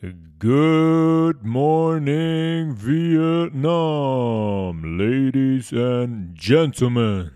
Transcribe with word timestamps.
Good 0.00 1.44
morning, 1.44 2.72
Vietnam, 2.76 3.56
ladies 4.96 5.72
and 5.72 6.38
gentlemen. 6.38 7.32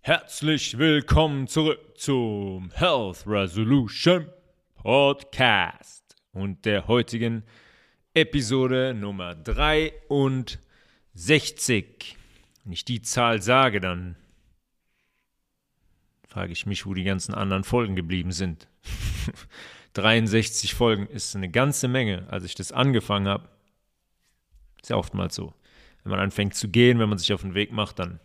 Herzlich 0.00 0.78
willkommen 0.78 1.46
zurück 1.46 1.98
zum 1.98 2.70
Health 2.70 3.26
Resolution 3.26 4.30
Podcast 4.76 6.16
und 6.32 6.64
der 6.64 6.88
heutigen 6.88 7.42
Episode 8.14 8.94
Nummer 8.94 9.34
63. 9.34 10.56
Wenn 12.64 12.72
ich 12.72 12.86
die 12.86 13.02
Zahl 13.02 13.42
sage, 13.42 13.82
dann 13.82 14.16
frage 16.26 16.52
ich 16.52 16.64
mich, 16.64 16.86
wo 16.86 16.94
die 16.94 17.04
ganzen 17.04 17.34
anderen 17.34 17.64
Folgen 17.64 17.94
geblieben 17.94 18.32
sind. 18.32 18.68
63 19.94 20.74
Folgen 20.74 21.06
ist 21.06 21.34
eine 21.34 21.48
ganze 21.48 21.88
Menge. 21.88 22.26
Als 22.28 22.44
ich 22.44 22.54
das 22.54 22.72
angefangen 22.72 23.28
habe, 23.28 23.48
ist 24.82 24.90
ja 24.90 24.96
oftmals 24.96 25.34
so. 25.34 25.54
Wenn 26.02 26.10
man 26.10 26.20
anfängt 26.20 26.54
zu 26.54 26.68
gehen, 26.68 26.98
wenn 26.98 27.08
man 27.08 27.18
sich 27.18 27.32
auf 27.32 27.40
den 27.40 27.54
Weg 27.54 27.72
macht, 27.72 27.98
dann 27.98 28.20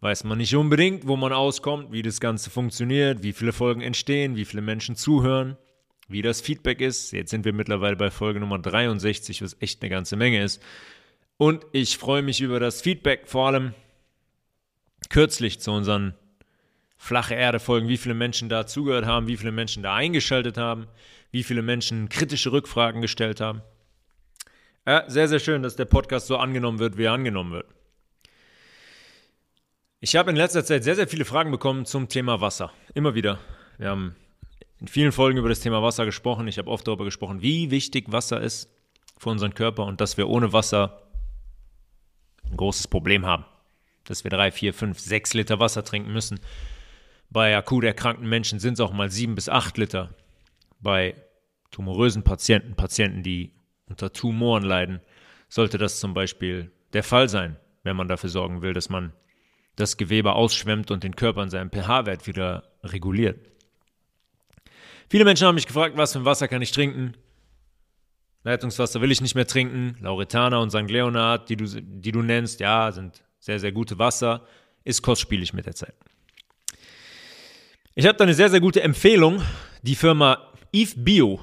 weiß 0.00 0.24
man 0.24 0.38
nicht 0.38 0.54
unbedingt, 0.54 1.06
wo 1.06 1.16
man 1.16 1.32
auskommt, 1.32 1.92
wie 1.92 2.02
das 2.02 2.20
Ganze 2.20 2.50
funktioniert, 2.50 3.22
wie 3.22 3.32
viele 3.32 3.52
Folgen 3.52 3.80
entstehen, 3.80 4.36
wie 4.36 4.44
viele 4.44 4.62
Menschen 4.62 4.96
zuhören, 4.96 5.56
wie 6.08 6.22
das 6.22 6.40
Feedback 6.40 6.80
ist. 6.80 7.12
Jetzt 7.12 7.30
sind 7.30 7.44
wir 7.44 7.52
mittlerweile 7.52 7.96
bei 7.96 8.10
Folge 8.10 8.40
Nummer 8.40 8.58
63, 8.58 9.42
was 9.42 9.56
echt 9.60 9.82
eine 9.82 9.90
ganze 9.90 10.16
Menge 10.16 10.42
ist. 10.42 10.62
Und 11.36 11.66
ich 11.72 11.96
freue 11.96 12.22
mich 12.22 12.40
über 12.40 12.60
das 12.60 12.82
Feedback, 12.82 13.26
vor 13.26 13.46
allem 13.46 13.74
kürzlich 15.08 15.60
zu 15.60 15.70
unseren 15.70 16.14
flache 17.00 17.34
Erde 17.34 17.60
folgen, 17.60 17.88
wie 17.88 17.96
viele 17.96 18.14
Menschen 18.14 18.50
da 18.50 18.66
zugehört 18.66 19.06
haben, 19.06 19.26
wie 19.26 19.38
viele 19.38 19.52
Menschen 19.52 19.82
da 19.82 19.94
eingeschaltet 19.94 20.58
haben, 20.58 20.86
wie 21.30 21.42
viele 21.42 21.62
Menschen 21.62 22.10
kritische 22.10 22.52
Rückfragen 22.52 23.00
gestellt 23.00 23.40
haben. 23.40 23.62
Ja, 24.86 25.08
sehr, 25.08 25.26
sehr 25.26 25.38
schön, 25.38 25.62
dass 25.62 25.76
der 25.76 25.86
Podcast 25.86 26.26
so 26.26 26.36
angenommen 26.36 26.78
wird, 26.78 26.98
wie 26.98 27.04
er 27.04 27.12
angenommen 27.12 27.52
wird. 27.52 27.66
Ich 30.00 30.14
habe 30.14 30.28
in 30.28 30.36
letzter 30.36 30.62
Zeit 30.62 30.84
sehr, 30.84 30.94
sehr 30.94 31.08
viele 31.08 31.24
Fragen 31.24 31.50
bekommen 31.50 31.86
zum 31.86 32.08
Thema 32.08 32.42
Wasser. 32.42 32.70
Immer 32.92 33.14
wieder. 33.14 33.38
Wir 33.78 33.88
haben 33.88 34.14
in 34.78 34.86
vielen 34.86 35.12
Folgen 35.12 35.38
über 35.38 35.48
das 35.48 35.60
Thema 35.60 35.82
Wasser 35.82 36.04
gesprochen. 36.04 36.48
Ich 36.48 36.58
habe 36.58 36.70
oft 36.70 36.86
darüber 36.86 37.06
gesprochen, 37.06 37.40
wie 37.40 37.70
wichtig 37.70 38.12
Wasser 38.12 38.42
ist 38.42 38.68
für 39.16 39.30
unseren 39.30 39.54
Körper 39.54 39.86
und 39.86 40.02
dass 40.02 40.18
wir 40.18 40.28
ohne 40.28 40.52
Wasser 40.52 41.00
ein 42.44 42.58
großes 42.58 42.88
Problem 42.88 43.24
haben. 43.24 43.46
Dass 44.04 44.22
wir 44.22 44.30
drei, 44.30 44.50
vier, 44.50 44.74
fünf, 44.74 44.98
sechs 44.98 45.32
Liter 45.32 45.60
Wasser 45.60 45.82
trinken 45.82 46.12
müssen, 46.12 46.40
bei 47.30 47.56
akut 47.56 47.84
erkrankten 47.84 48.28
Menschen 48.28 48.58
sind 48.58 48.74
es 48.74 48.80
auch 48.80 48.92
mal 48.92 49.10
sieben 49.10 49.36
bis 49.36 49.48
acht 49.48 49.78
Liter. 49.78 50.14
Bei 50.80 51.14
tumorösen 51.70 52.24
Patienten, 52.24 52.74
Patienten, 52.74 53.22
die 53.22 53.52
unter 53.86 54.12
Tumoren 54.12 54.64
leiden, 54.64 55.00
sollte 55.48 55.78
das 55.78 56.00
zum 56.00 56.12
Beispiel 56.12 56.72
der 56.92 57.04
Fall 57.04 57.28
sein, 57.28 57.56
wenn 57.84 57.96
man 57.96 58.08
dafür 58.08 58.30
sorgen 58.30 58.62
will, 58.62 58.72
dass 58.72 58.88
man 58.88 59.12
das 59.76 59.96
Gewebe 59.96 60.32
ausschwemmt 60.32 60.90
und 60.90 61.04
den 61.04 61.16
Körper 61.16 61.42
in 61.42 61.50
seinem 61.50 61.70
pH-Wert 61.70 62.26
wieder 62.26 62.64
reguliert. 62.82 63.38
Viele 65.08 65.24
Menschen 65.24 65.46
haben 65.46 65.54
mich 65.54 65.66
gefragt, 65.66 65.96
was 65.96 66.12
für 66.12 66.20
ein 66.20 66.24
Wasser 66.24 66.48
kann 66.48 66.62
ich 66.62 66.72
trinken? 66.72 67.16
Leitungswasser 68.42 69.00
will 69.00 69.10
ich 69.10 69.20
nicht 69.20 69.34
mehr 69.34 69.46
trinken. 69.46 69.96
Lauretana 70.00 70.58
und 70.58 70.70
St. 70.70 70.90
Leonard, 70.90 71.48
die 71.48 71.56
du, 71.56 71.66
die 71.66 72.12
du 72.12 72.22
nennst, 72.22 72.60
ja, 72.60 72.90
sind 72.90 73.22
sehr, 73.38 73.58
sehr 73.60 73.72
gute 73.72 73.98
Wasser. 73.98 74.46
Ist 74.82 75.02
kostspielig 75.02 75.52
mit 75.52 75.66
der 75.66 75.74
Zeit. 75.74 75.94
Ich 77.96 78.06
habe 78.06 78.16
da 78.16 78.22
eine 78.22 78.34
sehr, 78.34 78.48
sehr 78.48 78.60
gute 78.60 78.84
Empfehlung. 78.84 79.42
Die 79.82 79.96
Firma 79.96 80.52
Eve 80.72 80.94
Bio, 80.96 81.40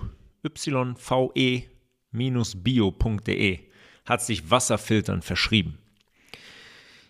yve-bio.de, 2.14 3.60
hat 4.06 4.22
sich 4.22 4.50
Wasserfiltern 4.50 5.22
verschrieben. 5.22 5.78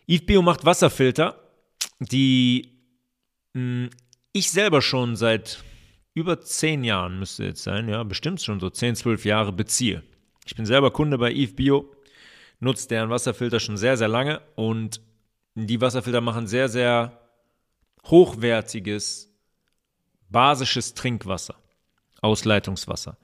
Eve 0.08 0.42
macht 0.42 0.66
Wasserfilter, 0.66 1.40
die 2.00 2.80
mh, 3.54 3.62
hm, 3.62 3.90
ich 4.32 4.50
selber 4.50 4.82
schon 4.82 5.16
seit 5.16 5.64
über 6.16 6.42
zehn 6.42 6.84
Jahren, 6.84 7.20
müsste 7.20 7.46
jetzt 7.46 7.62
sein, 7.62 7.88
ja, 7.88 8.02
bestimmt 8.04 8.42
schon 8.42 8.60
so 8.60 8.72
10, 8.72 8.96
12 8.96 9.24
Jahre 9.26 9.52
beziehe. 9.52 10.02
Ich 10.48 10.56
bin 10.56 10.66
selber 10.66 10.90
Kunde 10.90 11.20
bei 11.20 11.32
Eve 11.32 11.54
Bio, 11.54 11.92
nutze 12.60 12.88
deren 12.88 13.12
Wasserfilter 13.12 13.60
schon 13.60 13.78
sehr, 13.78 13.98
sehr 13.98 14.08
lange 14.08 14.42
und 14.56 15.00
die 15.54 15.80
Wasserfilter 15.80 16.22
machen 16.22 16.48
sehr, 16.48 16.70
sehr 16.70 17.27
hochwertiges 18.10 19.34
basisches 20.30 20.94
Trinkwasser, 20.94 21.56
Ausleitungswasser. 22.22 23.18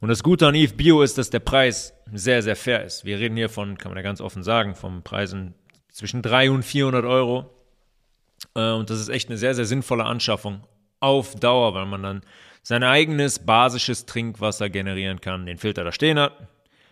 Und 0.00 0.08
das 0.08 0.22
Gute 0.22 0.46
an 0.46 0.54
Eve 0.54 0.74
Bio 0.74 1.02
ist, 1.02 1.16
dass 1.16 1.30
der 1.30 1.40
Preis 1.40 1.94
sehr, 2.12 2.42
sehr 2.42 2.56
fair 2.56 2.84
ist. 2.84 3.04
Wir 3.04 3.18
reden 3.18 3.36
hier 3.36 3.48
von, 3.48 3.78
kann 3.78 3.90
man 3.90 3.96
ja 3.96 4.02
ganz 4.02 4.20
offen 4.20 4.42
sagen, 4.42 4.74
von 4.74 5.02
Preisen 5.02 5.54
zwischen 5.90 6.20
300 6.22 6.56
und 6.56 6.62
400 6.64 7.04
Euro. 7.04 7.50
Äh, 8.54 8.72
und 8.72 8.90
das 8.90 9.00
ist 9.00 9.08
echt 9.08 9.28
eine 9.28 9.38
sehr, 9.38 9.54
sehr 9.54 9.64
sinnvolle 9.64 10.04
Anschaffung 10.04 10.66
auf 11.00 11.34
Dauer, 11.34 11.74
weil 11.74 11.86
man 11.86 12.02
dann 12.02 12.22
sein 12.62 12.82
eigenes 12.82 13.38
basisches 13.38 14.06
Trinkwasser 14.06 14.68
generieren 14.68 15.20
kann, 15.20 15.46
den 15.46 15.58
Filter 15.58 15.84
da 15.84 15.92
stehen 15.92 16.18
hat, 16.18 16.48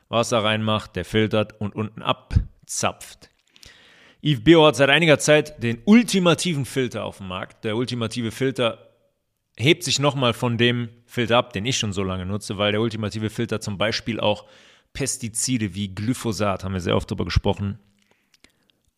Wasser 0.08 0.42
reinmacht, 0.42 0.96
der 0.96 1.04
filtert 1.04 1.60
und 1.60 1.74
unten 1.74 2.00
abzapft. 2.00 3.28
Eve 4.24 4.40
Bio 4.40 4.64
hat 4.66 4.74
seit 4.74 4.88
einiger 4.88 5.18
Zeit 5.18 5.62
den 5.62 5.82
ultimativen 5.84 6.64
Filter 6.64 7.04
auf 7.04 7.18
dem 7.18 7.28
Markt. 7.28 7.62
Der 7.62 7.76
ultimative 7.76 8.30
Filter 8.30 8.88
hebt 9.54 9.84
sich 9.84 9.98
nochmal 9.98 10.32
von 10.32 10.56
dem 10.56 10.88
Filter 11.04 11.36
ab, 11.36 11.52
den 11.52 11.66
ich 11.66 11.76
schon 11.76 11.92
so 11.92 12.02
lange 12.02 12.24
nutze, 12.24 12.56
weil 12.56 12.72
der 12.72 12.80
ultimative 12.80 13.28
Filter 13.28 13.60
zum 13.60 13.76
Beispiel 13.76 14.18
auch 14.18 14.46
Pestizide 14.94 15.74
wie 15.74 15.94
Glyphosat, 15.94 16.64
haben 16.64 16.72
wir 16.72 16.80
sehr 16.80 16.96
oft 16.96 17.10
darüber 17.10 17.26
gesprochen, 17.26 17.78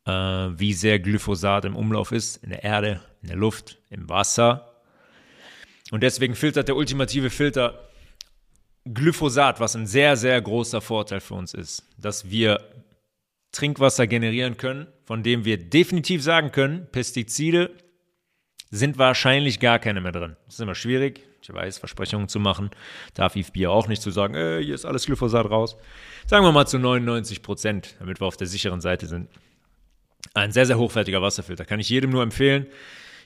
äh, 0.04 0.12
wie 0.12 0.72
sehr 0.72 1.00
Glyphosat 1.00 1.64
im 1.64 1.74
Umlauf 1.74 2.12
ist, 2.12 2.36
in 2.44 2.50
der 2.50 2.62
Erde, 2.62 3.00
in 3.20 3.26
der 3.26 3.36
Luft, 3.36 3.78
im 3.90 4.08
Wasser. 4.08 4.76
Und 5.90 6.04
deswegen 6.04 6.36
filtert 6.36 6.68
der 6.68 6.76
ultimative 6.76 7.30
Filter 7.30 7.80
Glyphosat, 8.84 9.58
was 9.58 9.74
ein 9.74 9.88
sehr, 9.88 10.16
sehr 10.16 10.40
großer 10.40 10.80
Vorteil 10.80 11.18
für 11.18 11.34
uns 11.34 11.52
ist, 11.52 11.82
dass 11.98 12.30
wir 12.30 12.60
Trinkwasser 13.56 14.06
generieren 14.06 14.56
können, 14.56 14.86
von 15.04 15.22
dem 15.22 15.44
wir 15.44 15.56
definitiv 15.56 16.22
sagen 16.22 16.52
können, 16.52 16.86
Pestizide 16.92 17.70
sind 18.70 18.98
wahrscheinlich 18.98 19.60
gar 19.60 19.78
keine 19.78 20.00
mehr 20.00 20.12
drin. 20.12 20.36
Das 20.44 20.54
ist 20.54 20.60
immer 20.60 20.74
schwierig. 20.74 21.22
Ich 21.40 21.52
weiß, 21.52 21.78
Versprechungen 21.78 22.28
zu 22.28 22.40
machen. 22.40 22.70
Darf 23.14 23.36
Yves 23.36 23.52
Bier 23.52 23.70
auch 23.70 23.88
nicht 23.88 24.02
zu 24.02 24.10
sagen, 24.10 24.34
äh, 24.34 24.60
hier 24.62 24.74
ist 24.74 24.84
alles 24.84 25.06
Glyphosat 25.06 25.48
raus. 25.48 25.76
Sagen 26.26 26.44
wir 26.44 26.52
mal 26.52 26.66
zu 26.66 26.78
99 26.78 27.42
Prozent, 27.42 27.94
damit 28.00 28.20
wir 28.20 28.26
auf 28.26 28.36
der 28.36 28.48
sicheren 28.48 28.80
Seite 28.80 29.06
sind. 29.06 29.28
Ein 30.34 30.50
sehr, 30.52 30.66
sehr 30.66 30.78
hochwertiger 30.78 31.22
Wasserfilter. 31.22 31.64
Kann 31.64 31.80
ich 31.80 31.88
jedem 31.88 32.10
nur 32.10 32.22
empfehlen. 32.22 32.66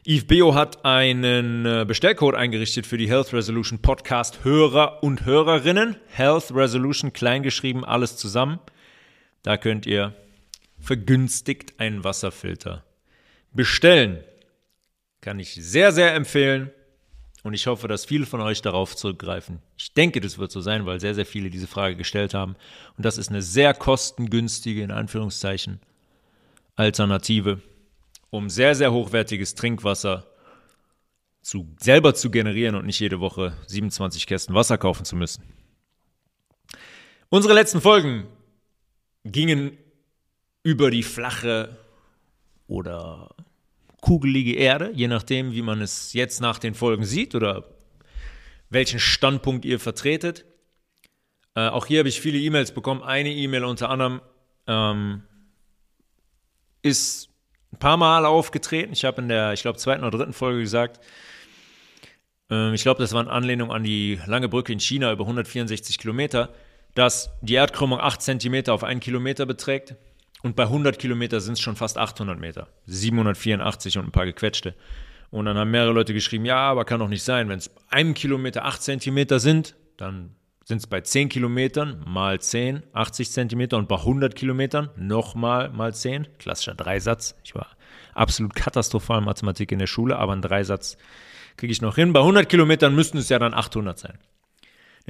Yves 0.06 0.26
Bio 0.26 0.54
hat 0.54 0.84
einen 0.84 1.66
äh, 1.66 1.84
Bestellcode 1.86 2.34
eingerichtet 2.34 2.86
für 2.86 2.98
die 2.98 3.08
Health 3.08 3.32
Resolution 3.32 3.80
Podcast 3.80 4.44
Hörer 4.44 5.02
und 5.02 5.24
Hörerinnen. 5.24 5.96
Health 6.08 6.54
Resolution 6.54 7.12
kleingeschrieben, 7.12 7.84
alles 7.84 8.16
zusammen. 8.16 8.60
Da 9.42 9.56
könnt 9.56 9.86
ihr 9.86 10.14
vergünstigt 10.78 11.78
einen 11.78 12.04
Wasserfilter 12.04 12.84
bestellen. 13.52 14.22
Kann 15.20 15.38
ich 15.38 15.54
sehr, 15.54 15.92
sehr 15.92 16.14
empfehlen. 16.14 16.70
Und 17.42 17.54
ich 17.54 17.66
hoffe, 17.66 17.88
dass 17.88 18.04
viele 18.04 18.26
von 18.26 18.42
euch 18.42 18.60
darauf 18.60 18.94
zurückgreifen. 18.94 19.60
Ich 19.78 19.94
denke, 19.94 20.20
das 20.20 20.36
wird 20.36 20.52
so 20.52 20.60
sein, 20.60 20.84
weil 20.84 21.00
sehr, 21.00 21.14
sehr 21.14 21.24
viele 21.24 21.48
diese 21.48 21.66
Frage 21.66 21.96
gestellt 21.96 22.34
haben. 22.34 22.54
Und 22.98 23.06
das 23.06 23.16
ist 23.16 23.30
eine 23.30 23.40
sehr 23.40 23.72
kostengünstige, 23.72 24.82
in 24.82 24.90
Anführungszeichen, 24.90 25.80
Alternative, 26.76 27.62
um 28.28 28.50
sehr, 28.50 28.74
sehr 28.74 28.92
hochwertiges 28.92 29.54
Trinkwasser 29.54 30.26
zu, 31.40 31.74
selber 31.80 32.14
zu 32.14 32.30
generieren 32.30 32.74
und 32.74 32.84
nicht 32.84 33.00
jede 33.00 33.20
Woche 33.20 33.56
27 33.66 34.26
Kästen 34.26 34.54
Wasser 34.54 34.76
kaufen 34.76 35.06
zu 35.06 35.16
müssen. 35.16 35.42
Unsere 37.30 37.54
letzten 37.54 37.80
Folgen 37.80 38.26
gingen 39.24 39.76
über 40.62 40.90
die 40.90 41.02
flache 41.02 41.78
oder 42.66 43.34
kugelige 44.00 44.54
Erde, 44.54 44.92
je 44.94 45.08
nachdem, 45.08 45.52
wie 45.52 45.62
man 45.62 45.80
es 45.82 46.12
jetzt 46.12 46.40
nach 46.40 46.58
den 46.58 46.74
Folgen 46.74 47.04
sieht 47.04 47.34
oder 47.34 47.64
welchen 48.70 49.00
Standpunkt 49.00 49.64
ihr 49.64 49.80
vertretet. 49.80 50.44
Äh, 51.54 51.68
auch 51.68 51.86
hier 51.86 51.98
habe 51.98 52.08
ich 52.08 52.20
viele 52.20 52.38
E-Mails 52.38 52.72
bekommen. 52.72 53.02
Eine 53.02 53.32
E-Mail 53.32 53.64
unter 53.64 53.90
anderem 53.90 54.20
ähm, 54.66 55.22
ist 56.82 57.28
ein 57.72 57.78
paar 57.78 57.96
Mal 57.96 58.24
aufgetreten. 58.24 58.92
Ich 58.92 59.04
habe 59.04 59.20
in 59.20 59.28
der, 59.28 59.52
ich 59.52 59.62
glaube, 59.62 59.78
zweiten 59.78 60.04
oder 60.04 60.16
dritten 60.16 60.32
Folge 60.32 60.60
gesagt, 60.60 61.00
äh, 62.50 62.74
ich 62.74 62.82
glaube, 62.82 63.00
das 63.00 63.12
war 63.12 63.22
in 63.22 63.28
Anlehnung 63.28 63.72
an 63.72 63.82
die 63.82 64.20
lange 64.26 64.48
Brücke 64.48 64.72
in 64.72 64.80
China 64.80 65.12
über 65.12 65.24
164 65.24 65.98
Kilometer, 65.98 66.54
dass 66.94 67.30
die 67.40 67.54
Erdkrümmung 67.54 68.00
8 68.00 68.20
Zentimeter 68.20 68.74
auf 68.74 68.84
einen 68.84 69.00
Kilometer 69.00 69.46
beträgt. 69.46 69.94
Und 70.42 70.56
bei 70.56 70.64
100 70.64 70.98
Kilometer 70.98 71.40
sind 71.40 71.54
es 71.54 71.60
schon 71.60 71.76
fast 71.76 71.98
800 71.98 72.38
Meter. 72.38 72.68
784 72.86 73.98
und 73.98 74.06
ein 74.06 74.12
paar 74.12 74.24
gequetschte. 74.24 74.74
Und 75.30 75.44
dann 75.44 75.56
haben 75.56 75.70
mehrere 75.70 75.92
Leute 75.92 76.14
geschrieben, 76.14 76.44
ja, 76.44 76.56
aber 76.56 76.84
kann 76.84 77.00
doch 77.00 77.08
nicht 77.08 77.22
sein. 77.22 77.48
Wenn 77.48 77.58
es 77.58 77.70
einem 77.88 78.14
Kilometer 78.14 78.64
8 78.64 78.82
Zentimeter 78.82 79.38
sind, 79.38 79.76
dann 79.96 80.34
sind 80.64 80.78
es 80.78 80.86
bei 80.86 81.00
10 81.00 81.28
Kilometern 81.28 82.02
mal 82.06 82.40
10, 82.40 82.82
80 82.92 83.30
Zentimeter 83.30 83.76
und 83.76 83.88
bei 83.88 83.96
100 83.96 84.34
Kilometern 84.34 84.90
nochmal 84.96 85.70
mal 85.70 85.94
10. 85.94 86.28
Klassischer 86.38 86.74
Dreisatz. 86.74 87.36
Ich 87.44 87.54
war 87.54 87.66
absolut 88.14 88.54
katastrophal 88.54 89.20
Mathematik 89.20 89.72
in 89.72 89.78
der 89.78 89.86
Schule, 89.86 90.16
aber 90.16 90.32
einen 90.32 90.42
Dreisatz 90.42 90.96
kriege 91.56 91.72
ich 91.72 91.82
noch 91.82 91.96
hin. 91.96 92.12
Bei 92.12 92.20
100 92.20 92.48
Kilometern 92.48 92.94
müssten 92.94 93.18
es 93.18 93.28
ja 93.28 93.38
dann 93.38 93.54
800 93.54 93.98
sein. 93.98 94.18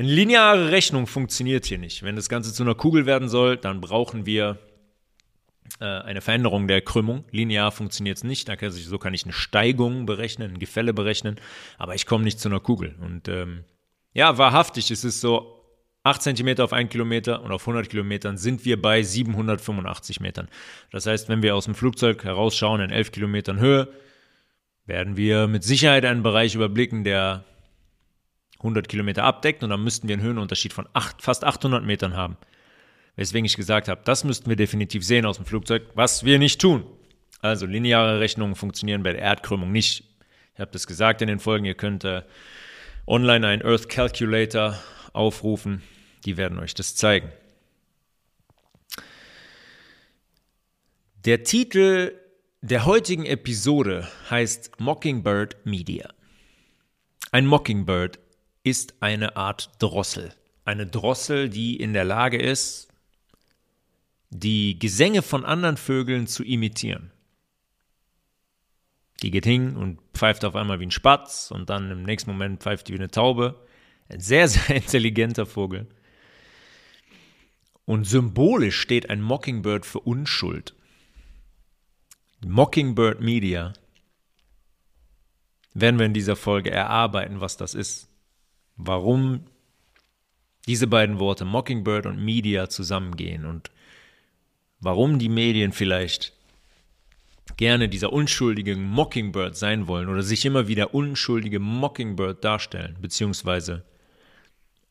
Eine 0.01 0.09
lineare 0.09 0.71
Rechnung 0.71 1.07
funktioniert 1.07 1.67
hier 1.67 1.77
nicht. 1.77 2.03
Wenn 2.03 2.17
das 2.17 2.31
Ganze 2.31 2.55
zu 2.55 2.63
einer 2.63 2.75
Kugel 2.75 3.05
werden 3.05 3.29
soll, 3.29 3.59
dann 3.59 3.83
brauchen 3.83 4.25
wir 4.25 4.59
äh, 5.79 5.85
eine 5.85 6.23
Veränderung 6.23 6.69
der 6.69 6.81
Krümmung. 6.81 7.27
Linear 7.33 7.71
funktioniert 7.71 8.17
es 8.17 8.25
nicht. 8.25 8.51
So 8.71 8.99
kann 8.99 9.13
ich 9.13 9.25
eine 9.25 9.35
Steigung 9.35 10.07
berechnen, 10.07 10.53
ein 10.53 10.59
Gefälle 10.59 10.95
berechnen, 10.95 11.37
aber 11.77 11.95
ich 11.97 12.07
komme 12.07 12.25
nicht 12.25 12.41
zu 12.41 12.49
einer 12.49 12.61
Kugel. 12.61 12.97
Und 13.03 13.29
ähm, 13.29 13.65
ja, 14.15 14.39
wahrhaftig, 14.39 14.91
es 14.91 15.05
ist 15.05 15.21
so 15.21 15.63
8 16.05 16.23
cm 16.23 16.61
auf 16.61 16.73
1 16.73 16.89
Kilometer 16.89 17.43
und 17.43 17.53
auf 17.53 17.61
100 17.69 17.91
Kilometern 17.91 18.39
sind 18.39 18.65
wir 18.65 18.81
bei 18.81 19.03
785 19.03 20.21
Metern. 20.21 20.49
Das 20.93 21.05
heißt, 21.05 21.29
wenn 21.29 21.43
wir 21.43 21.55
aus 21.55 21.67
dem 21.67 21.75
Flugzeug 21.75 22.25
herausschauen 22.25 22.81
in 22.81 22.89
11 22.89 23.13
Kilometern 23.13 23.61
Höhe, 23.61 23.93
werden 24.87 25.19
wir 25.19 25.47
mit 25.47 25.63
Sicherheit 25.63 26.07
einen 26.07 26.23
Bereich 26.23 26.55
überblicken, 26.55 27.05
der 27.05 27.45
100 28.61 28.89
Kilometer 28.89 29.25
abdeckt 29.25 29.63
und 29.63 29.71
dann 29.71 29.83
müssten 29.83 30.09
wir 30.09 30.15
einen 30.15 30.23
Höhenunterschied 30.23 30.73
von 30.73 30.89
8, 30.93 31.23
fast 31.23 31.45
800 31.45 31.85
Metern 31.85 32.17
haben. 32.17 32.37
Weswegen 33.17 33.45
ich 33.45 33.57
gesagt 33.57 33.89
habe, 33.89 34.01
das 34.05 34.25
müssten 34.25 34.49
wir 34.49 34.57
definitiv 34.57 35.05
sehen 35.05 35.27
aus 35.27 35.37
dem 35.37 35.47
Flugzeug, 35.47 35.83
was 35.95 36.25
wir 36.25 36.39
nicht 36.39 36.61
tun. 36.61 36.85
Also 37.41 37.67
lineare 37.67 38.21
Rechnungen 38.21 38.55
funktionieren 38.55 39.03
bei 39.03 39.13
der 39.13 39.23
Erdkrümmung 39.23 39.73
nicht. 39.73 40.05
Ich 40.55 40.61
habe 40.61 40.71
das 40.71 40.87
gesagt 40.87 41.23
in 41.23 41.29
den 41.29 41.41
Folgen, 41.41 41.65
ihr 41.65 41.75
könnt 41.75 42.05
äh, 42.05 42.23
online 43.07 43.47
einen 43.47 43.63
Earth 43.63 43.89
Calculator 43.89 44.79
aufrufen, 45.13 45.83
die 46.25 46.37
werden 46.37 46.59
euch 46.59 46.75
das 46.75 46.97
zeigen. 46.97 47.31
Der 51.25 51.43
Titel 51.43 52.15
der 52.63 52.85
heutigen 52.85 53.25
Episode 53.25 54.07
heißt 54.29 54.81
Mockingbird 54.81 55.65
Media. 55.65 56.11
Ein 57.33 57.47
Mockingbird 57.47 58.19
ist 58.63 58.95
eine 59.01 59.37
Art 59.37 59.71
Drossel. 59.79 60.35
Eine 60.65 60.87
Drossel, 60.87 61.49
die 61.49 61.77
in 61.77 61.93
der 61.93 62.05
Lage 62.05 62.39
ist, 62.39 62.89
die 64.31 64.79
Gesänge 64.79 65.23
von 65.23 65.45
anderen 65.45 65.77
Vögeln 65.77 66.27
zu 66.27 66.45
imitieren. 66.45 67.11
Die 69.23 69.31
geht 69.31 69.45
hin 69.45 69.77
und 69.77 70.01
pfeift 70.15 70.45
auf 70.45 70.57
einmal 70.57 70.81
wie 70.81 70.87
ein 70.87 70.91
Spatz 70.91 71.51
und 71.51 71.69
dann 71.69 71.91
im 71.91 72.05
nächsten 72.05 72.31
Moment 72.31 72.63
pfeift 72.63 72.89
die 72.89 72.95
wie 72.95 72.99
eine 72.99 73.11
Taube. 73.11 73.67
Ein 74.09 74.21
sehr, 74.21 74.49
sehr 74.49 74.77
intelligenter 74.77 75.47
Vogel. 75.47 75.89
Und 77.85 78.05
symbolisch 78.05 78.79
steht 78.79 79.11
ein 79.11 79.21
Mockingbird 79.21 79.85
für 79.85 80.01
Unschuld. 80.01 80.75
Mockingbird 82.47 83.21
Media 83.21 83.73
werden 85.75 85.99
wir 85.99 86.07
in 86.07 86.15
dieser 86.15 86.37
Folge 86.37 86.71
erarbeiten, 86.71 87.41
was 87.41 87.57
das 87.57 87.75
ist. 87.75 88.10
Warum 88.83 89.45
diese 90.67 90.87
beiden 90.87 91.19
Worte 91.19 91.45
Mockingbird 91.45 92.07
und 92.07 92.25
Media 92.25 92.69
zusammengehen 92.69 93.45
und 93.45 93.71
warum 94.81 95.19
die 95.19 95.29
Medien 95.29 95.73
vielleicht 95.73 96.33
gerne 97.57 97.89
dieser 97.89 98.13
unschuldige 98.13 98.77
Mockingbird 98.77 99.57
sein 99.57 99.87
wollen 99.87 100.09
oder 100.09 100.23
sich 100.23 100.45
immer 100.45 100.69
wieder 100.69 100.95
unschuldige 100.95 101.59
Mockingbird 101.59 102.45
darstellen, 102.45 102.97
beziehungsweise 103.01 103.85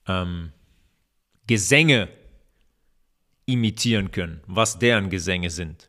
ähm, 0.08 0.52
Gesänge 1.48 2.10
imitieren 3.46 4.12
können, 4.12 4.42
was 4.46 4.78
deren 4.78 5.10
Gesänge 5.10 5.50
sind. 5.50 5.89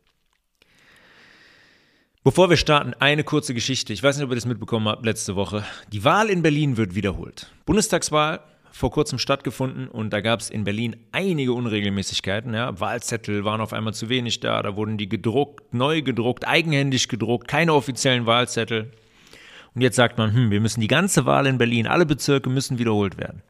Bevor 2.23 2.51
wir 2.51 2.59
starten, 2.59 2.93
eine 3.01 3.25
kurze 3.25 3.55
Geschichte. 3.55 3.95
Ich 3.95 4.03
weiß 4.03 4.17
nicht, 4.17 4.27
ob 4.27 4.31
ihr 4.31 4.35
das 4.35 4.45
mitbekommen 4.45 4.89
habt 4.89 5.07
letzte 5.07 5.37
Woche. 5.37 5.65
Die 5.91 6.05
Wahl 6.05 6.29
in 6.29 6.43
Berlin 6.43 6.77
wird 6.77 6.95
wiederholt. 6.95 7.51
Bundestagswahl 7.65 8.41
vor 8.73 8.91
kurzem 8.91 9.19
stattgefunden 9.19 9.89
und 9.89 10.13
da 10.13 10.21
gab 10.21 10.41
es 10.41 10.51
in 10.51 10.65
Berlin 10.65 10.97
einige 11.13 11.55
Unregelmäßigkeiten. 11.55 12.53
Ja. 12.53 12.79
Wahlzettel 12.79 13.47
waren 13.47 13.63
auf 13.63 13.73
einmal 13.73 13.95
zu 13.95 14.11
wenig 14.11 14.41
da, 14.41 14.63
da 14.63 14.77
wurden 14.77 14.99
die 14.99 15.09
gedruckt, 15.09 15.73
neu 15.73 16.03
gedruckt, 16.03 16.47
eigenhändig 16.47 17.09
gedruckt, 17.09 17.49
keine 17.49 17.73
offiziellen 17.73 18.27
Wahlzettel. 18.27 18.91
Und 19.75 19.81
jetzt 19.81 19.97
sagt 19.97 20.19
man, 20.19 20.35
hm, 20.35 20.51
wir 20.51 20.61
müssen 20.61 20.83
die 20.83 20.89
ganze 20.89 21.25
Wahl 21.25 21.47
in 21.47 21.57
Berlin, 21.57 21.87
alle 21.87 22.05
Bezirke 22.05 22.51
müssen 22.51 22.79
wiederholt 22.79 23.17
werden. 23.17 23.41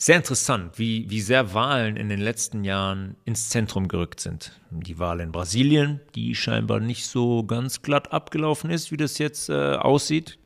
Sehr 0.00 0.16
interessant, 0.16 0.78
wie, 0.78 1.10
wie 1.10 1.20
sehr 1.20 1.52
Wahlen 1.54 1.96
in 1.96 2.08
den 2.08 2.20
letzten 2.20 2.64
Jahren 2.64 3.16
ins 3.24 3.48
Zentrum 3.50 3.88
gerückt 3.88 4.20
sind. 4.20 4.58
Die 4.70 4.98
Wahl 4.98 5.20
in 5.20 5.32
Brasilien, 5.32 6.00
die 6.14 6.34
scheinbar 6.34 6.80
nicht 6.80 7.06
so 7.06 7.44
ganz 7.44 7.82
glatt 7.82 8.12
abgelaufen 8.12 8.70
ist, 8.70 8.92
wie 8.92 8.96
das 8.96 9.18
jetzt 9.18 9.50
äh, 9.50 9.74
aussieht 9.74 10.38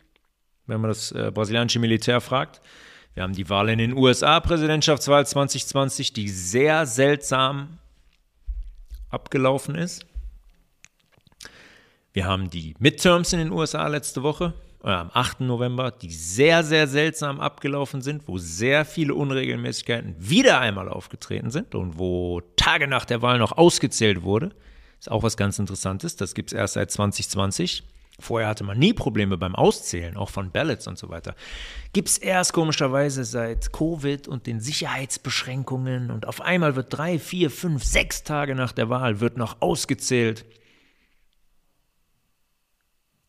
wenn 0.67 0.81
man 0.81 0.91
das 0.91 1.13
äh, 1.13 1.31
brasilianische 1.33 1.79
Militär 1.79 2.21
fragt. 2.21 2.61
Wir 3.15 3.23
haben 3.23 3.35
die 3.35 3.49
Wahl 3.49 3.69
in 3.69 3.79
den 3.79 3.97
USA, 3.97 4.41
Präsidentschaftswahl 4.41 5.27
2020, 5.27 6.13
die 6.13 6.29
sehr 6.29 6.87
seltsam 6.87 7.79
abgelaufen 9.11 9.75
ist. 9.75 10.07
Wir 12.15 12.27
haben 12.27 12.51
die 12.51 12.75
Midterms 12.79 13.33
in 13.33 13.39
den 13.39 13.53
USA 13.53 13.87
letzte 13.87 14.23
Woche, 14.23 14.55
am 14.83 15.11
8. 15.13 15.41
November, 15.41 15.91
die 15.91 16.11
sehr, 16.11 16.65
sehr 16.65 16.87
seltsam 16.89 17.41
abgelaufen 17.41 18.03
sind, 18.03 18.27
wo 18.27 18.39
sehr 18.39 18.85
viele 18.85 19.15
Unregelmäßigkeiten 19.15 20.17
wieder 20.19 20.61
einmal 20.61 20.89
aufgetreten 20.89 21.51
sind 21.51 21.75
und 21.75 21.99
wo 21.99 22.41
Tage 22.57 22.89
nach 22.89 23.05
der 23.05 23.23
Wahl 23.23 23.39
noch 23.39 23.53
ausgezählt 23.53 24.23
wurde. 24.23 24.51
Ist 24.99 25.11
auch 25.11 25.23
was 25.23 25.37
ganz 25.37 25.59
Interessantes. 25.59 26.17
Das 26.17 26.35
gibt 26.35 26.53
es 26.53 26.59
erst 26.59 26.75
seit 26.75 26.91
2020. 26.91 27.85
Vorher 28.21 28.49
hatte 28.49 28.63
man 28.63 28.79
nie 28.79 28.93
Probleme 28.93 29.39
beim 29.39 29.55
Auszählen, 29.55 30.17
auch 30.17 30.29
von 30.29 30.51
Ballots 30.51 30.87
und 30.87 30.99
so 30.99 31.09
weiter. 31.09 31.35
Gibt 31.93 32.09
es 32.09 32.19
erst 32.19 32.53
komischerweise 32.53 33.25
seit 33.25 33.73
Covid 33.73 34.29
und 34.29 34.47
den 34.47 34.61
Sicherheitsbeschränkungen 34.61 36.11
und 36.11 36.27
auf 36.29 36.41
einmal 36.41 36.77
wird 36.77 36.87
drei, 36.91 37.19
vier, 37.19 37.51
fünf, 37.51 37.85
sechs 37.85 38.23
Tage 38.23 38.55
nach 38.55 38.73
der 38.73 38.91
Wahl 38.91 39.21
wird 39.21 39.37
noch 39.39 39.61
ausgezählt. 39.61 40.45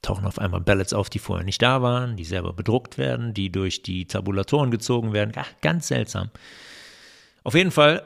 Tauchen 0.03 0.25
auf 0.25 0.38
einmal 0.38 0.61
Ballots 0.61 0.94
auf, 0.94 1.09
die 1.09 1.17
vorher 1.17 1.45
nicht 1.45 1.61
da 1.61 1.81
waren, 1.81 2.15
die 2.15 2.25
selber 2.25 2.53
bedruckt 2.53 3.00
werden, 3.00 3.33
die 3.33 3.51
durch 3.51 3.81
die 3.81 4.05
Tabulatoren 4.05 4.69
gezogen 4.69 5.13
werden. 5.13 5.31
Ach, 5.35 5.49
ganz 5.61 5.87
seltsam. 5.87 6.30
Auf 7.44 7.56
jeden 7.56 7.71
Fall, 7.71 8.04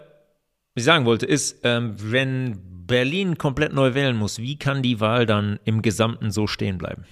was 0.74 0.82
ich 0.82 0.84
sagen 0.86 1.06
wollte, 1.06 1.26
ist, 1.26 1.60
ähm, 1.64 1.96
wenn 1.98 2.62
Berlin 2.88 3.38
komplett 3.38 3.74
neu 3.74 3.94
wählen 3.94 4.16
muss, 4.16 4.40
wie 4.40 4.58
kann 4.58 4.82
die 4.82 5.02
Wahl 5.02 5.26
dann 5.26 5.60
im 5.66 5.82
Gesamten 5.82 6.32
so 6.32 6.48
stehen 6.48 6.78
bleiben? 6.78 7.04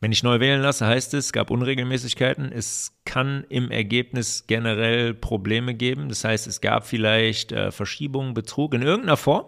Wenn 0.00 0.12
ich 0.12 0.22
neu 0.22 0.38
wählen 0.38 0.62
lasse, 0.62 0.86
heißt 0.86 1.14
es, 1.14 1.26
es 1.26 1.32
gab 1.32 1.50
Unregelmäßigkeiten. 1.50 2.52
Es 2.52 2.92
kann 3.04 3.44
im 3.48 3.72
Ergebnis 3.72 4.44
generell 4.46 5.12
Probleme 5.12 5.74
geben. 5.74 6.08
Das 6.08 6.22
heißt, 6.22 6.46
es 6.46 6.60
gab 6.60 6.86
vielleicht 6.86 7.50
äh, 7.50 7.72
Verschiebungen, 7.72 8.32
Betrug 8.32 8.74
in 8.74 8.82
irgendeiner 8.82 9.16
Form. 9.16 9.46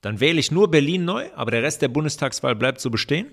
Dann 0.00 0.20
wähle 0.20 0.40
ich 0.40 0.50
nur 0.50 0.70
Berlin 0.70 1.04
neu, 1.04 1.28
aber 1.34 1.50
der 1.50 1.62
Rest 1.62 1.82
der 1.82 1.88
Bundestagswahl 1.88 2.56
bleibt 2.56 2.80
so 2.80 2.90
bestehen. 2.90 3.26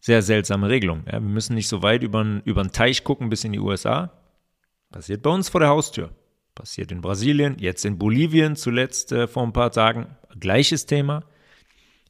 Sehr 0.00 0.22
seltsame 0.22 0.68
Regelung. 0.68 1.02
Ja, 1.06 1.14
wir 1.14 1.20
müssen 1.20 1.54
nicht 1.54 1.68
so 1.68 1.82
weit 1.82 2.02
über 2.02 2.22
den 2.22 2.72
Teich 2.72 3.04
gucken 3.04 3.28
bis 3.28 3.44
in 3.44 3.52
die 3.52 3.58
USA. 3.58 4.12
Passiert 4.90 5.22
bei 5.22 5.30
uns 5.30 5.48
vor 5.48 5.60
der 5.60 5.68
Haustür. 5.68 6.10
Passiert 6.54 6.90
in 6.90 7.02
Brasilien, 7.02 7.56
jetzt 7.58 7.84
in 7.84 7.98
Bolivien, 7.98 8.56
zuletzt 8.56 9.12
äh, 9.12 9.28
vor 9.28 9.42
ein 9.42 9.52
paar 9.52 9.70
Tagen, 9.70 10.16
gleiches 10.40 10.86
Thema. 10.86 11.24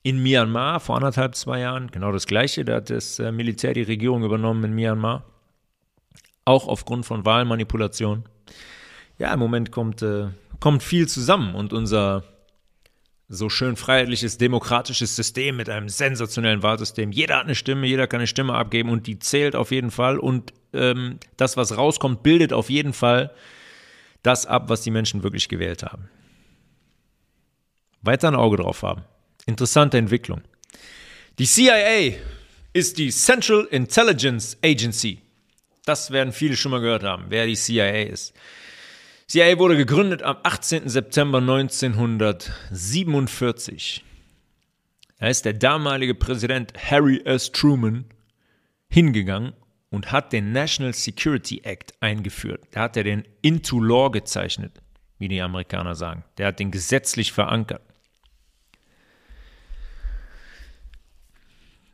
In 0.03 0.23
Myanmar 0.23 0.81
vor 0.81 0.97
anderthalb, 0.97 1.35
zwei 1.35 1.61
Jahren, 1.61 1.91
genau 1.91 2.13
das 2.13 2.27
gleiche, 2.27 2.65
da 2.65 2.77
hat 2.77 2.89
das 2.89 3.19
äh, 3.19 3.33
Militär 3.33 3.75
die 3.75 3.83
Regierung 3.83 4.23
übernommen 4.23 4.65
in 4.65 4.75
Myanmar. 4.75 5.25
Auch 6.45 6.69
aufgrund 6.69 7.05
von 7.05 7.27
Wahlmanipulation. 7.27 8.25
Ja, 9.19 9.35
im 9.35 9.41
Moment 9.41 9.73
kommt, 9.73 10.03
äh, 10.03 10.29
kommt 10.61 10.83
viel 10.83 11.09
zusammen 11.09 11.55
und 11.55 11.73
unser 11.73 12.23
so 13.29 13.51
schön 13.51 13.77
freiheitliches, 13.77 14.39
demokratisches 14.39 15.15
System 15.15 15.57
mit 15.57 15.69
einem 15.69 15.89
sensationellen 15.89 16.63
Wahlsystem. 16.63 17.13
Jeder 17.13 17.37
hat 17.37 17.45
eine 17.45 17.55
Stimme, 17.55 17.87
jeder 17.87 18.07
kann 18.07 18.21
eine 18.21 18.27
Stimme 18.27 18.55
abgeben 18.55 18.89
und 18.89 19.07
die 19.07 19.19
zählt 19.19 19.55
auf 19.55 19.71
jeden 19.71 19.91
Fall. 19.91 20.19
Und 20.19 20.55
ähm, 20.73 21.19
das, 21.37 21.57
was 21.57 21.77
rauskommt, 21.77 22.23
bildet 22.23 22.53
auf 22.55 22.71
jeden 22.71 22.95
Fall 22.95 23.35
das 24.23 24.47
ab, 24.47 24.69
was 24.69 24.81
die 24.81 24.91
Menschen 24.91 25.23
wirklich 25.23 25.49
gewählt 25.49 25.83
haben. 25.83 26.09
Weiter 28.01 28.29
ein 28.29 28.35
Auge 28.35 28.57
drauf 28.57 28.83
haben. 28.83 29.03
Interessante 29.45 29.99
Entwicklung. 29.99 30.43
Die 31.39 31.47
CIA 31.47 32.15
ist 32.73 32.97
die 32.99 33.11
Central 33.11 33.67
Intelligence 33.71 34.57
Agency. 34.65 35.21
Das 35.85 36.11
werden 36.11 36.33
viele 36.33 36.57
schon 36.57 36.71
mal 36.71 36.81
gehört 36.81 37.03
haben, 37.03 37.27
wer 37.29 37.47
die 37.47 37.57
CIA 37.57 38.03
ist. 38.03 38.35
CIA 39.31 39.59
wurde 39.59 39.77
gegründet 39.77 40.23
am 40.23 40.39
18. 40.43 40.89
September 40.89 41.37
1947. 41.37 44.03
Da 45.19 45.27
ist 45.27 45.45
der 45.45 45.53
damalige 45.53 46.15
Präsident 46.15 46.73
Harry 46.91 47.21
S. 47.27 47.53
Truman 47.53 48.07
hingegangen 48.89 49.53
und 49.91 50.13
hat 50.13 50.33
den 50.33 50.53
National 50.53 50.95
Security 50.95 51.61
Act 51.63 51.93
eingeführt. 52.01 52.63
Da 52.71 52.81
hat 52.81 52.97
er 52.97 53.05
den 53.05 53.29
into 53.43 53.79
law 53.79 54.11
gezeichnet, 54.11 54.81
wie 55.19 55.29
die 55.29 55.43
Amerikaner 55.43 55.95
sagen. 55.95 56.25
Der 56.39 56.47
hat 56.47 56.59
den 56.59 56.71
gesetzlich 56.71 57.31
verankert. 57.31 57.83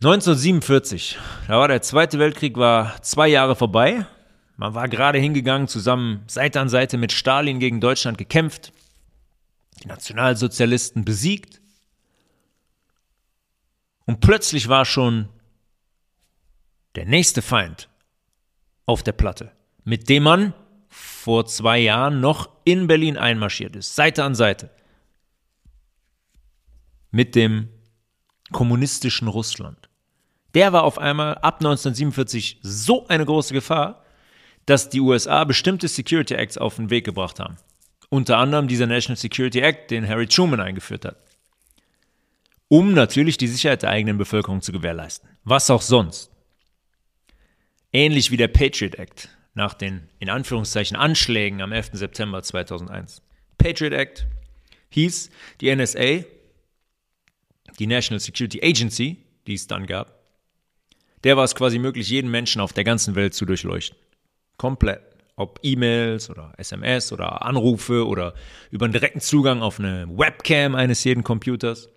1947, 0.03 1.19
da 1.49 1.59
war 1.59 1.67
der 1.67 1.83
Zweite 1.83 2.21
Weltkrieg, 2.21 2.57
war 2.57 3.03
zwei 3.03 3.26
Jahre 3.26 3.57
vorbei. 3.57 4.07
Man 4.56 4.75
war 4.75 4.88
gerade 4.88 5.18
hingegangen, 5.18 5.68
zusammen 5.68 6.23
Seite 6.26 6.61
an 6.61 6.68
Seite 6.68 6.96
mit 6.96 7.12
Stalin 7.12 7.58
gegen 7.58 7.80
Deutschland 7.80 8.18
gekämpft, 8.18 8.73
die 9.82 9.88
Nationalsozialisten 9.88 11.04
besiegt. 11.04 11.61
Und 14.06 14.20
plötzlich 14.20 14.68
war 14.68 14.84
schon 14.84 15.28
der 16.94 17.06
nächste 17.06 17.42
Feind 17.42 17.88
auf 18.87 19.02
der 19.02 19.12
Platte, 19.12 19.50
mit 19.82 20.08
dem 20.08 20.23
man 20.23 20.54
vor 20.88 21.46
zwei 21.46 21.78
Jahren 21.78 22.20
noch 22.20 22.50
in 22.64 22.87
Berlin 22.87 23.16
einmarschiert 23.16 23.75
ist, 23.75 23.96
Seite 23.96 24.23
an 24.23 24.34
Seite. 24.34 24.70
Mit 27.11 27.34
dem 27.34 27.68
kommunistischen 28.52 29.26
Russland. 29.26 29.88
Der 30.54 30.73
war 30.73 30.84
auf 30.84 30.99
einmal 30.99 31.34
ab 31.38 31.56
1947 31.56 32.61
so 32.62 33.08
eine 33.08 33.25
große 33.25 33.54
Gefahr, 33.54 34.03
dass 34.66 34.88
die 34.88 35.00
USA 35.00 35.44
bestimmte 35.44 35.88
Security 35.88 36.35
Acts 36.35 36.59
auf 36.59 36.76
den 36.76 36.90
Weg 36.90 37.04
gebracht 37.04 37.40
haben. 37.40 37.56
Unter 38.09 38.38
anderem 38.38 38.68
dieser 38.68 38.87
National 38.87 39.16
Security 39.16 39.61
Act, 39.61 39.90
den 39.90 40.09
Harry 40.09 40.26
Truman 40.26 40.61
eingeführt 40.61 41.04
hat. 41.04 41.16
Um 42.68 42.94
natürlich 42.94 43.37
die 43.37 43.49
Sicherheit 43.49 43.83
der 43.83 43.90
eigenen 43.90 44.18
Bevölkerung 44.18 44.62
zu 44.62 44.73
gewährleisten. 44.73 45.28
Was 45.44 45.71
auch 45.71 45.83
sonst. 45.83 46.30
Ähnlich 47.92 48.30
wie 48.30 48.37
der 48.37 48.49
Patriot 48.49 48.97
Act 48.97 49.28
nach 49.54 49.75
den 49.75 50.09
in 50.18 50.30
Anführungszeichen 50.30 50.97
Anschlägen 50.97 51.62
am 51.62 51.73
11. 51.73 51.90
September 51.92 52.42
2001. 52.42 53.23
Patriot 53.59 53.92
Act 53.92 54.26
hieß, 54.90 55.30
die 55.61 55.75
NSA, 55.75 56.25
die 57.78 57.87
National 57.87 58.21
Security 58.21 58.61
Agency, 58.62 59.18
die 59.47 59.54
es 59.54 59.66
dann 59.66 59.87
gab, 59.87 60.25
der 61.23 61.37
war 61.37 61.44
es 61.44 61.54
quasi 61.54 61.78
möglich, 61.78 62.09
jeden 62.11 62.30
Menschen 62.30 62.61
auf 62.61 62.73
der 62.73 62.85
ganzen 62.85 63.14
Welt 63.14 63.35
zu 63.35 63.47
durchleuchten. 63.47 63.97
Komplett. 64.56 65.02
Ob 65.37 65.58
E-Mails 65.62 66.30
oder 66.30 66.52
SMS 66.58 67.12
oder 67.12 67.44
Anrufe 67.44 68.06
oder 68.06 68.34
über 68.70 68.84
einen 68.87 68.92
direkten 68.92 69.20
Zugang 69.20 69.62
auf 69.62 69.80
eine 69.80 70.06
Webcam 70.08 70.76
eines 70.76 71.02
jeden 71.02 71.25
Computers. 71.25 71.88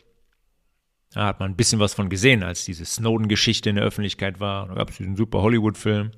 Da 1.12 1.28
hat 1.28 1.40
man 1.40 1.52
ein 1.52 1.56
bisschen 1.56 1.80
was 1.80 1.94
von 1.94 2.10
gesehen, 2.10 2.44
als 2.44 2.66
diese 2.66 2.84
Snowden-Geschichte 2.84 3.70
in 3.70 3.76
der 3.76 3.86
Öffentlichkeit 3.86 4.40
war. 4.40 4.68
Da 4.68 4.74
gab 4.74 4.90
es 4.90 4.98
diesen 4.98 5.16
super 5.16 5.42
Hollywood-Film. 5.42 6.12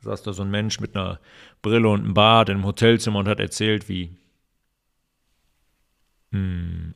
Da 0.00 0.10
saß 0.10 0.22
da 0.22 0.32
so 0.32 0.42
ein 0.42 0.50
Mensch 0.50 0.78
mit 0.78 0.96
einer 0.96 1.18
Brille 1.60 1.88
und 1.88 2.04
einem 2.04 2.14
Bart 2.14 2.50
einem 2.50 2.64
Hotelzimmer 2.64 3.18
und 3.18 3.28
hat 3.28 3.40
erzählt, 3.40 3.88
wie 3.88 4.16
mh, 6.30 6.38
hm, 6.38 6.94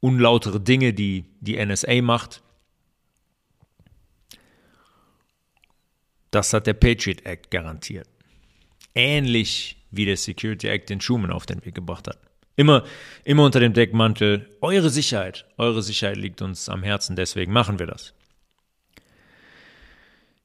unlautere 0.00 0.60
Dinge, 0.60 0.92
die 0.92 1.26
die 1.40 1.64
NSA 1.64 2.00
macht, 2.02 2.42
Das 6.30 6.52
hat 6.52 6.66
der 6.66 6.74
Patriot 6.74 7.24
Act 7.24 7.50
garantiert. 7.50 8.08
Ähnlich 8.94 9.76
wie 9.90 10.04
der 10.04 10.16
Security 10.16 10.68
Act 10.68 10.90
den 10.90 11.00
Schumann 11.00 11.30
auf 11.30 11.46
den 11.46 11.64
Weg 11.64 11.74
gebracht 11.74 12.08
hat. 12.08 12.18
Immer, 12.56 12.84
immer 13.24 13.44
unter 13.44 13.60
dem 13.60 13.74
Deckmantel, 13.74 14.48
eure 14.62 14.88
Sicherheit, 14.88 15.44
eure 15.58 15.82
Sicherheit 15.82 16.16
liegt 16.16 16.40
uns 16.40 16.68
am 16.68 16.82
Herzen, 16.82 17.14
deswegen 17.14 17.52
machen 17.52 17.78
wir 17.78 17.86
das. 17.86 18.14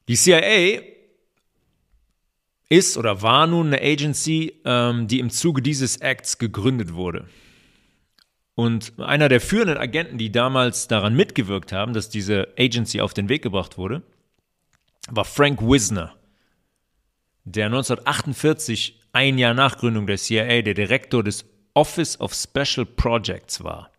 Die 0.09 0.15
CIA 0.15 0.81
ist 2.67 2.97
oder 2.97 3.21
war 3.21 3.47
nun 3.47 3.67
eine 3.67 3.81
Agency, 3.81 4.59
ähm, 4.65 5.07
die 5.07 5.19
im 5.19 5.29
Zuge 5.29 5.61
dieses 5.61 5.97
Acts 5.97 6.38
gegründet 6.38 6.93
wurde. 6.93 7.27
Und 8.55 8.93
einer 9.00 9.29
der 9.29 9.39
führenden 9.39 9.77
Agenten, 9.77 10.17
die 10.17 10.31
damals 10.31 10.88
daran 10.88 11.15
mitgewirkt 11.15 11.71
haben, 11.71 11.93
dass 11.93 12.09
diese 12.09 12.50
Agency 12.57 13.00
auf 13.00 13.13
den 13.13 13.29
Weg 13.29 13.41
gebracht 13.41 13.77
wurde, 13.77 14.03
war 15.10 15.25
Frank 15.25 15.62
Wisner, 15.62 16.15
der 17.43 17.67
1948, 17.67 19.00
ein 19.13 19.38
Jahr 19.38 19.53
nach 19.53 19.77
Gründung 19.77 20.08
der 20.08 20.17
CIA, 20.17 20.62
der 20.62 20.74
Direktor 20.74 21.24
des 21.24 21.46
Office 21.74 22.20
of 22.20 22.34
Special 22.34 22.86
Projects 22.86 23.63
war, 23.63 23.91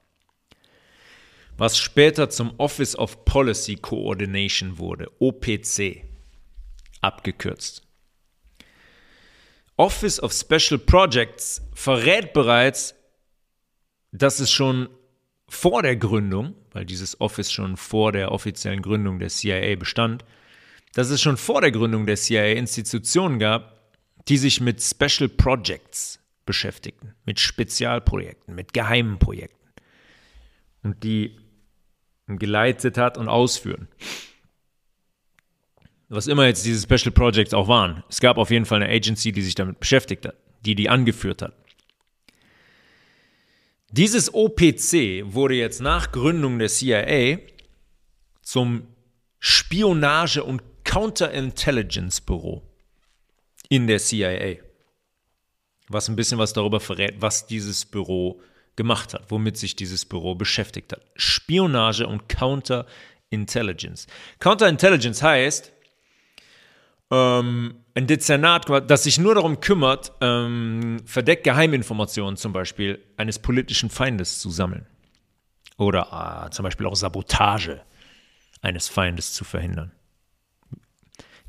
was 1.56 1.76
später 1.78 2.30
zum 2.30 2.54
Office 2.58 2.96
of 2.96 3.24
Policy 3.24 3.76
Coordination 3.76 4.78
wurde, 4.78 5.10
OPC, 5.18 6.04
abgekürzt. 7.00 7.82
Office 9.76 10.22
of 10.22 10.32
Special 10.32 10.78
Projects 10.78 11.62
verrät 11.74 12.32
bereits, 12.32 12.94
dass 14.12 14.38
es 14.38 14.50
schon 14.50 14.88
vor 15.48 15.82
der 15.82 15.96
Gründung, 15.96 16.54
weil 16.70 16.84
dieses 16.84 17.20
Office 17.20 17.50
schon 17.50 17.76
vor 17.76 18.12
der 18.12 18.32
offiziellen 18.32 18.82
Gründung 18.82 19.18
der 19.18 19.28
CIA 19.28 19.76
bestand, 19.76 20.24
dass 20.94 21.10
es 21.10 21.20
schon 21.20 21.36
vor 21.36 21.60
der 21.60 21.72
Gründung 21.72 22.06
der 22.06 22.16
CIA 22.16 22.52
Institutionen 22.52 23.38
gab, 23.38 23.80
die 24.28 24.36
sich 24.36 24.60
mit 24.60 24.82
Special 24.82 25.28
Projects 25.28 26.20
beschäftigten, 26.44 27.14
mit 27.24 27.40
Spezialprojekten, 27.40 28.54
mit 28.54 28.72
geheimen 28.72 29.18
Projekten 29.18 29.68
und 30.82 31.02
die 31.02 31.38
geleitet 32.26 32.98
hat 32.98 33.18
und 33.18 33.28
ausführen. 33.28 33.88
Was 36.08 36.26
immer 36.26 36.46
jetzt 36.46 36.66
diese 36.66 36.82
Special 36.82 37.12
Projects 37.12 37.54
auch 37.54 37.68
waren. 37.68 38.04
Es 38.08 38.20
gab 38.20 38.36
auf 38.36 38.50
jeden 38.50 38.66
Fall 38.66 38.82
eine 38.82 38.92
Agency, 38.92 39.32
die 39.32 39.42
sich 39.42 39.54
damit 39.54 39.80
beschäftigt 39.80 40.26
hat, 40.26 40.36
die 40.60 40.74
die 40.74 40.90
angeführt 40.90 41.40
hat. 41.42 41.54
Dieses 43.90 44.32
OPC 44.32 45.24
wurde 45.24 45.54
jetzt 45.54 45.80
nach 45.80 46.12
Gründung 46.12 46.58
der 46.58 46.68
CIA 46.68 47.38
zum 48.42 48.86
Spionage- 49.38 50.42
und 50.44 50.62
Counterintelligence-Büro 50.84 52.62
in 53.68 53.86
der 53.86 53.98
CIA, 53.98 54.56
was 55.88 56.08
ein 56.08 56.16
bisschen 56.16 56.38
was 56.38 56.52
darüber 56.52 56.80
verrät, 56.80 57.20
was 57.20 57.46
dieses 57.46 57.84
Büro 57.84 58.40
gemacht 58.76 59.14
hat, 59.14 59.30
womit 59.30 59.56
sich 59.56 59.76
dieses 59.76 60.04
Büro 60.04 60.34
beschäftigt 60.34 60.92
hat. 60.92 61.02
Spionage 61.16 62.06
und 62.06 62.28
Counterintelligence. 62.28 64.06
Counterintelligence 64.38 65.22
heißt, 65.22 65.72
ähm, 67.10 67.84
ein 67.94 68.06
Dezernat, 68.06 68.68
das 68.90 69.04
sich 69.04 69.18
nur 69.18 69.34
darum 69.34 69.60
kümmert, 69.60 70.12
ähm, 70.20 71.00
verdeckt 71.04 71.44
Geheiminformationen 71.44 72.36
zum 72.36 72.52
Beispiel 72.52 73.04
eines 73.16 73.38
politischen 73.38 73.90
Feindes 73.90 74.38
zu 74.38 74.50
sammeln. 74.50 74.86
Oder 75.76 76.46
äh, 76.46 76.50
zum 76.50 76.62
Beispiel 76.62 76.86
auch 76.86 76.96
Sabotage 76.96 77.82
eines 78.62 78.88
Feindes 78.88 79.34
zu 79.34 79.44
verhindern 79.44 79.92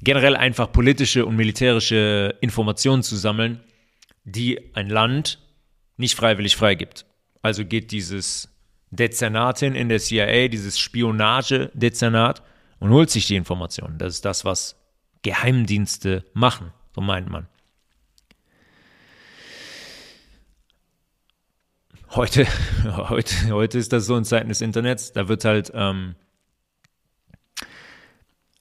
generell 0.04 0.36
einfach 0.36 0.72
politische 0.72 1.26
und 1.26 1.36
militärische 1.36 2.36
Informationen 2.42 3.04
zu 3.04 3.16
sammeln, 3.16 3.62
die 4.24 4.74
ein 4.76 4.90
Land 4.90 5.40
nicht 5.98 6.16
freiwillig 6.16 6.56
freigibt. 6.56 7.06
Also 7.42 7.66
geht 7.66 7.92
dieses 7.92 8.50
Dezernatin 8.92 9.76
in 9.76 9.90
der 9.90 10.00
CIA, 10.00 10.48
dieses 10.48 10.80
Spionage-Dezernat 10.80 12.44
und 12.80 12.92
holt 12.92 13.10
sich 13.10 13.28
die 13.28 13.36
Informationen. 13.36 13.98
Das 13.98 14.14
ist 14.16 14.26
das, 14.26 14.46
was 14.46 14.76
Geheimdienste 15.24 16.26
machen, 16.34 16.72
so 16.94 17.02
meint 17.02 17.30
man. 17.30 17.48
Heute, 22.12 22.46
heute, 22.86 23.50
heute 23.50 23.78
ist 23.78 23.92
das 23.94 24.06
so 24.06 24.16
in 24.16 24.26
Zeiten 24.26 24.50
des 24.50 24.62
Internets, 24.62 25.14
da 25.14 25.28
wird 25.28 25.46
halt 25.46 25.72
ähm, 25.74 26.16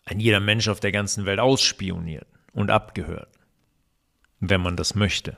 ein 0.05 0.21
jeder 0.21 0.41
Mensch 0.41 0.69
auf 0.69 0.81
der 0.81 0.93
ganzen 0.93 1.27
Welt 1.27 1.41
ausspioniert 1.41 2.27
und 2.53 2.71
abgehört, 2.71 3.29
wenn 4.41 4.61
man 4.61 4.77
das 4.77 4.95
möchte. 4.95 5.37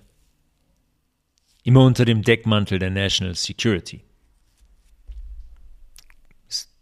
Immer 1.63 1.85
unter 1.85 2.05
dem 2.05 2.23
Deckmantel 2.23 2.79
der 2.79 2.91
National 2.91 3.35
Security. 3.35 4.05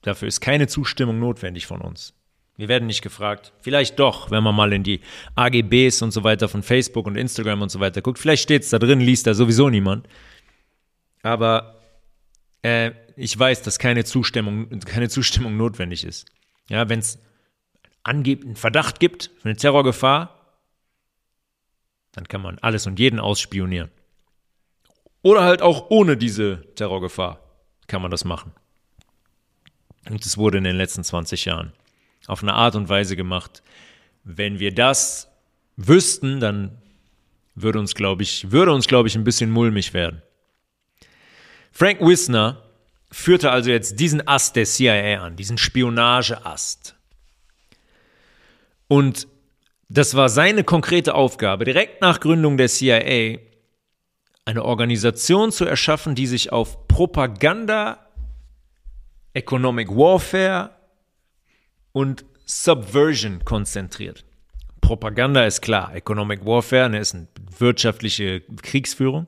Dafür 0.03 0.29
ist 0.29 0.41
keine 0.41 0.67
Zustimmung 0.67 1.21
notwendig 1.21 1.67
von 1.67 1.81
uns. 1.81 2.15
Wir 2.57 2.69
werden 2.69 2.87
nicht 2.87 3.03
gefragt. 3.03 3.53
Vielleicht 3.61 3.99
doch, 3.99 4.31
wenn 4.31 4.43
man 4.43 4.55
mal 4.55 4.73
in 4.73 4.83
die 4.83 5.01
AGBs 5.37 6.03
und 6.03 6.11
so 6.11 6.23
weiter 6.23 6.49
von 6.49 6.62
Facebook 6.62 7.07
und 7.07 7.17
Instagram 7.17 7.62
und 7.62 7.71
so 7.71 7.81
weiter 7.81 8.03
guckt. 8.03 8.19
Vielleicht 8.19 8.43
steht 8.43 8.62
es 8.62 8.71
da 8.71 8.79
drin, 8.79 9.01
liest 9.01 9.27
da 9.27 9.35
sowieso 9.35 9.71
niemand. 9.71 10.07
Aber 11.23 11.81
äh, 12.62 12.93
ich 13.17 13.39
weiß, 13.39 13.62
dass 13.62 13.79
keine 13.79 14.05
Zustimmung, 14.05 14.81
keine 14.81 15.09
Zustimmung 15.09 15.57
notwendig 15.57 16.05
ist. 16.05 16.27
Ja, 16.69 16.89
wenn 16.89 16.99
es 16.99 17.19
angeblich 18.02 18.47
einen 18.47 18.56
Verdacht 18.56 19.00
gibt 19.00 19.30
für 19.38 19.49
eine 19.49 19.56
Terrorgefahr, 19.56 20.38
dann 22.12 22.28
kann 22.28 22.42
man 22.42 22.59
alles 22.59 22.87
und 22.87 22.99
jeden 22.99 23.21
ausspionieren. 23.21 23.90
Oder 25.23 25.42
halt 25.42 25.62
auch 25.62 25.90
ohne 25.90 26.16
diese 26.16 26.62
Terrorgefahr 26.75 27.40
kann 27.87 28.02
man 28.02 28.11
das 28.11 28.25
machen. 28.25 28.52
Und 30.11 30.25
es 30.26 30.37
wurde 30.37 30.59
in 30.59 30.64
den 30.64 30.76
letzten 30.76 31.04
20 31.04 31.44
Jahren 31.44 31.73
auf 32.26 32.42
eine 32.42 32.54
Art 32.54 32.75
und 32.75 32.88
Weise 32.88 33.16
gemacht. 33.16 33.62
Wenn 34.25 34.59
wir 34.59 34.75
das 34.75 35.28
wüssten, 35.76 36.40
dann 36.40 36.78
würde 37.54 37.78
uns, 37.78 37.94
glaube 37.94 38.23
ich, 38.23 38.50
würde 38.50 38.73
uns, 38.73 38.88
glaube 38.88 39.09
ich, 39.09 39.14
ein 39.14 39.25
bisschen 39.25 39.50
mulmig 39.50 39.94
werden. 39.94 40.23
Frank 41.71 42.00
Wisner 42.00 42.62
führte 43.11 43.50
also 43.50 43.71
jetzt 43.71 44.00
diesen 44.00 44.26
Ast 44.26 44.56
der 44.56 44.64
CIA 44.64 45.23
an, 45.23 45.37
diesen 45.37 45.59
Spionageast. 45.59 46.97
Und 48.92 49.26
das 49.88 50.16
war 50.16 50.28
seine 50.28 50.64
konkrete 50.64 51.14
Aufgabe, 51.14 51.64
direkt 51.64 52.02
nach 52.02 52.20
Gründung 52.20 52.58
der 52.58 52.68
CIA 52.68 53.38
eine 54.44 54.64
Organisation 54.66 55.50
zu 55.50 55.64
erschaffen, 55.64 56.14
die 56.14 56.26
sich 56.26 56.52
auf 56.52 56.88
Propaganda, 56.88 58.06
Economic 59.32 59.88
Warfare 59.88 60.76
und 61.92 62.26
Subversion 62.44 63.42
konzentriert. 63.46 64.26
Propaganda 64.82 65.46
ist 65.46 65.62
klar, 65.62 65.94
Economic 65.94 66.44
Warfare 66.44 66.90
ne, 66.90 66.99
ist 66.99 67.14
eine 67.14 67.28
wirtschaftliche 67.58 68.42
Kriegsführung. 68.61 69.26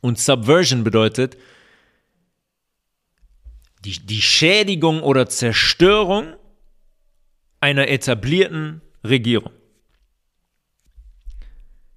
Und 0.00 0.18
Subversion 0.18 0.82
bedeutet 0.82 1.36
die, 3.84 4.04
die 4.04 4.20
Schädigung 4.20 5.00
oder 5.00 5.28
Zerstörung 5.28 6.34
einer 7.62 7.88
etablierten 7.88 8.82
Regierung. 9.04 9.52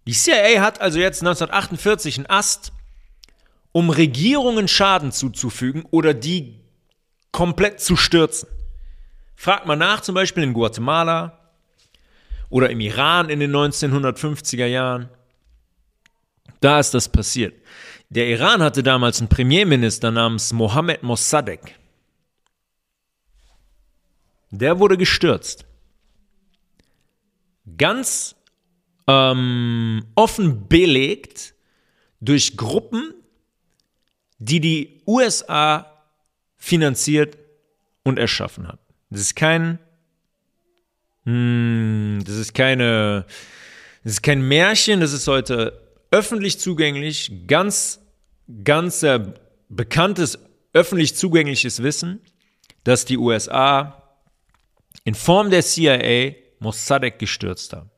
Die 0.07 0.13
CIA 0.13 0.61
hat 0.61 0.79
also 0.79 0.99
jetzt 0.99 1.21
1948 1.23 2.19
einen 2.19 2.29
Ast, 2.29 2.71
um 3.71 3.89
Regierungen 3.89 4.67
Schaden 4.67 5.11
zuzufügen 5.11 5.83
oder 5.89 6.13
die 6.13 6.61
komplett 7.31 7.81
zu 7.81 7.95
stürzen. 7.95 8.47
Fragt 9.35 9.65
man 9.65 9.79
nach, 9.79 10.01
zum 10.01 10.13
Beispiel 10.13 10.43
in 10.43 10.53
Guatemala 10.53 11.39
oder 12.49 12.69
im 12.69 12.79
Iran 12.79 13.29
in 13.29 13.39
den 13.39 13.51
1950er 13.51 14.67
Jahren. 14.67 15.09
Da 16.61 16.79
ist 16.79 16.93
das 16.93 17.09
passiert. 17.09 17.55
Der 18.09 18.27
Iran 18.27 18.61
hatte 18.61 18.83
damals 18.83 19.19
einen 19.19 19.29
Premierminister 19.29 20.11
namens 20.11 20.53
Mohammed 20.53 21.01
Mossadegh. 21.01 21.73
Der 24.57 24.79
wurde 24.79 24.97
gestürzt. 24.97 25.65
Ganz 27.77 28.35
ähm, 29.07 30.05
offen 30.15 30.67
belegt 30.67 31.55
durch 32.21 32.57
Gruppen, 32.57 33.13
die 34.39 34.59
die 34.59 35.01
USA 35.07 35.91
finanziert 36.57 37.37
und 38.03 38.19
erschaffen 38.19 38.67
hat. 38.67 38.79
Das 39.09 39.21
ist 39.21 39.35
kein, 39.35 39.79
hm, 41.25 42.23
das 42.25 42.35
ist 42.35 42.53
keine, 42.53 43.25
das 44.03 44.13
ist 44.13 44.23
kein 44.23 44.47
Märchen, 44.47 44.99
das 44.99 45.13
ist 45.13 45.27
heute 45.27 45.81
öffentlich 46.11 46.59
zugänglich, 46.59 47.31
ganz, 47.47 47.99
ganz 48.63 49.03
äh, 49.03 49.33
bekanntes 49.69 50.39
öffentlich 50.73 51.15
zugängliches 51.15 51.83
Wissen, 51.83 52.21
dass 52.83 53.05
die 53.05 53.17
USA 53.17 54.04
in 55.05 55.15
Form 55.15 55.49
der 55.49 55.61
CIA 55.61 56.33
Mossadegh 56.59 57.17
gestürzt 57.17 57.71
haben. 57.71 57.89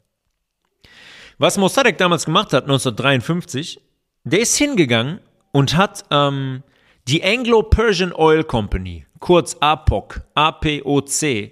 Was 1.39 1.57
Mossadegh 1.57 1.97
damals 1.97 2.25
gemacht 2.25 2.53
hat, 2.53 2.63
1953, 2.63 3.79
der 4.23 4.41
ist 4.41 4.57
hingegangen 4.57 5.19
und 5.51 5.75
hat 5.75 6.05
ähm, 6.11 6.63
die 7.07 7.23
Anglo-Persian 7.23 8.13
Oil 8.13 8.43
Company, 8.43 9.05
kurz 9.19 9.55
APOC, 9.59 10.21
APOC, 10.35 11.51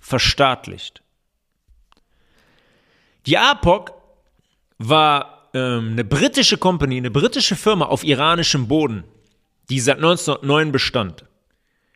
verstaatlicht. 0.00 1.02
Die 3.26 3.38
APOC 3.38 3.92
war 4.78 5.48
ähm, 5.54 5.92
eine 5.92 6.04
britische 6.04 6.58
Company, 6.58 6.96
eine 6.96 7.10
britische 7.10 7.54
Firma 7.54 7.86
auf 7.86 8.02
iranischem 8.02 8.66
Boden, 8.66 9.04
die 9.70 9.80
seit 9.80 9.96
1909 9.98 10.72
bestand. 10.72 11.24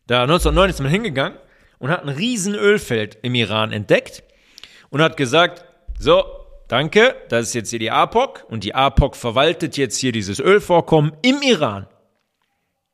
Da 0.06 0.22
1909 0.22 0.70
ist 0.70 0.80
man 0.80 0.90
hingegangen 0.90 1.38
und 1.78 1.90
hat 1.90 2.02
ein 2.02 2.08
riesen 2.08 2.54
Ölfeld 2.54 3.18
im 3.22 3.34
Iran 3.34 3.72
entdeckt 3.72 4.22
und 4.90 5.02
hat 5.02 5.16
gesagt, 5.16 5.64
so, 5.98 6.24
danke, 6.68 7.16
das 7.28 7.48
ist 7.48 7.54
jetzt 7.54 7.70
hier 7.70 7.78
die 7.78 7.90
APOC 7.90 8.44
und 8.48 8.64
die 8.64 8.74
APOC 8.74 9.16
verwaltet 9.16 9.76
jetzt 9.76 9.98
hier 9.98 10.12
dieses 10.12 10.40
Ölvorkommen 10.40 11.12
im 11.22 11.42
Iran. 11.42 11.86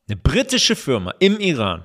Eine 0.08 0.16
britische 0.16 0.76
Firma 0.76 1.14
im 1.18 1.38
Iran. 1.40 1.84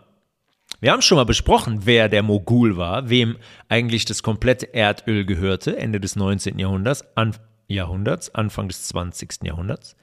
Wir 0.82 0.92
haben 0.92 1.02
schon 1.02 1.18
mal 1.18 1.26
besprochen, 1.26 1.82
wer 1.84 2.08
der 2.08 2.24
Mogul 2.24 2.78
war, 2.78 3.10
wem 3.10 3.38
eigentlich 3.68 4.06
das 4.06 4.24
komplette 4.24 4.74
Erdöl 4.74 5.26
gehörte, 5.26 5.78
Ende 5.78 6.00
des 6.00 6.16
19. 6.16 6.58
Jahrhunderts, 6.60 7.04
an, 7.16 7.36
Jahrhunderts 7.68 8.34
Anfang 8.34 8.68
des 8.68 8.88
20. 8.88 9.44
Jahrhunderts. 9.44 9.96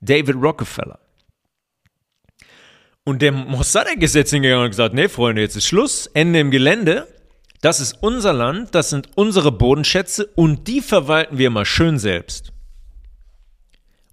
David 0.00 0.36
Rockefeller. 0.36 0.98
Und 3.08 3.22
der 3.22 3.30
Mossadegh 3.30 4.04
ist 4.04 4.16
jetzt 4.16 4.32
hingegangen 4.32 4.64
und 4.64 4.70
gesagt, 4.70 4.92
nee, 4.92 5.08
Freunde, 5.08 5.40
jetzt 5.40 5.54
ist 5.54 5.68
Schluss, 5.68 6.08
Ende 6.08 6.40
im 6.40 6.50
Gelände. 6.50 7.06
Das 7.60 7.78
ist 7.78 8.02
unser 8.02 8.32
Land, 8.32 8.74
das 8.74 8.90
sind 8.90 9.10
unsere 9.14 9.52
Bodenschätze 9.52 10.26
und 10.34 10.66
die 10.66 10.80
verwalten 10.80 11.38
wir 11.38 11.50
mal 11.50 11.64
schön 11.64 12.00
selbst. 12.00 12.52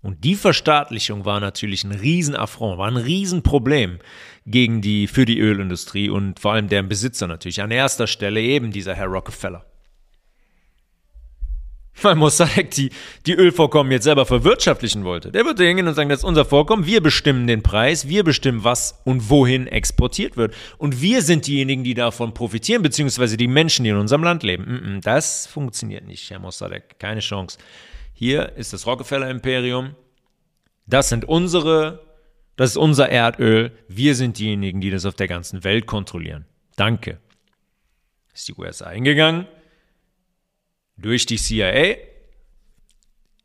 Und 0.04 0.24
die 0.24 0.36
Verstaatlichung 0.36 1.26
war 1.26 1.40
natürlich 1.40 1.84
ein 1.84 1.92
Riesenaffront, 1.92 2.78
war 2.78 2.88
ein 2.88 2.98
Riesenproblem 2.98 3.98
gegen 4.46 4.82
die, 4.82 5.08
für 5.08 5.26
die 5.26 5.40
Ölindustrie 5.40 6.10
und 6.10 6.40
vor 6.40 6.54
allem 6.54 6.70
deren 6.70 6.88
Besitzer 6.88 7.26
natürlich. 7.26 7.64
An 7.64 7.72
erster 7.72 8.06
Stelle 8.06 8.42
eben 8.42 8.72
dieser 8.72 8.94
Herr 8.94 9.08
Rockefeller. 9.08 9.66
Weil 12.02 12.16
Mossadegh 12.16 12.70
die, 12.70 12.90
die 13.28 13.34
Ölvorkommen 13.34 13.92
jetzt 13.92 14.06
selber 14.06 14.26
verwirtschaftlichen 14.26 15.04
wollte. 15.04 15.32
Der 15.32 15.46
würde 15.46 15.64
hingehen 15.64 15.88
und 15.88 15.94
sagen, 15.94 16.10
das 16.10 16.20
ist 16.20 16.26
unser 16.26 16.44
Vorkommen, 16.44 16.86
wir 16.86 17.02
bestimmen 17.02 17.46
den 17.46 17.62
Preis, 17.62 18.08
wir 18.08 18.24
bestimmen, 18.24 18.64
was 18.64 19.00
und 19.06 19.30
wohin 19.30 19.68
exportiert 19.68 20.36
wird. 20.36 20.56
Und 20.78 21.02
wir 21.02 21.22
sind 21.22 21.46
diejenigen, 21.46 21.84
die 21.84 21.94
davon 21.94 22.34
profitieren, 22.34 22.82
beziehungsweise 22.82 23.38
die 23.38 23.48
Menschen, 23.48 23.84
die 23.84 23.92
in 23.92 23.98
unserem 23.98 24.24
Land 24.24 24.44
leben. 24.44 25.00
Das 25.04 25.46
funktioniert 25.46 26.06
nicht, 26.06 26.30
Herr 26.30 26.40
Mossadegh, 26.40 26.96
keine 26.98 27.20
Chance. 27.20 27.58
Hier 28.14 28.54
ist 28.58 28.74
das 28.74 28.88
Rockefeller-Imperium. 28.88 29.96
Das 30.88 31.10
sind 31.10 31.26
unsere, 31.26 32.02
das 32.56 32.72
ist 32.72 32.78
unser 32.78 33.10
Erdöl. 33.10 33.72
Wir 33.88 34.16
sind 34.16 34.40
diejenigen, 34.40 34.82
die 34.82 34.90
das 34.90 35.06
auf 35.06 35.14
der 35.14 35.28
ganzen 35.28 35.64
Welt 35.64 35.86
kontrollieren. 35.86 36.46
Danke. 36.76 37.20
Ist 38.34 38.48
die 38.48 38.56
USA 38.56 38.88
eingegangen 38.88 39.48
durch 40.98 41.26
die 41.26 41.38
CIA 41.38 41.96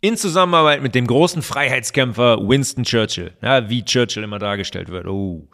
in 0.01 0.17
Zusammenarbeit 0.17 0.83
mit 0.83 0.95
dem 0.95 1.07
großen 1.07 1.43
Freiheitskämpfer 1.43 2.39
Winston 2.39 2.85
Churchill. 2.85 3.33
Ja, 3.43 3.69
wie 3.69 3.85
Churchill 3.85 4.23
immer 4.23 4.39
dargestellt 4.39 4.91
wird. 4.91 5.07
Oh, 5.07 5.49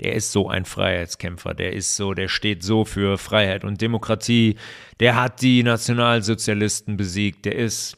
der 0.00 0.14
ist 0.14 0.30
so 0.30 0.48
ein 0.48 0.64
Freiheitskämpfer, 0.64 1.54
der 1.54 1.72
ist 1.72 1.96
so, 1.96 2.14
der 2.14 2.28
steht 2.28 2.62
so 2.62 2.84
für 2.84 3.18
Freiheit 3.18 3.64
und 3.64 3.80
Demokratie, 3.80 4.56
der 5.00 5.20
hat 5.20 5.42
die 5.42 5.64
Nationalsozialisten 5.64 6.96
besiegt, 6.96 7.44
der 7.44 7.56
ist 7.56 7.96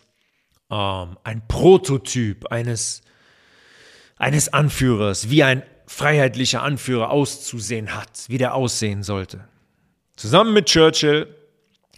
ähm, 0.70 1.18
ein 1.24 1.46
Prototyp 1.46 2.46
eines, 2.46 3.02
eines 4.16 4.50
Anführers, 4.50 5.28
wie 5.28 5.42
ein 5.42 5.62
freiheitlicher 5.86 6.62
Anführer 6.62 7.10
auszusehen 7.10 7.94
hat, 7.94 8.24
wie 8.28 8.38
der 8.38 8.54
aussehen 8.54 9.02
sollte. 9.02 9.46
Zusammen 10.16 10.54
mit 10.54 10.66
Churchill 10.66 11.26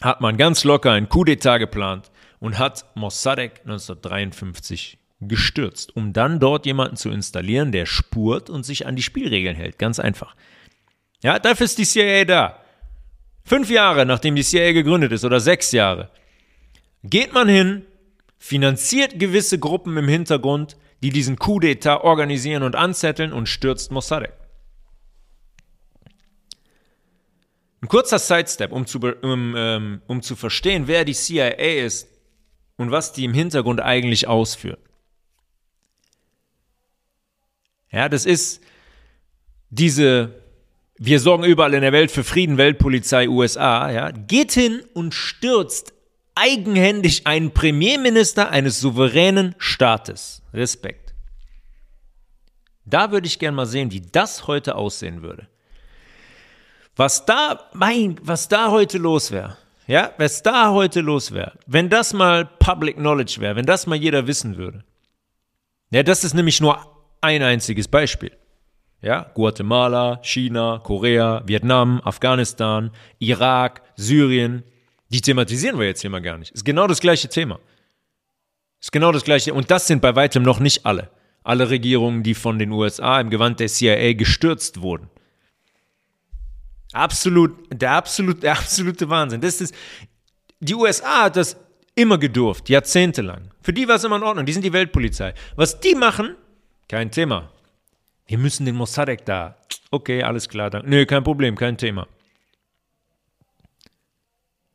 hat 0.02 0.20
man 0.20 0.36
ganz 0.36 0.64
locker 0.64 0.92
ein 0.92 1.08
Coup 1.08 1.26
d'etat 1.26 1.58
geplant 1.58 2.10
und 2.40 2.58
hat 2.58 2.84
Mossadegh 2.94 3.60
1953 3.64 4.98
gestürzt, 5.20 5.96
um 5.96 6.12
dann 6.12 6.40
dort 6.40 6.66
jemanden 6.66 6.96
zu 6.96 7.10
installieren, 7.10 7.72
der 7.72 7.86
spurt 7.86 8.50
und 8.50 8.64
sich 8.64 8.86
an 8.86 8.96
die 8.96 9.02
Spielregeln 9.02 9.56
hält. 9.56 9.78
Ganz 9.78 9.98
einfach. 9.98 10.34
Ja, 11.22 11.38
dafür 11.38 11.64
ist 11.64 11.78
die 11.78 11.86
CIA 11.86 12.24
da. 12.24 12.58
Fünf 13.44 13.70
Jahre 13.70 14.06
nachdem 14.06 14.34
die 14.34 14.44
CIA 14.44 14.72
gegründet 14.72 15.12
ist 15.12 15.24
oder 15.24 15.40
sechs 15.40 15.72
Jahre, 15.72 16.10
geht 17.04 17.32
man 17.32 17.48
hin, 17.48 17.82
finanziert 18.38 19.18
gewisse 19.18 19.58
Gruppen 19.58 19.96
im 19.96 20.08
Hintergrund, 20.08 20.76
die 21.02 21.10
diesen 21.10 21.36
Coup 21.36 21.62
d'etat 21.62 22.02
organisieren 22.02 22.62
und 22.62 22.76
anzetteln 22.76 23.32
und 23.32 23.48
stürzt 23.48 23.90
Mossadegh. 23.90 24.32
Ein 27.83 27.88
kurzer 27.88 28.21
Sidestep, 28.21 28.71
um 28.71 28.87
zu, 28.87 29.01
um, 29.01 29.55
ähm, 29.57 30.03
um 30.07 30.23
zu 30.23 30.37
verstehen, 30.37 30.87
wer 30.87 31.05
die 31.05 31.14
CIA 31.14 31.49
ist 31.85 32.09
und 32.77 32.92
was 32.92 33.12
die 33.12 33.25
im 33.25 33.35
Hintergrund 33.35 33.81
eigentlich 33.81 34.29
ausführt. 34.29 34.79
Ja, 37.90 38.09
das 38.09 38.25
ist 38.25 38.62
diese, 39.71 40.40
wir 40.97 41.18
sorgen 41.18 41.42
überall 41.42 41.75
in 41.75 41.83
der 41.83 41.92
Welt 41.92 42.12
für 42.12 42.23
Frieden, 42.23 42.57
Weltpolizei, 42.57 43.29
USA, 43.29 43.90
ja, 43.90 44.11
geht 44.12 44.53
hin 44.53 44.83
und 44.95 45.12
stürzt 45.12 45.92
eigenhändig 46.37 47.27
einen 47.27 47.53
Premierminister 47.53 48.51
eines 48.51 48.81
souveränen 48.81 49.57
Staates. 49.59 50.42
Respekt. 50.55 51.14
Da 52.85 53.11
würde 53.11 53.27
ich 53.27 53.40
gerne 53.40 53.57
mal 53.57 53.66
sehen, 53.66 53.90
wie 53.90 54.01
das 54.01 54.47
heute 54.47 54.77
aussehen 54.77 55.23
würde. 55.23 55.49
Was 56.96 57.24
da, 57.24 57.70
mein, 57.72 58.16
was 58.22 58.48
da 58.48 58.70
heute 58.70 58.98
los 58.98 59.31
wäre, 59.31 59.57
ja, 59.87 60.12
was 60.18 60.42
da 60.42 60.70
heute 60.70 61.00
los 61.00 61.33
wäre, 61.33 61.52
wenn 61.66 61.88
das 61.88 62.12
mal 62.12 62.44
Public 62.44 62.96
Knowledge 62.96 63.40
wäre, 63.40 63.57
wenn 63.57 63.66
das 63.66 63.87
mal 63.87 63.96
jeder 63.96 64.26
wissen 64.26 64.57
würde. 64.57 64.85
Ja, 65.90 66.02
das 66.02 66.24
ist 66.24 66.35
nämlich 66.35 66.61
nur 66.61 66.78
ein 67.20 67.42
einziges 67.42 67.88
Beispiel. 67.88 68.33
Ja, 69.00 69.31
Guatemala, 69.35 70.20
China, 70.22 70.81
Korea, 70.85 71.42
Vietnam, 71.46 72.00
Afghanistan, 72.05 72.90
Irak, 73.18 73.83
Syrien, 73.96 74.62
die 75.09 75.20
thematisieren 75.20 75.78
wir 75.78 75.87
jetzt 75.87 76.00
hier 76.00 76.11
mal 76.11 76.22
gar 76.22 76.38
nicht. 76.38 76.52
Ist 76.52 76.64
genau 76.64 76.87
das 76.87 77.00
gleiche 77.00 77.28
Thema. 77.28 77.59
Ist 78.81 78.92
genau 78.92 79.12
das 79.12 79.24
gleiche. 79.24 79.55
Und 79.55 79.70
das 79.70 79.87
sind 79.87 80.00
bei 80.00 80.16
weitem 80.16 80.42
noch 80.42 80.61
nicht 80.61 80.87
alle. 80.87 81.11
Alle 81.42 81.68
Regierungen, 81.70 82.22
die 82.22 82.35
von 82.35 82.59
den 82.59 82.70
USA 82.70 83.20
im 83.20 83.28
Gewand 83.28 83.61
der 83.61 83.68
CIA 83.68 84.12
gestürzt 84.14 84.81
wurden. 84.81 85.11
Absolut, 86.92 87.52
der 87.70 87.92
absolut, 87.92 88.42
der 88.42 88.52
absolute 88.52 89.09
Wahnsinn. 89.09 89.40
Das 89.40 89.61
ist, 89.61 89.74
die 90.61 90.74
USA 90.74 91.24
hat 91.24 91.37
das 91.37 91.57
immer 91.94 92.18
gedurft, 92.18 92.68
jahrzehntelang. 92.68 93.50
Für 93.62 93.72
die 93.72 93.88
war 93.88 93.96
es 93.96 94.05
immer 94.05 94.16
in 94.16 94.22
Ordnung. 94.22 94.46
Die 94.46 94.52
sind 94.52 94.64
die 94.64 94.72
Weltpolizei. 94.72 95.35
Was 95.57 95.81
die 95.81 95.94
machen, 95.94 96.37
kein 96.88 97.11
Thema. 97.11 97.50
Wir 98.26 98.38
müssen 98.38 98.66
den 98.66 98.76
Mossadegh 98.76 99.24
da. 99.24 99.57
Okay, 99.90 100.22
alles 100.22 100.48
klar. 100.48 100.70
Dann. 100.70 100.88
Nö, 100.88 101.07
kein 101.07 101.24
Problem, 101.24 101.57
kein 101.57 101.76
Thema. 101.76 102.07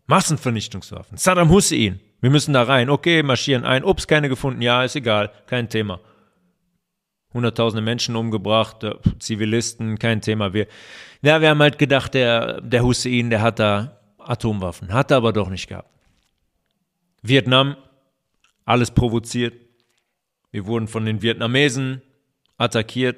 Massenvernichtungswaffen. 0.05 1.17
Saddam 1.17 1.49
Hussein. 1.49 1.99
Wir 2.21 2.29
müssen 2.29 2.53
da 2.53 2.63
rein. 2.63 2.89
Okay, 2.89 3.23
marschieren 3.23 3.65
ein. 3.65 3.83
Ups, 3.83 4.07
keine 4.07 4.29
gefunden. 4.29 4.61
Ja, 4.61 4.83
ist 4.83 4.95
egal. 4.95 5.31
Kein 5.47 5.69
Thema. 5.69 5.99
Hunderttausende 7.37 7.83
Menschen 7.83 8.15
umgebracht, 8.15 8.83
äh, 8.83 8.95
Zivilisten, 9.19 9.99
kein 9.99 10.21
Thema. 10.21 10.53
Wir, 10.53 10.67
ja, 11.21 11.39
wir 11.39 11.49
haben 11.49 11.61
halt 11.61 11.77
gedacht, 11.77 12.15
der, 12.15 12.61
der 12.61 12.83
Hussein, 12.83 13.29
der 13.29 13.41
hat 13.41 13.59
da 13.59 13.99
Atomwaffen. 14.17 14.91
Hat 14.91 15.11
er 15.11 15.17
aber 15.17 15.33
doch 15.33 15.49
nicht 15.49 15.67
gehabt. 15.67 15.89
Vietnam, 17.21 17.77
alles 18.65 18.91
provoziert. 18.91 19.53
Wir 20.51 20.65
wurden 20.65 20.87
von 20.87 21.05
den 21.05 21.21
Vietnamesen 21.21 22.01
attackiert, 22.57 23.17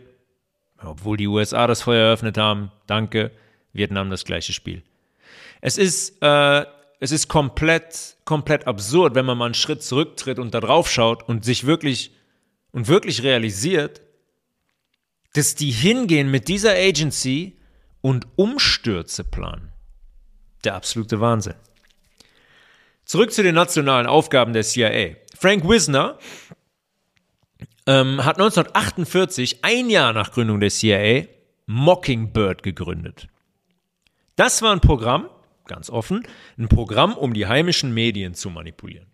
obwohl 0.83 1.15
die 1.15 1.27
USA 1.27 1.65
das 1.65 1.81
Feuer 1.81 2.07
eröffnet 2.07 2.37
haben. 2.37 2.71
Danke. 2.87 3.31
Vietnam 3.71 4.09
das 4.09 4.25
gleiche 4.25 4.51
Spiel. 4.51 4.83
Es 5.61 5.77
ist, 5.77 6.21
äh, 6.21 6.65
es 6.99 7.11
ist 7.11 7.29
komplett, 7.29 8.17
komplett 8.25 8.67
absurd, 8.67 9.15
wenn 9.15 9.25
man 9.25 9.37
mal 9.37 9.45
einen 9.45 9.53
Schritt 9.53 9.81
zurücktritt 9.81 10.39
und 10.39 10.53
da 10.53 10.59
drauf 10.59 10.91
schaut 10.91 11.23
und 11.27 11.45
sich 11.45 11.65
wirklich 11.65 12.11
und 12.71 12.87
wirklich 12.87 13.23
realisiert, 13.23 14.01
dass 15.33 15.55
die 15.55 15.71
hingehen 15.71 16.31
mit 16.31 16.47
dieser 16.47 16.73
Agency 16.73 17.57
und 18.01 18.27
Umstürze 18.35 19.23
planen. 19.23 19.71
Der 20.63 20.75
absolute 20.75 21.19
Wahnsinn. 21.21 21.55
Zurück 23.05 23.31
zu 23.31 23.43
den 23.43 23.55
nationalen 23.55 24.07
Aufgaben 24.07 24.53
der 24.53 24.63
CIA. 24.63 25.15
Frank 25.35 25.67
Wisner 25.67 26.19
ähm, 27.87 28.23
hat 28.23 28.37
1948, 28.37 29.63
ein 29.63 29.89
Jahr 29.89 30.13
nach 30.13 30.31
Gründung 30.31 30.59
der 30.59 30.69
CIA, 30.69 31.23
Mockingbird 31.65 32.61
gegründet. 32.61 33.27
Das 34.35 34.61
war 34.61 34.71
ein 34.71 34.81
Programm, 34.81 35.29
ganz 35.65 35.89
offen, 35.89 36.25
ein 36.57 36.67
Programm, 36.67 37.15
um 37.15 37.33
die 37.33 37.47
heimischen 37.47 37.93
Medien 37.93 38.33
zu 38.33 38.49
manipulieren. 38.49 39.07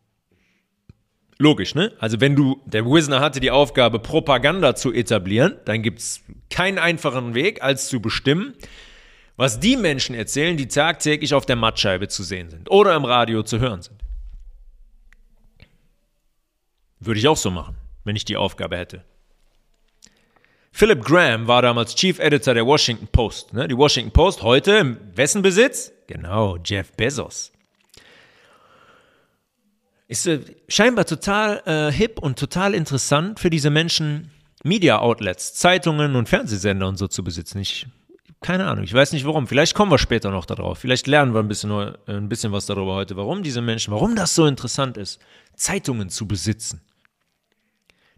Logisch, 1.38 1.76
ne? 1.76 1.92
Also 2.00 2.22
wenn 2.22 2.36
du, 2.36 2.62
der 2.66 2.86
Wisner 2.86 3.20
hatte 3.20 3.40
die 3.40 3.52
Aufgabe, 3.52 4.00
Propaganda 4.00 4.76
zu 4.76 4.94
etablieren, 4.94 5.58
dann 5.66 5.82
gibt 5.82 6.00
es 6.00 6.22
keinen 6.50 6.80
einfachen 6.80 7.36
Weg, 7.36 7.62
als 7.62 7.90
zu 7.90 8.00
bestimmen, 8.00 8.54
was 9.36 9.60
die 9.60 9.76
Menschen 9.76 10.16
erzählen, 10.16 10.56
die 10.56 10.68
tagtäglich 10.68 11.34
auf 11.34 11.46
der 11.46 11.58
Mattscheibe 11.58 12.08
zu 12.08 12.24
sehen 12.24 12.50
sind 12.50 12.72
oder 12.72 12.96
im 12.96 13.04
Radio 13.04 13.44
zu 13.44 13.60
hören 13.60 13.82
sind. 13.82 14.02
Würde 17.02 17.20
ich 17.20 17.28
auch 17.28 17.38
so 17.38 17.52
machen, 17.52 17.76
wenn 18.06 18.16
ich 18.16 18.24
die 18.24 18.38
Aufgabe 18.38 18.78
hätte. 18.78 19.04
Philip 20.72 21.04
Graham 21.04 21.48
war 21.48 21.62
damals 21.62 21.96
Chief 21.96 22.18
Editor 22.20 22.54
der 22.54 22.66
Washington 22.66 23.08
Post. 23.08 23.54
Ne? 23.54 23.68
Die 23.68 23.78
Washington 23.78 24.12
Post 24.12 24.42
heute 24.42 24.72
im 24.78 24.98
wessen 25.16 25.42
Besitz? 25.42 25.92
Genau, 26.08 26.58
Jeff 26.58 26.92
Bezos. 26.94 27.52
Ist 30.08 30.28
äh, 30.28 30.40
scheinbar 30.68 31.06
total 31.06 31.62
äh, 31.66 31.92
hip 31.92 32.20
und 32.20 32.38
total 32.38 32.74
interessant 32.74 33.40
für 33.40 33.50
diese 33.50 33.70
Menschen, 33.70 34.32
Media 34.64 35.00
Outlets, 35.00 35.56
Zeitungen 35.56 36.16
und 36.16 36.30
Fernsehsender 36.30 36.88
und 36.88 36.98
so 36.98 37.08
zu 37.08 37.24
besitzen. 37.24 37.60
Ich, 37.60 37.88
keine 38.42 38.68
Ahnung, 38.68 38.84
ich 38.84 38.94
weiß 38.94 39.14
nicht 39.14 39.26
warum. 39.26 39.48
Vielleicht 39.48 39.74
kommen 39.74 39.92
wir 39.92 39.98
später 39.98 40.30
noch 40.30 40.46
darauf. 40.46 40.80
Vielleicht 40.80 41.08
lernen 41.08 41.34
wir 41.34 41.40
ein 41.40 41.48
bisschen, 41.48 41.72
äh, 41.72 41.94
ein 42.08 42.30
bisschen 42.30 42.52
was 42.52 42.68
darüber 42.68 42.94
heute, 42.96 43.16
warum 43.18 43.42
diese 43.42 43.62
Menschen, 43.62 43.94
warum 43.94 44.16
das 44.16 44.36
so 44.36 44.46
interessant 44.46 44.98
ist, 44.98 45.20
Zeitungen 45.56 46.10
zu 46.10 46.28
besitzen. 46.28 46.82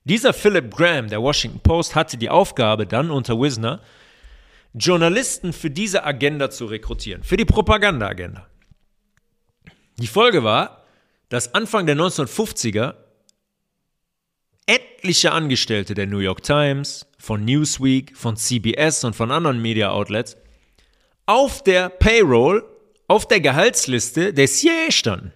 Dieser 0.04 0.34
Philip 0.34 0.73
Graham 0.73 1.10
der 1.10 1.21
Washington 1.21 1.60
Post 1.60 1.95
hatte 1.95 2.17
die 2.17 2.30
Aufgabe, 2.30 2.88
dann 2.88 3.12
unter 3.12 3.39
Wisner, 3.39 3.82
Journalisten 4.73 5.54
für 5.54 5.69
diese 5.69 6.06
Agenda 6.06 6.50
zu 6.50 6.65
rekrutieren, 6.65 7.23
für 7.23 7.36
die 7.36 7.45
Propaganda-Agenda. 7.45 8.47
Die 9.97 10.08
Folge 10.08 10.43
war, 10.43 10.86
dass 11.29 11.53
Anfang 11.53 11.85
der 11.85 11.95
1950er 11.95 12.95
etliche 14.65 15.31
Angestellte 15.31 15.93
der 15.93 16.07
New 16.07 16.19
York 16.19 16.43
Times, 16.43 17.05
von 17.17 17.43
Newsweek, 17.45 18.15
von 18.15 18.35
CBS 18.35 19.03
und 19.03 19.15
von 19.15 19.31
anderen 19.31 19.61
Media 19.61 19.91
Outlets 19.91 20.37
auf 21.25 21.63
der 21.63 21.89
Payroll, 21.89 22.65
auf 23.07 23.27
der 23.27 23.41
Gehaltsliste 23.41 24.33
der 24.33 24.47
CIA 24.47 24.91
standen. 24.91 25.33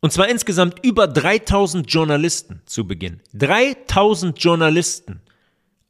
Und 0.00 0.12
zwar 0.12 0.28
insgesamt 0.28 0.84
über 0.84 1.08
3000 1.08 1.92
Journalisten 1.92 2.62
zu 2.66 2.86
Beginn. 2.86 3.20
3000 3.34 4.38
Journalisten, 4.42 5.20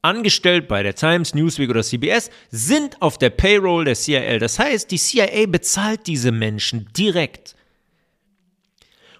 angestellt 0.00 0.68
bei 0.68 0.82
der 0.82 0.94
Times, 0.94 1.34
Newsweek 1.34 1.68
oder 1.68 1.82
CBS, 1.82 2.30
sind 2.50 3.00
auf 3.02 3.18
der 3.18 3.30
Payroll 3.30 3.84
der 3.84 3.94
CIA. 3.94 4.38
Das 4.38 4.58
heißt, 4.58 4.90
die 4.90 4.98
CIA 4.98 5.46
bezahlt 5.46 6.06
diese 6.06 6.32
Menschen 6.32 6.88
direkt. 6.96 7.54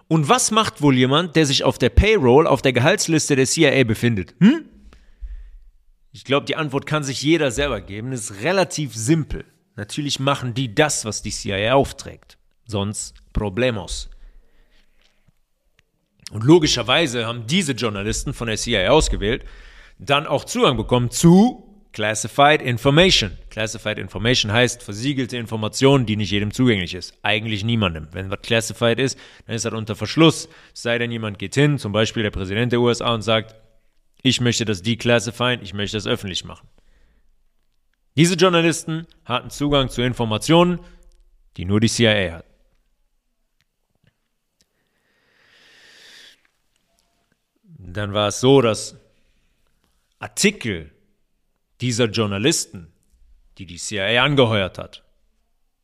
Und 0.08 0.28
was 0.28 0.50
macht 0.50 0.80
wohl 0.80 0.96
jemand, 0.96 1.36
der 1.36 1.44
sich 1.44 1.64
auf 1.64 1.78
der 1.78 1.90
Payroll, 1.90 2.46
auf 2.46 2.62
der 2.62 2.72
Gehaltsliste 2.72 3.36
der 3.36 3.46
CIA 3.46 3.84
befindet? 3.84 4.34
Hm? 4.40 4.64
Ich 6.12 6.24
glaube, 6.24 6.46
die 6.46 6.56
Antwort 6.56 6.86
kann 6.86 7.04
sich 7.04 7.22
jeder 7.22 7.50
selber 7.50 7.82
geben. 7.82 8.10
Das 8.10 8.30
ist 8.30 8.42
relativ 8.42 8.94
simpel. 8.94 9.44
Natürlich 9.76 10.18
machen 10.18 10.54
die 10.54 10.74
das, 10.74 11.04
was 11.04 11.22
die 11.22 11.30
CIA 11.30 11.74
aufträgt. 11.74 12.38
Sonst 12.64 13.14
Problemos. 13.32 14.08
Und 16.30 16.44
logischerweise 16.44 17.26
haben 17.26 17.46
diese 17.46 17.72
Journalisten 17.72 18.34
von 18.34 18.48
der 18.48 18.56
CIA 18.56 18.90
ausgewählt, 18.90 19.44
dann 19.98 20.26
auch 20.26 20.44
Zugang 20.44 20.76
bekommen 20.76 21.10
zu 21.10 21.67
Classified 21.92 22.62
Information. 22.62 23.36
Classified 23.50 23.98
Information 23.98 24.52
heißt 24.52 24.82
versiegelte 24.82 25.36
Information, 25.36 26.06
die 26.06 26.16
nicht 26.16 26.30
jedem 26.30 26.52
zugänglich 26.52 26.94
ist. 26.94 27.14
Eigentlich 27.22 27.64
niemandem. 27.64 28.08
Wenn 28.12 28.30
was 28.30 28.42
classified 28.42 28.98
ist, 28.98 29.18
dann 29.46 29.56
ist 29.56 29.64
das 29.64 29.72
unter 29.72 29.96
Verschluss. 29.96 30.48
Sei 30.74 30.98
denn, 30.98 31.10
jemand 31.10 31.38
geht 31.38 31.54
hin, 31.54 31.78
zum 31.78 31.92
Beispiel 31.92 32.22
der 32.22 32.30
Präsident 32.30 32.72
der 32.72 32.80
USA, 32.80 33.14
und 33.14 33.22
sagt, 33.22 33.56
ich 34.22 34.40
möchte 34.40 34.64
das 34.64 34.82
declassifieren, 34.82 35.60
ich 35.62 35.74
möchte 35.74 35.96
das 35.96 36.06
öffentlich 36.06 36.44
machen. 36.44 36.68
Diese 38.16 38.34
Journalisten 38.34 39.06
hatten 39.24 39.50
Zugang 39.50 39.88
zu 39.88 40.02
Informationen, 40.02 40.80
die 41.56 41.64
nur 41.64 41.80
die 41.80 41.88
CIA 41.88 42.32
hat. 42.32 42.44
Dann 47.64 48.12
war 48.12 48.28
es 48.28 48.40
so, 48.40 48.60
dass 48.60 48.96
Artikel 50.18 50.90
dieser 51.80 52.06
Journalisten, 52.06 52.92
die 53.58 53.66
die 53.66 53.76
CIA 53.76 54.22
angeheuert 54.22 54.78
hat, 54.78 55.04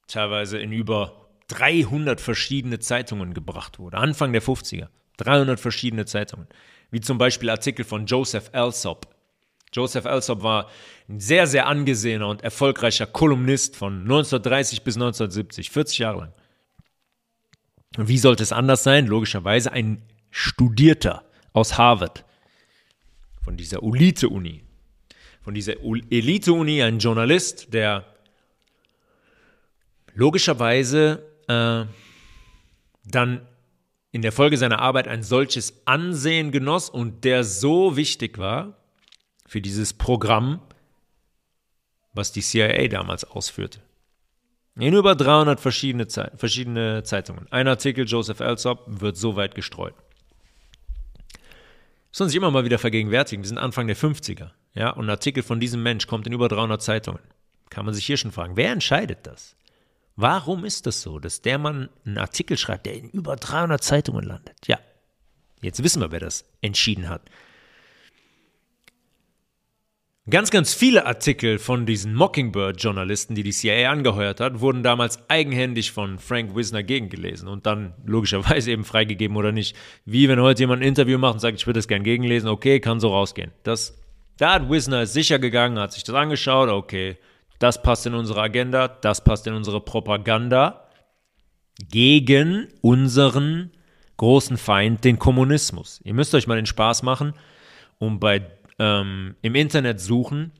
teilweise 0.07 0.59
in 0.59 0.73
über 0.73 1.29
300 1.49 2.21
verschiedene 2.21 2.79
Zeitungen 2.79 3.35
gebracht 3.35 3.79
wurde. 3.79 3.99
Anfang 3.99 4.33
der 4.33 4.43
50er. 4.43 4.89
300 5.19 5.61
verschiedene 5.61 6.07
Zeitungen. 6.07 6.49
Wie 6.91 7.01
zum 7.01 7.19
Beispiel 7.19 7.51
Artikel 7.51 7.85
von 7.85 8.07
Joseph 8.07 8.51
Alsop. 8.53 9.09
Joseph 9.73 10.07
Alsop 10.07 10.43
war 10.43 10.71
ein 11.09 11.21
sehr, 11.21 11.47
sehr 11.47 11.67
angesehener 11.67 12.29
und 12.29 12.43
erfolgreicher 12.43 13.07
Kolumnist 13.07 13.77
von 13.77 14.03
1930 14.03 14.83
bis 14.83 14.97
1970, 14.97 15.71
40 15.71 15.99
Jahre 15.99 16.19
lang. 16.21 16.33
Und 17.97 18.09
wie 18.09 18.19
sollte 18.19 18.43
es 18.43 18.53
anders 18.53 18.83
sein? 18.83 19.07
Logischerweise 19.07 19.73
ein 19.73 20.03
Studierter 20.31 21.25
aus 21.53 21.79
Harvard, 21.79 22.25
von 23.43 23.57
dieser 23.57 23.83
Elite-Uni 23.83 24.65
von 25.45 25.53
dieser 25.53 25.75
Elite-Uni, 25.83 26.83
ein 26.83 26.99
Journalist, 26.99 27.75
der 27.75 28.07
logischerweise 30.15 31.23
äh, 31.49 31.85
dann 33.05 33.47
in 34.11 34.23
der 34.23 34.33
Folge 34.33 34.57
seiner 34.57 34.79
Arbeit 34.79 35.07
ein 35.07 35.23
solches 35.23 35.87
Ansehen 35.87 36.51
genoss 36.51 36.89
und 36.89 37.25
der 37.25 37.45
so 37.45 37.97
wichtig 37.97 38.39
war 38.39 38.79
für 39.47 39.61
dieses 39.61 39.93
Programm, 39.93 40.63
was 42.15 42.33
die 42.33 42.41
CIA 42.41 42.89
damals 42.89 43.25
ausführte. 43.25 43.81
In 44.77 44.95
über 44.95 45.15
300 45.15 45.61
verschiedene, 45.61 46.07
Ze 46.07 46.33
verschiedene 46.37 47.03
Zeitungen. 47.03 47.47
Ein 47.53 47.69
Artikel 47.69 48.07
Joseph 48.07 48.41
Alsop 48.41 48.85
wird 48.87 49.19
so 49.19 49.37
weit 49.37 49.55
gestreut. 49.55 49.95
Das 52.11 52.21
muss 52.21 52.29
sich 52.29 52.37
immer 52.37 52.51
mal 52.51 52.65
wieder 52.65 52.79
vergegenwärtigen. 52.79 53.43
Wir 53.43 53.49
sind 53.49 53.59
Anfang 53.59 53.89
der 53.89 53.97
50er. 53.97 54.53
Ja, 54.75 54.91
und 54.91 55.07
ein 55.07 55.11
Artikel 55.11 55.43
von 55.43 55.61
diesem 55.61 55.83
Mensch 55.83 56.07
kommt 56.07 56.27
in 56.27 56.33
über 56.33 56.49
300 56.49 56.83
Zeitungen. 56.83 57.21
Kann 57.71 57.85
man 57.85 57.95
sich 57.95 58.07
hier 58.07 58.17
schon 58.17 58.33
fragen, 58.33 58.57
wer 58.57 58.73
entscheidet 58.73 59.21
das? 59.23 59.57
Warum 60.17 60.65
ist 60.65 60.87
das 60.87 61.03
so, 61.03 61.19
dass 61.19 61.43
der 61.43 61.59
Mann 61.59 61.89
einen 62.05 62.19
Artikel 62.19 62.57
schreibt, 62.57 62.87
der 62.87 62.95
in 62.95 63.09
über 63.11 63.37
300 63.37 63.83
Zeitungen 63.83 64.25
landet? 64.25 64.55
Ja, 64.67 64.79
jetzt 65.61 65.83
wissen 65.83 66.01
wir, 66.01 66.13
wer 66.13 66.21
das 66.21 66.45
entschieden 66.61 67.09
hat. 67.09 67.23
Ganz, 70.31 70.51
ganz 70.51 70.73
viele 70.73 71.05
Artikel 71.05 71.59
von 71.59 71.85
diesen 71.85 72.15
Mockingbird-Journalisten, 72.15 73.35
die 73.35 73.43
die 73.43 73.53
CIA 73.53 73.91
angeheuert 73.91 74.41
hat, 74.41 74.61
wurden 74.61 74.83
damals 74.83 75.19
eigenhändig 75.29 75.93
von 75.93 76.19
Frank 76.19 76.57
Wisner 76.57 76.83
gegengelesen 76.83 77.47
und 77.47 77.67
dann 77.67 77.93
logischerweise 78.07 78.71
eben 78.71 78.85
freigegeben 78.85 79.37
oder 79.37 79.53
nicht. 79.53 79.77
Wie 80.07 80.29
wenn 80.29 80.41
heute 80.41 80.63
jemand 80.63 80.81
ein 80.81 80.89
Interview 80.89 81.19
macht 81.19 81.35
und 81.35 81.41
sagt, 81.41 81.59
ich 81.59 81.67
würde 81.67 81.79
das 81.79 81.89
gern 81.89 82.05
gegenlesen, 82.05 82.49
okay, 82.49 82.81
kann 82.81 83.01
so 83.01 83.09
rausgehen. 83.09 83.51
Das, 83.65 84.03
da 84.39 84.55
hat 84.55 84.71
Wisner 84.71 85.07
sicher 85.07 85.39
gegangen, 85.39 85.79
hat 85.79 85.93
sich 85.93 86.05
das 86.05 86.15
angeschaut, 86.15 86.69
okay, 86.69 87.19
das 87.59 87.83
passt 87.83 88.07
in 88.07 88.15
unsere 88.15 88.41
Agenda, 88.41 88.89
das 88.89 89.23
passt 89.23 89.47
in 89.47 89.55
unsere 89.55 89.81
Propaganda 89.81 90.89
gegen 91.91 92.69
unseren 92.81 93.71
großen 94.17 94.57
Feind, 94.57 95.05
den 95.05 95.19
Kommunismus. 95.19 96.01
Ihr 96.05 96.15
müsst 96.15 96.35
euch 96.35 96.47
mal 96.47 96.57
den 96.57 96.67
Spaß 96.67 97.03
machen, 97.03 97.35
um 97.99 98.21
bei 98.21 98.47
ähm, 98.79 99.37
im 99.43 99.55
Internet 99.55 100.01
suchen 100.01 100.53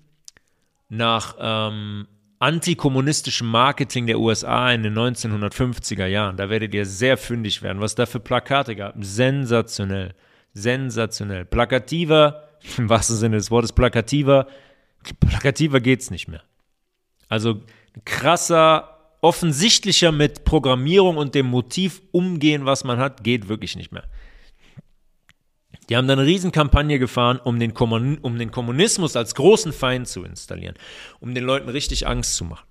nach 0.89 1.37
ähm, 1.39 2.07
antikommunistischem 2.39 3.49
Marketing 3.49 4.07
der 4.07 4.21
USA 4.21 4.71
in 4.73 4.83
den 4.83 4.95
1950er 4.95 6.07
Jahren. 6.07 6.37
Da 6.37 6.51
werdet 6.51 6.75
ihr 6.75 6.87
sehr 6.87 7.17
fündig 7.17 7.63
werden, 7.63 7.81
was 7.81 7.95
da 7.95 8.07
für 8.07 8.21
Plakate 8.21 8.77
gab. 8.77 8.95
Sensationell. 8.99 10.15
Sensationell. 10.53 11.45
Plakativer, 11.45 12.44
im 12.79 12.89
wahrsten 12.89 13.17
Sinne 13.17 13.37
des 13.37 13.51
Wortes, 13.51 13.73
plakativer, 13.73 14.47
plakativer 15.21 15.81
geht's 15.81 16.11
nicht 16.11 16.29
mehr. 16.29 16.43
Also 17.29 17.63
krasser, 18.05 19.17
offensichtlicher 19.21 20.13
mit 20.13 20.45
Programmierung 20.45 21.17
und 21.17 21.35
dem 21.35 21.47
Motiv 21.47 22.03
umgehen, 22.13 22.67
was 22.67 22.85
man 22.85 22.99
hat, 22.99 23.25
geht 23.25 23.49
wirklich 23.49 23.77
nicht 23.77 23.93
mehr. 23.93 24.05
Die 25.89 25.97
haben 25.97 26.09
dann 26.09 26.19
eine 26.19 26.29
Riesenkampagne 26.29 26.99
gefahren, 26.99 27.39
um 27.43 27.59
den, 27.59 27.73
um 27.73 28.39
den 28.39 28.51
Kommunismus 28.51 29.17
als 29.17 29.35
großen 29.35 29.73
Feind 29.73 30.09
zu 30.09 30.25
installieren, 30.25 30.77
um 31.21 31.35
den 31.35 31.45
Leuten 31.45 31.69
richtig 31.69 32.07
Angst 32.07 32.37
zu 32.37 32.45
machen. 32.45 32.67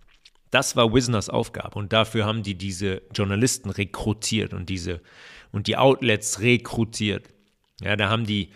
Das 0.49 0.75
war 0.75 0.93
Wisners 0.93 1.29
Aufgabe 1.29 1.77
und 1.79 1.93
dafür 1.93 2.25
haben 2.25 2.43
die 2.43 2.55
diese 2.55 3.01
Journalisten 3.13 3.69
rekrutiert 3.69 4.53
und 4.53 4.69
diese 4.69 5.01
und 5.51 5.67
die 5.67 5.77
Outlets 5.77 6.41
rekrutiert. 6.41 7.29
Ja, 7.81 7.95
da 7.95 8.09
haben 8.09 8.25
die 8.25 8.49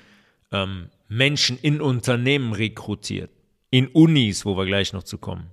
ähm, 0.51 0.89
Menschen 1.07 1.57
in 1.59 1.81
Unternehmen 1.81 2.53
rekrutiert, 2.53 3.31
in 3.69 3.87
Unis, 3.87 4.45
wo 4.45 4.57
wir 4.57 4.65
gleich 4.65 4.93
noch 4.93 5.03
zu 5.03 5.17
kommen. 5.17 5.51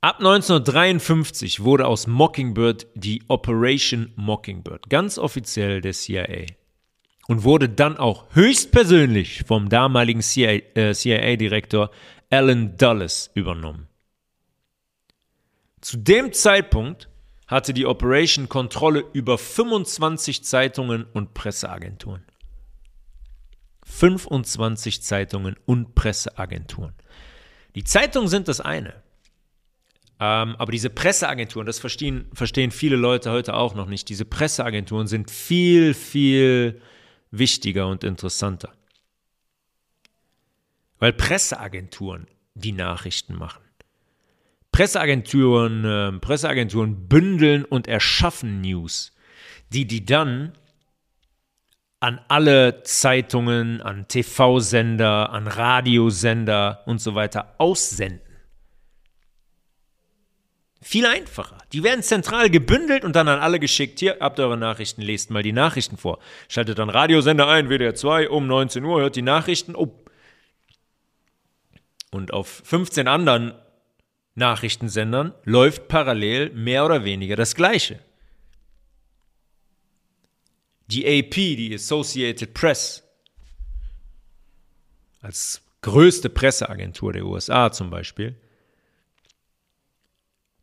Ab 0.00 0.18
1953 0.18 1.62
wurde 1.62 1.86
aus 1.86 2.08
Mockingbird 2.08 2.88
die 2.96 3.22
Operation 3.28 4.12
Mockingbird, 4.16 4.90
ganz 4.90 5.16
offiziell 5.16 5.80
der 5.80 5.92
CIA. 5.92 6.46
Und 7.28 7.44
wurde 7.44 7.68
dann 7.68 7.96
auch 7.98 8.26
höchstpersönlich 8.34 9.44
vom 9.46 9.68
damaligen 9.68 10.20
CIA-Direktor 10.20 11.90
äh, 12.30 12.36
Alan 12.36 12.76
Dulles 12.76 13.30
übernommen. 13.34 13.86
Zu 15.80 15.98
dem 15.98 16.32
Zeitpunkt 16.32 17.08
hatte 17.46 17.74
die 17.74 17.86
Operation 17.86 18.48
Kontrolle 18.48 19.04
über 19.12 19.38
25 19.38 20.44
Zeitungen 20.44 21.04
und 21.12 21.34
Presseagenturen. 21.34 22.24
25 23.84 25.02
Zeitungen 25.02 25.56
und 25.66 25.94
Presseagenturen. 25.94 26.94
Die 27.74 27.84
Zeitungen 27.84 28.28
sind 28.28 28.48
das 28.48 28.60
eine. 28.60 29.02
Ähm, 30.20 30.54
aber 30.56 30.70
diese 30.70 30.88
Presseagenturen, 30.88 31.66
das 31.66 31.78
verstehen, 31.78 32.30
verstehen 32.32 32.70
viele 32.70 32.96
Leute 32.96 33.30
heute 33.30 33.54
auch 33.54 33.74
noch 33.74 33.86
nicht. 33.86 34.08
Diese 34.08 34.24
Presseagenturen 34.24 35.08
sind 35.08 35.30
viel, 35.30 35.94
viel 35.94 36.80
wichtiger 37.30 37.88
und 37.88 38.04
interessanter. 38.04 38.72
Weil 40.98 41.12
Presseagenturen 41.12 42.28
die 42.54 42.72
Nachrichten 42.72 43.34
machen. 43.34 43.62
Presseagenturen, 44.72 45.84
äh, 45.84 46.18
Presseagenturen 46.18 47.08
bündeln 47.08 47.64
und 47.64 47.86
erschaffen 47.86 48.62
News, 48.62 49.12
die 49.68 49.86
die 49.86 50.04
dann 50.04 50.52
an 52.00 52.20
alle 52.26 52.82
Zeitungen, 52.82 53.80
an 53.80 54.08
TV-Sender, 54.08 55.30
an 55.30 55.46
Radiosender 55.46 56.82
und 56.86 57.00
so 57.00 57.14
weiter 57.14 57.54
aussenden. 57.58 58.20
Viel 60.80 61.06
einfacher. 61.06 61.58
Die 61.72 61.84
werden 61.84 62.02
zentral 62.02 62.50
gebündelt 62.50 63.04
und 63.04 63.14
dann 63.14 63.28
an 63.28 63.38
alle 63.38 63.60
geschickt. 63.60 64.00
Hier, 64.00 64.16
habt 64.18 64.40
eure 64.40 64.56
Nachrichten, 64.56 65.00
lest 65.00 65.30
mal 65.30 65.44
die 65.44 65.52
Nachrichten 65.52 65.96
vor. 65.96 66.18
Schaltet 66.48 66.80
dann 66.80 66.90
Radiosender 66.90 67.46
ein, 67.46 67.68
WDR 67.68 67.94
2, 67.94 68.30
um 68.30 68.48
19 68.48 68.84
Uhr, 68.84 69.00
hört 69.00 69.14
die 69.14 69.22
Nachrichten. 69.22 69.76
Oh. 69.76 69.94
Und 72.10 72.32
auf 72.32 72.62
15 72.64 73.06
anderen 73.06 73.52
Nachrichtensendern 74.34 75.34
läuft 75.44 75.88
parallel 75.88 76.50
mehr 76.50 76.84
oder 76.84 77.04
weniger 77.04 77.36
das 77.36 77.54
Gleiche. 77.54 78.00
Die 80.86 81.06
AP, 81.06 81.34
die 81.34 81.74
Associated 81.74 82.54
Press, 82.54 83.02
als 85.20 85.62
größte 85.82 86.28
Presseagentur 86.30 87.12
der 87.12 87.24
USA 87.24 87.72
zum 87.72 87.90
Beispiel, 87.90 88.36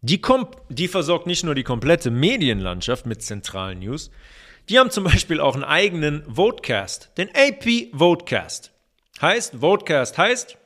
die, 0.02 0.22
die 0.70 0.88
versorgt 0.88 1.28
nicht 1.28 1.44
nur 1.44 1.56
die 1.56 1.64
komplette 1.64 2.10
Medienlandschaft 2.10 3.06
mit 3.06 3.22
zentralen 3.22 3.80
News, 3.80 4.12
die 4.70 4.80
haben 4.80 4.92
zum 4.92 5.04
Beispiel 5.04 5.40
auch 5.40 5.56
einen 5.56 5.64
eigenen 5.64 6.24
Votecast, 6.28 7.12
den 7.18 7.30
AP 7.36 7.90
Votecast. 7.92 8.72
Heißt, 9.22 9.62
Votecast 9.62 10.18
heißt, 10.18 10.58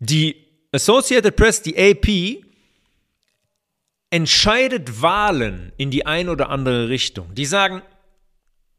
die 0.00 0.41
Associated 0.72 1.36
Press, 1.36 1.62
die 1.62 1.76
AP, 1.76 2.44
entscheidet 4.10 5.00
Wahlen 5.00 5.72
in 5.76 5.90
die 5.90 6.06
ein 6.06 6.28
oder 6.28 6.48
andere 6.48 6.88
Richtung. 6.88 7.34
Die 7.34 7.46
sagen, 7.46 7.82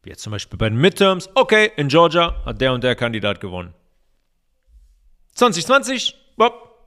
wie 0.02 0.10
jetzt 0.10 0.22
zum 0.22 0.32
Beispiel 0.32 0.58
bei 0.58 0.68
den 0.68 0.78
Midterms, 0.78 1.28
okay, 1.34 1.72
in 1.76 1.88
Georgia 1.88 2.44
hat 2.44 2.60
der 2.60 2.72
und 2.72 2.84
der 2.84 2.94
Kandidat 2.94 3.40
gewonnen. 3.40 3.74
2020, 5.34 6.14
Bob, 6.36 6.78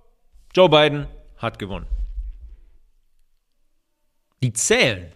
Joe 0.56 0.70
Biden 0.70 1.08
hat 1.38 1.60
gewonnen. 1.60 1.88
Die 4.42 4.54
zählen 4.54 5.12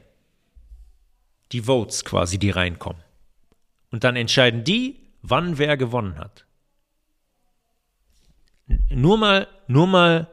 die 1.51 1.61
Votes 1.61 2.03
quasi, 2.03 2.37
die 2.37 2.49
reinkommen. 2.49 3.01
Und 3.91 4.03
dann 4.03 4.15
entscheiden 4.15 4.63
die, 4.63 4.99
wann 5.21 5.57
wer 5.57 5.77
gewonnen 5.77 6.17
hat. 6.17 6.40
Nur 8.89 9.17
mal, 9.17 9.47
nur 9.67 9.87
mal 9.87 10.27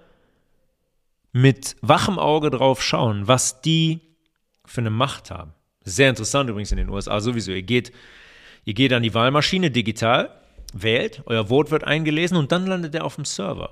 mit 1.33 1.77
wachem 1.83 2.19
Auge 2.19 2.51
drauf 2.51 2.83
schauen, 2.83 3.29
was 3.29 3.61
die 3.61 4.01
für 4.65 4.81
eine 4.81 4.91
Macht 4.91 5.31
haben. 5.31 5.53
Sehr 5.85 6.11
interessant 6.11 6.51
übrigens 6.51 6.73
in 6.73 6.79
den 6.79 6.89
USA 6.89 7.21
sowieso. 7.21 7.53
Ihr 7.53 7.63
geht, 7.63 7.93
ihr 8.65 8.75
geht 8.75 8.93
an 8.93 9.03
die 9.03 9.15
Wahlmaschine 9.15 9.71
digital, 9.71 10.31
wählt, 10.73 11.23
euer 11.27 11.47
Vote 11.49 11.71
wird 11.71 11.85
eingelesen 11.85 12.37
und 12.37 12.53
dann 12.53 12.67
landet 12.67 12.95
er 12.95 13.05
auf 13.05 13.15
dem 13.15 13.25
Server. 13.25 13.71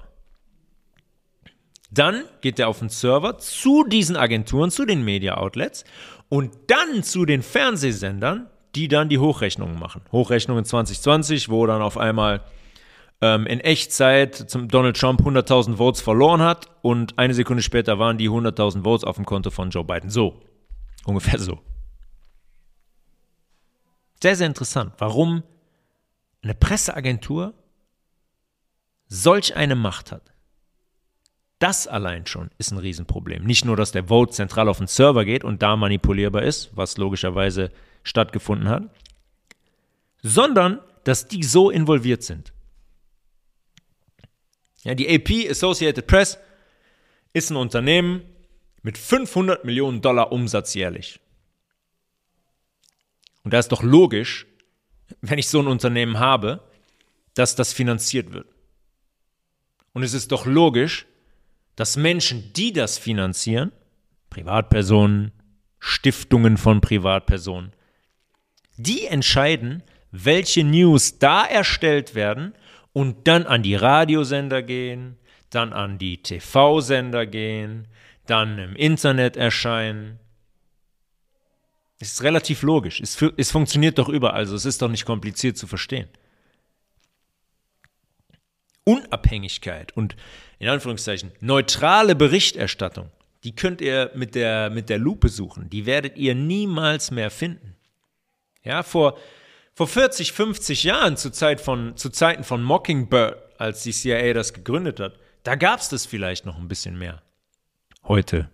Dann 1.90 2.24
geht 2.40 2.59
er 2.59 2.68
auf 2.68 2.81
den 2.81 2.88
Server 2.88 3.38
zu 3.38 3.85
diesen 3.85 4.16
Agenturen, 4.16 4.70
zu 4.70 4.85
den 4.85 5.05
Media 5.05 5.37
Outlets 5.37 5.85
und 6.29 6.52
dann 6.66 7.02
zu 7.02 7.24
den 7.24 7.42
Fernsehsendern, 7.42 8.48
die 8.74 8.88
dann 8.88 9.09
die 9.09 9.18
Hochrechnungen 9.18 9.79
machen. 9.79 10.02
Hochrechnungen 10.12 10.64
2020, 10.64 11.48
wo 11.48 11.66
dann 11.66 11.83
auf 11.83 11.96
einmal 11.96 12.42
ähm, 13.20 13.46
in 13.46 13.61
Echtzeit 13.61 14.35
zum 14.35 14.68
Donald 14.68 14.98
Trump 14.98 15.20
100.000 15.20 15.76
Votes 15.76 16.00
verloren 16.00 16.42
hat 16.42 16.68
und 16.83 17.18
eine 17.18 17.35
Sekunde 17.35 17.62
später 17.62 17.98
waren 17.98 18.18
die 18.18 18.29
100.000 18.29 18.83
Votes 18.83 19.05
auf 19.05 19.16
dem 19.16 19.24
Konto 19.24 19.50
von 19.50 19.70
Joe 19.70 19.85
Biden. 19.85 20.11
So, 20.11 20.42
ungefähr 21.05 21.38
so. 21.38 21.61
Sehr, 24.22 24.37
sehr 24.37 24.46
interessant, 24.46 24.94
warum 24.98 25.42
eine 26.42 26.55
Presseagentur 26.55 27.55
solch 29.09 29.57
eine 29.57 29.76
Macht 29.76 30.12
hat. 30.12 30.33
Das 31.59 31.87
allein 31.87 32.26
schon 32.26 32.50
ist 32.59 32.70
ein 32.70 32.79
Riesenproblem. 32.79 33.44
Nicht 33.44 33.64
nur, 33.64 33.76
dass 33.76 33.92
der 33.92 34.05
Vote 34.05 34.33
zentral 34.33 34.68
auf 34.68 34.79
den 34.79 34.88
Server 34.88 35.24
geht 35.24 35.42
und 35.42 35.62
da 35.62 35.76
manipulierbar 35.76 36.42
ist, 36.42 36.70
was 36.76 36.98
logischerweise 36.98 37.70
stattgefunden 38.02 38.68
hat, 38.68 38.83
sondern 40.22 40.81
dass 41.05 41.29
die 41.29 41.42
so 41.42 41.70
involviert 41.70 42.22
sind. 42.22 42.52
Ja, 44.87 44.94
die 44.94 45.12
AP, 45.12 45.51
Associated 45.51 46.07
Press, 46.07 46.38
ist 47.33 47.51
ein 47.51 47.57
Unternehmen 47.57 48.22
mit 48.83 48.96
500 48.96 49.64
Millionen 49.64 50.01
Dollar 50.01 50.31
Umsatz 50.31 50.75
jährlich. 50.75 51.18
Und 53.42 53.53
da 53.53 53.59
ist 53.59 53.72
doch 53.72 53.83
logisch, 53.83 54.46
wenn 55.22 55.40
ich 55.40 55.49
so 55.49 55.59
ein 55.59 55.66
Unternehmen 55.66 56.20
habe, 56.20 56.62
dass 57.35 57.57
das 57.57 57.72
finanziert 57.72 58.33
wird. 58.33 58.46
Und 59.92 60.05
es 60.05 60.14
ist 60.14 60.31
doch 60.31 60.46
logisch, 60.46 61.07
dass 61.75 61.96
Menschen, 61.96 62.53
die 62.53 62.72
das 62.72 62.96
finanzieren, 62.96 63.72
Privatpersonen, 64.31 65.33
Stiftungen 65.81 66.59
von 66.59 66.81
Privatpersonen, 66.81 67.72
die 68.77 69.07
entscheiden, 69.07 69.83
welche 70.12 70.62
News 70.62 71.18
da 71.18 71.44
erstellt 71.44 72.14
werden 72.14 72.55
und 72.96 73.28
dann 73.28 73.44
an 73.44 73.62
die 73.62 73.74
Radiosender 73.74 74.62
gehen, 74.62 75.18
dann 75.50 75.74
an 75.74 75.98
die 75.98 76.22
TV-Sender 76.22 77.26
gehen, 77.26 77.88
dann 78.24 78.59
im 78.59 78.74
Internet 78.74 79.37
erscheinen. 79.37 80.18
Es 81.98 82.12
ist 82.12 82.22
relativ 82.22 82.62
logisch. 82.62 83.02
Es, 83.02 83.22
es 83.37 83.50
funktioniert 83.50 83.98
doch 83.98 84.09
überall, 84.09 84.38
also 84.38 84.56
es 84.56 84.64
ist 84.64 84.80
doch 84.80 84.88
nicht 84.88 85.04
kompliziert 85.04 85.59
zu 85.59 85.66
verstehen. 85.66 86.09
Unabhängigkeit 88.85 89.94
und 89.94 90.16
in 90.59 90.70
Anführungszeichen 90.70 91.32
neutrale 91.40 92.16
Berichterstattung, 92.16 93.11
die 93.44 93.54
könnt 93.54 93.82
ihr 93.82 94.11
mit 94.14 94.35
der, 94.35 94.70
mit 94.70 94.88
der 94.88 94.96
Lupe 94.96 95.28
suchen. 95.28 95.68
Die 95.68 95.85
werdet 95.85 96.16
ihr 96.16 96.35
niemals 96.35 97.11
mehr 97.11 97.30
finden. 97.30 97.76
Ja, 98.64 98.82
vor, 98.82 99.18
vor 99.77 99.87
40, 99.87 100.33
50 100.33 100.85
Jahren, 100.85 101.19
zu, 101.19 101.31
Zeit 101.31 101.61
von, 101.61 101.99
zu 101.99 102.09
Zeiten 102.09 102.45
von 102.45 102.62
Mockingbird, 102.62 103.37
als 103.59 103.83
die 103.83 103.93
CIA 103.93 104.33
das 104.33 104.55
gegründet 104.55 104.99
hat, 105.01 105.19
da 105.43 105.55
gab 105.55 105.81
es 105.81 105.91
das 105.91 106.07
vielleicht 106.07 106.47
noch 106.47 106.57
ein 106.57 106.67
bisschen 106.67 106.99
mehr. 106.99 107.23
Heute. 108.03 108.49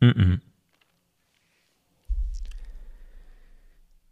Mm 0.00 0.08
-mm. 0.08 0.40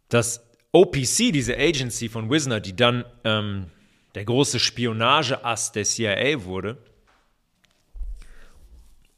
Das 0.09 0.43
OPC, 0.71 1.31
diese 1.31 1.55
Agency 1.55 2.09
von 2.09 2.31
Wisner, 2.31 2.59
die 2.59 2.75
dann 2.75 3.05
ähm, 3.23 3.67
der 4.15 4.25
große 4.25 4.59
Spionageass 4.59 5.73
der 5.73 5.83
CIA 5.83 6.43
wurde, 6.43 6.79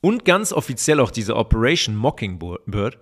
und 0.02 0.26
ganz 0.26 0.52
offiziell 0.52 1.00
auch 1.00 1.12
diese 1.12 1.38
Operation 1.38 1.96
Mockingbird, 1.96 2.98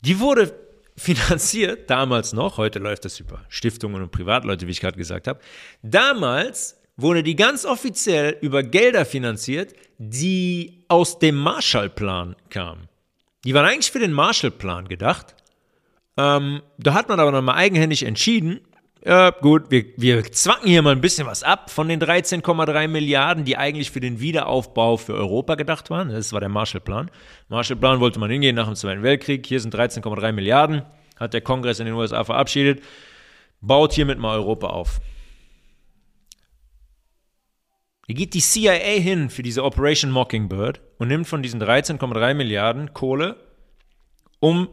die 0.00 0.20
wurde 0.20 0.54
finanziert, 1.02 1.90
damals 1.90 2.32
noch, 2.32 2.56
heute 2.56 2.78
läuft 2.78 3.04
das 3.04 3.20
über 3.20 3.44
Stiftungen 3.48 4.02
und 4.02 4.12
Privatleute, 4.12 4.66
wie 4.66 4.70
ich 4.70 4.80
gerade 4.80 4.96
gesagt 4.96 5.28
habe. 5.28 5.40
Damals 5.82 6.80
wurde 6.96 7.22
die 7.22 7.36
ganz 7.36 7.64
offiziell 7.64 8.36
über 8.40 8.62
Gelder 8.62 9.04
finanziert, 9.04 9.74
die 9.98 10.84
aus 10.88 11.18
dem 11.18 11.36
Marshallplan 11.36 12.36
kamen. 12.50 12.88
Die 13.44 13.54
waren 13.54 13.66
eigentlich 13.66 13.90
für 13.90 13.98
den 13.98 14.12
Marshallplan 14.12 14.88
gedacht. 14.88 15.34
Ähm, 16.16 16.62
da 16.78 16.94
hat 16.94 17.08
man 17.08 17.18
aber 17.18 17.32
nochmal 17.32 17.56
eigenhändig 17.56 18.04
entschieden, 18.04 18.60
ja, 19.04 19.30
gut, 19.30 19.70
wir, 19.70 19.86
wir 19.96 20.22
zwacken 20.30 20.68
hier 20.68 20.80
mal 20.80 20.92
ein 20.92 21.00
bisschen 21.00 21.26
was 21.26 21.42
ab 21.42 21.70
von 21.70 21.88
den 21.88 22.00
13,3 22.00 22.86
Milliarden, 22.86 23.44
die 23.44 23.56
eigentlich 23.56 23.90
für 23.90 23.98
den 23.98 24.20
Wiederaufbau 24.20 24.96
für 24.96 25.14
Europa 25.14 25.56
gedacht 25.56 25.90
waren. 25.90 26.10
Das 26.10 26.32
war 26.32 26.38
der 26.38 26.48
Marshallplan. 26.48 27.10
Marshallplan 27.48 27.98
wollte 27.98 28.20
man 28.20 28.30
hingehen 28.30 28.54
nach 28.54 28.66
dem 28.66 28.76
Zweiten 28.76 29.02
Weltkrieg. 29.02 29.44
Hier 29.44 29.58
sind 29.58 29.74
13,3 29.74 30.30
Milliarden, 30.30 30.82
hat 31.18 31.34
der 31.34 31.40
Kongress 31.40 31.80
in 31.80 31.86
den 31.86 31.94
USA 31.94 32.22
verabschiedet. 32.22 32.82
Baut 33.60 33.92
hiermit 33.92 34.20
mal 34.20 34.36
Europa 34.36 34.68
auf. 34.68 35.00
Hier 38.06 38.14
geht 38.14 38.34
die 38.34 38.40
CIA 38.40 39.00
hin 39.00 39.30
für 39.30 39.42
diese 39.42 39.64
Operation 39.64 40.12
Mockingbird 40.12 40.80
und 40.98 41.08
nimmt 41.08 41.26
von 41.26 41.42
diesen 41.42 41.60
13,3 41.60 42.34
Milliarden 42.34 42.92
Kohle, 42.92 43.36
um 44.38 44.68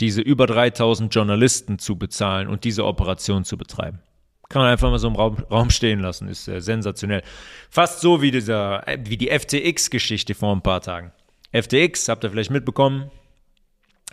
diese 0.00 0.20
über 0.20 0.46
3000 0.46 1.14
Journalisten 1.14 1.78
zu 1.78 1.96
bezahlen 1.96 2.48
und 2.48 2.64
diese 2.64 2.84
Operation 2.84 3.44
zu 3.44 3.56
betreiben. 3.56 4.00
Kann 4.48 4.62
man 4.62 4.70
einfach 4.70 4.90
mal 4.90 4.98
so 4.98 5.08
im 5.08 5.16
Raum, 5.16 5.36
Raum 5.50 5.70
stehen 5.70 6.00
lassen, 6.00 6.28
ist 6.28 6.48
äh, 6.48 6.60
sensationell. 6.60 7.22
Fast 7.68 8.00
so 8.00 8.22
wie, 8.22 8.30
dieser, 8.30 8.84
wie 9.00 9.18
die 9.18 9.28
FTX-Geschichte 9.28 10.34
vor 10.34 10.54
ein 10.54 10.62
paar 10.62 10.80
Tagen. 10.80 11.12
FTX, 11.52 12.08
habt 12.08 12.24
ihr 12.24 12.30
vielleicht 12.30 12.50
mitbekommen, 12.50 13.10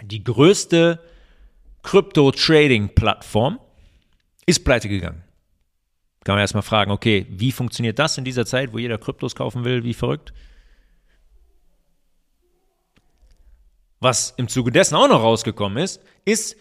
die 0.02 0.24
größte 0.24 1.00
Crypto-Trading-Plattform 1.84 3.60
ist 4.46 4.66
pleite 4.66 4.90
gegangen. 4.90 5.24
Kann 6.26 6.36
man 6.36 6.42
erstmal 6.42 6.64
fragen, 6.64 6.92
okay, 6.92 7.28
wie 7.30 7.52
funktioniert 7.52 8.00
das 8.00 8.18
in 8.18 8.26
dieser 8.26 8.46
Zeit, 8.46 8.74
wo 8.74 8.80
jeder 8.80 8.98
Kryptos 8.98 9.36
kaufen 9.36 9.64
will, 9.64 9.84
wie 9.84 9.94
verrückt? 9.94 10.34
Was 14.06 14.36
im 14.38 14.48
Zuge 14.48 14.72
dessen 14.72 14.94
auch 14.94 15.08
noch 15.08 15.24
rausgekommen 15.24 15.84
ist, 15.84 16.00
ist, 16.26 16.56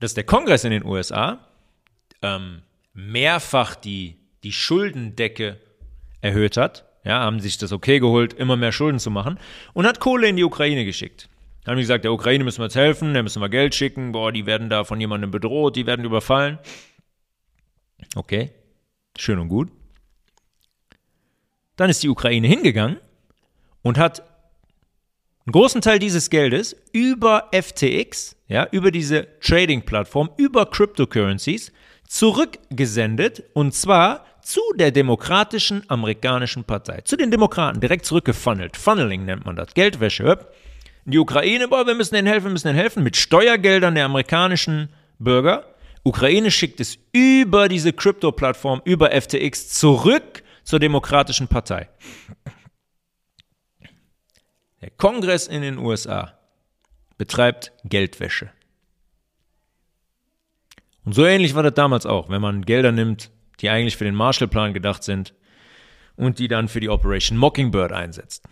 dass 0.00 0.14
der 0.14 0.24
Kongress 0.24 0.64
in 0.64 0.70
den 0.70 0.82
USA 0.82 1.46
ähm, 2.22 2.62
mehrfach 2.94 3.74
die, 3.74 4.16
die 4.44 4.52
Schuldendecke 4.52 5.60
erhöht 6.22 6.56
hat. 6.56 6.86
Ja, 7.04 7.20
haben 7.20 7.40
sich 7.40 7.58
das 7.58 7.70
okay 7.70 8.00
geholt, 8.00 8.32
immer 8.32 8.56
mehr 8.56 8.72
Schulden 8.72 8.98
zu 8.98 9.10
machen 9.10 9.38
und 9.74 9.86
hat 9.86 10.00
Kohle 10.00 10.26
in 10.26 10.36
die 10.36 10.44
Ukraine 10.44 10.86
geschickt. 10.86 11.28
Haben 11.66 11.76
gesagt, 11.76 12.04
der 12.04 12.14
Ukraine 12.14 12.44
müssen 12.44 12.60
wir 12.60 12.64
jetzt 12.64 12.76
helfen, 12.76 13.12
der 13.12 13.22
müssen 13.22 13.42
wir 13.42 13.50
Geld 13.50 13.74
schicken, 13.74 14.12
boah, 14.12 14.32
die 14.32 14.46
werden 14.46 14.70
da 14.70 14.84
von 14.84 14.98
jemandem 14.98 15.30
bedroht, 15.30 15.76
die 15.76 15.84
werden 15.84 16.06
überfallen. 16.06 16.58
Okay, 18.16 18.52
schön 19.18 19.38
und 19.38 19.48
gut. 19.48 19.70
Dann 21.76 21.90
ist 21.90 22.02
die 22.02 22.08
Ukraine 22.08 22.48
hingegangen 22.48 22.96
und 23.82 23.98
hat 23.98 24.22
einen 25.46 25.52
großen 25.52 25.82
Teil 25.82 25.98
dieses 25.98 26.30
Geldes 26.30 26.74
über 26.92 27.50
FTX, 27.52 28.36
ja, 28.48 28.66
über 28.70 28.90
diese 28.90 29.26
Trading-Plattform, 29.40 30.30
über 30.38 30.66
Cryptocurrencies 30.66 31.70
zurückgesendet 32.08 33.42
und 33.52 33.74
zwar 33.74 34.24
zu 34.42 34.60
der 34.76 34.90
demokratischen 34.90 35.82
amerikanischen 35.88 36.64
Partei, 36.64 37.00
zu 37.02 37.16
den 37.16 37.30
Demokraten, 37.30 37.80
direkt 37.80 38.06
zurückgefunnelt. 38.06 38.76
Funneling 38.76 39.24
nennt 39.24 39.44
man 39.44 39.56
das, 39.56 39.74
Geldwäsche. 39.74 40.38
Die 41.04 41.18
Ukraine, 41.18 41.68
boah, 41.68 41.86
wir 41.86 41.94
müssen 41.94 42.14
denen 42.14 42.28
helfen, 42.28 42.46
wir 42.46 42.52
müssen 42.52 42.68
denen 42.68 42.78
helfen, 42.78 43.02
mit 43.02 43.16
Steuergeldern 43.16 43.94
der 43.94 44.06
amerikanischen 44.06 44.88
Bürger. 45.18 45.74
Ukraine 46.04 46.50
schickt 46.50 46.80
es 46.80 46.98
über 47.12 47.68
diese 47.68 47.92
Krypto-Plattform, 47.92 48.80
über 48.84 49.10
FTX 49.10 49.68
zurück 49.68 50.42
zur 50.62 50.78
demokratischen 50.78 51.48
Partei. 51.48 51.88
Der 54.84 54.90
Kongress 54.90 55.46
in 55.46 55.62
den 55.62 55.78
USA 55.78 56.38
betreibt 57.16 57.72
Geldwäsche. 57.84 58.50
Und 61.06 61.14
so 61.14 61.24
ähnlich 61.24 61.54
war 61.54 61.62
das 61.62 61.72
damals 61.72 62.04
auch, 62.04 62.28
wenn 62.28 62.42
man 62.42 62.66
Gelder 62.66 62.92
nimmt, 62.92 63.30
die 63.60 63.70
eigentlich 63.70 63.96
für 63.96 64.04
den 64.04 64.14
Marshallplan 64.14 64.74
gedacht 64.74 65.02
sind 65.02 65.32
und 66.16 66.38
die 66.38 66.48
dann 66.48 66.68
für 66.68 66.80
die 66.80 66.90
Operation 66.90 67.38
Mockingbird 67.38 67.92
einsetzt. 67.92 68.44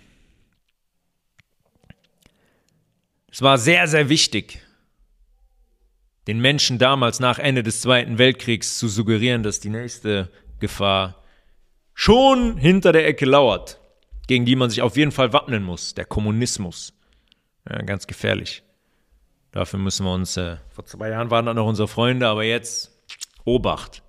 Es 3.30 3.42
war 3.42 3.58
sehr, 3.58 3.86
sehr 3.86 4.08
wichtig, 4.08 4.62
den 6.28 6.40
Menschen 6.40 6.78
damals 6.78 7.20
nach 7.20 7.38
Ende 7.38 7.62
des 7.62 7.82
Zweiten 7.82 8.16
Weltkriegs 8.16 8.78
zu 8.78 8.88
suggerieren, 8.88 9.42
dass 9.42 9.60
die 9.60 9.68
nächste 9.68 10.32
Gefahr 10.60 11.22
schon 11.92 12.56
hinter 12.56 12.92
der 12.92 13.06
Ecke 13.06 13.26
lauert 13.26 13.81
gegen 14.26 14.44
die 14.44 14.56
man 14.56 14.70
sich 14.70 14.82
auf 14.82 14.96
jeden 14.96 15.12
Fall 15.12 15.32
wappnen 15.32 15.62
muss, 15.62 15.94
der 15.94 16.04
Kommunismus. 16.04 16.94
Ja, 17.68 17.78
ganz 17.82 18.06
gefährlich. 18.06 18.62
Dafür 19.52 19.78
müssen 19.78 20.06
wir 20.06 20.12
uns, 20.12 20.36
äh, 20.36 20.56
vor 20.70 20.84
zwei 20.86 21.10
Jahren 21.10 21.30
waren 21.30 21.46
da 21.46 21.54
noch 21.54 21.66
unsere 21.66 21.88
Freunde, 21.88 22.26
aber 22.26 22.44
jetzt 22.44 22.90
Obacht. 23.44 24.02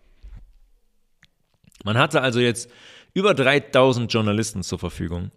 Man 1.83 1.97
hatte 1.97 2.21
also 2.21 2.39
jetzt 2.39 2.69
über 3.13 3.33
3000 3.33 4.11
Journalisten 4.11 4.63
zur 4.63 4.79
Verfügung, 4.79 5.31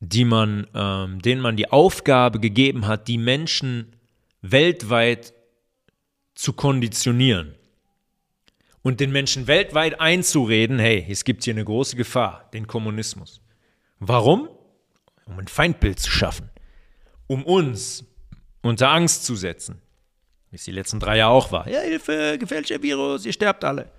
die 0.00 0.24
man, 0.24 0.66
ähm, 0.74 1.20
denen 1.20 1.40
man 1.40 1.56
die 1.56 1.70
Aufgabe 1.70 2.38
gegeben 2.38 2.86
hat, 2.86 3.08
die 3.08 3.18
Menschen 3.18 3.96
weltweit 4.40 5.34
zu 6.34 6.52
konditionieren 6.52 7.56
und 8.86 9.00
den 9.00 9.10
Menschen 9.10 9.48
weltweit 9.48 10.00
einzureden, 10.00 10.78
hey, 10.78 11.04
es 11.10 11.24
gibt 11.24 11.42
hier 11.42 11.54
eine 11.54 11.64
große 11.64 11.96
Gefahr, 11.96 12.48
den 12.54 12.68
Kommunismus. 12.68 13.40
Warum? 13.98 14.48
Um 15.24 15.40
ein 15.40 15.48
Feindbild 15.48 15.98
zu 15.98 16.08
schaffen, 16.08 16.50
um 17.26 17.44
uns 17.44 18.04
unter 18.62 18.90
Angst 18.90 19.24
zu 19.24 19.34
setzen, 19.34 19.82
wie 20.52 20.56
es 20.56 20.62
die 20.62 20.70
letzten 20.70 21.00
drei 21.00 21.16
Jahre 21.16 21.34
auch 21.34 21.50
war. 21.50 21.68
Ja, 21.68 21.80
Hilfe, 21.80 22.36
gefährlicher 22.38 22.80
Virus, 22.80 23.26
ihr 23.26 23.32
sterbt 23.32 23.64
alle. 23.64 23.90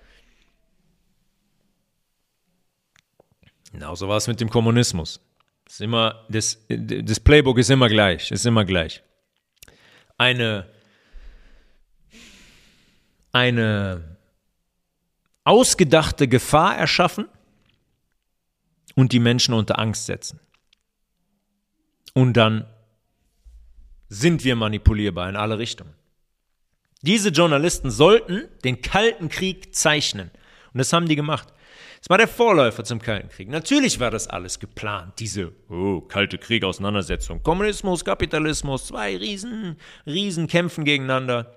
Genauso 3.74 4.08
war 4.08 4.16
es 4.16 4.28
mit 4.28 4.40
dem 4.40 4.50
Kommunismus. 4.50 5.20
Das, 5.66 5.82
immer, 5.82 6.26
das, 6.30 6.66
das 6.70 7.20
Playbook 7.20 7.58
ist 7.58 7.70
immer 7.70 7.90
gleich, 7.90 8.32
ist 8.32 8.46
immer 8.46 8.64
gleich. 8.64 9.04
Eine, 10.18 10.66
eine 13.34 14.16
ausgedachte 15.48 16.28
Gefahr 16.28 16.76
erschaffen 16.76 17.28
und 18.95 19.14
die 19.14 19.20
Menschen 19.20 19.54
unter 19.54 19.80
Angst 19.80 20.06
setzen. 20.06 20.41
Und 22.14 22.34
dann 22.34 22.66
sind 24.10 24.43
wir 24.43 24.56
manipulierbar 24.56 25.30
in 25.30 25.36
alle 25.36 25.58
Richtungen. 25.58 25.93
Diese 27.02 27.30
Journalisten 27.30 27.91
sollten 27.91 28.48
den 28.64 28.82
Kalten 28.82 29.30
Krieg 29.30 29.74
zeichnen. 29.74 30.32
Und 30.74 30.80
das 30.80 30.91
haben 30.91 31.08
die 31.08 31.16
gemacht. 31.16 31.54
Es 32.02 32.10
war 32.10 32.18
der 32.18 32.28
Vorläufer 32.28 32.84
zum 32.84 33.00
Kalten 33.00 33.30
Krieg. 33.30 33.50
Natürlich 33.50 34.00
war 34.00 34.12
das 34.12 34.28
alles 34.28 34.60
geplant, 34.60 35.14
diese 35.20 35.54
oh, 35.70 36.02
Kalte 36.02 36.38
Krieg-Auseinandersetzung. 36.38 37.41
Kommunismus, 37.41 38.04
Kapitalismus, 38.04 38.88
zwei 38.88 39.16
Riesen, 39.16 39.78
Riesen 40.06 40.48
kämpfen 40.48 40.84
gegeneinander. 40.84 41.56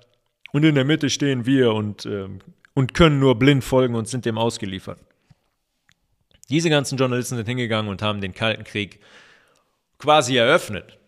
Und 0.53 0.65
in 0.65 0.75
der 0.75 0.85
Mitte 0.85 1.11
stehen 1.11 1.47
wir 1.47 1.73
und, 1.73 2.07
äh, 2.07 2.29
und 2.75 2.95
können 2.95 3.19
nur 3.19 3.39
blind 3.39 3.65
folgen 3.65 3.95
und 3.95 4.09
sind 4.09 4.25
dem 4.25 4.39
ausgeliefert. 4.39 4.99
Diese 6.49 6.71
ganzen 6.71 6.99
Journalisten 6.99 7.37
sind 7.37 7.47
hingegangen 7.47 7.91
und 7.91 8.03
haben 8.03 8.21
den 8.21 8.35
Kalten 8.35 8.65
Krieg 8.65 9.01
quasi 9.99 10.37
eröffnet. 10.37 10.99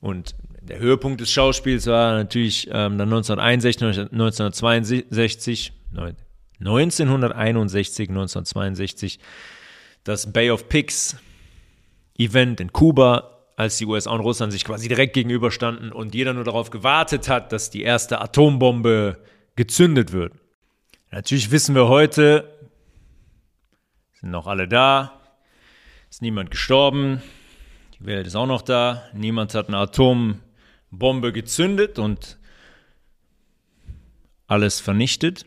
Und 0.00 0.34
der 0.60 0.78
Höhepunkt 0.78 1.20
des 1.20 1.30
Schauspiels 1.30 1.86
war 1.86 2.14
natürlich 2.14 2.66
ähm, 2.68 2.96
dann 2.96 3.12
1961, 3.12 3.82
1962, 3.82 5.72
1961, 6.60 8.08
1962 8.08 9.18
das 10.04 10.32
Bay 10.32 10.50
of 10.50 10.68
Pigs 10.68 11.16
Event 12.16 12.60
in 12.60 12.72
Kuba, 12.72 13.39
als 13.60 13.76
die 13.76 13.84
USA 13.84 14.12
und 14.12 14.20
Russland 14.20 14.52
sich 14.52 14.64
quasi 14.64 14.88
direkt 14.88 15.12
gegenüberstanden 15.12 15.92
und 15.92 16.14
jeder 16.14 16.32
nur 16.32 16.44
darauf 16.44 16.70
gewartet 16.70 17.28
hat, 17.28 17.52
dass 17.52 17.68
die 17.68 17.82
erste 17.82 18.18
Atombombe 18.22 19.22
gezündet 19.54 20.12
wird. 20.12 20.32
Natürlich 21.10 21.50
wissen 21.50 21.74
wir 21.74 21.86
heute, 21.86 22.58
sind 24.18 24.30
noch 24.30 24.46
alle 24.46 24.66
da, 24.66 25.20
ist 26.08 26.22
niemand 26.22 26.50
gestorben, 26.50 27.20
die 27.98 28.06
Welt 28.06 28.26
ist 28.26 28.34
auch 28.34 28.46
noch 28.46 28.62
da, 28.62 29.02
niemand 29.12 29.54
hat 29.54 29.68
eine 29.68 29.76
Atombombe 29.76 31.30
gezündet 31.30 31.98
und 31.98 32.38
alles 34.46 34.80
vernichtet. 34.80 35.44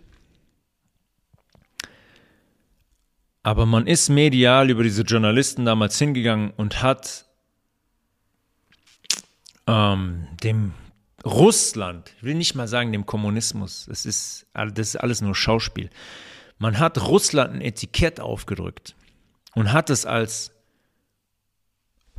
Aber 3.42 3.66
man 3.66 3.88
ist 3.88 4.10
medial 4.10 4.70
über 4.70 4.84
diese 4.84 5.02
Journalisten 5.02 5.66
damals 5.66 5.98
hingegangen 5.98 6.52
und 6.52 6.84
hat 6.84 7.33
ähm, 9.68 10.28
dem 10.44 10.74
Russland, 11.26 12.14
ich 12.18 12.24
will 12.24 12.36
nicht 12.36 12.56
mal 12.56 12.68
sagen 12.68 12.92
dem 12.92 13.06
Kommunismus, 13.06 13.86
das 13.88 14.06
ist, 14.06 14.48
das 14.54 14.90
ist 14.90 14.96
alles 14.98 15.22
nur 15.22 15.36
Schauspiel. 15.36 15.90
Man 16.58 16.80
hat 16.80 17.02
Russland 17.02 17.54
ein 17.54 17.62
Etikett 17.62 18.20
aufgedrückt 18.20 18.96
und 19.56 19.72
hat 19.72 19.90
es 19.90 20.06
als 20.06 20.52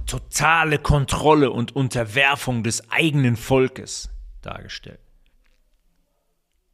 totale 0.07 0.79
Kontrolle 0.79 1.51
und 1.51 1.75
Unterwerfung 1.75 2.63
des 2.63 2.91
eigenen 2.91 3.37
Volkes 3.37 4.11
dargestellt. 4.43 5.01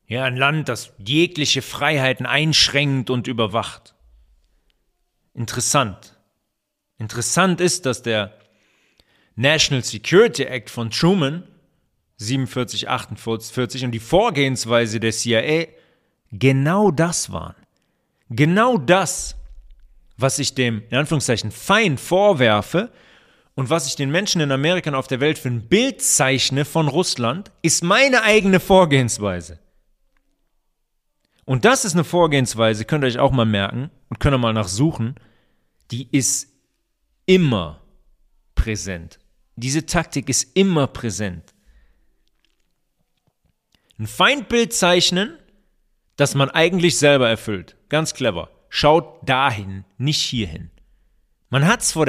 Ja, 0.07 0.25
ein 0.25 0.37
Land, 0.37 0.69
das 0.69 0.93
jegliche 0.99 1.63
Freiheiten 1.63 2.27
einschränkt 2.27 3.11
und 3.11 3.29
überwacht. 3.29 3.95
Interessant. 5.35 6.19
Interessant 6.99 7.61
ist, 7.61 7.87
dass 7.87 8.03
der 8.03 8.40
National 9.37 9.85
Security 9.85 10.45
Act 10.45 10.71
von 10.71 10.91
Truman 10.91 11.45
4748 12.19 13.85
und 13.85 13.93
die 13.93 13.99
Vorgehensweise 13.99 15.01
der 15.01 15.13
CIA 15.13 15.67
genau 16.31 16.91
das 16.91 17.33
waren. 17.33 17.57
Genau 18.29 18.77
das, 18.77 19.37
was 20.17 20.39
ich 20.39 20.55
dem, 20.55 20.83
in 20.91 20.99
Anführungszeichen, 20.99 21.51
Feind 21.51 21.99
vorwerfe 21.99 22.93
und 23.55 23.71
was 23.71 23.87
ich 23.87 23.97
den 23.97 24.11
Menschen 24.11 24.41
in 24.41 24.53
Amerika 24.53 24.91
und 24.91 24.97
auf 24.97 25.07
der 25.07 25.21
Welt 25.21 25.39
für 25.39 25.49
ein 25.49 25.69
Bild 25.69 26.03
zeichne 26.03 26.65
von 26.65 26.89
Russland, 26.89 27.51
ist 27.63 27.83
meine 27.83 28.23
eigene 28.23 28.61
Vorgehensweise. 28.61 29.59
Und 31.47 31.65
das 31.65 31.85
ist 31.85 31.95
eine 31.95 32.05
Vorgehensweise, 32.05 32.85
könnt 32.85 33.05
ihr 33.05 33.09
euch 33.09 33.19
auch 33.19 33.33
mal 33.33 33.47
merken 33.47 33.91
und 34.09 34.21
könnt 34.21 34.35
ihr 34.35 34.39
mal 34.39 34.53
nachsuchen, 34.53 35.17
die 35.91 36.09
ist 36.13 36.49
immer 37.27 37.81
präsent. 38.55 39.20
Diese 39.57 39.87
Taktik 39.87 40.29
ist 40.29 40.57
immer 40.57 40.87
präsent. 40.87 41.55
Ein 43.99 44.07
Feindbild 44.07 44.73
zeichnen, 44.73 45.39
das 46.17 46.35
man 46.35 46.51
eigentlich 46.51 46.99
selber 46.99 47.29
erfüllt. 47.29 47.77
Ganz 47.89 48.15
clever. 48.15 48.51
Schaut 48.69 49.29
dahin, 49.29 49.85
nicht 49.99 50.21
hierhin. 50.21 50.71
Man 51.51 51.67
hat's 51.67 51.93
vor 51.93 52.07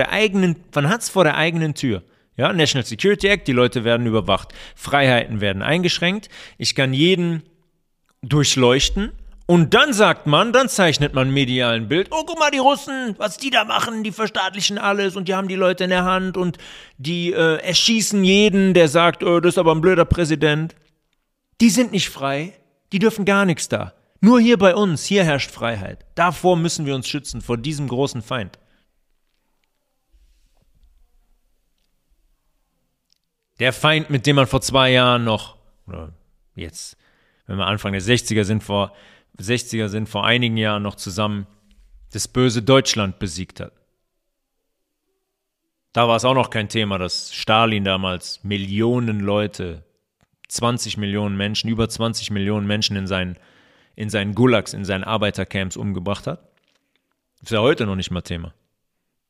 vor 1.09 1.23
der 1.23 1.35
eigenen 1.35 1.73
Tür. 1.73 2.03
Ja, 2.37 2.53
National 2.53 2.85
Security 2.85 3.27
Act, 3.27 3.47
die 3.47 3.51
Leute 3.53 3.83
werden 3.83 4.05
überwacht. 4.05 4.53
Freiheiten 4.75 5.41
werden 5.41 5.61
eingeschränkt. 5.61 6.29
Ich 6.57 6.75
kann 6.75 6.93
jeden 6.93 7.43
durchleuchten 8.21 9.11
und 9.51 9.73
dann 9.73 9.91
sagt 9.91 10.27
man, 10.27 10.53
dann 10.53 10.69
zeichnet 10.69 11.13
man 11.13 11.29
medial 11.29 11.73
ein 11.73 11.89
Bild. 11.89 12.07
Oh, 12.11 12.23
guck 12.25 12.39
mal, 12.39 12.51
die 12.51 12.59
Russen, 12.59 13.15
was 13.17 13.35
die 13.35 13.49
da 13.49 13.65
machen, 13.65 14.01
die 14.01 14.13
verstaatlichen 14.13 14.77
alles 14.77 15.17
und 15.17 15.27
die 15.27 15.35
haben 15.35 15.49
die 15.49 15.55
Leute 15.55 15.83
in 15.83 15.89
der 15.89 16.05
Hand 16.05 16.37
und 16.37 16.57
die 16.97 17.33
äh, 17.33 17.57
erschießen 17.57 18.23
jeden, 18.23 18.73
der 18.73 18.87
sagt, 18.87 19.25
oh, 19.25 19.41
das 19.41 19.55
ist 19.55 19.57
aber 19.57 19.75
ein 19.75 19.81
blöder 19.81 20.05
Präsident. 20.05 20.73
Die 21.59 21.69
sind 21.69 21.91
nicht 21.91 22.07
frei, 22.07 22.53
die 22.93 22.99
dürfen 22.99 23.25
gar 23.25 23.43
nichts 23.43 23.67
da. 23.67 23.93
Nur 24.21 24.39
hier 24.39 24.57
bei 24.57 24.73
uns, 24.73 25.03
hier 25.03 25.25
herrscht 25.25 25.51
Freiheit. 25.51 26.05
Davor 26.15 26.55
müssen 26.55 26.85
wir 26.85 26.95
uns 26.95 27.09
schützen, 27.09 27.41
vor 27.41 27.57
diesem 27.57 27.89
großen 27.89 28.21
Feind. 28.21 28.57
Der 33.59 33.73
Feind, 33.73 34.09
mit 34.09 34.25
dem 34.25 34.37
man 34.37 34.47
vor 34.47 34.61
zwei 34.61 34.91
Jahren 34.91 35.25
noch, 35.25 35.57
oder 35.87 36.13
jetzt, 36.55 36.95
wenn 37.47 37.57
wir 37.57 37.67
Anfang 37.67 37.91
der 37.91 38.01
60er 38.01 38.45
sind, 38.45 38.63
vor 38.63 38.93
60er 39.39 39.87
sind 39.87 40.09
vor 40.09 40.25
einigen 40.25 40.57
Jahren 40.57 40.83
noch 40.83 40.95
zusammen 40.95 41.47
das 42.11 42.27
böse 42.27 42.61
Deutschland 42.61 43.19
besiegt 43.19 43.59
hat. 43.59 43.73
Da 45.93 46.07
war 46.07 46.15
es 46.15 46.25
auch 46.25 46.33
noch 46.33 46.49
kein 46.49 46.69
Thema, 46.69 46.97
dass 46.97 47.33
Stalin 47.33 47.83
damals 47.83 48.43
Millionen 48.43 49.19
Leute, 49.19 49.83
20 50.47 50.97
Millionen 50.97 51.35
Menschen, 51.35 51.69
über 51.69 51.89
20 51.89 52.31
Millionen 52.31 52.67
Menschen 52.67 52.95
in 52.95 53.07
seinen, 53.07 53.37
in 53.95 54.09
seinen 54.09 54.35
Gulags, 54.35 54.73
in 54.73 54.85
seinen 54.85 55.03
Arbeitercamps 55.03 55.75
umgebracht 55.75 56.27
hat. 56.27 56.47
Ist 57.41 57.51
ja 57.51 57.59
heute 57.59 57.85
noch 57.85 57.95
nicht 57.95 58.11
mal 58.11 58.21
Thema. 58.21 58.53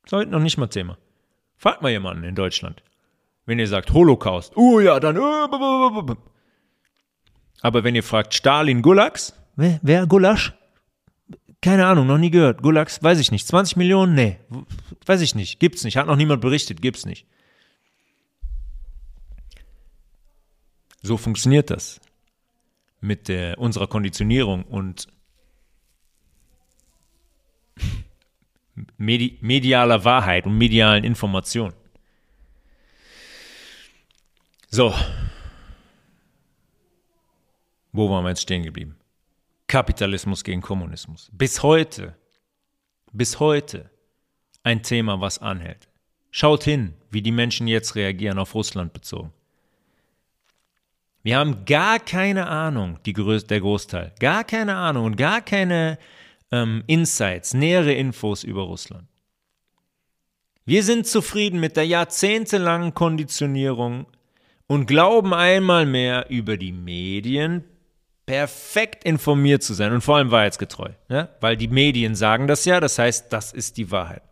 Ist 0.06 0.14
heute 0.14 0.30
noch 0.30 0.40
nicht 0.40 0.58
mal 0.58 0.68
Thema. 0.68 0.98
Fragt 1.58 1.82
mal 1.82 1.90
jemanden 1.92 2.24
in 2.24 2.36
Deutschland. 2.36 2.84
Wenn 3.46 3.60
ihr 3.60 3.68
sagt 3.68 3.92
Holocaust, 3.92 4.56
oh 4.56 4.80
ja, 4.80 5.00
dann. 5.00 5.18
Uh, 5.18 6.16
Aber 7.62 7.84
wenn 7.84 7.96
ihr 7.96 8.04
fragt 8.04 8.34
Stalin 8.34 8.82
Gulags, 8.82 9.34
Wer, 9.62 9.80
wer? 9.84 10.08
Gulasch? 10.08 10.54
Keine 11.62 11.86
Ahnung, 11.86 12.08
noch 12.08 12.18
nie 12.18 12.32
gehört. 12.32 12.64
Gulags, 12.64 13.04
weiß 13.04 13.20
ich 13.20 13.30
nicht. 13.30 13.46
20 13.46 13.78
Millionen? 13.78 14.16
Nee, 14.16 14.40
weiß 15.06 15.22
ich 15.22 15.36
nicht. 15.36 15.60
Gibt's 15.60 15.84
nicht. 15.84 15.98
Hat 15.98 16.08
noch 16.08 16.16
niemand 16.16 16.42
berichtet. 16.42 16.82
Gibt's 16.82 17.06
nicht. 17.06 17.28
So 21.04 21.16
funktioniert 21.16 21.70
das 21.70 22.02
mit 23.02 23.28
der, 23.28 23.60
unserer 23.60 23.86
Konditionierung 23.86 24.64
und 24.64 25.08
medi 28.98 29.38
medialer 29.42 30.04
Wahrheit 30.04 30.48
und 30.48 30.58
medialen 30.58 31.04
Informationen. 31.04 31.76
So. 34.72 34.92
Wo 37.92 38.10
waren 38.10 38.24
wir 38.24 38.30
jetzt 38.30 38.42
stehen 38.42 38.64
geblieben? 38.64 38.96
Kapitalismus 39.72 40.44
gegen 40.44 40.62
Kommunismus. 40.62 41.30
Bis 41.32 41.64
heute, 41.64 42.14
bis 43.14 43.40
heute 43.40 43.90
ein 44.64 44.84
Thema, 44.84 45.22
was 45.22 45.40
anhält. 45.40 45.88
Schaut 46.30 46.64
hin, 46.66 46.94
wie 47.10 47.22
die 47.22 47.32
Menschen 47.32 47.68
jetzt 47.68 47.96
reagieren 47.96 48.38
auf 48.38 48.54
Russland 48.54 48.92
bezogen. 48.92 49.32
Wir 51.24 51.38
haben 51.38 51.64
gar 51.64 52.00
keine 52.00 52.48
Ahnung, 52.48 53.00
die 53.06 53.14
Größ 53.14 53.48
der 53.48 53.62
Großteil, 53.62 54.14
gar 54.20 54.44
keine 54.44 54.76
Ahnung 54.76 55.06
und 55.06 55.16
gar 55.16 55.40
keine 55.40 55.98
ähm, 56.52 56.84
Insights, 56.88 57.54
nähere 57.54 57.94
Infos 57.94 58.44
über 58.44 58.64
Russland. 58.64 59.08
Wir 60.66 60.84
sind 60.84 61.08
zufrieden 61.08 61.62
mit 61.62 61.78
der 61.78 61.88
jahrzehntelangen 61.88 62.94
Konditionierung 62.94 64.06
und 64.68 64.86
glauben 64.86 65.34
einmal 65.34 65.86
mehr 65.86 66.30
über 66.30 66.58
die 66.58 66.74
Medien, 66.74 67.64
perfekt 68.26 69.04
informiert 69.04 69.64
zu 69.64 69.74
sein 69.74 69.92
und 69.92 70.02
vor 70.02 70.18
allem 70.18 70.32
wahrheitsgetreu. 70.32 70.90
Ja? 71.10 71.30
Weil 71.42 71.58
die 71.58 71.68
Medien 71.68 72.16
sagen 72.16 72.48
das 72.48 72.66
ja, 72.66 72.80
das 72.80 72.98
heißt, 72.98 73.32
das 73.34 73.52
ist 73.52 73.78
die 73.78 73.92
Wahrheit. 73.92 74.24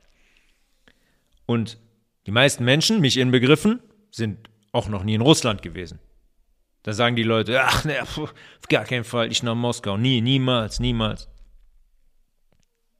Und 1.45 1.79
die 2.25 2.31
meisten 2.31 2.63
Menschen, 2.63 3.01
mich 3.01 3.17
inbegriffen, 3.17 3.81
sind 4.11 4.49
auch 4.71 4.87
noch 4.87 5.03
nie 5.03 5.15
in 5.15 5.21
Russland 5.21 5.61
gewesen. 5.61 5.99
Da 6.83 6.93
sagen 6.93 7.15
die 7.15 7.23
Leute, 7.23 7.61
ach 7.63 7.83
ne, 7.85 8.01
auf 8.01 8.33
gar 8.69 8.85
keinen 8.85 9.03
Fall, 9.03 9.31
ich 9.31 9.43
nach 9.43 9.55
Moskau. 9.55 9.97
Nie, 9.97 10.21
niemals, 10.21 10.79
niemals. 10.79 11.27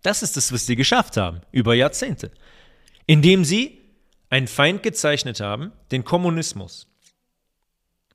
Das 0.01 0.23
ist 0.23 0.37
es, 0.37 0.51
was 0.51 0.65
sie 0.65 0.75
geschafft 0.75 1.17
haben, 1.17 1.41
über 1.51 1.73
Jahrzehnte. 1.73 2.31
Indem 3.05 3.45
sie 3.45 3.79
einen 4.29 4.47
Feind 4.47 4.83
gezeichnet 4.83 5.39
haben, 5.39 5.71
den 5.91 6.03
Kommunismus. 6.03 6.87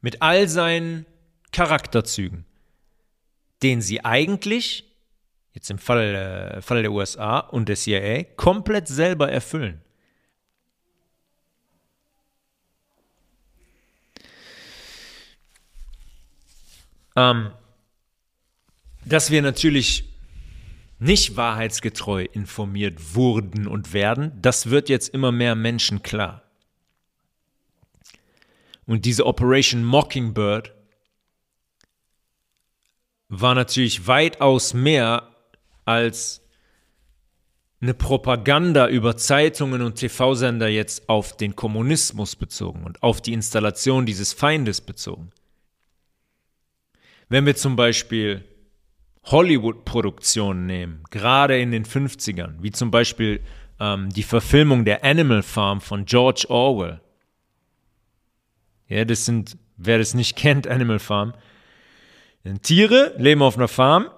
Mit 0.01 0.23
all 0.23 0.49
seinen 0.49 1.07
Charakterzügen, 1.53 2.45
den 3.65 3.81
sie 3.81 4.05
eigentlich, 4.05 4.85
jetzt 5.55 5.71
im 5.71 5.79
Fall, 5.79 6.15
äh, 6.59 6.63
Fall 6.63 6.83
der 6.83 6.93
USA 6.93 7.39
und 7.39 7.69
der 7.69 7.77
CIA, 7.77 8.25
komplett 8.37 8.87
selber 8.87 9.33
erfüllen. 9.33 9.81
Ähm, 17.17 17.53
dass 19.07 19.31
wir 19.31 19.41
natürlich 19.41 20.05
nicht 20.99 21.37
wahrheitsgetreu 21.37 22.27
informiert 22.33 23.15
wurden 23.15 23.67
und 23.67 23.95
werden, 23.95 24.33
das 24.43 24.69
wird 24.69 24.91
jetzt 24.91 25.09
immer 25.09 25.33
mehr 25.33 25.55
Menschen 25.55 26.03
klar. 26.03 26.43
Und 28.85 29.07
diese 29.07 29.25
Operation 29.25 29.85
Mockingbird 29.85 30.75
war 33.41 33.55
natürlich 33.55 34.07
weitaus 34.07 34.75
mehr 34.75 35.29
als 35.85 36.41
eine 37.81 37.95
Propaganda 37.95 38.89
über 38.89 39.17
Zeitungen 39.17 39.83
und 39.83 39.97
TV-Sender 39.97 40.69
jetzt 40.69 41.09
auf 41.09 41.37
den 41.37 41.55
Kommunismus 41.55 42.35
bezogen 42.35 42.85
und 42.85 43.03
auf 43.03 43.21
die 43.21 43.35
Installation 43.35 44.07
dieses 44.07 44.33
Feindes 44.33 44.81
bezogen. 44.81 45.31
Wenn 47.29 47.45
wir 47.45 47.57
zum 47.57 47.77
Beispiel 47.77 48.45
Hollywood-Produktionen 49.25 50.67
nehmen, 50.67 51.03
gerade 51.11 51.61
in 51.61 51.71
den 51.71 51.85
50ern, 51.85 52.55
wie 52.61 52.71
zum 52.71 52.91
Beispiel 52.91 53.41
ähm, 53.81 54.11
die 54.11 54.23
Verfilmung 54.23 54.85
der 54.85 55.05
Animal 55.05 55.43
Farm 55.43 55.81
von 55.81 56.05
George 56.05 56.47
Orwell. 56.49 57.01
Ja, 58.89 59.05
das 59.05 59.25
sind, 59.25 59.57
wer 59.77 59.99
das 59.99 60.15
nicht 60.15 60.37
kennt, 60.37 60.67
Animal 60.67 60.99
Farm. 60.99 61.35
Tiere 62.63 63.15
leben 63.17 63.43
auf 63.43 63.57
einer 63.57 63.69
Farm 63.69 64.09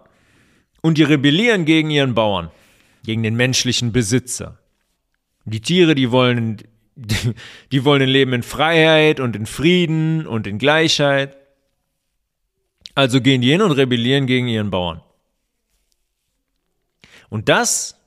und 0.82 0.98
die 0.98 1.04
rebellieren 1.04 1.64
gegen 1.64 1.90
ihren 1.90 2.14
Bauern, 2.14 2.50
gegen 3.04 3.22
den 3.22 3.36
menschlichen 3.36 3.92
Besitzer. 3.92 4.58
Die 5.44 5.60
Tiere, 5.60 5.94
die 5.94 6.10
wollen, 6.10 6.56
die, 6.96 7.34
die 7.72 7.84
wollen 7.84 8.02
ein 8.02 8.08
Leben 8.08 8.32
in 8.32 8.42
Freiheit 8.42 9.20
und 9.20 9.36
in 9.36 9.46
Frieden 9.46 10.26
und 10.26 10.46
in 10.46 10.58
Gleichheit. 10.58 11.36
Also 12.94 13.20
gehen 13.20 13.42
die 13.42 13.50
hin 13.50 13.62
und 13.62 13.72
rebellieren 13.72 14.26
gegen 14.26 14.48
ihren 14.48 14.70
Bauern. 14.70 15.02
Und 17.28 17.48
das, 17.48 18.00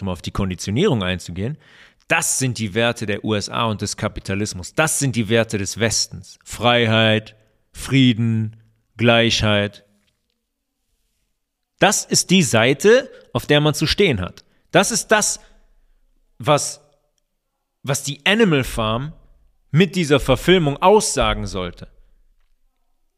um 0.00 0.08
auf 0.08 0.22
die 0.22 0.30
Konditionierung 0.30 1.02
einzugehen, 1.02 1.58
das 2.08 2.38
sind 2.38 2.58
die 2.58 2.74
Werte 2.74 3.06
der 3.06 3.24
USA 3.24 3.66
und 3.66 3.82
des 3.82 3.96
Kapitalismus. 3.96 4.74
Das 4.74 4.98
sind 4.98 5.14
die 5.14 5.28
Werte 5.28 5.58
des 5.58 5.78
Westens. 5.78 6.38
Freiheit, 6.44 7.36
Frieden, 7.72 8.59
Gleichheit. 9.00 9.84
Das 11.78 12.04
ist 12.04 12.28
die 12.28 12.42
Seite, 12.42 13.10
auf 13.32 13.46
der 13.46 13.60
man 13.62 13.72
zu 13.72 13.86
stehen 13.86 14.20
hat. 14.20 14.44
Das 14.70 14.90
ist 14.90 15.08
das, 15.08 15.40
was, 16.38 16.82
was 17.82 18.02
die 18.02 18.20
Animal 18.26 18.62
Farm 18.62 19.14
mit 19.70 19.96
dieser 19.96 20.20
Verfilmung 20.20 20.76
aussagen 20.82 21.46
sollte. 21.46 21.88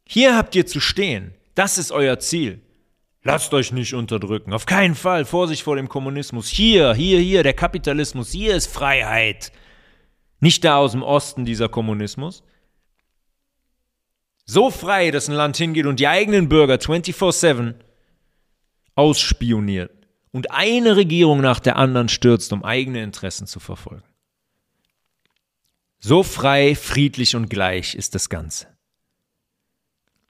Hier 0.06 0.36
habt 0.36 0.54
ihr 0.54 0.66
zu 0.66 0.78
stehen. 0.78 1.34
Das 1.56 1.78
ist 1.78 1.90
euer 1.90 2.20
Ziel. 2.20 2.60
Lasst 3.24 3.52
euch 3.52 3.72
nicht 3.72 3.94
unterdrücken. 3.94 4.52
Auf 4.52 4.66
keinen 4.66 4.94
Fall. 4.94 5.24
Vorsicht 5.24 5.64
vor 5.64 5.74
dem 5.74 5.88
Kommunismus. 5.88 6.48
Hier, 6.48 6.94
hier, 6.94 7.18
hier, 7.18 7.42
der 7.42 7.54
Kapitalismus. 7.54 8.30
Hier 8.30 8.54
ist 8.54 8.72
Freiheit. 8.72 9.50
Nicht 10.38 10.62
da 10.62 10.76
aus 10.76 10.92
dem 10.92 11.02
Osten 11.02 11.44
dieser 11.44 11.68
Kommunismus. 11.68 12.44
So 14.45 14.70
frei, 14.70 15.11
dass 15.11 15.28
ein 15.28 15.34
Land 15.34 15.57
hingeht 15.57 15.86
und 15.86 16.01
die 16.01 16.09
eigenen 16.09 16.49
Bürger 16.49 16.74
24-7 16.74 17.74
ausspioniert 18.95 19.90
und 20.32 20.51
eine 20.51 20.97
Regierung 20.97 21.40
nach 21.40 21.61
der 21.61 21.76
anderen 21.76 22.09
stürzt, 22.09 22.53
um 22.53 22.64
eigene 22.64 23.03
Interessen 23.03 23.47
zu 23.47 23.61
verfolgen. 23.61 24.03
So 25.99 26.22
frei, 26.24 26.74
friedlich 26.74 27.36
und 27.36 27.49
gleich 27.49 27.95
ist 27.95 28.14
das 28.14 28.28
Ganze. 28.28 28.66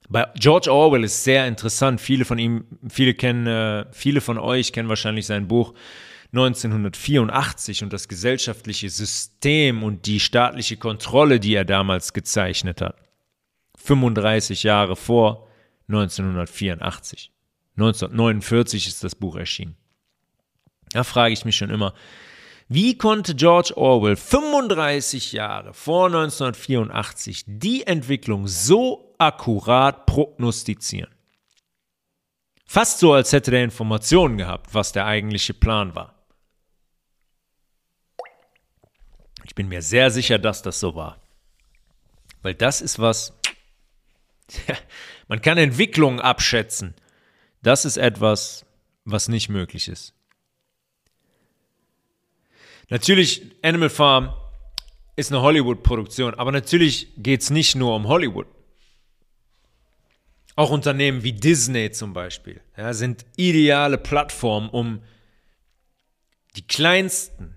Bei 0.09 0.27
George 0.35 0.71
Orwell 0.71 1.05
ist 1.05 1.25
sehr 1.25 1.47
interessant. 1.47 1.99
Viele 1.99 2.27
von 2.27 2.39
ihm, 2.39 2.67
viele 2.91 3.15
kennen, 3.15 3.47
äh, 3.47 3.87
viele 3.93 4.21
von 4.21 4.37
euch 4.37 4.75
kennen 4.75 4.91
wahrscheinlich 4.91 5.27
sein 5.27 5.49
Buch 5.49 5.73
1984 6.33 7.83
und 7.83 7.93
das 7.93 8.09
gesellschaftliche 8.09 8.91
System 8.91 9.83
und 9.83 10.05
die 10.05 10.21
staatliche 10.21 10.77
Kontrolle, 10.77 11.41
die 11.41 11.55
er 11.55 11.65
damals 11.65 12.13
gezeichnet 12.13 12.83
hat. 12.83 12.97
35 13.85 14.63
Jahre 14.63 14.97
vor 14.97 15.49
1984. 15.89 17.33
1949 17.77 18.87
ist 18.87 19.05
das 19.05 19.15
Buch 19.15 19.37
erschienen. 19.37 19.77
Da 20.91 21.05
frage 21.05 21.33
ich 21.33 21.45
mich 21.45 21.57
schon 21.57 21.71
immer, 21.71 21.95
wie 22.69 22.97
konnte 22.97 23.35
George 23.35 23.77
Orwell 23.77 24.17
35 24.17 25.33
Jahre 25.33 25.75
vor 25.75 26.07
1984 26.07 27.45
die 27.47 27.87
Entwicklung 27.87 28.47
so 28.47 29.15
akkurat 29.19 30.07
prognostizieren? 30.07 31.11
Fast 32.65 33.01
so, 33.01 33.13
als 33.13 33.33
hätte 33.33 33.55
er 33.55 33.65
Informationen 33.65 34.39
gehabt, 34.39 34.73
was 34.73 34.93
der 34.93 35.05
eigentliche 35.05 35.53
Plan 35.53 35.95
war. 35.95 36.15
Ich 39.45 39.55
bin 39.55 39.69
mir 39.69 39.83
sehr 39.83 40.11
sicher, 40.11 40.39
dass 40.39 40.63
das 40.63 40.81
so 40.81 40.95
war. 40.95 41.21
Weil 42.41 42.55
das 42.55 42.81
ist 42.81 42.99
was, 42.99 43.39
man 45.29 45.41
kann 45.41 45.59
Entwicklungen 45.59 46.21
abschätzen. 46.21 46.95
Das 47.63 47.85
ist 47.85 47.97
etwas, 47.97 48.67
was 49.05 49.29
nicht 49.29 49.49
möglich 49.49 49.89
ist. 49.89 50.15
Natürlich, 52.89 53.43
Animal 53.63 53.91
Farm 53.91 54.35
ist 55.17 55.33
eine 55.33 55.41
Hollywood-Produktion, 55.43 56.35
aber 56.35 56.53
natürlich 56.53 57.09
geht 57.17 57.43
es 57.43 57.51
nicht 57.51 57.75
nur 57.75 57.95
um 57.95 58.09
Hollywood. 58.09 58.47
Auch 60.57 60.71
Unternehmen 60.71 61.23
wie 61.23 61.33
Disney 61.33 61.91
zum 61.93 62.13
Beispiel 62.13 62.61
ja, 62.77 62.93
sind 62.93 63.25
ideale 63.37 63.97
Plattformen, 63.97 64.69
um 64.69 65.03
die 66.57 66.67
kleinsten, 66.67 67.55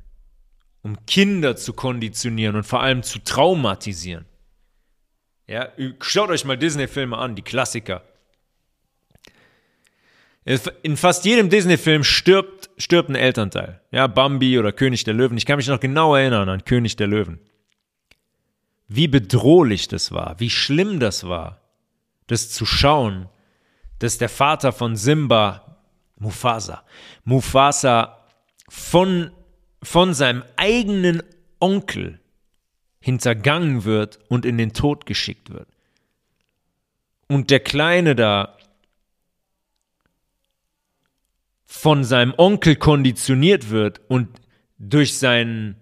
um 0.82 1.06
Kinder 1.06 1.58
zu 1.58 1.74
konditionieren 1.74 2.56
und 2.56 2.64
vor 2.64 2.82
allem 2.82 3.04
zu 3.04 3.20
traumatisieren. 3.20 4.26
Ja, 5.48 5.70
schaut 6.02 6.30
euch 6.30 6.46
mal 6.46 6.58
Disney-Filme 6.58 7.18
an, 7.18 7.36
die 7.36 7.42
Klassiker. 7.42 8.02
In 10.84 10.96
fast 10.96 11.26
jedem 11.26 11.50
Disney-Film 11.50 12.04
stirbt, 12.04 12.70
stirbt 12.78 13.10
ein 13.10 13.16
Elternteil. 13.16 13.82
Ja, 13.92 14.08
Bambi 14.08 14.60
oder 14.60 14.72
König 14.72 15.04
der 15.04 15.16
Löwen. 15.16 15.38
Ich 15.38 15.46
kann 15.46 15.58
mich 15.58 15.68
noch 15.68 15.80
genau 15.80 16.16
erinnern 16.16 16.50
an 16.50 16.66
König 16.66 16.96
der 16.96 17.08
Löwen. 17.08 17.40
Wie 18.88 19.08
bedrohlich 19.08 19.88
das 19.88 20.12
war, 20.12 20.40
wie 20.40 20.52
schlimm 20.52 21.00
das 21.00 21.28
war, 21.28 21.62
das 22.28 22.52
zu 22.52 22.66
schauen, 22.66 23.28
dass 23.98 24.20
der 24.20 24.30
Vater 24.30 24.72
von 24.72 24.96
Simba, 24.96 25.78
Mufasa, 26.18 26.84
Mufasa 27.24 28.26
von, 28.70 29.32
von 29.82 30.14
seinem 30.14 30.44
eigenen 30.58 31.24
Onkel 31.60 32.20
hintergangen 33.06 33.84
wird 33.84 34.18
und 34.30 34.46
in 34.46 34.58
den 34.58 34.74
Tod 34.74 35.06
geschickt 35.06 35.54
wird. 35.54 35.68
Und 37.28 37.52
der 37.52 37.60
Kleine 37.60 38.16
da 38.16 38.58
von 41.68 42.04
seinem 42.04 42.34
Onkel 42.36 42.78
konditioniert 42.78 43.70
wird 43.70 44.02
und 44.08 44.30
durch 44.80 45.20
seinen 45.20 45.76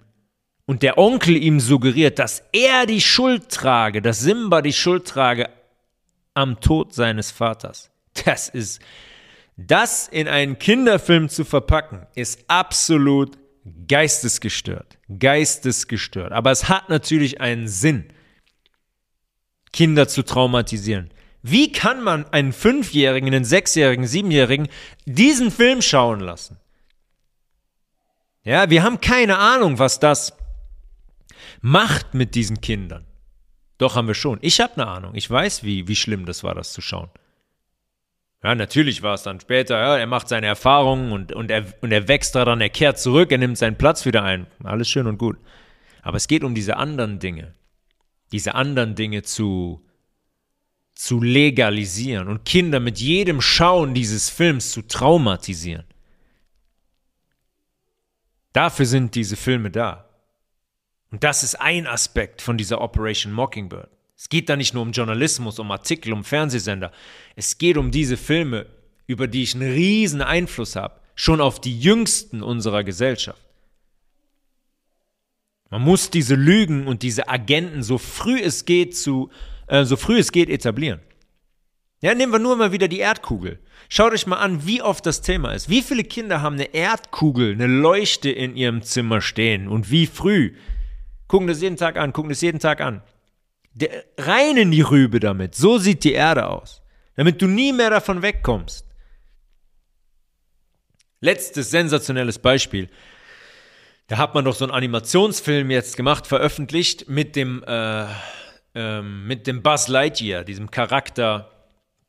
und 0.65 0.83
der 0.83 0.97
Onkel 0.97 1.37
ihm 1.37 1.61
suggeriert, 1.61 2.19
dass 2.19 2.43
er 2.51 2.85
die 2.85 2.99
Schuld 2.99 3.47
trage, 3.47 4.01
dass 4.01 4.19
Simba 4.19 4.61
die 4.61 4.73
Schuld 4.73 5.07
trage 5.07 5.49
am 6.33 6.59
Tod 6.59 6.93
seines 6.93 7.31
Vaters. 7.31 7.89
Das 8.25 8.49
ist 8.49 8.81
das 9.55 10.09
in 10.09 10.27
einen 10.27 10.59
Kinderfilm 10.59 11.29
zu 11.29 11.45
verpacken, 11.45 12.05
ist 12.15 12.43
absolut 12.49 13.37
geistesgestört. 13.87 14.97
Geistesgestört. 15.19 16.31
Aber 16.31 16.51
es 16.51 16.69
hat 16.69 16.89
natürlich 16.89 17.41
einen 17.41 17.67
Sinn, 17.67 18.05
Kinder 19.71 20.07
zu 20.07 20.23
traumatisieren. 20.23 21.09
Wie 21.41 21.71
kann 21.71 22.03
man 22.03 22.25
einen 22.31 22.53
Fünfjährigen, 22.53 23.27
einen 23.27 23.45
Sechsjährigen, 23.45 24.07
Siebenjährigen 24.07 24.69
diesen 25.05 25.51
Film 25.51 25.81
schauen 25.81 26.19
lassen? 26.19 26.57
Ja, 28.43 28.69
wir 28.69 28.83
haben 28.83 29.01
keine 29.01 29.37
Ahnung, 29.37 29.79
was 29.79 29.99
das 29.99 30.33
macht 31.61 32.13
mit 32.13 32.35
diesen 32.35 32.61
Kindern. 32.61 33.05
Doch, 33.77 33.95
haben 33.95 34.07
wir 34.07 34.15
schon. 34.15 34.39
Ich 34.41 34.61
habe 34.61 34.73
eine 34.75 34.87
Ahnung. 34.87 35.15
Ich 35.15 35.29
weiß, 35.29 35.63
wie, 35.63 35.87
wie 35.87 35.95
schlimm 35.95 36.25
das 36.25 36.43
war, 36.43 36.53
das 36.53 36.71
zu 36.73 36.81
schauen. 36.81 37.09
Ja, 38.43 38.55
natürlich 38.55 39.01
war 39.01 39.13
es 39.13 39.23
dann 39.23 39.39
später, 39.39 39.79
ja, 39.79 39.97
er 39.97 40.07
macht 40.07 40.27
seine 40.27 40.47
Erfahrungen 40.47 41.13
und, 41.13 41.31
und, 41.31 41.49
er, 41.49 41.65
und 41.81 41.93
er 41.93 42.09
wächst 42.09 42.35
daran, 42.35 42.59
er 42.59 42.69
kehrt 42.69 42.99
zurück, 42.99 43.31
er 43.31 43.37
nimmt 43.37 43.57
seinen 43.57 43.77
Platz 43.77 44.05
wieder 44.05 44.23
ein. 44.23 44.47
Alles 44.63 44.89
schön 44.89 45.07
und 45.07 45.17
gut. 45.17 45.37
Aber 46.01 46.17
es 46.17 46.27
geht 46.27 46.43
um 46.43 46.53
diese 46.53 46.75
anderen 46.75 47.19
Dinge. 47.19 47.53
Diese 48.33 48.53
anderen 48.53 48.95
Dinge 48.95 49.21
zu, 49.23 49.85
zu 50.93 51.21
legalisieren 51.21 52.27
und 52.27 52.43
Kinder 52.43 52.81
mit 52.81 52.99
jedem 52.99 53.39
Schauen 53.39 53.93
dieses 53.93 54.29
Films 54.29 54.71
zu 54.71 54.81
traumatisieren. 54.81 55.85
Dafür 58.51 58.85
sind 58.85 59.15
diese 59.15 59.37
Filme 59.37 59.71
da. 59.71 60.09
Und 61.11 61.23
das 61.23 61.43
ist 61.43 61.55
ein 61.55 61.87
Aspekt 61.87 62.41
von 62.41 62.57
dieser 62.57 62.81
Operation 62.81 63.31
Mockingbird. 63.31 63.89
Es 64.23 64.29
geht 64.29 64.47
da 64.47 64.55
nicht 64.55 64.73
nur 64.73 64.83
um 64.83 64.93
Journalismus, 64.93 65.59
um 65.59 65.69
Artikel, 65.69 66.13
um 66.13 66.23
Fernsehsender. 66.23 66.93
Es 67.35 67.57
geht 67.57 67.75
um 67.75 67.91
diese 67.91 68.15
Filme, 68.15 68.67
über 69.05 69.27
die 69.27 69.43
ich 69.43 69.53
einen 69.53 69.69
riesen 69.69 70.21
Einfluss 70.21 70.77
habe, 70.77 71.01
schon 71.13 71.41
auf 71.41 71.59
die 71.59 71.77
Jüngsten 71.77 72.41
unserer 72.41 72.85
Gesellschaft. 72.85 73.41
Man 75.69 75.81
muss 75.81 76.09
diese 76.09 76.35
Lügen 76.35 76.87
und 76.87 77.03
diese 77.03 77.27
Agenten 77.27 77.83
so 77.83 77.97
früh 77.97 78.39
es 78.39 78.63
geht 78.63 78.95
zu, 78.95 79.29
äh, 79.67 79.83
so 79.83 79.97
früh 79.97 80.19
es 80.19 80.31
geht 80.31 80.49
etablieren. 80.49 81.01
Ja, 82.01 82.15
nehmen 82.15 82.31
wir 82.31 82.39
nur 82.39 82.55
mal 82.55 82.71
wieder 82.71 82.87
die 82.87 82.99
Erdkugel. 82.99 83.59
Schaut 83.89 84.13
euch 84.13 84.25
mal 84.25 84.37
an, 84.37 84.65
wie 84.65 84.81
oft 84.81 85.05
das 85.05 85.19
Thema 85.21 85.51
ist. 85.51 85.67
Wie 85.67 85.81
viele 85.81 86.05
Kinder 86.05 86.41
haben 86.41 86.55
eine 86.55 86.73
Erdkugel, 86.73 87.51
eine 87.51 87.67
Leuchte 87.67 88.29
in 88.29 88.55
ihrem 88.55 88.83
Zimmer 88.83 89.19
stehen 89.19 89.67
und 89.67 89.91
wie 89.91 90.07
früh? 90.07 90.53
Gucken 91.27 91.47
das 91.49 91.61
jeden 91.61 91.75
Tag 91.75 91.97
an, 91.97 92.13
gucken 92.13 92.29
das 92.29 92.39
jeden 92.39 92.59
Tag 92.59 92.79
an. 92.79 93.01
Rein 94.17 94.57
in 94.57 94.71
die 94.71 94.81
Rübe 94.81 95.19
damit. 95.19 95.55
So 95.55 95.77
sieht 95.77 96.03
die 96.03 96.13
Erde 96.13 96.47
aus. 96.47 96.81
Damit 97.15 97.41
du 97.41 97.47
nie 97.47 97.73
mehr 97.73 97.89
davon 97.89 98.21
wegkommst. 98.21 98.85
Letztes 101.19 101.71
sensationelles 101.71 102.39
Beispiel. 102.39 102.89
Da 104.07 104.17
hat 104.17 104.35
man 104.35 104.45
doch 104.45 104.55
so 104.55 104.65
einen 104.65 104.73
Animationsfilm 104.73 105.71
jetzt 105.71 105.95
gemacht, 105.95 106.27
veröffentlicht 106.27 107.07
mit 107.07 107.35
dem, 107.35 107.63
äh, 107.65 108.05
ähm, 108.75 109.25
mit 109.25 109.47
dem 109.47 109.63
Buzz 109.63 109.87
Lightyear, 109.87 110.43
diesem 110.43 110.69
Charakter, 110.69 111.49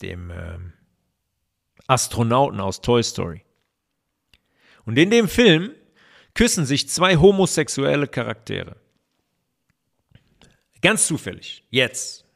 dem 0.03 0.31
ähm, 0.31 0.73
Astronauten 1.87 2.61
aus 2.61 2.81
Toy 2.81 3.03
Story. 3.03 3.45
Und 4.85 4.99
in 4.99 5.11
dem 5.11 5.29
Film 5.29 5.71
küssen 6.35 6.67
sich 6.67 6.89
zwei 6.89 7.17
homosexuelle 7.17 8.09
Charaktere. 8.09 8.77
Ganz 10.85 11.07
zufällig, 11.07 11.63
jetzt, 11.71 12.27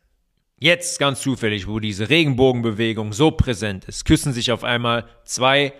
jetzt 0.58 0.98
ganz 0.98 1.20
zufällig, 1.20 1.68
wo 1.68 1.80
diese 1.80 2.08
Regenbogenbewegung 2.08 3.12
so 3.12 3.30
präsent 3.30 3.84
ist, 3.84 4.06
küssen 4.06 4.32
sich 4.32 4.52
auf 4.52 4.64
einmal 4.64 5.06
zwei 5.26 5.74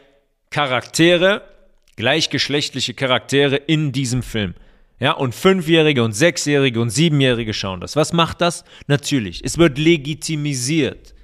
Charaktere, 0.50 1.48
gleichgeschlechtliche 1.96 2.92
Charaktere 2.92 3.56
in 3.56 3.92
diesem 3.92 4.22
Film. 4.22 4.52
Ja, 5.00 5.12
und 5.12 5.34
Fünfjährige 5.34 6.04
und 6.04 6.12
Sechsjährige 6.12 6.78
und 6.78 6.90
Siebenjährige 6.90 7.54
schauen 7.54 7.80
das. 7.80 7.96
Was 7.96 8.12
macht 8.12 8.42
das? 8.42 8.64
Natürlich, 8.86 9.42
es 9.42 9.56
wird 9.56 9.78
legitimisiert. 9.78 11.14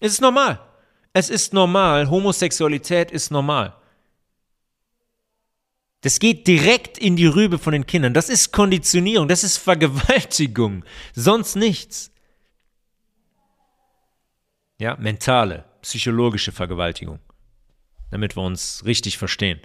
Es 0.00 0.12
ist 0.12 0.20
normal. 0.20 0.60
Es 1.14 1.30
ist 1.30 1.54
normal. 1.54 2.10
Homosexualität 2.10 3.10
ist 3.10 3.30
normal. 3.30 3.74
Das 6.02 6.18
geht 6.18 6.48
direkt 6.48 6.98
in 6.98 7.16
die 7.16 7.26
Rübe 7.26 7.58
von 7.58 7.72
den 7.72 7.86
Kindern. 7.86 8.12
Das 8.12 8.28
ist 8.28 8.52
Konditionierung, 8.52 9.28
das 9.28 9.44
ist 9.44 9.56
Vergewaltigung, 9.56 10.84
sonst 11.14 11.54
nichts. 11.54 12.10
Ja, 14.80 14.96
mentale, 14.96 15.64
psychologische 15.80 16.50
Vergewaltigung, 16.50 17.20
damit 18.10 18.36
wir 18.36 18.42
uns 18.42 18.82
richtig 18.84 19.16
verstehen. 19.16 19.60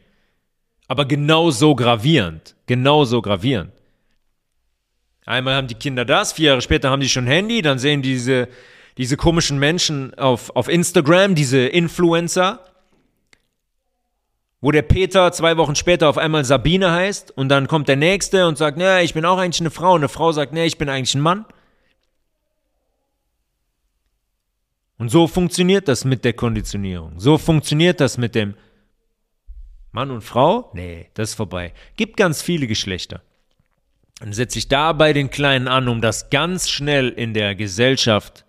Aber 0.88 1.06
genauso 1.06 1.74
gravierend, 1.76 2.56
genauso 2.68 3.24
gravierend. 3.24 3.74
Einmal 5.26 5.56
haben 5.56 5.68
die 5.68 5.76
Kinder 5.76 6.06
das, 6.06 6.34
vier 6.34 6.50
Jahre 6.50 6.62
später 6.62 6.92
haben 6.92 7.02
die 7.02 7.10
schon 7.10 7.26
Handy, 7.26 7.64
dann 7.64 7.80
sehen 7.80 8.04
diese, 8.04 8.48
diese 8.98 9.18
komischen 9.18 9.58
Menschen 9.58 10.14
auf, 10.14 10.56
auf 10.56 10.70
Instagram, 10.70 11.34
diese 11.34 11.66
Influencer, 11.66 12.64
wo 14.60 14.72
der 14.72 14.82
Peter 14.82 15.32
zwei 15.32 15.58
Wochen 15.58 15.76
später 15.76 16.10
auf 16.10 16.18
einmal 16.18 16.44
Sabine 16.44 16.92
heißt 16.92 17.32
und 17.32 17.50
dann 17.50 17.68
kommt 17.68 17.88
der 17.88 17.96
Nächste 17.96 18.48
und 18.48 18.58
sagt, 18.58 18.78
ne, 18.78 19.04
ich 19.04 19.14
bin 19.14 19.26
auch 19.26 19.38
eigentlich 19.38 19.62
eine 19.62 19.72
Frau 19.72 19.94
und 19.94 20.00
eine 20.00 20.10
Frau 20.10 20.32
sagt, 20.32 20.54
ne, 20.54 20.66
ich 20.66 20.78
bin 20.78 20.90
eigentlich 20.90 21.16
ein 21.16 21.22
Mann. 21.22 21.46
Und 24.98 25.10
so 25.10 25.28
funktioniert 25.28 25.88
das 25.88 26.06
mit 26.06 26.26
der 26.26 26.34
Konditionierung. 26.34 27.20
So 27.20 27.38
funktioniert 27.38 28.00
das 28.00 28.18
mit 28.18 28.34
dem 28.34 28.56
Mann 29.92 30.10
und 30.10 30.22
Frau? 30.22 30.72
Nee, 30.74 31.12
das 31.14 31.30
ist 31.30 31.36
vorbei. 31.36 31.74
Gibt 31.96 32.18
ganz 32.18 32.42
viele 32.42 32.66
Geschlechter. 32.66 33.22
Dann 34.20 34.34
setze 34.34 34.58
ich 34.58 34.68
da 34.68 34.94
bei 34.94 35.14
den 35.14 35.30
Kleinen 35.30 35.68
an, 35.68 35.88
um 35.88 36.02
das 36.02 36.32
ganz 36.32 36.68
schnell 36.68 37.10
in 37.10 37.36
der 37.36 37.54
Gesellschaft 37.54 38.44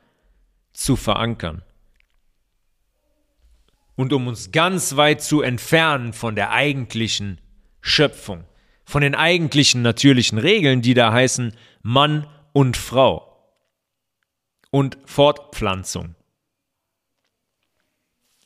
zu 0.72 0.96
verankern 0.96 1.62
und 3.98 4.12
um 4.12 4.28
uns 4.28 4.52
ganz 4.52 4.94
weit 4.94 5.22
zu 5.22 5.42
entfernen 5.42 6.12
von 6.12 6.36
der 6.36 6.52
eigentlichen 6.52 7.40
Schöpfung, 7.80 8.44
von 8.84 9.02
den 9.02 9.16
eigentlichen 9.16 9.82
natürlichen 9.82 10.38
Regeln, 10.38 10.82
die 10.82 10.94
da 10.94 11.12
heißen 11.12 11.52
Mann 11.82 12.28
und 12.52 12.76
Frau 12.76 13.36
und 14.70 14.98
Fortpflanzung. 15.04 16.14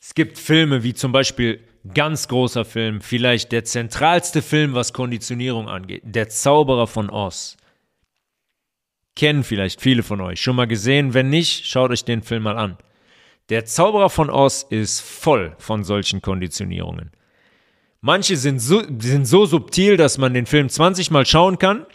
Es 0.01 0.15
gibt 0.15 0.39
Filme 0.39 0.81
wie 0.81 0.95
zum 0.95 1.11
Beispiel 1.11 1.59
ganz 1.93 2.27
großer 2.27 2.65
Film, 2.65 2.99
vielleicht 2.99 3.51
der 3.51 3.63
zentralste 3.63 4.41
Film, 4.41 4.73
was 4.73 4.91
Konditionierung 4.91 5.69
angeht, 5.69 6.01
Der 6.03 6.29
Zauberer 6.29 6.87
von 6.87 7.11
Oz. 7.11 7.57
Kennen 9.15 9.43
vielleicht 9.43 9.81
viele 9.81 10.01
von 10.01 10.19
euch. 10.19 10.41
Schon 10.41 10.55
mal 10.55 10.65
gesehen? 10.65 11.13
Wenn 11.13 11.29
nicht, 11.29 11.67
schaut 11.67 11.91
euch 11.91 12.05
den 12.05 12.23
Film 12.23 12.41
mal 12.41 12.57
an. 12.57 12.79
Der 13.49 13.65
Zauberer 13.65 14.09
von 14.09 14.29
Oz 14.29 14.65
ist 14.69 15.01
voll 15.01 15.55
von 15.59 15.83
solchen 15.83 16.21
Konditionierungen. 16.21 17.11
Manche 17.99 18.37
sind 18.37 18.59
so, 18.59 18.81
sind 18.99 19.25
so 19.25 19.45
subtil, 19.45 19.97
dass 19.97 20.17
man 20.17 20.33
den 20.33 20.45
Film 20.45 20.69
20 20.69 21.11
Mal 21.11 21.25
schauen 21.25 21.59
kann, 21.59 21.85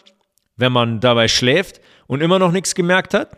wenn 0.55 0.71
man 0.71 0.99
dabei 0.99 1.27
schläft 1.27 1.81
und 2.07 2.21
immer 2.21 2.39
noch 2.39 2.51
nichts 2.51 2.75
gemerkt 2.75 3.13
hat. 3.13 3.37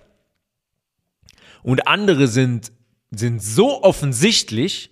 Und 1.63 1.87
andere 1.87 2.27
sind, 2.27 2.71
sind 3.11 3.41
so 3.41 3.83
offensichtlich, 3.83 4.89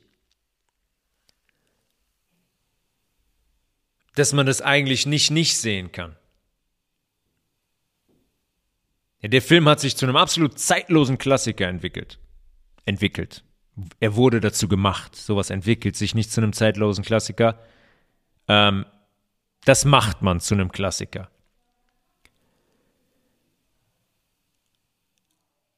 dass 4.16 4.34
man 4.34 4.46
das 4.46 4.62
eigentlich 4.62 5.06
nicht 5.06 5.32
nicht 5.32 5.58
sehen 5.58 5.92
kann. 5.92 6.16
Ja, 9.22 9.30
der 9.30 9.42
Film 9.42 9.68
hat 9.68 9.80
sich 9.80 9.98
zu 9.98 10.06
einem 10.06 10.16
absolut 10.16 10.60
zeitlosen 10.60 11.18
Klassiker 11.18 11.68
entwickelt 11.68 12.20
entwickelt. 12.86 13.44
Er 14.00 14.16
wurde 14.16 14.40
dazu 14.40 14.68
gemacht. 14.68 15.16
Sowas 15.16 15.50
entwickelt 15.50 15.96
sich 15.96 16.16
nicht 16.16 16.32
zu 16.32 16.42
einem 16.42 16.54
zeitlosen 16.54 17.04
Klassiker. 17.04 17.60
Ähm, 18.48 18.86
das 19.66 19.86
macht 19.86 20.22
man 20.22 20.40
zu 20.40 20.54
einem 20.54 20.72
Klassiker. 20.72 21.30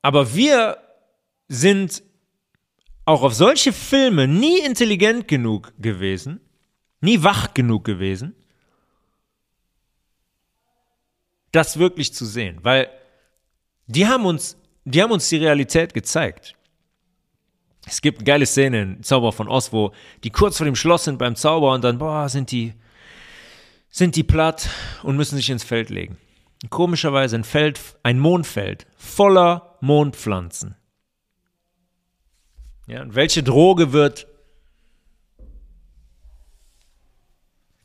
Aber 0.01 0.33
wir 0.33 0.77
sind 1.47 2.03
auch 3.05 3.23
auf 3.23 3.33
solche 3.33 3.73
Filme 3.73 4.27
nie 4.27 4.59
intelligent 4.59 5.27
genug 5.27 5.73
gewesen, 5.79 6.39
nie 7.01 7.21
wach 7.23 7.53
genug 7.53 7.83
gewesen, 7.83 8.35
das 11.51 11.77
wirklich 11.77 12.13
zu 12.13 12.25
sehen, 12.25 12.59
weil 12.63 12.89
die 13.87 14.07
haben 14.07 14.25
uns, 14.25 14.57
die 14.85 15.01
haben 15.01 15.11
uns 15.11 15.27
die 15.29 15.37
Realität 15.37 15.93
gezeigt. 15.93 16.55
Es 17.91 17.99
gibt 17.99 18.19
eine 18.19 18.25
geile 18.25 18.45
Szene 18.45 18.81
in 18.81 19.03
Zauber 19.03 19.33
von 19.33 19.49
Oz, 19.49 19.73
wo 19.73 19.91
die 20.23 20.29
kurz 20.29 20.55
vor 20.55 20.65
dem 20.65 20.77
Schloss 20.77 21.03
sind 21.03 21.17
beim 21.17 21.35
Zauber 21.35 21.73
und 21.73 21.83
dann, 21.83 21.97
boah, 21.97 22.29
sind 22.29 22.49
die, 22.51 22.73
sind 23.89 24.15
die 24.15 24.23
platt 24.23 24.69
und 25.03 25.17
müssen 25.17 25.35
sich 25.35 25.49
ins 25.49 25.65
Feld 25.65 25.89
legen. 25.89 26.17
komischerweise 26.69 27.35
ein 27.35 27.43
Feld, 27.43 27.81
ein 28.03 28.17
Mondfeld 28.17 28.87
voller 28.95 29.77
Mondpflanzen. 29.81 30.77
Ja, 32.87 33.01
und 33.01 33.13
welche 33.13 33.43
Droge 33.43 33.91
wird 33.91 34.25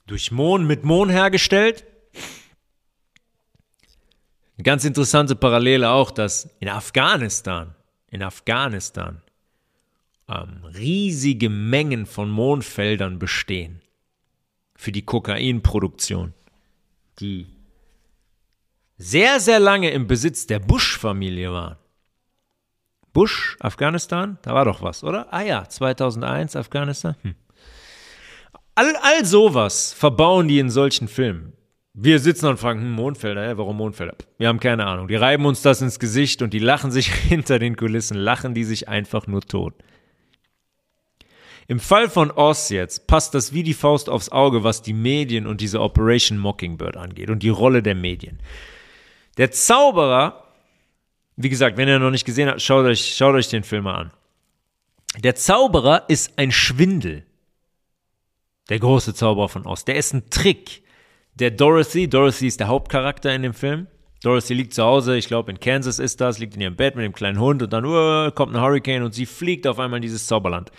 durch 0.07 0.31
Mohn 0.31 0.69
mit 0.69 0.85
Mohn 0.85 1.11
hergestellt? 1.11 1.85
Eine 4.57 4.63
ganz 4.63 4.85
interessante 4.85 5.35
Parallele 5.35 5.91
auch, 5.91 6.13
dass 6.13 6.49
in 6.61 6.69
Afghanistan, 6.69 7.75
in 8.09 8.23
Afghanistan 8.23 9.21
ähm, 10.29 10.65
riesige 10.65 11.49
Mengen 11.49 12.07
von 12.07 12.31
Mondfeldern 12.31 13.19
bestehen 13.19 13.81
für 14.75 14.93
die 14.93 15.03
Kokainproduktion. 15.03 16.35
Die, 17.21 17.47
sehr, 18.99 19.41
sehr 19.41 19.61
lange 19.61 19.91
im 19.91 20.07
Besitz 20.07 20.47
der 20.47 20.59
Bush-Familie 20.59 21.53
waren. 21.53 21.77
Bush, 23.13 23.57
Afghanistan, 23.61 24.39
da 24.43 24.55
war 24.55 24.67
doch 24.67 24.83
was, 24.83 25.03
oder? 25.03 25.33
Ah 25.33 25.43
ja, 25.43 25.67
2001 25.67 26.55
Afghanistan. 26.57 27.17
Hm. 27.23 27.35
All, 28.75 28.95
all 29.01 29.25
sowas 29.25 29.95
verbauen 29.95 30.49
die 30.49 30.59
in 30.59 30.69
solchen 30.69 31.09
Filmen. 31.09 31.55
Wir 31.95 32.19
sitzen 32.19 32.47
und 32.47 32.59
fragen, 32.59 32.81
hm, 32.81 32.93
Mondfelder, 32.93 33.47
ja, 33.47 33.57
warum 33.57 33.79
Mondfelder? 33.79 34.17
Wir 34.37 34.49
haben 34.49 34.61
keine 34.61 34.87
Ahnung. 34.87 35.09
Die 35.09 35.17
reiben 35.17 35.47
uns 35.47 35.63
das 35.63 35.81
ins 35.81 35.99
Gesicht 35.99 36.43
und 36.43 36.53
die 36.53 36.59
lachen 36.59 36.91
sich 36.91 37.11
hinter 37.29 37.59
den 37.59 37.77
Kulissen, 37.77 38.19
lachen 38.19 38.53
die 38.53 38.65
sich 38.65 38.87
einfach 38.89 39.27
nur 39.27 39.41
tot. 39.41 39.75
Im 41.69 41.81
Fall 41.81 42.09
von 42.09 42.31
Oz 42.31 42.69
jetzt 42.71 43.07
passt 43.07 43.35
das 43.35 43.53
wie 43.53 43.63
die 43.63 43.75
Faust 43.75 44.09
aufs 44.09 44.31
Auge, 44.31 44.63
was 44.63 44.83
die 44.83 44.93
Medien 44.93 45.47
und 45.47 45.61
diese 45.61 45.81
Operation 45.81 46.39
Mockingbird 46.39 46.97
angeht 46.97 47.29
und 47.29 47.43
die 47.43 47.49
Rolle 47.49 47.83
der 47.83 47.97
Medien. 47.97 48.41
Der 49.37 49.51
Zauberer, 49.51 50.45
wie 51.37 51.49
gesagt, 51.49 51.77
wenn 51.77 51.89
ihr 51.89 51.99
noch 51.99 52.11
nicht 52.11 52.25
gesehen 52.25 52.49
habt, 52.49 52.63
schaut 52.63 52.87
euch, 52.87 53.15
schaut 53.17 53.35
euch 53.35 53.49
den 53.49 53.65
Film 53.65 53.85
mal 53.85 53.97
an. 53.97 54.13
Der 55.19 55.35
Zauberer 55.35 56.05
ist 56.09 56.39
ein 56.39 56.53
Schwindel. 56.53 57.25
Der 58.69 58.79
große 58.79 59.15
Zauberer 59.15 59.49
von 59.49 59.67
Oz. 59.67 59.85
Der 59.85 59.97
ist 59.97 60.13
ein 60.13 60.31
Trick. 60.31 60.83
Der 61.35 61.51
Dorothy, 61.51 62.09
Dorothy 62.09 62.47
ist 62.47 62.61
der 62.61 62.69
Hauptcharakter 62.69 63.35
in 63.35 63.43
dem 63.43 63.55
Film. 63.55 63.89
Dorothy 64.23 64.55
liegt 64.55 64.75
zu 64.75 64.83
Hause, 64.83 65.17
ich 65.17 65.29
glaube 65.29 65.51
in 65.51 65.61
Kansas 65.61 65.99
ist 65.99 66.21
das, 66.21 66.39
liegt 66.39 66.55
in 66.55 66.63
ihrem 66.63 66.77
Bett 66.77 66.97
mit 66.97 67.05
dem 67.05 67.13
kleinen 67.13 67.39
Hund 67.39 67.63
und 67.63 67.73
dann 67.73 67.85
uh, 67.85 68.31
kommt 68.33 68.55
ein 68.55 68.61
Hurricane 68.61 69.03
und 69.03 69.15
sie 69.15 69.27
fliegt 69.27 69.67
auf 69.67 69.79
einmal 69.79 69.99
in 69.99 70.03
dieses 70.03 70.27
Zauberland. 70.27 70.71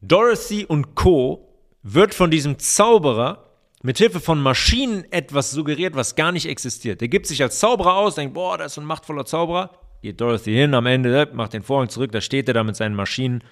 Dorothy 0.00 0.64
und 0.64 0.94
Co. 0.94 1.48
wird 1.82 2.14
von 2.14 2.30
diesem 2.30 2.58
Zauberer 2.58 3.44
mit 3.82 3.98
Hilfe 3.98 4.20
von 4.20 4.40
Maschinen 4.40 5.04
etwas 5.12 5.50
suggeriert, 5.50 5.94
was 5.94 6.16
gar 6.16 6.32
nicht 6.32 6.46
existiert. 6.46 7.00
Der 7.00 7.08
gibt 7.08 7.26
sich 7.26 7.42
als 7.42 7.58
Zauberer 7.58 7.96
aus, 7.96 8.14
denkt, 8.16 8.34
boah, 8.34 8.58
das 8.58 8.72
ist 8.72 8.78
ein 8.78 8.84
machtvoller 8.84 9.24
Zauberer. 9.24 9.70
Geht 10.02 10.20
Dorothy 10.20 10.52
hin, 10.52 10.74
am 10.74 10.86
Ende 10.86 11.22
äh, 11.22 11.26
macht 11.32 11.52
den 11.52 11.62
Vorhang 11.62 11.88
zurück, 11.88 12.12
da 12.12 12.20
steht 12.20 12.48
er 12.48 12.54
da 12.54 12.64
mit 12.64 12.76
seinen 12.76 12.94
Maschinen 12.94 13.42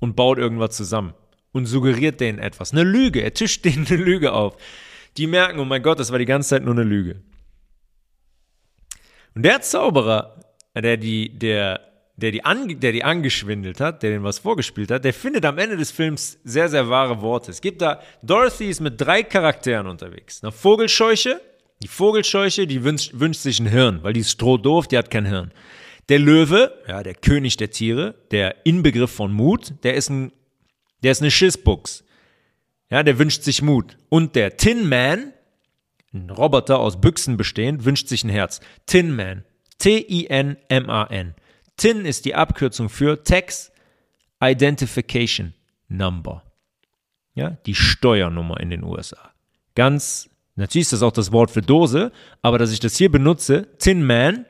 und 0.00 0.16
baut 0.16 0.38
irgendwas 0.38 0.76
zusammen 0.76 1.14
und 1.52 1.66
suggeriert 1.66 2.20
denen 2.20 2.38
etwas. 2.38 2.72
Eine 2.72 2.82
Lüge, 2.82 3.20
er 3.22 3.34
tischt 3.34 3.64
denen 3.64 3.86
eine 3.86 3.96
Lüge 3.96 4.32
auf. 4.32 4.56
Die 5.16 5.26
merken, 5.26 5.58
oh 5.58 5.64
mein 5.64 5.82
Gott, 5.82 5.98
das 5.98 6.10
war 6.12 6.18
die 6.18 6.24
ganze 6.26 6.50
Zeit 6.50 6.64
nur 6.64 6.74
eine 6.74 6.84
Lüge. 6.84 7.22
Und 9.34 9.42
der 9.42 9.60
Zauberer, 9.60 10.40
der 10.74 10.96
die, 10.96 11.38
der 11.38 11.85
der 12.16 12.32
die, 12.32 12.44
ange, 12.44 12.76
der 12.76 12.92
die 12.92 13.04
angeschwindelt 13.04 13.80
hat, 13.80 14.02
der 14.02 14.10
den 14.10 14.24
was 14.24 14.38
vorgespielt 14.38 14.90
hat, 14.90 15.04
der 15.04 15.12
findet 15.12 15.44
am 15.44 15.58
Ende 15.58 15.76
des 15.76 15.90
Films 15.90 16.38
sehr, 16.44 16.68
sehr 16.68 16.88
wahre 16.88 17.20
Worte. 17.20 17.50
Es 17.50 17.60
gibt 17.60 17.82
da, 17.82 18.00
Dorothy 18.22 18.70
ist 18.70 18.80
mit 18.80 19.00
drei 19.00 19.22
Charakteren 19.22 19.86
unterwegs. 19.86 20.42
Eine 20.42 20.52
Vogelscheuche, 20.52 21.40
die 21.82 21.88
Vogelscheuche, 21.88 22.66
die 22.66 22.82
wünscht, 22.82 23.12
wünscht 23.14 23.42
sich 23.42 23.60
ein 23.60 23.66
Hirn, 23.66 24.02
weil 24.02 24.14
die 24.14 24.20
ist 24.20 24.30
strohdoof, 24.30 24.88
die 24.88 24.96
hat 24.96 25.10
kein 25.10 25.26
Hirn. 25.26 25.52
Der 26.08 26.18
Löwe, 26.18 26.72
ja, 26.88 27.02
der 27.02 27.14
König 27.14 27.58
der 27.58 27.70
Tiere, 27.70 28.14
der 28.30 28.64
Inbegriff 28.64 29.10
von 29.10 29.32
Mut, 29.32 29.74
der 29.82 29.94
ist 29.94 30.08
ein, 30.08 30.32
der 31.02 31.12
ist 31.12 31.20
eine 31.20 31.30
Schissbuchs. 31.30 32.04
Ja, 32.90 33.02
der 33.02 33.18
wünscht 33.18 33.42
sich 33.42 33.60
Mut. 33.60 33.98
Und 34.08 34.36
der 34.36 34.56
Tin 34.56 34.88
Man, 34.88 35.32
ein 36.14 36.30
Roboter 36.30 36.78
aus 36.78 37.00
Büchsen 37.00 37.36
bestehend, 37.36 37.84
wünscht 37.84 38.08
sich 38.08 38.24
ein 38.24 38.30
Herz. 38.30 38.60
Tin 38.86 39.14
Man. 39.14 39.44
T-I-N-M-A-N. 39.78 41.34
TIN 41.76 42.04
ist 42.04 42.24
die 42.24 42.34
Abkürzung 42.34 42.88
für 42.88 43.22
Tax 43.22 43.72
Identification 44.42 45.54
Number. 45.88 46.42
Ja, 47.34 47.50
die 47.66 47.74
Steuernummer 47.74 48.60
in 48.60 48.70
den 48.70 48.82
USA. 48.82 49.32
Ganz, 49.74 50.30
natürlich 50.54 50.86
ist 50.86 50.94
das 50.94 51.02
auch 51.02 51.12
das 51.12 51.32
Wort 51.32 51.50
für 51.50 51.60
Dose, 51.60 52.12
aber 52.40 52.58
dass 52.58 52.72
ich 52.72 52.80
das 52.80 52.96
hier 52.96 53.10
benutze, 53.10 53.68
Tin 53.78 54.04
Man, 54.04 54.46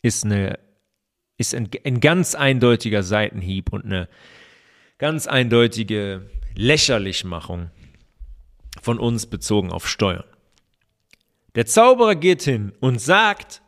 ist 0.00 0.24
eine, 0.24 0.60
ist 1.36 1.54
ein, 1.54 1.68
ein 1.84 2.00
ganz 2.00 2.36
eindeutiger 2.36 3.02
Seitenhieb 3.02 3.72
und 3.72 3.84
eine 3.84 4.08
ganz 4.98 5.26
eindeutige 5.26 6.30
Lächerlichmachung 6.54 7.70
von 8.80 9.00
uns 9.00 9.26
bezogen 9.26 9.72
auf 9.72 9.88
Steuern. 9.88 10.24
Der 11.56 11.66
Zauberer 11.66 12.14
geht 12.14 12.42
hin 12.42 12.72
und 12.80 13.00
sagt, 13.00 13.62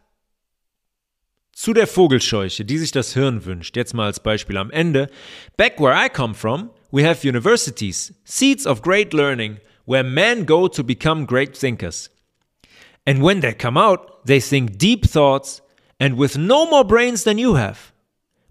zu 1.59 1.73
der 1.73 1.89
Vogelscheuche, 1.89 2.65
die 2.65 2.79
sich 2.79 2.93
das 2.93 3.15
Hirn 3.15 3.45
wünscht, 3.45 3.77
jetzt 3.77 3.93
mal 3.93 4.07
als 4.07 4.21
Beispiel 4.21 4.57
am 4.59 4.71
Ende. 4.71 5.09
Back 5.57 5.81
where 5.81 5.93
I 5.93 6.09
come 6.09 6.33
from, 6.33 6.71
we 6.93 7.05
have 7.05 7.27
universities, 7.27 8.15
seats 8.23 8.65
of 8.65 8.81
great 8.81 9.13
learning, 9.13 9.57
where 9.85 10.05
men 10.05 10.47
go 10.47 10.69
to 10.69 10.85
become 10.85 11.27
great 11.27 11.59
thinkers. 11.59 12.13
And 13.05 13.25
when 13.25 13.41
they 13.41 13.55
come 13.55 13.77
out, 13.77 14.25
they 14.25 14.41
think 14.41 14.79
deep 14.79 15.05
thoughts 15.05 15.61
and 15.99 16.17
with 16.17 16.39
no 16.39 16.71
more 16.71 16.85
brains 16.85 17.25
than 17.25 17.39
you 17.39 17.57
have. 17.57 17.93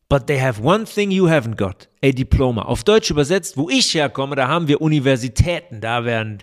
But 0.10 0.28
they 0.28 0.39
have 0.39 0.60
one 0.60 0.86
thing 0.86 1.10
you 1.10 1.28
haven't 1.28 1.55
got, 1.55 1.88
a 2.03 2.12
diploma. 2.12 2.64
Auf 2.64 2.84
Deutsch 2.84 3.10
übersetzt, 3.10 3.55
wo 3.55 3.70
ich 3.70 3.93
herkomme, 3.93 4.36
da 4.36 4.49
haben 4.49 4.68
wir 4.68 4.82
Universitäten, 4.82 5.80
da 5.80 6.03
werden, 6.03 6.39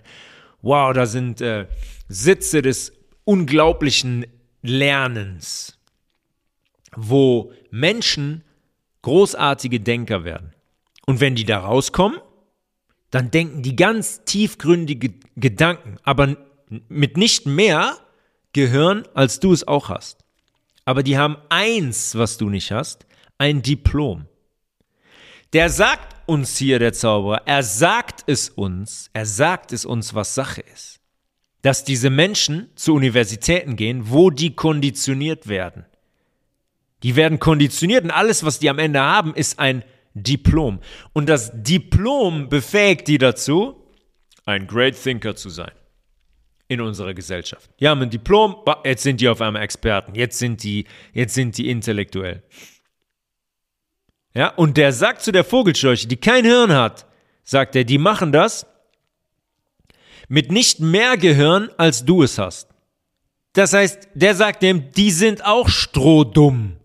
wow, 0.63 0.91
da 0.93 1.05
sind 1.05 1.41
äh, 1.41 1.67
Sitze 2.07 2.63
des 2.63 2.91
unglaublichen 3.23 4.25
Lernens 4.63 5.74
wo 6.95 7.51
Menschen 7.71 8.43
großartige 9.01 9.79
Denker 9.79 10.23
werden. 10.23 10.53
Und 11.05 11.19
wenn 11.19 11.35
die 11.35 11.45
da 11.45 11.59
rauskommen, 11.59 12.19
dann 13.11 13.31
denken 13.31 13.61
die 13.61 13.75
ganz 13.75 14.25
tiefgründige 14.25 15.13
Gedanken, 15.35 15.97
aber 16.03 16.35
mit 16.89 17.17
nicht 17.17 17.45
mehr 17.45 17.97
Gehirn, 18.53 19.03
als 19.13 19.39
du 19.39 19.53
es 19.53 19.67
auch 19.67 19.89
hast. 19.89 20.25
Aber 20.85 21.03
die 21.03 21.17
haben 21.17 21.37
eins, 21.49 22.15
was 22.15 22.37
du 22.37 22.49
nicht 22.49 22.71
hast, 22.71 23.05
ein 23.37 23.61
Diplom. 23.61 24.25
Der 25.53 25.69
sagt 25.69 26.15
uns 26.27 26.57
hier, 26.57 26.79
der 26.79 26.93
Zauberer, 26.93 27.43
er 27.45 27.63
sagt 27.63 28.23
es 28.27 28.49
uns, 28.49 29.09
er 29.13 29.25
sagt 29.25 29.71
es 29.71 29.85
uns, 29.85 30.13
was 30.13 30.35
Sache 30.35 30.61
ist. 30.61 30.99
Dass 31.61 31.83
diese 31.83 32.09
Menschen 32.09 32.69
zu 32.75 32.93
Universitäten 32.93 33.75
gehen, 33.75 34.09
wo 34.09 34.29
die 34.29 34.55
konditioniert 34.55 35.47
werden. 35.47 35.85
Die 37.03 37.15
werden 37.15 37.39
konditioniert 37.39 38.03
und 38.03 38.11
alles, 38.11 38.43
was 38.43 38.59
die 38.59 38.69
am 38.69 38.79
Ende 38.79 39.01
haben, 39.01 39.33
ist 39.35 39.59
ein 39.59 39.83
Diplom. 40.13 40.79
Und 41.13 41.27
das 41.27 41.51
Diplom 41.53 42.49
befähigt 42.49 43.07
die 43.07 43.17
dazu, 43.17 43.75
ein 44.45 44.67
Great 44.67 45.01
Thinker 45.01 45.35
zu 45.35 45.49
sein 45.49 45.71
in 46.67 46.81
unserer 46.81 47.13
Gesellschaft. 47.13 47.69
Die 47.79 47.87
haben 47.87 48.01
ein 48.01 48.09
Diplom, 48.09 48.55
jetzt 48.83 49.03
sind 49.03 49.21
die 49.21 49.29
auf 49.29 49.41
einmal 49.41 49.61
Experten, 49.61 50.15
jetzt 50.15 50.39
sind 50.39 50.63
die, 50.63 50.85
jetzt 51.13 51.33
sind 51.33 51.57
die 51.57 51.69
intellektuell. 51.69 52.43
Ja, 54.33 54.49
und 54.49 54.77
der 54.77 54.91
sagt 54.91 55.21
zu 55.21 55.31
der 55.31 55.43
Vogelscheuche, 55.43 56.07
die 56.07 56.17
kein 56.17 56.43
Hirn 56.43 56.73
hat, 56.73 57.05
sagt 57.43 57.75
er, 57.75 57.83
die 57.83 57.97
machen 57.97 58.31
das 58.31 58.65
mit 60.27 60.51
nicht 60.51 60.79
mehr 60.79 61.17
Gehirn, 61.17 61.69
als 61.77 62.03
du 62.03 62.23
es 62.23 62.37
hast. 62.37 62.69
Das 63.53 63.73
heißt, 63.73 64.09
der 64.15 64.35
sagt 64.35 64.63
dem, 64.63 64.91
die 64.91 65.11
sind 65.11 65.45
auch 65.45 65.69
strohdumm. 65.69 66.77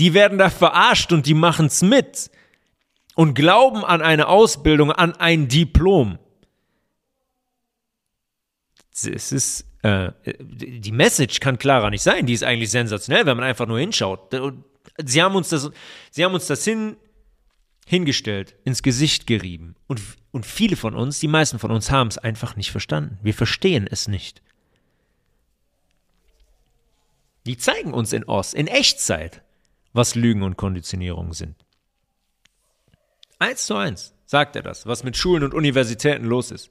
Die 0.00 0.14
werden 0.14 0.38
da 0.38 0.48
verarscht 0.48 1.12
und 1.12 1.26
die 1.26 1.34
machen 1.34 1.66
es 1.66 1.82
mit 1.82 2.30
und 3.16 3.34
glauben 3.34 3.84
an 3.84 4.00
eine 4.00 4.28
Ausbildung, 4.28 4.90
an 4.90 5.14
ein 5.16 5.46
Diplom. 5.46 6.18
Es 8.94 9.30
ist, 9.30 9.66
äh, 9.82 10.12
die 10.24 10.92
Message 10.92 11.38
kann 11.40 11.58
klarer 11.58 11.90
nicht 11.90 12.02
sein. 12.02 12.24
Die 12.24 12.32
ist 12.32 12.44
eigentlich 12.44 12.70
sensationell, 12.70 13.26
wenn 13.26 13.36
man 13.36 13.44
einfach 13.44 13.66
nur 13.66 13.78
hinschaut. 13.78 14.34
Sie 15.04 15.22
haben 15.22 15.36
uns 15.36 15.50
das, 15.50 15.70
sie 16.10 16.24
haben 16.24 16.32
uns 16.32 16.46
das 16.46 16.64
hin, 16.64 16.96
hingestellt, 17.86 18.54
ins 18.64 18.82
Gesicht 18.82 19.26
gerieben. 19.26 19.76
Und, 19.86 20.00
und 20.30 20.46
viele 20.46 20.76
von 20.76 20.94
uns, 20.94 21.20
die 21.20 21.28
meisten 21.28 21.58
von 21.58 21.70
uns, 21.70 21.90
haben 21.90 22.08
es 22.08 22.16
einfach 22.16 22.56
nicht 22.56 22.70
verstanden. 22.70 23.18
Wir 23.22 23.34
verstehen 23.34 23.86
es 23.86 24.08
nicht. 24.08 24.40
Die 27.44 27.58
zeigen 27.58 27.92
uns 27.92 28.14
in 28.14 28.24
Oz, 28.24 28.54
in 28.54 28.66
Echtzeit, 28.66 29.42
was 29.92 30.14
Lügen 30.14 30.42
und 30.42 30.56
Konditionierung 30.56 31.32
sind. 31.32 31.56
Eins 33.38 33.66
zu 33.66 33.74
eins 33.74 34.14
sagt 34.26 34.54
er 34.56 34.62
das, 34.62 34.86
was 34.86 35.02
mit 35.02 35.16
Schulen 35.16 35.42
und 35.42 35.54
Universitäten 35.54 36.26
los 36.26 36.50
ist. 36.50 36.70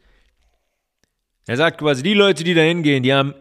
Er 1.45 1.57
sagt 1.57 1.79
quasi, 1.79 2.03
die 2.03 2.13
Leute, 2.13 2.43
die 2.43 2.53
da 2.53 2.61
hingehen, 2.61 3.03
die 3.03 3.13
haben, 3.13 3.33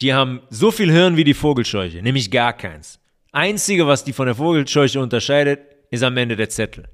die 0.00 0.14
haben 0.14 0.40
so 0.50 0.70
viel 0.70 0.90
Hirn 0.90 1.16
wie 1.16 1.24
die 1.24 1.34
Vogelscheuche, 1.34 2.00
nämlich 2.00 2.30
gar 2.30 2.52
keins. 2.52 3.00
Einzige, 3.32 3.86
was 3.86 4.04
die 4.04 4.12
von 4.12 4.26
der 4.26 4.36
Vogelscheuche 4.36 5.00
unterscheidet, 5.00 5.60
ist 5.90 6.02
am 6.02 6.16
Ende 6.16 6.36
der 6.36 6.48
Zettel. 6.48 6.88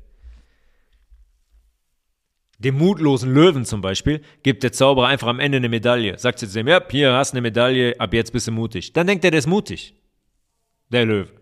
Dem 2.59 2.79
mutlosen 2.79 3.35
Löwen 3.35 3.67
zum 3.67 3.83
Beispiel 3.83 4.23
gibt 4.43 4.63
der 4.63 4.73
Zauberer 4.73 5.09
einfach 5.09 5.29
am 5.29 5.41
Ende 5.41 5.59
eine 5.59 5.69
Medaille. 5.69 6.19
Sagt 6.19 6.39
zu 6.39 6.59
ihm, 6.59 6.69
ja, 6.69 6.81
hier 6.91 7.13
hast 7.13 7.33
du 7.33 7.35
eine 7.35 7.43
Medaille, 7.43 7.95
ab 8.01 8.15
jetzt 8.15 8.33
bist 8.33 8.49
du 8.49 8.53
mutig. 8.53 8.95
Dann 8.95 9.07
denkt 9.07 9.25
er, 9.25 9.31
der 9.31 9.39
ist 9.39 9.47
mutig. 9.47 9.95
Der 10.89 11.05
Löwe. 11.05 11.36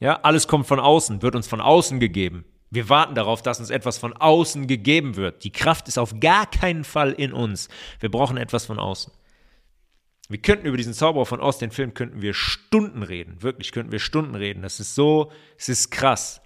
Ja, 0.00 0.20
alles 0.22 0.48
kommt 0.48 0.66
von 0.66 0.80
außen, 0.80 1.22
wird 1.22 1.36
uns 1.36 1.46
von 1.46 1.60
außen 1.60 2.00
gegeben. 2.00 2.44
Wir 2.70 2.88
warten 2.88 3.14
darauf, 3.14 3.42
dass 3.42 3.60
uns 3.60 3.70
etwas 3.70 3.98
von 3.98 4.12
außen 4.14 4.66
gegeben 4.66 5.16
wird. 5.16 5.44
Die 5.44 5.52
Kraft 5.52 5.88
ist 5.88 5.98
auf 5.98 6.18
gar 6.20 6.48
keinen 6.48 6.84
Fall 6.84 7.12
in 7.12 7.32
uns. 7.32 7.68
Wir 7.98 8.10
brauchen 8.10 8.36
etwas 8.36 8.64
von 8.64 8.78
außen. 8.78 9.12
Wir 10.28 10.38
könnten 10.38 10.66
über 10.66 10.76
diesen 10.76 10.94
Zauberer 10.94 11.26
von 11.26 11.40
Oz, 11.40 11.58
den 11.58 11.72
Film, 11.72 11.92
könnten 11.92 12.22
wir 12.22 12.32
Stunden 12.32 13.02
reden. 13.02 13.42
Wirklich 13.42 13.72
könnten 13.72 13.90
wir 13.90 13.98
Stunden 13.98 14.36
reden. 14.36 14.62
Das 14.62 14.78
ist 14.78 14.94
so, 14.94 15.32
es 15.58 15.68
ist 15.68 15.90
krass. 15.90 16.40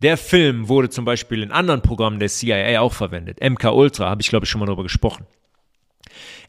Der 0.00 0.16
Film 0.16 0.68
wurde 0.68 0.88
zum 0.88 1.04
Beispiel 1.04 1.42
in 1.42 1.52
anderen 1.52 1.82
Programmen 1.82 2.18
der 2.18 2.30
CIA 2.30 2.80
auch 2.80 2.94
verwendet. 2.94 3.40
MK 3.42 3.64
Ultra, 3.72 4.08
habe 4.08 4.22
ich 4.22 4.28
glaube 4.28 4.44
ich 4.44 4.50
schon 4.50 4.60
mal 4.60 4.66
darüber 4.66 4.82
gesprochen. 4.82 5.26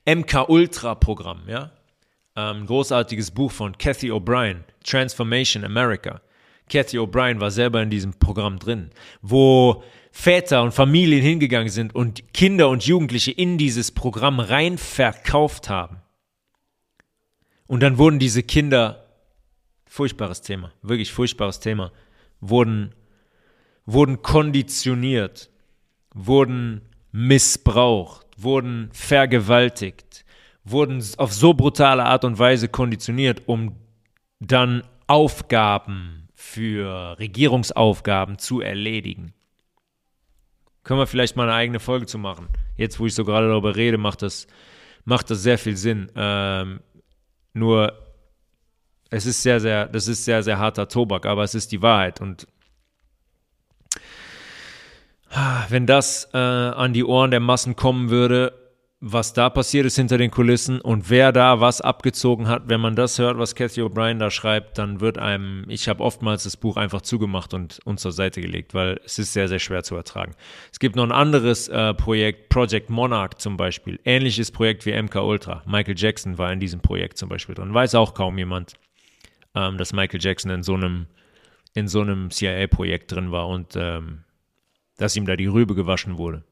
MK 0.05 0.47
Ultra 0.47 0.95
Programm, 0.95 1.43
ja. 1.47 1.71
Ähm, 2.37 2.65
großartiges 2.65 3.31
Buch 3.31 3.51
von 3.51 3.77
Kathy 3.77 4.11
O'Brien, 4.11 4.65
Transformation 4.83 5.63
America. 5.63 6.21
Kathy 6.69 6.97
O'Brien 6.97 7.39
war 7.39 7.49
selber 7.49 7.81
in 7.81 7.89
diesem 7.89 8.13
Programm 8.13 8.59
drin, 8.59 8.89
wo 9.21 9.83
Väter 10.11 10.63
und 10.63 10.73
Familien 10.73 11.21
hingegangen 11.21 11.69
sind 11.69 11.95
und 11.95 12.33
Kinder 12.33 12.69
und 12.69 12.85
Jugendliche 12.85 13.31
in 13.31 13.57
dieses 13.57 13.91
Programm 13.91 14.39
rein 14.39 14.77
verkauft 14.77 15.69
haben. 15.69 16.01
Und 17.67 17.81
dann 17.81 17.97
wurden 17.97 18.19
diese 18.19 18.43
Kinder, 18.43 19.05
furchtbares 19.85 20.41
Thema, 20.41 20.73
wirklich 20.81 21.13
furchtbares 21.13 21.61
Thema, 21.61 21.91
wurden, 22.41 22.93
wurden 23.85 24.21
konditioniert, 24.21 25.49
wurden 26.13 26.81
missbraucht, 27.11 28.25
wurden 28.37 28.89
vergewaltigt, 28.91 30.24
wurden 30.65 31.03
auf 31.17 31.31
so 31.31 31.53
brutale 31.53 32.03
Art 32.03 32.25
und 32.25 32.39
Weise 32.39 32.67
konditioniert, 32.67 33.43
um 33.45 33.75
dann 34.39 34.83
Aufgaben 35.07 36.27
für 36.33 37.17
Regierungsaufgaben 37.19 38.39
zu 38.39 38.59
erledigen. 38.61 39.33
Können 40.83 40.99
wir 40.99 41.07
vielleicht 41.07 41.35
mal 41.35 41.43
eine 41.43 41.53
eigene 41.53 41.79
Folge 41.79 42.07
zu 42.07 42.17
machen. 42.17 42.47
Jetzt, 42.75 42.99
wo 42.99 43.05
ich 43.05 43.15
so 43.15 43.23
gerade 43.23 43.47
darüber 43.47 43.75
rede, 43.75 43.97
macht 43.97 44.21
das, 44.21 44.47
macht 45.05 45.29
das 45.29 45.41
sehr 45.41 45.57
viel 45.57 45.77
Sinn. 45.77 46.11
Ähm, 46.15 46.81
nur, 47.53 47.93
es 49.09 49.25
ist 49.25 49.41
sehr, 49.41 49.59
sehr, 49.59 49.87
das 49.87 50.07
ist 50.07 50.25
sehr, 50.25 50.43
sehr 50.43 50.59
harter 50.59 50.87
Tobak, 50.87 51.25
aber 51.25 51.43
es 51.43 51.55
ist 51.55 51.71
die 51.71 51.81
Wahrheit. 51.81 52.21
Und 52.21 52.47
wenn 55.69 55.85
das 55.85 56.29
äh, 56.33 56.37
an 56.37 56.93
die 56.93 57.03
Ohren 57.03 57.31
der 57.31 57.39
Massen 57.39 57.75
kommen 57.75 58.09
würde, 58.09 58.64
was 59.07 59.33
da 59.33 59.51
passiert 59.51 59.85
ist 59.85 59.97
hinter 59.97 60.17
den 60.17 60.31
Kulissen 60.31 60.81
und 60.81 61.11
wer 61.11 61.31
da 61.31 61.61
was 61.61 61.79
abgezogen 61.79 62.47
hat, 62.47 62.63
wenn 62.69 62.81
man 62.81 62.95
das 62.95 63.19
hört, 63.19 63.37
was 63.37 63.53
Cathy 63.53 63.83
O'Brien 63.83 64.17
da 64.17 64.31
schreibt, 64.31 64.79
dann 64.79 64.99
wird 64.99 65.19
einem, 65.19 65.63
ich 65.69 65.87
habe 65.87 66.03
oftmals 66.03 66.43
das 66.45 66.57
Buch 66.57 66.75
einfach 66.75 67.03
zugemacht 67.03 67.53
und, 67.53 67.77
und 67.85 67.99
zur 67.99 68.11
Seite 68.11 68.41
gelegt, 68.41 68.73
weil 68.73 68.99
es 69.05 69.19
ist 69.19 69.33
sehr, 69.33 69.47
sehr 69.47 69.59
schwer 69.59 69.83
zu 69.83 69.95
ertragen. 69.95 70.33
Es 70.71 70.79
gibt 70.79 70.95
noch 70.95 71.03
ein 71.03 71.11
anderes 71.11 71.67
äh, 71.67 71.93
Projekt, 71.93 72.49
Project 72.49 72.89
Monarch 72.89 73.35
zum 73.35 73.57
Beispiel, 73.57 73.99
ähnliches 74.05 74.49
Projekt 74.49 74.87
wie 74.87 74.99
MK 74.99 75.17
Ultra. 75.17 75.61
Michael 75.67 75.95
Jackson 75.95 76.39
war 76.39 76.51
in 76.51 76.59
diesem 76.59 76.79
Projekt 76.79 77.19
zum 77.19 77.29
Beispiel 77.29 77.53
drin. 77.53 77.75
Weiß 77.75 77.93
auch 77.93 78.15
kaum 78.15 78.39
jemand, 78.39 78.73
ähm, 79.53 79.77
dass 79.77 79.93
Michael 79.93 80.19
Jackson 80.19 80.49
in 80.49 80.63
so 80.63 80.73
einem, 80.73 81.05
in 81.75 81.87
so 81.87 82.01
einem 82.01 82.31
CIA-Projekt 82.31 83.11
drin 83.11 83.29
war 83.31 83.49
und 83.49 83.75
ähm, 83.75 84.23
dass 84.97 85.15
ihm 85.15 85.27
da 85.27 85.35
die 85.35 85.45
Rübe 85.45 85.75
gewaschen 85.75 86.17
wurde. 86.17 86.43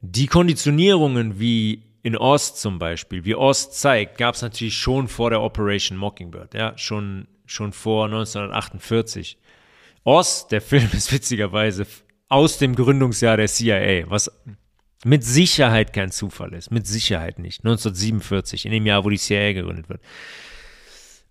Die 0.00 0.26
Konditionierungen 0.26 1.40
wie 1.40 1.82
in 2.02 2.16
Ost 2.16 2.60
zum 2.60 2.78
Beispiel, 2.78 3.24
wie 3.24 3.34
Ost 3.34 3.78
zeigt, 3.80 4.16
gab 4.18 4.36
es 4.36 4.42
natürlich 4.42 4.76
schon 4.76 5.08
vor 5.08 5.30
der 5.30 5.42
Operation 5.42 5.98
Mockingbird, 5.98 6.54
ja, 6.54 6.76
schon, 6.78 7.26
schon 7.46 7.72
vor 7.72 8.04
1948. 8.04 9.38
Ost, 10.04 10.52
der 10.52 10.60
Film 10.62 10.88
ist 10.92 11.12
witzigerweise 11.12 11.86
aus 12.28 12.58
dem 12.58 12.74
Gründungsjahr 12.74 13.36
der 13.36 13.48
CIA, 13.48 14.04
was 14.08 14.30
mit 15.04 15.24
Sicherheit 15.24 15.92
kein 15.92 16.10
Zufall 16.10 16.54
ist, 16.54 16.70
mit 16.70 16.86
Sicherheit 16.86 17.38
nicht. 17.38 17.64
1947, 17.64 18.66
in 18.66 18.72
dem 18.72 18.86
Jahr, 18.86 19.04
wo 19.04 19.10
die 19.10 19.18
CIA 19.18 19.52
gegründet 19.52 19.88
wird. 19.88 20.00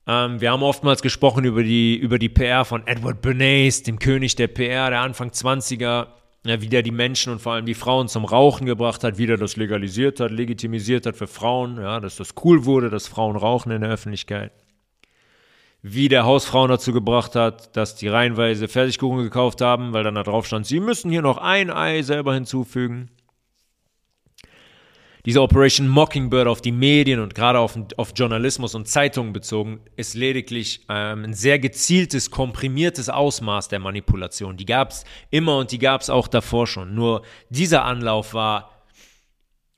Ähm, 0.07 0.41
wir 0.41 0.51
haben 0.51 0.63
oftmals 0.63 1.01
gesprochen 1.01 1.45
über 1.45 1.63
die, 1.63 1.95
über 1.95 2.17
die 2.17 2.29
PR 2.29 2.65
von 2.65 2.85
Edward 2.87 3.21
Bernays, 3.21 3.83
dem 3.83 3.99
König 3.99 4.35
der 4.35 4.47
PR 4.47 4.89
der 4.89 5.01
Anfang 5.01 5.29
20er 5.29 6.07
ja, 6.45 6.61
wie 6.61 6.69
der 6.69 6.83
die 6.83 6.91
Menschen 6.91 7.33
und 7.33 7.41
vor 7.41 7.53
allem 7.53 7.65
die 7.65 7.73
Frauen 7.73 8.07
zum 8.07 8.25
Rauchen 8.25 8.65
gebracht 8.65 9.03
hat, 9.03 9.17
wie 9.17 9.25
der 9.25 9.37
das 9.37 9.57
legalisiert 9.57 10.19
hat, 10.19 10.31
legitimisiert 10.31 11.05
hat 11.05 11.17
für 11.17 11.27
Frauen, 11.27 11.77
ja, 11.77 11.99
dass 11.99 12.15
das 12.17 12.35
cool 12.43 12.65
wurde, 12.65 12.89
dass 12.89 13.07
Frauen 13.07 13.35
rauchen 13.35 13.71
in 13.71 13.81
der 13.81 13.89
Öffentlichkeit. 13.89 14.51
Wie 15.81 16.09
der 16.09 16.25
Hausfrauen 16.25 16.69
dazu 16.69 16.91
gebracht 16.91 17.35
hat, 17.35 17.75
dass 17.75 17.95
die 17.95 18.07
reihenweise 18.07 18.67
Fertigkuchen 18.67 19.23
gekauft 19.23 19.61
haben, 19.61 19.93
weil 19.93 20.03
dann 20.03 20.15
da 20.15 20.23
drauf 20.23 20.45
stand, 20.45 20.65
sie 20.65 20.79
müssen 20.79 21.11
hier 21.11 21.21
noch 21.21 21.37
ein 21.37 21.69
Ei 21.69 22.01
selber 22.01 22.33
hinzufügen 22.33 23.11
diese 25.27 25.41
Operation 25.41 25.89
Mockingbird 25.89 26.47
auf 26.47 26.61
die 26.61 26.71
Medien 26.71 27.19
und 27.19 27.35
gerade 27.35 27.59
auf, 27.59 27.77
auf 27.97 28.13
Journalismus 28.15 28.75
und 28.75 28.87
Zeitungen 28.87 29.33
bezogen, 29.33 29.81
ist 29.97 30.13
lediglich 30.13 30.85
ähm, 30.87 31.25
ein 31.25 31.33
sehr 31.33 31.59
gezieltes, 31.59 32.31
komprimiertes 32.31 33.09
Ausmaß 33.09 33.67
der 33.67 33.79
Manipulation. 33.79 34.55
Die 34.55 34.65
gab 34.65 34.91
es 34.91 35.03
immer 35.29 35.57
und 35.57 35.73
die 35.73 35.79
gab 35.79 35.99
es 35.99 36.09
auch 36.09 36.29
davor 36.29 36.65
schon. 36.65 36.95
Nur 36.95 37.23
dieser 37.49 37.83
Anlauf 37.83 38.33
war 38.33 38.71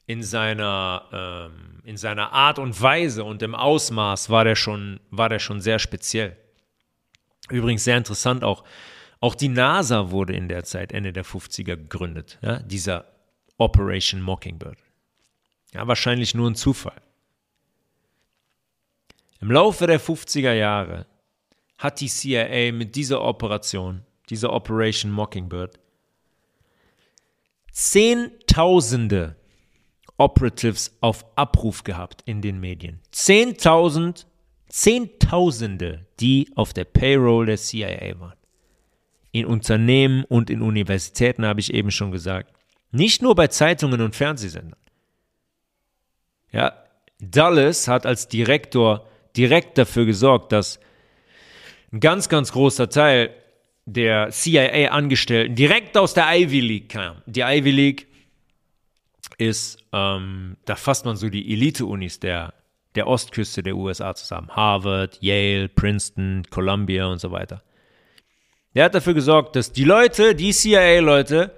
in 0.05 0.21
seiner, 0.21 1.49
ähm, 1.51 1.81
in 1.83 1.97
seiner 1.97 2.31
Art 2.31 2.59
und 2.59 2.79
Weise 2.79 3.23
und 3.23 3.41
im 3.41 3.55
Ausmaß 3.55 4.29
war 4.29 4.43
der 4.43 4.55
schon, 4.55 4.99
war 5.09 5.29
der 5.29 5.39
schon 5.39 5.61
sehr 5.61 5.79
speziell. 5.79 6.37
Übrigens 7.49 7.85
sehr 7.85 7.97
interessant 7.97 8.43
auch. 8.43 8.63
Auch 9.19 9.33
die 9.33 9.49
NASA 9.49 10.11
wurde 10.11 10.33
in 10.33 10.47
der 10.47 10.63
Zeit, 10.63 10.91
Ende 10.91 11.11
der 11.11 11.25
50er, 11.25 11.75
gegründet. 11.75 12.37
Ja, 12.43 12.59
dieser 12.59 13.05
Operation 13.57 14.21
Mockingbird. 14.21 14.77
Ja, 15.74 15.88
wahrscheinlich 15.88 16.34
nur 16.34 16.49
ein 16.49 16.55
Zufall. 16.55 17.01
Im 19.41 19.51
Laufe 19.51 19.88
der 19.88 20.01
50er 20.01 20.53
Jahre 20.53 21.05
hat 21.78 22.01
die 22.01 22.09
CIA 22.09 22.72
mit 22.74 22.95
dieser 22.95 23.22
Operation, 23.22 24.03
dieser 24.30 24.51
Operation 24.51 25.11
Mockingbird, 25.11 25.80
Zehntausende 27.72 29.38
Operatives 30.17 30.97
auf 30.99 31.26
Abruf 31.38 31.84
gehabt 31.86 32.24
in 32.26 32.41
den 32.41 32.59
Medien. 32.59 32.99
Zehntausend, 33.11 34.28
Zehntausende, 34.67 36.05
die 36.20 36.51
auf 36.55 36.74
der 36.74 36.84
Payroll 36.84 37.45
der 37.45 37.57
CIA 37.57 38.20
waren. 38.20 38.38
In 39.32 39.45
Unternehmen 39.45 40.26
und 40.26 40.49
in 40.49 40.61
Universitäten 40.61 41.45
habe 41.45 41.61
ich 41.61 41.74
eben 41.74 41.89
schon 41.89 42.11
gesagt. 42.11 42.53
Nicht 42.91 43.22
nur 43.22 43.34
bei 43.36 43.47
Zeitungen 43.47 44.01
und 44.01 44.15
Fernsehsendern. 44.15 44.80
Ja, 46.51 46.73
Dulles 47.19 47.87
hat 47.87 48.05
als 48.05 48.27
Direktor 48.27 49.07
direkt 49.35 49.77
dafür 49.77 50.05
gesorgt, 50.05 50.51
dass 50.51 50.79
ein 51.91 51.99
ganz, 51.99 52.29
ganz 52.29 52.51
großer 52.51 52.89
Teil 52.89 53.33
der 53.85 54.29
CIA-Angestellten 54.29 55.55
direkt 55.55 55.97
aus 55.97 56.13
der 56.13 56.27
Ivy 56.29 56.59
League 56.59 56.89
kam. 56.89 57.21
Die 57.25 57.41
Ivy 57.41 57.71
League 57.71 58.07
ist, 59.37 59.79
ähm, 59.93 60.57
da 60.65 60.75
fasst 60.75 61.05
man 61.05 61.15
so 61.15 61.29
die 61.29 61.51
Elite-Unis 61.53 62.19
der, 62.19 62.53
der 62.95 63.07
Ostküste 63.07 63.63
der 63.63 63.75
USA 63.75 64.13
zusammen. 64.13 64.49
Harvard, 64.49 65.17
Yale, 65.21 65.69
Princeton, 65.69 66.43
Columbia 66.49 67.07
und 67.07 67.19
so 67.19 67.31
weiter. 67.31 67.63
Der 68.75 68.85
hat 68.85 68.95
dafür 68.95 69.13
gesorgt, 69.13 69.55
dass 69.55 69.71
die 69.71 69.83
Leute, 69.83 70.35
die 70.35 70.51
CIA-Leute, 70.51 71.55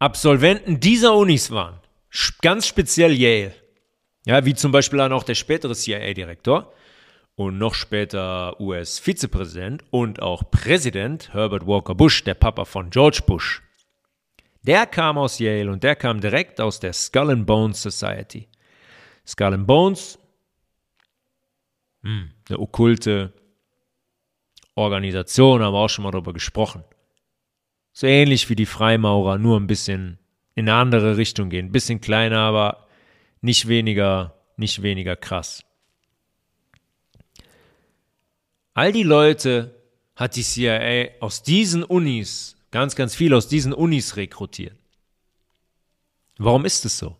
Absolventen 0.00 0.80
dieser 0.80 1.14
Unis 1.14 1.50
waren. 1.50 1.80
Ganz 2.40 2.66
speziell 2.66 3.12
Yale. 3.12 3.54
Ja, 4.28 4.44
wie 4.44 4.54
zum 4.54 4.72
Beispiel 4.72 4.98
dann 4.98 5.14
auch 5.14 5.22
der 5.22 5.34
spätere 5.34 5.72
CIA-Direktor 5.74 6.70
und 7.34 7.56
noch 7.56 7.72
später 7.72 8.60
US-Vizepräsident 8.60 9.84
und 9.90 10.20
auch 10.20 10.50
Präsident 10.50 11.32
Herbert 11.32 11.66
Walker 11.66 11.94
Bush, 11.94 12.24
der 12.24 12.34
Papa 12.34 12.66
von 12.66 12.90
George 12.90 13.20
Bush. 13.24 13.62
Der 14.64 14.84
kam 14.84 15.16
aus 15.16 15.38
Yale 15.38 15.70
und 15.70 15.82
der 15.82 15.96
kam 15.96 16.20
direkt 16.20 16.60
aus 16.60 16.78
der 16.78 16.92
Skull 16.92 17.30
and 17.30 17.46
Bones 17.46 17.80
Society. 17.80 18.48
Skull 19.26 19.54
and 19.54 19.66
Bones, 19.66 20.18
hm, 22.02 22.30
eine 22.50 22.58
okkulte 22.58 23.32
Organisation, 24.74 25.62
haben 25.62 25.72
wir 25.72 25.78
auch 25.78 25.88
schon 25.88 26.04
mal 26.04 26.10
darüber 26.10 26.34
gesprochen. 26.34 26.84
So 27.94 28.06
ähnlich 28.06 28.50
wie 28.50 28.56
die 28.56 28.66
Freimaurer, 28.66 29.38
nur 29.38 29.58
ein 29.58 29.66
bisschen 29.66 30.18
in 30.54 30.68
eine 30.68 30.78
andere 30.78 31.16
Richtung 31.16 31.48
gehen. 31.48 31.68
Ein 31.68 31.72
bisschen 31.72 32.02
kleiner, 32.02 32.40
aber 32.40 32.87
nicht 33.40 33.68
weniger, 33.68 34.34
nicht 34.56 34.82
weniger 34.82 35.16
krass. 35.16 35.62
All 38.74 38.92
die 38.92 39.02
Leute 39.02 39.74
hat 40.14 40.36
die 40.36 40.42
CIA 40.42 41.20
aus 41.20 41.42
diesen 41.42 41.82
Unis, 41.82 42.56
ganz, 42.70 42.96
ganz 42.96 43.14
viel 43.14 43.34
aus 43.34 43.48
diesen 43.48 43.72
Unis 43.72 44.16
rekrutiert. 44.16 44.76
Warum 46.38 46.64
ist 46.64 46.84
es 46.84 46.98
so? 46.98 47.16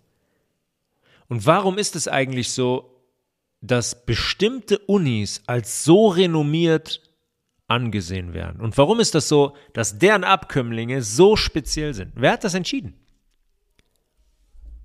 Und 1.29 1.47
warum 1.47 1.79
ist 1.79 1.97
es 1.97 2.09
eigentlich 2.09 2.51
so, 2.51 3.03
dass 3.61 4.07
bestimmte 4.07 4.79
Unis 4.79 5.43
als 5.47 5.85
so 5.85 6.09
renommiert 6.09 7.03
angesehen 7.67 8.35
werden? 8.35 8.61
Und 8.61 8.79
warum 8.79 9.01
ist 9.01 9.15
das 9.15 9.29
so, 9.29 9.57
dass 9.73 9.99
deren 9.99 10.25
Abkömmlinge 10.25 11.03
so 11.03 11.37
speziell 11.37 11.93
sind? 11.95 12.13
Wer 12.15 12.33
hat 12.33 12.45
das 12.45 12.55
entschieden? 12.55 12.95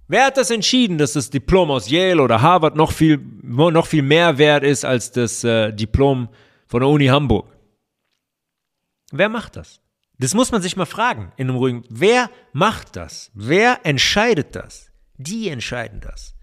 Wer 0.07 0.25
hat 0.25 0.37
das 0.37 0.49
entschieden, 0.49 0.97
dass 0.97 1.13
das 1.13 1.29
Diplom 1.29 1.71
aus 1.71 1.89
Yale 1.89 2.21
oder 2.21 2.41
Harvard 2.41 2.75
noch 2.75 2.91
viel, 2.91 3.17
noch 3.41 3.87
viel 3.87 4.03
mehr 4.03 4.37
wert 4.37 4.63
ist 4.63 4.83
als 4.83 5.11
das 5.11 5.43
äh, 5.43 5.71
Diplom 5.71 6.29
von 6.67 6.81
der 6.81 6.89
Uni 6.89 7.07
Hamburg? 7.07 7.47
Wer 9.11 9.29
macht 9.29 9.55
das? 9.55 9.79
Das 10.19 10.33
muss 10.33 10.51
man 10.51 10.61
sich 10.61 10.75
mal 10.75 10.85
fragen 10.85 11.31
in 11.37 11.49
einem 11.49 11.57
ruhigen. 11.57 11.83
Wer 11.89 12.29
macht 12.51 12.95
das? 12.95 13.31
Wer 13.33 13.85
entscheidet 13.85 14.55
das? 14.55 14.91
Die 15.17 15.49
entscheiden 15.49 16.01
das. 16.01 16.35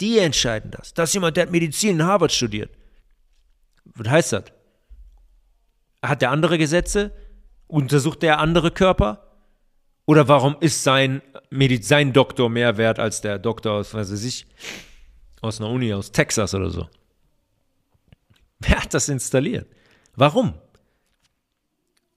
Die 0.00 0.18
entscheiden 0.18 0.70
das. 0.70 0.94
Das 0.94 1.10
ist 1.10 1.14
jemand, 1.14 1.36
der 1.36 1.44
hat 1.44 1.52
Medizin 1.52 2.00
in 2.00 2.04
Harvard 2.04 2.32
studiert. 2.32 2.70
Was 3.84 4.08
heißt 4.08 4.32
das? 4.32 4.44
Hat 6.02 6.22
der 6.22 6.30
andere 6.30 6.58
Gesetze? 6.58 7.12
Untersucht 7.66 8.22
der 8.22 8.38
andere 8.38 8.70
Körper? 8.70 9.23
Oder 10.06 10.28
warum 10.28 10.56
ist 10.60 10.82
sein, 10.82 11.22
Mediz 11.50 11.88
sein 11.88 12.12
Doktor 12.12 12.50
mehr 12.50 12.76
wert 12.76 12.98
als 12.98 13.20
der 13.20 13.38
Doktor 13.38 13.72
aus, 13.72 13.94
was 13.94 14.12
weiß 14.12 14.24
ich, 14.24 14.46
aus 15.40 15.60
einer 15.60 15.70
Uni 15.70 15.92
aus 15.94 16.12
Texas 16.12 16.54
oder 16.54 16.70
so? 16.70 16.88
Wer 18.60 18.82
hat 18.82 18.92
das 18.92 19.08
installiert? 19.08 19.68
Warum? 20.14 20.54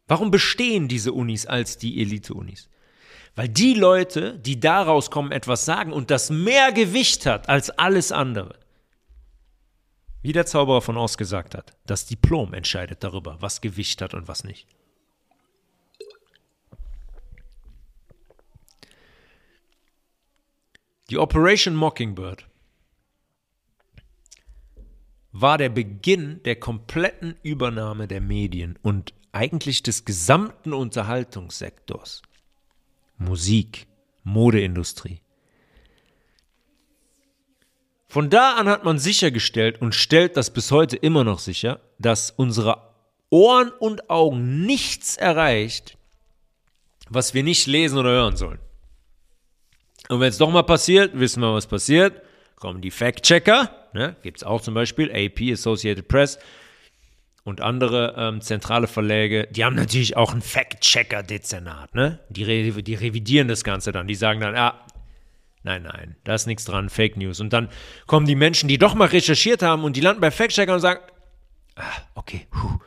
Warum 0.07 0.31
bestehen 0.31 0.87
diese 0.87 1.13
Unis 1.13 1.45
als 1.45 1.77
die 1.77 2.01
Elite-Unis? 2.01 2.69
Weil 3.35 3.49
die 3.49 3.73
Leute, 3.73 4.39
die 4.39 4.59
daraus 4.59 5.11
kommen, 5.11 5.31
etwas 5.31 5.65
sagen 5.65 5.93
und 5.93 6.09
das 6.09 6.29
mehr 6.29 6.71
Gewicht 6.71 7.25
hat 7.25 7.49
als 7.49 7.69
alles 7.69 8.11
andere. 8.11 8.57
Wie 10.21 10.33
der 10.33 10.45
Zauberer 10.45 10.81
von 10.81 10.97
Oz 10.97 11.17
gesagt 11.17 11.55
hat, 11.55 11.77
das 11.85 12.05
Diplom 12.05 12.53
entscheidet 12.53 13.03
darüber, 13.03 13.37
was 13.39 13.61
Gewicht 13.61 14.01
hat 14.01 14.13
und 14.13 14.27
was 14.27 14.43
nicht. 14.43 14.67
Die 21.09 21.17
Operation 21.17 21.73
Mockingbird 21.73 22.45
war 25.31 25.57
der 25.57 25.69
Beginn 25.69 26.43
der 26.43 26.57
kompletten 26.57 27.37
Übernahme 27.43 28.09
der 28.09 28.19
Medien 28.19 28.77
und 28.81 29.13
eigentlich 29.31 29.83
des 29.83 30.03
gesamten 30.03 30.73
Unterhaltungssektors. 30.73 32.23
Musik, 33.17 33.87
Modeindustrie. 34.23 35.21
Von 38.09 38.29
da 38.29 38.55
an 38.55 38.67
hat 38.67 38.83
man 38.83 38.99
sichergestellt 38.99 39.81
und 39.81 39.95
stellt 39.95 40.35
das 40.35 40.51
bis 40.51 40.71
heute 40.71 40.97
immer 40.97 41.23
noch 41.23 41.39
sicher, 41.39 41.79
dass 41.99 42.31
unsere 42.31 42.93
Ohren 43.29 43.69
und 43.69 44.09
Augen 44.09 44.65
nichts 44.65 45.15
erreicht, 45.15 45.97
was 47.09 47.33
wir 47.33 47.43
nicht 47.43 47.65
lesen 47.65 47.97
oder 47.97 48.09
hören 48.09 48.35
sollen. 48.35 48.59
Und 50.09 50.19
wenn 50.19 50.29
es 50.29 50.37
doch 50.37 50.49
mal 50.49 50.63
passiert, 50.63 51.19
wissen 51.19 51.41
wir, 51.41 51.53
was 51.53 51.67
passiert. 51.67 52.21
Kommen 52.55 52.81
die 52.81 52.91
Fact-Checker, 52.91 53.69
ne? 53.93 54.15
gibt 54.23 54.37
es 54.37 54.43
auch 54.43 54.61
zum 54.61 54.73
Beispiel, 54.73 55.11
AP, 55.11 55.51
Associated 55.51 56.07
Press 56.07 56.39
und 57.43 57.61
andere 57.61 58.15
ähm, 58.17 58.41
zentrale 58.41 58.87
Verläge, 58.87 59.47
die 59.51 59.63
haben 59.63 59.75
natürlich 59.75 60.17
auch 60.17 60.33
ein 60.33 60.41
Fact-Checker-Dezernat. 60.41 61.95
Ne? 61.95 62.19
Die, 62.29 62.43
re 62.43 62.83
die 62.83 62.95
revidieren 62.95 63.47
das 63.47 63.63
Ganze 63.63 63.91
dann. 63.91 64.07
Die 64.07 64.15
sagen 64.15 64.41
dann, 64.41 64.55
ja, 64.55 64.85
nein, 65.63 65.83
nein, 65.83 66.15
da 66.23 66.33
ist 66.35 66.47
nichts 66.47 66.65
dran, 66.65 66.89
Fake 66.89 67.15
News. 67.15 67.39
Und 67.39 67.53
dann 67.53 67.69
kommen 68.05 68.25
die 68.25 68.35
Menschen, 68.35 68.67
die 68.67 68.77
doch 68.77 68.95
mal 68.95 69.07
recherchiert 69.07 69.61
haben 69.61 69.83
und 69.83 69.95
die 69.95 70.01
landen 70.01 70.19
bei 70.19 70.31
Fact-Checker 70.31 70.73
und 70.73 70.79
sagen, 70.81 70.99
ah, 71.75 71.83
okay, 72.15 72.47
puh, 72.51 72.79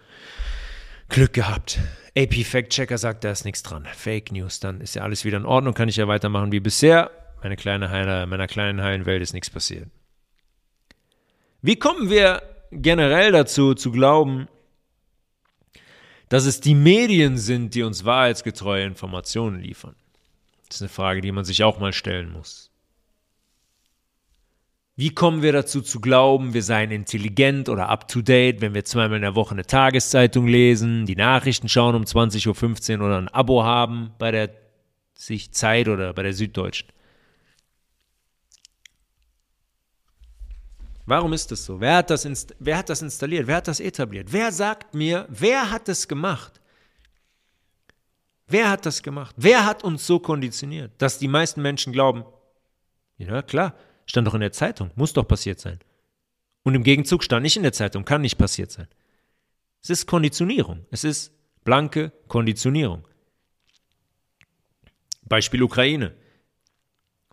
Glück 1.11 1.33
gehabt. 1.33 1.79
AP 2.17 2.45
Fact-Checker 2.45 2.99
sagt, 2.99 3.25
da 3.25 3.31
ist 3.31 3.45
nichts 3.45 3.63
dran. 3.63 3.87
Fake 3.95 4.33
News, 4.33 4.61
dann 4.61 4.81
ist 4.81 4.95
ja 4.95 5.03
alles 5.03 5.25
wieder 5.25 5.37
in 5.37 5.45
Ordnung, 5.45 5.75
kann 5.75 5.89
ich 5.89 5.97
ja 5.97 6.09
weitermachen 6.09 6.53
wie 6.53 6.61
bisher. 6.61 7.11
Meine 7.43 7.57
kleine 7.57 7.91
Heile, 7.91 8.27
meiner 8.27 8.47
kleinen 8.47 8.81
heilen 8.81 9.07
Welt 9.07 9.23
ist 9.23 9.33
nichts 9.33 9.51
passiert. 9.51 9.89
Wie 11.63 11.77
kommen 11.77 12.11
wir 12.11 12.43
generell 12.71 13.33
dazu, 13.33 13.75
zu 13.75 13.91
glauben, 13.91 14.49
dass 16.29 16.47
es 16.47 16.61
die 16.61 16.75
Medien 16.75 17.37
sind, 17.39 17.75
die 17.75 17.83
uns 17.83 18.05
wahrheitsgetreue 18.05 18.85
Informationen 18.85 19.61
liefern? 19.61 19.97
Das 20.69 20.77
ist 20.77 20.83
eine 20.83 20.89
Frage, 20.89 21.21
die 21.21 21.33
man 21.33 21.45
sich 21.45 21.65
auch 21.65 21.81
mal 21.81 21.93
stellen 21.93 22.33
muss. 22.33 22.70
Wie 25.01 25.15
kommen 25.15 25.41
wir 25.41 25.53
dazu 25.55 25.81
zu 25.81 25.99
glauben, 25.99 26.53
wir 26.53 26.63
seien 26.63 26.91
intelligent 26.91 27.71
oder 27.71 27.89
up-to-date, 27.89 28.61
wenn 28.61 28.75
wir 28.75 28.85
zweimal 28.85 29.17
in 29.17 29.23
der 29.23 29.35
Woche 29.35 29.53
eine 29.53 29.65
Tageszeitung 29.65 30.47
lesen, 30.47 31.07
die 31.07 31.17
Nachrichten 31.17 31.71
schauen 31.71 31.95
um 31.95 32.03
20.15 32.03 32.99
Uhr 32.99 33.07
oder 33.07 33.17
ein 33.17 33.29
Abo 33.29 33.65
haben 33.65 34.13
bei 34.19 34.31
der 34.31 34.51
sich 35.15 35.53
Zeit 35.53 35.89
oder 35.89 36.13
bei 36.13 36.23
der 36.23 36.35
Süddeutschen? 36.35 36.91
Warum 41.07 41.33
ist 41.33 41.51
das 41.51 41.65
so? 41.65 41.81
Wer 41.81 41.97
hat 41.97 42.11
das, 42.11 42.29
wer 42.59 42.77
hat 42.77 42.91
das 42.91 43.01
installiert? 43.01 43.47
Wer 43.47 43.57
hat 43.57 43.69
das 43.69 43.81
etabliert? 43.81 44.31
Wer 44.31 44.53
sagt 44.53 44.93
mir, 44.93 45.27
wer 45.31 45.71
hat 45.71 45.89
das 45.89 46.09
gemacht? 46.09 46.61
Wer 48.49 48.69
hat 48.69 48.85
das 48.85 49.03
gemacht? 49.03 49.35
Wer 49.39 49.65
hat 49.65 49.83
uns 49.83 50.07
so 50.07 50.19
konditioniert, 50.19 50.93
dass 50.99 51.17
die 51.17 51.29
meisten 51.29 51.63
Menschen 51.63 51.91
glauben, 51.91 52.23
ja 53.17 53.41
klar, 53.41 53.75
Stand 54.11 54.27
doch 54.27 54.35
in 54.35 54.41
der 54.41 54.51
Zeitung. 54.51 54.91
Muss 54.97 55.13
doch 55.13 55.23
passiert 55.23 55.61
sein. 55.61 55.79
Und 56.65 56.75
im 56.75 56.83
Gegenzug 56.83 57.23
stand 57.23 57.45
nicht 57.45 57.57
in 57.57 57.63
der 57.63 57.73
Zeitung. 57.73 58.05
Kann 58.05 58.23
nicht 58.23 58.39
passiert 58.39 58.73
sein. 58.73 58.89
Es 59.85 59.89
ist 59.89 60.07
Konditionierung. 60.07 60.85
Es 60.91 61.05
ist 61.05 61.33
blanke 61.63 62.13
Konditionierung. 62.27 63.07
Beispiel 65.23 65.63
Ukraine. 65.63 66.13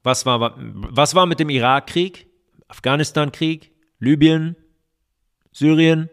Was 0.03 0.27
war, 0.27 0.53
was 0.59 1.15
war 1.15 1.25
mit 1.25 1.39
dem 1.39 1.49
Irakkrieg, 1.49 2.27
Afghanistan-Krieg, 2.67 3.71
Libyen, 3.97 4.55
Syrien? 5.51 6.11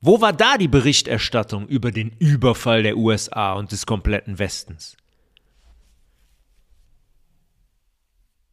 Wo 0.00 0.20
war 0.20 0.32
da 0.32 0.58
die 0.58 0.68
Berichterstattung 0.68 1.66
über 1.66 1.90
den 1.90 2.10
Überfall 2.20 2.84
der 2.84 2.96
USA 2.96 3.54
und 3.54 3.72
des 3.72 3.84
kompletten 3.84 4.38
Westens? 4.38 4.96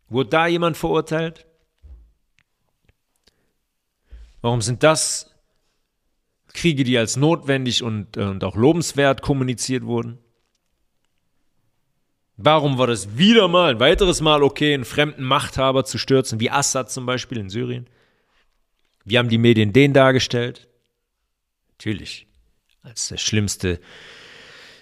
Wurde 0.09 0.29
da 0.29 0.47
jemand 0.47 0.77
verurteilt? 0.77 1.45
Warum 4.41 4.61
sind 4.61 4.83
das 4.83 5.29
Kriege, 6.53 6.83
die 6.83 6.97
als 6.97 7.15
notwendig 7.15 7.83
und, 7.83 8.17
äh, 8.17 8.23
und 8.23 8.43
auch 8.43 8.55
lobenswert 8.55 9.21
kommuniziert 9.21 9.85
wurden? 9.85 10.17
Warum 12.37 12.77
war 12.77 12.87
das 12.87 13.17
wieder 13.17 13.49
mal, 13.49 13.71
ein 13.71 13.79
weiteres 13.81 14.21
Mal 14.21 14.43
okay, 14.43 14.73
einen 14.73 14.85
fremden 14.85 15.23
Machthaber 15.23 15.83
zu 15.83 15.97
stürzen, 15.97 16.39
wie 16.39 16.49
Assad 16.49 16.89
zum 16.89 17.05
Beispiel 17.05 17.37
in 17.37 17.49
Syrien? 17.49 17.87
Wie 19.03 19.17
haben 19.17 19.29
die 19.29 19.37
Medien 19.37 19.73
den 19.73 19.93
dargestellt? 19.93 20.69
Natürlich, 21.71 22.27
als 22.81 23.09
der 23.09 23.17
schlimmste 23.17 23.79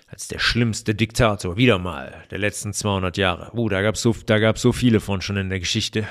als 0.08 0.30
der 0.30 0.40
schlimmste 0.40 0.96
Diktator, 0.96 1.58
wieder 1.58 1.78
mal, 1.80 2.24
der 2.32 2.40
letzten 2.40 2.74
200 2.74 3.18
Jahre. 3.18 3.52
Uh, 3.54 3.68
da 3.70 3.82
gab 3.82 3.96
es 3.96 4.02
so, 4.02 4.16
so 4.56 4.72
viele 4.72 5.00
von 5.02 5.22
schon 5.22 5.38
in 5.38 5.50
der 5.50 5.60
Geschichte, 5.60 6.08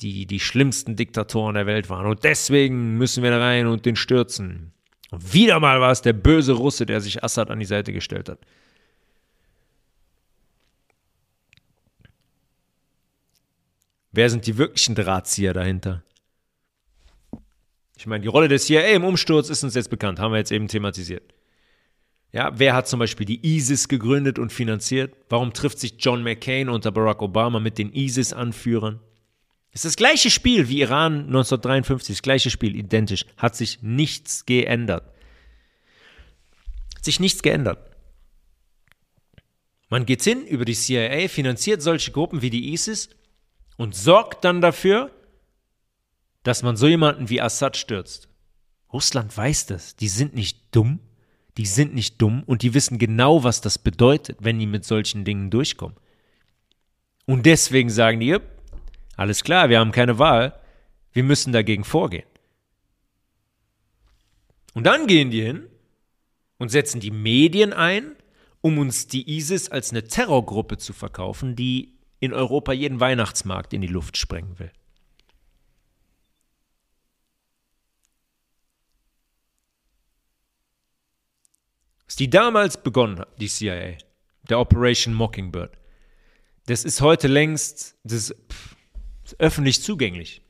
die 0.00 0.26
die 0.26 0.40
schlimmsten 0.40 0.96
Diktatoren 0.96 1.54
der 1.54 1.66
Welt 1.66 1.88
waren. 1.88 2.06
Und 2.06 2.24
deswegen 2.24 2.98
müssen 2.98 3.22
wir 3.22 3.30
da 3.30 3.38
rein 3.38 3.68
und 3.68 3.86
den 3.86 3.96
stürzen. 3.96 4.72
Und 5.10 5.32
wieder 5.32 5.60
mal 5.60 5.80
war 5.80 5.92
es 5.92 6.02
der 6.02 6.12
böse 6.12 6.52
Russe, 6.52 6.84
der 6.84 7.00
sich 7.00 7.22
Assad 7.22 7.50
an 7.50 7.60
die 7.60 7.64
Seite 7.64 7.92
gestellt 7.92 8.28
hat. 8.28 8.40
Wer 14.10 14.30
sind 14.30 14.46
die 14.46 14.58
wirklichen 14.58 14.96
Drahtzieher 14.96 15.52
dahinter? 15.52 16.02
Ich 17.96 18.06
meine, 18.06 18.22
die 18.22 18.28
Rolle 18.28 18.48
des 18.48 18.66
CIA 18.66 18.88
im 18.88 19.04
Umsturz 19.04 19.48
ist 19.48 19.62
uns 19.62 19.74
jetzt 19.74 19.90
bekannt, 19.90 20.18
haben 20.18 20.32
wir 20.32 20.38
jetzt 20.38 20.52
eben 20.52 20.66
thematisiert. 20.66 21.34
Ja, 22.30 22.52
wer 22.58 22.74
hat 22.74 22.88
zum 22.88 22.98
Beispiel 22.98 23.24
die 23.24 23.56
ISIS 23.56 23.88
gegründet 23.88 24.38
und 24.38 24.52
finanziert? 24.52 25.14
Warum 25.30 25.54
trifft 25.54 25.78
sich 25.78 25.94
John 25.98 26.22
McCain 26.22 26.68
unter 26.68 26.90
Barack 26.92 27.22
Obama 27.22 27.58
mit 27.58 27.78
den 27.78 27.92
ISIS-Anführern? 27.92 29.00
Es 29.70 29.84
ist 29.84 29.92
das 29.92 29.96
gleiche 29.96 30.30
Spiel 30.30 30.68
wie 30.68 30.80
Iran 30.80 31.26
1953, 31.26 32.16
das 32.16 32.22
gleiche 32.22 32.50
Spiel, 32.50 32.76
identisch. 32.76 33.24
Hat 33.36 33.56
sich 33.56 33.82
nichts 33.82 34.44
geändert. 34.44 35.04
Hat 36.96 37.04
sich 37.04 37.18
nichts 37.18 37.42
geändert. 37.42 37.78
Man 39.88 40.04
geht 40.04 40.22
hin 40.22 40.46
über 40.46 40.66
die 40.66 40.74
CIA, 40.74 41.28
finanziert 41.28 41.80
solche 41.80 42.12
Gruppen 42.12 42.42
wie 42.42 42.50
die 42.50 42.72
ISIS 42.74 43.08
und 43.78 43.94
sorgt 43.94 44.44
dann 44.44 44.60
dafür, 44.60 45.10
dass 46.42 46.62
man 46.62 46.76
so 46.76 46.86
jemanden 46.86 47.30
wie 47.30 47.40
Assad 47.40 47.78
stürzt. 47.78 48.28
Russland 48.92 49.34
weiß 49.34 49.66
das. 49.66 49.96
Die 49.96 50.08
sind 50.08 50.34
nicht 50.34 50.74
dumm 50.74 51.00
die 51.58 51.66
sind 51.66 51.92
nicht 51.92 52.22
dumm 52.22 52.44
und 52.44 52.62
die 52.62 52.72
wissen 52.72 52.98
genau, 52.98 53.42
was 53.42 53.60
das 53.60 53.78
bedeutet, 53.78 54.38
wenn 54.40 54.60
die 54.60 54.66
mit 54.66 54.84
solchen 54.84 55.24
Dingen 55.24 55.50
durchkommen. 55.50 55.96
Und 57.26 57.44
deswegen 57.46 57.90
sagen 57.90 58.20
die, 58.20 58.38
alles 59.16 59.42
klar, 59.42 59.68
wir 59.68 59.80
haben 59.80 59.90
keine 59.90 60.20
Wahl, 60.20 60.58
wir 61.12 61.24
müssen 61.24 61.52
dagegen 61.52 61.82
vorgehen. 61.82 62.28
Und 64.72 64.84
dann 64.84 65.08
gehen 65.08 65.32
die 65.32 65.42
hin 65.42 65.66
und 66.58 66.68
setzen 66.68 67.00
die 67.00 67.10
Medien 67.10 67.72
ein, 67.72 68.14
um 68.60 68.78
uns 68.78 69.08
die 69.08 69.36
ISIS 69.36 69.68
als 69.68 69.90
eine 69.90 70.04
Terrorgruppe 70.04 70.78
zu 70.78 70.92
verkaufen, 70.92 71.56
die 71.56 71.98
in 72.20 72.32
Europa 72.32 72.72
jeden 72.72 73.00
Weihnachtsmarkt 73.00 73.72
in 73.72 73.80
die 73.80 73.88
Luft 73.88 74.16
sprengen 74.16 74.60
will. 74.60 74.70
Was 82.08 82.16
die 82.16 82.30
damals 82.30 82.82
begonnen 82.82 83.18
hat, 83.20 83.28
die 83.38 83.48
CIA, 83.48 83.98
der 84.48 84.58
Operation 84.58 85.12
Mockingbird, 85.12 85.76
das 86.66 86.84
ist 86.84 87.02
heute 87.02 87.28
längst 87.28 87.96
das, 88.02 88.34
pff, 88.50 88.76
öffentlich 89.38 89.82
zugänglich. 89.82 90.40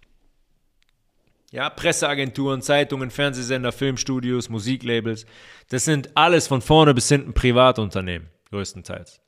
Ja, 1.51 1.69
Presseagenturen, 1.69 2.63
Zeitungen, 2.63 3.11
Fernsehsender, 3.11 3.73
Filmstudios, 3.73 4.49
Musiklabels, 4.49 5.27
das 5.69 5.85
sind 5.85 6.17
alles 6.17 6.47
von 6.47 6.63
vorne 6.63 6.95
bis 6.95 7.09
hinten 7.09 7.35
Privatunternehmen, 7.35 8.29
größtenteils. 8.51 9.21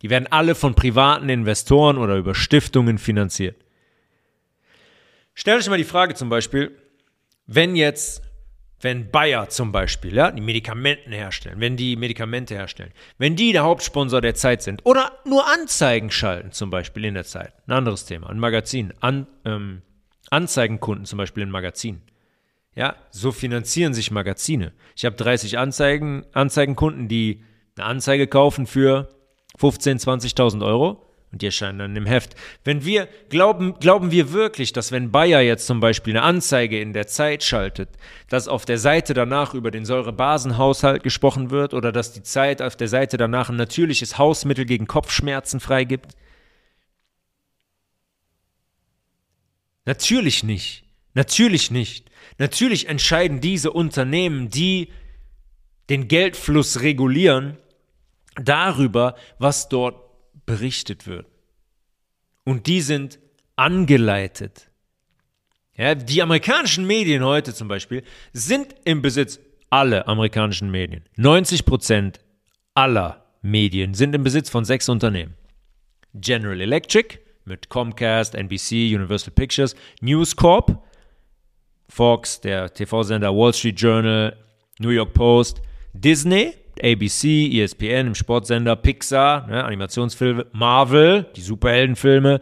Die 0.00 0.08
werden 0.08 0.28
alle 0.30 0.54
von 0.54 0.74
privaten 0.74 1.28
Investoren 1.28 1.98
oder 1.98 2.16
über 2.16 2.34
Stiftungen 2.34 2.96
finanziert. 2.96 3.62
Stellt 5.34 5.60
euch 5.60 5.68
mal 5.68 5.76
die 5.76 5.84
Frage 5.84 6.14
zum 6.14 6.30
Beispiel, 6.30 6.74
wenn 7.46 7.76
jetzt 7.76 8.22
wenn 8.80 9.10
Bayer 9.10 9.48
zum 9.48 9.72
Beispiel, 9.72 10.14
ja, 10.14 10.30
die 10.30 10.40
Medikamenten 10.40 11.12
herstellen, 11.12 11.60
wenn 11.60 11.76
die 11.76 11.96
Medikamente 11.96 12.54
herstellen, 12.54 12.92
wenn 13.18 13.36
die 13.36 13.52
der 13.52 13.62
Hauptsponsor 13.62 14.20
der 14.20 14.34
Zeit 14.34 14.62
sind 14.62 14.84
oder 14.84 15.12
nur 15.24 15.46
Anzeigen 15.46 16.10
schalten, 16.10 16.52
zum 16.52 16.70
Beispiel 16.70 17.04
in 17.04 17.14
der 17.14 17.24
Zeit, 17.24 17.52
ein 17.66 17.72
anderes 17.72 18.06
Thema, 18.06 18.30
ein 18.30 18.38
Magazin, 18.38 18.94
an, 19.00 19.26
ähm, 19.44 19.82
Anzeigenkunden 20.30 21.04
zum 21.04 21.18
Beispiel 21.18 21.42
in 21.42 21.50
Magazinen. 21.50 22.02
Ja, 22.74 22.96
so 23.10 23.32
finanzieren 23.32 23.94
sich 23.94 24.10
Magazine. 24.10 24.72
Ich 24.96 25.04
habe 25.04 25.16
30 25.16 25.58
Anzeigen, 25.58 26.24
Anzeigenkunden, 26.32 27.08
die 27.08 27.42
eine 27.76 27.86
Anzeige 27.86 28.26
kaufen 28.26 28.66
für 28.66 29.08
15.000, 29.58 30.34
20.000 30.34 30.64
Euro 30.64 31.09
und 31.32 31.42
die 31.42 31.46
erscheinen 31.46 31.78
dann 31.78 31.96
im 31.96 32.06
Heft. 32.06 32.34
Wenn 32.64 32.84
wir 32.84 33.08
glauben, 33.28 33.74
glauben 33.78 34.10
wir 34.10 34.32
wirklich, 34.32 34.72
dass 34.72 34.90
wenn 34.90 35.12
Bayer 35.12 35.40
jetzt 35.40 35.66
zum 35.66 35.78
Beispiel 35.78 36.16
eine 36.16 36.22
Anzeige 36.22 36.80
in 36.80 36.92
der 36.92 37.06
Zeit 37.06 37.44
schaltet, 37.44 37.88
dass 38.28 38.48
auf 38.48 38.64
der 38.64 38.78
Seite 38.78 39.14
danach 39.14 39.54
über 39.54 39.70
den 39.70 39.84
Säurebasenhaushalt 39.84 41.02
gesprochen 41.02 41.50
wird 41.50 41.72
oder 41.72 41.92
dass 41.92 42.12
die 42.12 42.22
Zeit 42.22 42.60
auf 42.60 42.74
der 42.74 42.88
Seite 42.88 43.16
danach 43.16 43.48
ein 43.48 43.56
natürliches 43.56 44.18
Hausmittel 44.18 44.64
gegen 44.64 44.88
Kopfschmerzen 44.88 45.60
freigibt? 45.60 46.16
Natürlich 49.84 50.42
nicht. 50.42 50.84
Natürlich 51.14 51.70
nicht. 51.70 52.10
Natürlich 52.38 52.88
entscheiden 52.88 53.40
diese 53.40 53.70
Unternehmen, 53.70 54.50
die 54.50 54.92
den 55.90 56.08
Geldfluss 56.08 56.80
regulieren, 56.80 57.56
darüber, 58.36 59.16
was 59.38 59.68
dort 59.68 60.09
berichtet 60.50 61.06
wird. 61.06 61.26
Und 62.44 62.66
die 62.66 62.80
sind 62.80 63.20
angeleitet. 63.54 64.68
Ja, 65.76 65.94
die 65.94 66.20
amerikanischen 66.22 66.86
Medien 66.86 67.22
heute 67.22 67.54
zum 67.54 67.68
Beispiel 67.68 68.02
sind 68.32 68.74
im 68.84 69.00
Besitz 69.00 69.38
aller 69.70 70.08
amerikanischen 70.08 70.68
Medien. 70.70 71.04
90 71.16 71.64
Prozent 71.64 72.18
aller 72.74 73.24
Medien 73.42 73.94
sind 73.94 74.12
im 74.12 74.24
Besitz 74.24 74.50
von 74.50 74.64
sechs 74.64 74.88
Unternehmen. 74.88 75.34
General 76.14 76.60
Electric 76.60 77.18
mit 77.44 77.68
Comcast, 77.68 78.34
NBC, 78.34 78.92
Universal 78.92 79.32
Pictures, 79.32 79.76
News 80.00 80.34
Corp, 80.34 80.82
Fox, 81.88 82.40
der 82.40 82.74
TV-Sender 82.74 83.32
Wall 83.32 83.54
Street 83.54 83.80
Journal, 83.80 84.36
New 84.80 84.90
York 84.90 85.14
Post, 85.14 85.62
Disney, 85.92 86.54
ABC, 86.82 87.50
ESPN 87.52 88.08
im 88.08 88.14
Sportsender, 88.14 88.76
Pixar, 88.76 89.46
ne, 89.46 89.64
Animationsfilme, 89.64 90.46
Marvel, 90.52 91.26
die 91.36 91.40
Superheldenfilme, 91.40 92.40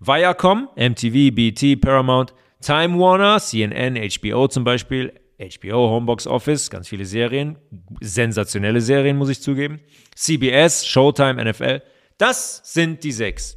Viacom, 0.00 0.68
MTV, 0.76 1.34
BT, 1.34 1.80
Paramount, 1.80 2.34
Time 2.60 2.98
Warner, 2.98 3.38
CNN, 3.38 3.96
HBO 3.96 4.48
zum 4.48 4.64
Beispiel, 4.64 5.12
HBO, 5.38 5.90
Homebox 5.90 6.26
Office, 6.26 6.70
ganz 6.70 6.88
viele 6.88 7.04
Serien, 7.04 7.58
sensationelle 8.00 8.80
Serien, 8.80 9.16
muss 9.16 9.28
ich 9.28 9.40
zugeben, 9.40 9.80
CBS, 10.14 10.86
Showtime, 10.86 11.44
NFL, 11.44 11.82
das 12.18 12.60
sind 12.64 13.04
die 13.04 13.12
sechs. 13.12 13.56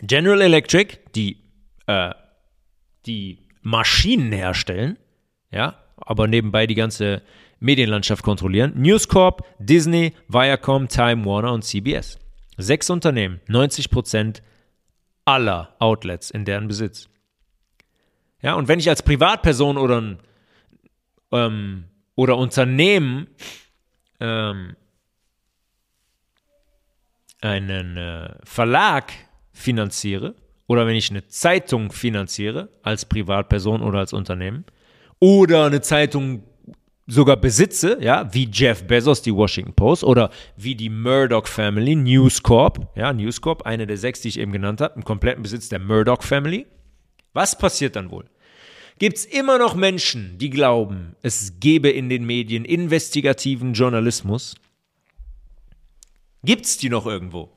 General 0.00 0.40
Electric, 0.40 0.98
die, 1.14 1.42
äh, 1.86 2.12
die 3.04 3.46
Maschinen 3.60 4.32
herstellen, 4.32 4.98
ja, 5.50 5.78
aber 5.96 6.26
nebenbei 6.26 6.66
die 6.66 6.74
ganze 6.74 7.22
Medienlandschaft 7.62 8.22
kontrollieren. 8.22 8.72
News 8.76 9.08
Corp, 9.08 9.44
Disney, 9.58 10.12
Viacom, 10.28 10.88
Time 10.88 11.24
Warner 11.24 11.52
und 11.52 11.62
CBS. 11.62 12.18
Sechs 12.58 12.90
Unternehmen, 12.90 13.40
90 13.46 13.90
Prozent 13.90 14.42
aller 15.24 15.74
Outlets 15.78 16.30
in 16.30 16.44
deren 16.44 16.68
Besitz. 16.68 17.08
Ja, 18.42 18.54
und 18.54 18.68
wenn 18.68 18.80
ich 18.80 18.88
als 18.88 19.02
Privatperson 19.02 19.78
oder 19.78 20.00
ein 20.00 20.18
ähm, 21.30 21.84
oder 22.14 22.36
Unternehmen 22.36 23.28
ähm, 24.20 24.76
einen 27.40 27.96
äh, 27.96 28.34
Verlag 28.44 29.12
finanziere 29.52 30.34
oder 30.66 30.86
wenn 30.86 30.96
ich 30.96 31.10
eine 31.10 31.26
Zeitung 31.28 31.92
finanziere 31.92 32.68
als 32.82 33.04
Privatperson 33.04 33.82
oder 33.82 34.00
als 34.00 34.12
Unternehmen 34.12 34.64
oder 35.20 35.66
eine 35.66 35.80
Zeitung 35.80 36.42
sogar 37.06 37.36
besitze, 37.36 37.98
ja, 38.00 38.32
wie 38.32 38.48
Jeff 38.50 38.86
Bezos 38.86 39.22
die 39.22 39.34
Washington 39.34 39.74
Post 39.74 40.04
oder 40.04 40.30
wie 40.56 40.74
die 40.74 40.88
Murdoch 40.90 41.46
Family, 41.46 41.94
News 41.96 42.42
Corp, 42.42 42.92
ja, 42.96 43.12
News 43.12 43.40
Corp, 43.40 43.62
eine 43.62 43.86
der 43.86 43.96
sechs, 43.96 44.20
die 44.20 44.28
ich 44.28 44.38
eben 44.38 44.52
genannt 44.52 44.80
habe, 44.80 44.94
im 44.96 45.04
kompletten 45.04 45.42
Besitz 45.42 45.68
der 45.68 45.78
Murdoch 45.78 46.22
Family. 46.22 46.66
Was 47.32 47.56
passiert 47.58 47.96
dann 47.96 48.10
wohl? 48.10 48.26
Gibt 48.98 49.16
es 49.16 49.24
immer 49.24 49.58
noch 49.58 49.74
Menschen, 49.74 50.38
die 50.38 50.50
glauben, 50.50 51.16
es 51.22 51.58
gebe 51.58 51.90
in 51.90 52.08
den 52.08 52.24
Medien 52.24 52.64
investigativen 52.64 53.72
Journalismus? 53.72 54.54
Gibt 56.44 56.66
es 56.66 56.76
die 56.76 56.88
noch 56.88 57.06
irgendwo? 57.06 57.50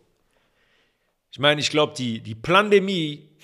Ich 1.32 1.40
meine, 1.40 1.60
ich 1.60 1.70
glaube, 1.70 1.94
die, 1.98 2.22
die 2.22 2.36
Pandemie 2.36 3.35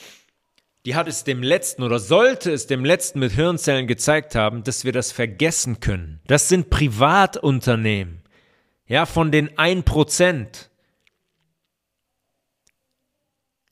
die 0.86 0.96
hat 0.96 1.08
es 1.08 1.24
dem 1.24 1.44
Letzten 1.44 1.84
oder 1.84 2.00
sollte 2.00 2.52
es 2.52 2.66
dem 2.66 2.84
Letzten 2.84 3.20
mit 3.20 3.32
Hirnzellen 3.34 3.86
gezeigt 3.86 4.34
haben, 4.34 4.64
dass 4.64 4.84
wir 4.84 4.92
das 4.92 5.12
vergessen 5.12 5.80
können. 5.80 6.20
Das 6.26 6.48
sind 6.48 6.70
Privatunternehmen. 6.70 8.24
Ja, 8.88 9.06
von 9.06 9.32
den 9.32 9.50
1%. 9.52 10.70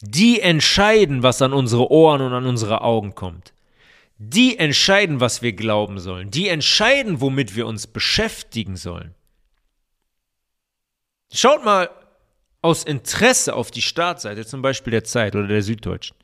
Die 0.01 0.39
entscheiden, 0.39 1.23
was 1.23 1.41
an 1.41 1.51
unsere 1.51 1.91
Ohren 1.91 2.21
und 2.21 2.31
an 2.31 2.45
unsere 2.45 2.81
Augen 2.81 3.15
kommt. 3.15 3.53
Die 4.17 4.57
entscheiden, 4.57 5.19
was 5.19 5.41
wir 5.41 5.53
glauben 5.53 5.99
sollen. 5.99 6.29
Die 6.29 6.47
entscheiden, 6.47 7.21
womit 7.21 7.55
wir 7.55 7.65
uns 7.65 7.87
beschäftigen 7.87 8.77
sollen. 8.77 9.15
Schaut 11.33 11.65
mal 11.65 11.89
aus 12.61 12.83
Interesse 12.83 13.55
auf 13.55 13.71
die 13.71 13.81
Startseite, 13.81 14.45
zum 14.45 14.61
Beispiel 14.61 14.91
der 14.91 15.03
Zeit 15.03 15.35
oder 15.35 15.47
der 15.47 15.63
Süddeutschen 15.63 16.18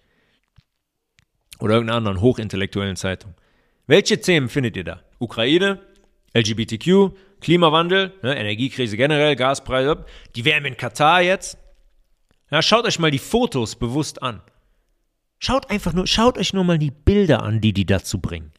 oder 1.59 1.75
irgendeiner 1.75 1.97
anderen 1.97 2.21
hochintellektuellen 2.21 2.95
Zeitung. 2.95 3.33
Welche 3.87 4.19
Themen 4.19 4.49
findet 4.49 4.75
ihr 4.77 4.83
da? 4.83 5.01
Ukraine, 5.19 5.81
LGBTQ, 6.33 7.11
Klimawandel, 7.39 8.13
ne, 8.23 8.37
Energiekrise 8.37 8.97
generell, 8.97 9.35
Gaspreise, 9.35 10.05
die 10.35 10.45
WM 10.45 10.65
in 10.65 10.77
Katar 10.77 11.21
jetzt. 11.21 11.57
Ja, 12.51 12.61
schaut 12.61 12.85
euch 12.85 12.99
mal 12.99 13.11
die 13.11 13.19
Fotos 13.19 13.75
bewusst 13.75 14.21
an. 14.21 14.41
Schaut 15.39 15.69
einfach 15.69 15.93
nur, 15.93 16.07
schaut 16.07 16.37
euch 16.37 16.53
nur 16.53 16.63
mal 16.63 16.79
die 16.79 16.91
Bilder 16.91 17.43
an, 17.43 17.61
die 17.61 17.73
die 17.73 17.85
dazu 17.85 18.19
bringen. 18.19 18.51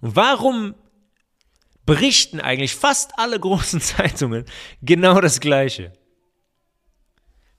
Und 0.00 0.16
warum 0.16 0.74
berichten 1.86 2.40
eigentlich 2.40 2.74
fast 2.74 3.18
alle 3.18 3.38
großen 3.38 3.80
Zeitungen 3.82 4.44
genau 4.82 5.20
das 5.20 5.40
Gleiche? 5.40 5.92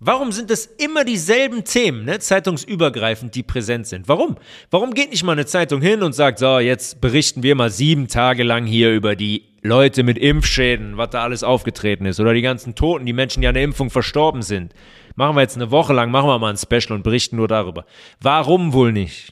Warum 0.05 0.33
sind 0.33 0.51
es 0.51 0.65
immer 0.65 1.05
dieselben 1.05 1.63
Themen, 1.63 2.03
ne, 2.03 2.19
zeitungsübergreifend, 2.19 3.35
die 3.35 3.43
präsent 3.43 3.87
sind? 3.87 4.09
Warum? 4.09 4.35
Warum 4.69 4.93
geht 4.93 5.11
nicht 5.11 5.23
mal 5.23 5.31
eine 5.31 5.45
Zeitung 5.45 5.81
hin 5.81 6.03
und 6.03 6.11
sagt, 6.11 6.39
so, 6.39 6.59
jetzt 6.59 6.99
berichten 6.99 7.41
wir 7.41 7.55
mal 7.55 7.69
sieben 7.69 8.09
Tage 8.09 8.43
lang 8.43 8.65
hier 8.65 8.91
über 8.93 9.15
die 9.15 9.45
Leute 9.61 10.03
mit 10.03 10.17
Impfschäden, 10.17 10.97
was 10.97 11.11
da 11.11 11.23
alles 11.23 11.41
aufgetreten 11.41 12.05
ist, 12.05 12.19
oder 12.19 12.33
die 12.33 12.41
ganzen 12.41 12.75
Toten, 12.75 13.05
die 13.05 13.13
Menschen, 13.13 13.39
die 13.39 13.47
an 13.47 13.53
der 13.53 13.63
Impfung 13.63 13.89
verstorben 13.89 14.41
sind. 14.41 14.73
Machen 15.15 15.37
wir 15.37 15.41
jetzt 15.41 15.55
eine 15.55 15.71
Woche 15.71 15.93
lang, 15.93 16.11
machen 16.11 16.27
wir 16.27 16.37
mal 16.37 16.49
ein 16.49 16.57
Special 16.57 16.97
und 16.97 17.03
berichten 17.03 17.37
nur 17.37 17.47
darüber. 17.47 17.85
Warum 18.19 18.73
wohl 18.73 18.91
nicht? 18.91 19.31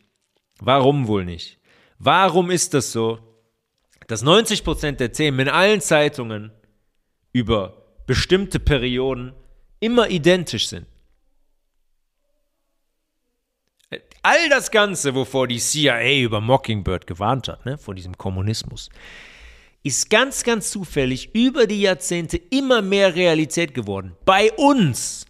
Warum 0.61 1.07
wohl 1.07 1.25
nicht? 1.25 1.59
Warum 1.99 2.49
ist 2.49 2.73
das 2.73 2.93
so, 2.93 3.19
dass 4.07 4.23
90 4.23 4.63
Prozent 4.63 5.01
der 5.01 5.11
Themen 5.11 5.39
in 5.41 5.49
allen 5.49 5.81
Zeitungen 5.81 6.53
über 7.33 7.87
bestimmte 8.07 8.61
Perioden 8.61 9.33
immer 9.81 10.09
identisch 10.09 10.69
sind. 10.69 10.85
All 14.23 14.49
das 14.49 14.71
Ganze, 14.71 15.15
wovor 15.15 15.47
die 15.47 15.59
CIA 15.59 16.21
über 16.21 16.39
Mockingbird 16.39 17.07
gewarnt 17.07 17.47
hat, 17.49 17.65
ne, 17.65 17.77
vor 17.77 17.95
diesem 17.95 18.17
Kommunismus, 18.17 18.89
ist 19.83 20.09
ganz, 20.09 20.43
ganz 20.43 20.69
zufällig 20.69 21.33
über 21.33 21.65
die 21.65 21.81
Jahrzehnte 21.81 22.37
immer 22.37 22.81
mehr 22.81 23.15
Realität 23.15 23.73
geworden. 23.73 24.15
Bei 24.25 24.51
uns. 24.53 25.25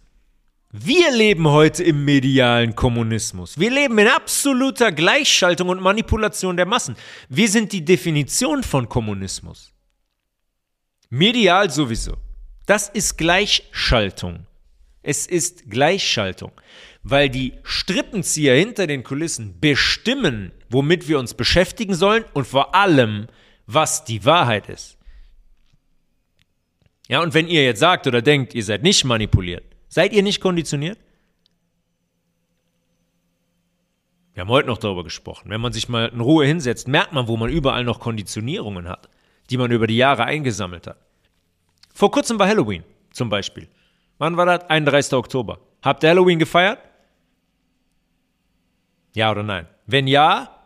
Wir 0.74 1.10
leben 1.10 1.48
heute 1.48 1.84
im 1.84 2.04
medialen 2.04 2.74
Kommunismus. 2.74 3.58
Wir 3.58 3.70
leben 3.70 3.98
in 3.98 4.08
absoluter 4.08 4.90
Gleichschaltung 4.90 5.68
und 5.68 5.82
Manipulation 5.82 6.56
der 6.56 6.64
Massen. 6.64 6.96
Wir 7.28 7.48
sind 7.48 7.72
die 7.72 7.84
Definition 7.84 8.62
von 8.62 8.88
Kommunismus. 8.88 9.72
Medial 11.10 11.70
sowieso. 11.70 12.16
Das 12.66 12.88
ist 12.88 13.18
Gleichschaltung. 13.18 14.46
Es 15.02 15.26
ist 15.26 15.68
Gleichschaltung, 15.68 16.52
weil 17.02 17.28
die 17.28 17.54
Strippenzieher 17.64 18.54
hinter 18.54 18.86
den 18.86 19.02
Kulissen 19.02 19.58
bestimmen, 19.60 20.52
womit 20.68 21.08
wir 21.08 21.18
uns 21.18 21.34
beschäftigen 21.34 21.94
sollen 21.94 22.24
und 22.34 22.46
vor 22.46 22.74
allem, 22.74 23.26
was 23.66 24.04
die 24.04 24.24
Wahrheit 24.24 24.68
ist. 24.68 24.96
Ja, 27.08 27.20
und 27.20 27.34
wenn 27.34 27.48
ihr 27.48 27.64
jetzt 27.64 27.80
sagt 27.80 28.06
oder 28.06 28.22
denkt, 28.22 28.54
ihr 28.54 28.62
seid 28.62 28.84
nicht 28.84 29.04
manipuliert, 29.04 29.64
seid 29.88 30.12
ihr 30.12 30.22
nicht 30.22 30.40
konditioniert? 30.40 30.98
Wir 34.34 34.42
haben 34.42 34.48
heute 34.48 34.68
noch 34.68 34.78
darüber 34.78 35.04
gesprochen. 35.04 35.50
Wenn 35.50 35.60
man 35.60 35.72
sich 35.72 35.88
mal 35.88 36.08
in 36.08 36.20
Ruhe 36.20 36.46
hinsetzt, 36.46 36.88
merkt 36.88 37.12
man, 37.12 37.28
wo 37.28 37.36
man 37.36 37.50
überall 37.50 37.84
noch 37.84 38.00
Konditionierungen 38.00 38.88
hat, 38.88 39.10
die 39.50 39.58
man 39.58 39.70
über 39.72 39.86
die 39.86 39.96
Jahre 39.96 40.24
eingesammelt 40.24 40.86
hat. 40.86 40.96
Vor 41.92 42.10
kurzem 42.10 42.38
war 42.38 42.48
Halloween 42.48 42.84
zum 43.12 43.28
Beispiel. 43.28 43.68
Wann 44.18 44.36
war 44.36 44.46
das? 44.46 44.68
31. 44.70 45.12
Oktober. 45.14 45.58
Habt 45.82 46.02
ihr 46.02 46.10
Halloween 46.10 46.38
gefeiert? 46.38 46.78
Ja 49.14 49.30
oder 49.30 49.42
nein? 49.42 49.66
Wenn 49.86 50.06
ja, 50.06 50.56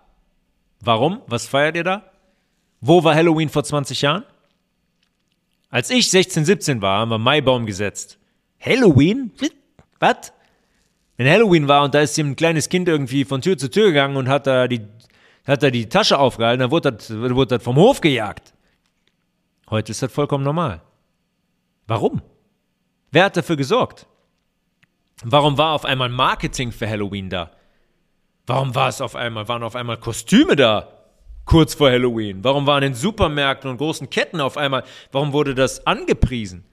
warum? 0.80 1.22
Was 1.26 1.46
feiert 1.46 1.76
ihr 1.76 1.84
da? 1.84 2.10
Wo 2.80 3.02
war 3.02 3.14
Halloween 3.14 3.48
vor 3.48 3.64
20 3.64 4.02
Jahren? 4.02 4.24
Als 5.70 5.90
ich 5.90 6.10
16, 6.10 6.44
17 6.44 6.82
war, 6.82 7.00
haben 7.00 7.10
wir 7.10 7.18
Maibaum 7.18 7.66
gesetzt. 7.66 8.18
Halloween? 8.60 9.32
Was? 9.98 10.32
Wenn 11.16 11.28
Halloween 11.28 11.66
war 11.66 11.82
und 11.82 11.94
da 11.94 12.00
ist 12.00 12.18
ein 12.18 12.36
kleines 12.36 12.68
Kind 12.68 12.88
irgendwie 12.88 13.24
von 13.24 13.40
Tür 13.40 13.56
zu 13.56 13.70
Tür 13.70 13.86
gegangen 13.86 14.16
und 14.16 14.28
hat 14.28 14.46
da 14.46 14.68
die, 14.68 14.82
hat 15.46 15.62
da 15.62 15.70
die 15.70 15.88
Tasche 15.88 16.18
aufgehalten, 16.18 16.60
dann 16.60 16.70
wurde 16.70 16.92
das, 16.92 17.10
wurde 17.10 17.56
das 17.56 17.64
vom 17.64 17.76
Hof 17.76 18.00
gejagt. 18.00 18.52
Heute 19.70 19.92
ist 19.92 20.02
das 20.02 20.12
vollkommen 20.12 20.44
normal. 20.44 20.82
Warum? 21.86 22.22
Wer 23.10 23.24
hat 23.24 23.36
dafür 23.36 23.56
gesorgt? 23.56 24.06
Warum 25.24 25.56
war 25.56 25.72
auf 25.72 25.84
einmal 25.84 26.08
Marketing 26.08 26.72
für 26.72 26.88
Halloween 26.88 27.30
da? 27.30 27.52
Warum 28.46 28.74
war 28.74 28.88
es 28.88 29.00
auf 29.00 29.16
einmal, 29.16 29.48
waren 29.48 29.62
auf 29.62 29.76
einmal 29.76 29.96
Kostüme 29.96 30.56
da? 30.56 30.96
kurz 31.46 31.74
vor 31.74 31.90
Halloween? 31.90 32.44
Warum 32.44 32.66
waren 32.66 32.82
in 32.82 32.94
Supermärkten 32.94 33.70
und 33.70 33.78
großen 33.78 34.10
Ketten 34.10 34.40
auf 34.42 34.58
einmal, 34.58 34.84
warum 35.12 35.32
wurde 35.32 35.54
das 35.54 35.86
angepriesen? 35.86 36.64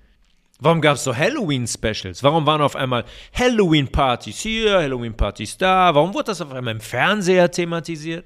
Warum 0.59 0.81
gab 0.81 0.95
es 0.95 1.03
so 1.03 1.15
Halloween-Specials? 1.15 2.23
Warum 2.23 2.45
waren 2.45 2.61
auf 2.61 2.75
einmal 2.75 3.05
Halloween-Partys 3.33 4.39
hier, 4.39 4.79
Halloween-Partys 4.79 5.57
da? 5.57 5.93
Warum 5.95 6.13
wurde 6.13 6.25
das 6.25 6.41
auf 6.41 6.51
einmal 6.51 6.73
im 6.73 6.81
Fernseher 6.81 7.49
thematisiert? 7.49 8.25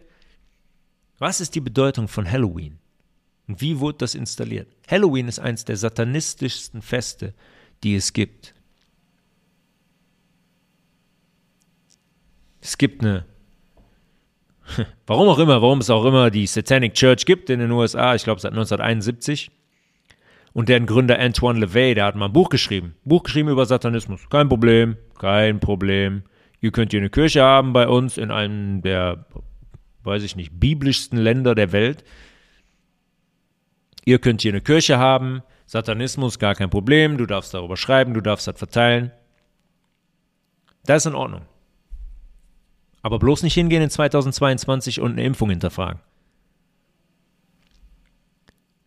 Was 1.19 1.41
ist 1.41 1.55
die 1.55 1.61
Bedeutung 1.61 2.07
von 2.07 2.29
Halloween? 2.29 2.79
Und 3.47 3.61
wie 3.61 3.79
wurde 3.79 3.99
das 3.99 4.15
installiert? 4.15 4.67
Halloween 4.89 5.27
ist 5.27 5.39
eines 5.39 5.65
der 5.65 5.77
satanistischsten 5.77 6.81
Feste, 6.81 7.33
die 7.83 7.95
es 7.95 8.13
gibt. 8.13 8.53
Es 12.59 12.77
gibt 12.77 13.01
eine 13.01 13.25
warum 15.07 15.27
auch 15.27 15.39
immer, 15.39 15.61
warum 15.61 15.79
es 15.79 15.89
auch 15.89 16.05
immer 16.05 16.29
die 16.29 16.47
Satanic 16.47 16.93
Church 16.93 17.25
gibt 17.25 17.49
in 17.49 17.59
den 17.59 17.71
USA, 17.71 18.15
ich 18.15 18.23
glaube 18.23 18.41
seit 18.41 18.51
1971. 18.51 19.51
Und 20.53 20.69
deren 20.69 20.87
Gründer 20.87 21.19
Antoine 21.19 21.59
LeVay, 21.59 21.93
der 21.93 22.05
hat 22.05 22.15
mal 22.15 22.25
ein 22.25 22.33
Buch 22.33 22.49
geschrieben. 22.49 22.95
Buch 23.03 23.23
geschrieben 23.23 23.49
über 23.49 23.65
Satanismus. 23.65 24.27
Kein 24.29 24.49
Problem, 24.49 24.97
kein 25.19 25.59
Problem. 25.59 26.23
Ihr 26.61 26.71
könnt 26.71 26.91
hier 26.91 26.99
eine 26.99 27.11
Kirche 27.11 27.43
haben 27.43 27.73
bei 27.73 27.87
uns 27.87 28.17
in 28.17 28.31
einem 28.31 28.81
der, 28.81 29.27
weiß 30.03 30.23
ich 30.23 30.35
nicht, 30.35 30.59
biblischsten 30.59 31.19
Länder 31.19 31.53
der 31.53 31.71
Welt. 31.73 32.03
Ihr 34.07 34.19
könnt 34.19 34.41
hier 34.41 34.53
eine 34.53 34.61
Kirche 34.61 34.99
haben. 34.99 35.43
Satanismus, 35.65 36.39
gar 36.39 36.55
kein 36.55 36.69
Problem. 36.69 37.17
Du 37.17 37.25
darfst 37.25 37.53
darüber 37.53 37.75
schreiben, 37.75 38.13
du 38.13 38.21
darfst 38.21 38.47
das 38.47 38.57
verteilen. 38.57 39.11
Das 40.85 41.03
ist 41.03 41.07
in 41.07 41.15
Ordnung. 41.15 41.41
Aber 43.01 43.19
bloß 43.19 43.43
nicht 43.43 43.55
hingehen 43.55 43.81
in 43.81 43.89
2022 43.89 45.01
und 45.01 45.11
eine 45.11 45.25
Impfung 45.25 45.49
hinterfragen. 45.49 45.99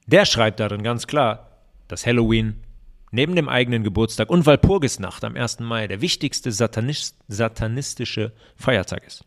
Der 0.06 0.24
schreibt 0.24 0.58
darin 0.58 0.82
ganz 0.82 1.06
klar, 1.06 1.50
dass 1.86 2.06
Halloween 2.06 2.62
neben 3.10 3.36
dem 3.36 3.50
eigenen 3.50 3.84
Geburtstag 3.84 4.30
und 4.30 4.46
Walpurgisnacht 4.46 5.22
am 5.22 5.36
1. 5.36 5.60
Mai 5.60 5.86
der 5.86 6.00
wichtigste 6.00 6.50
Satanist, 6.50 7.18
satanistische 7.28 8.32
Feiertag 8.56 9.06
ist. 9.06 9.26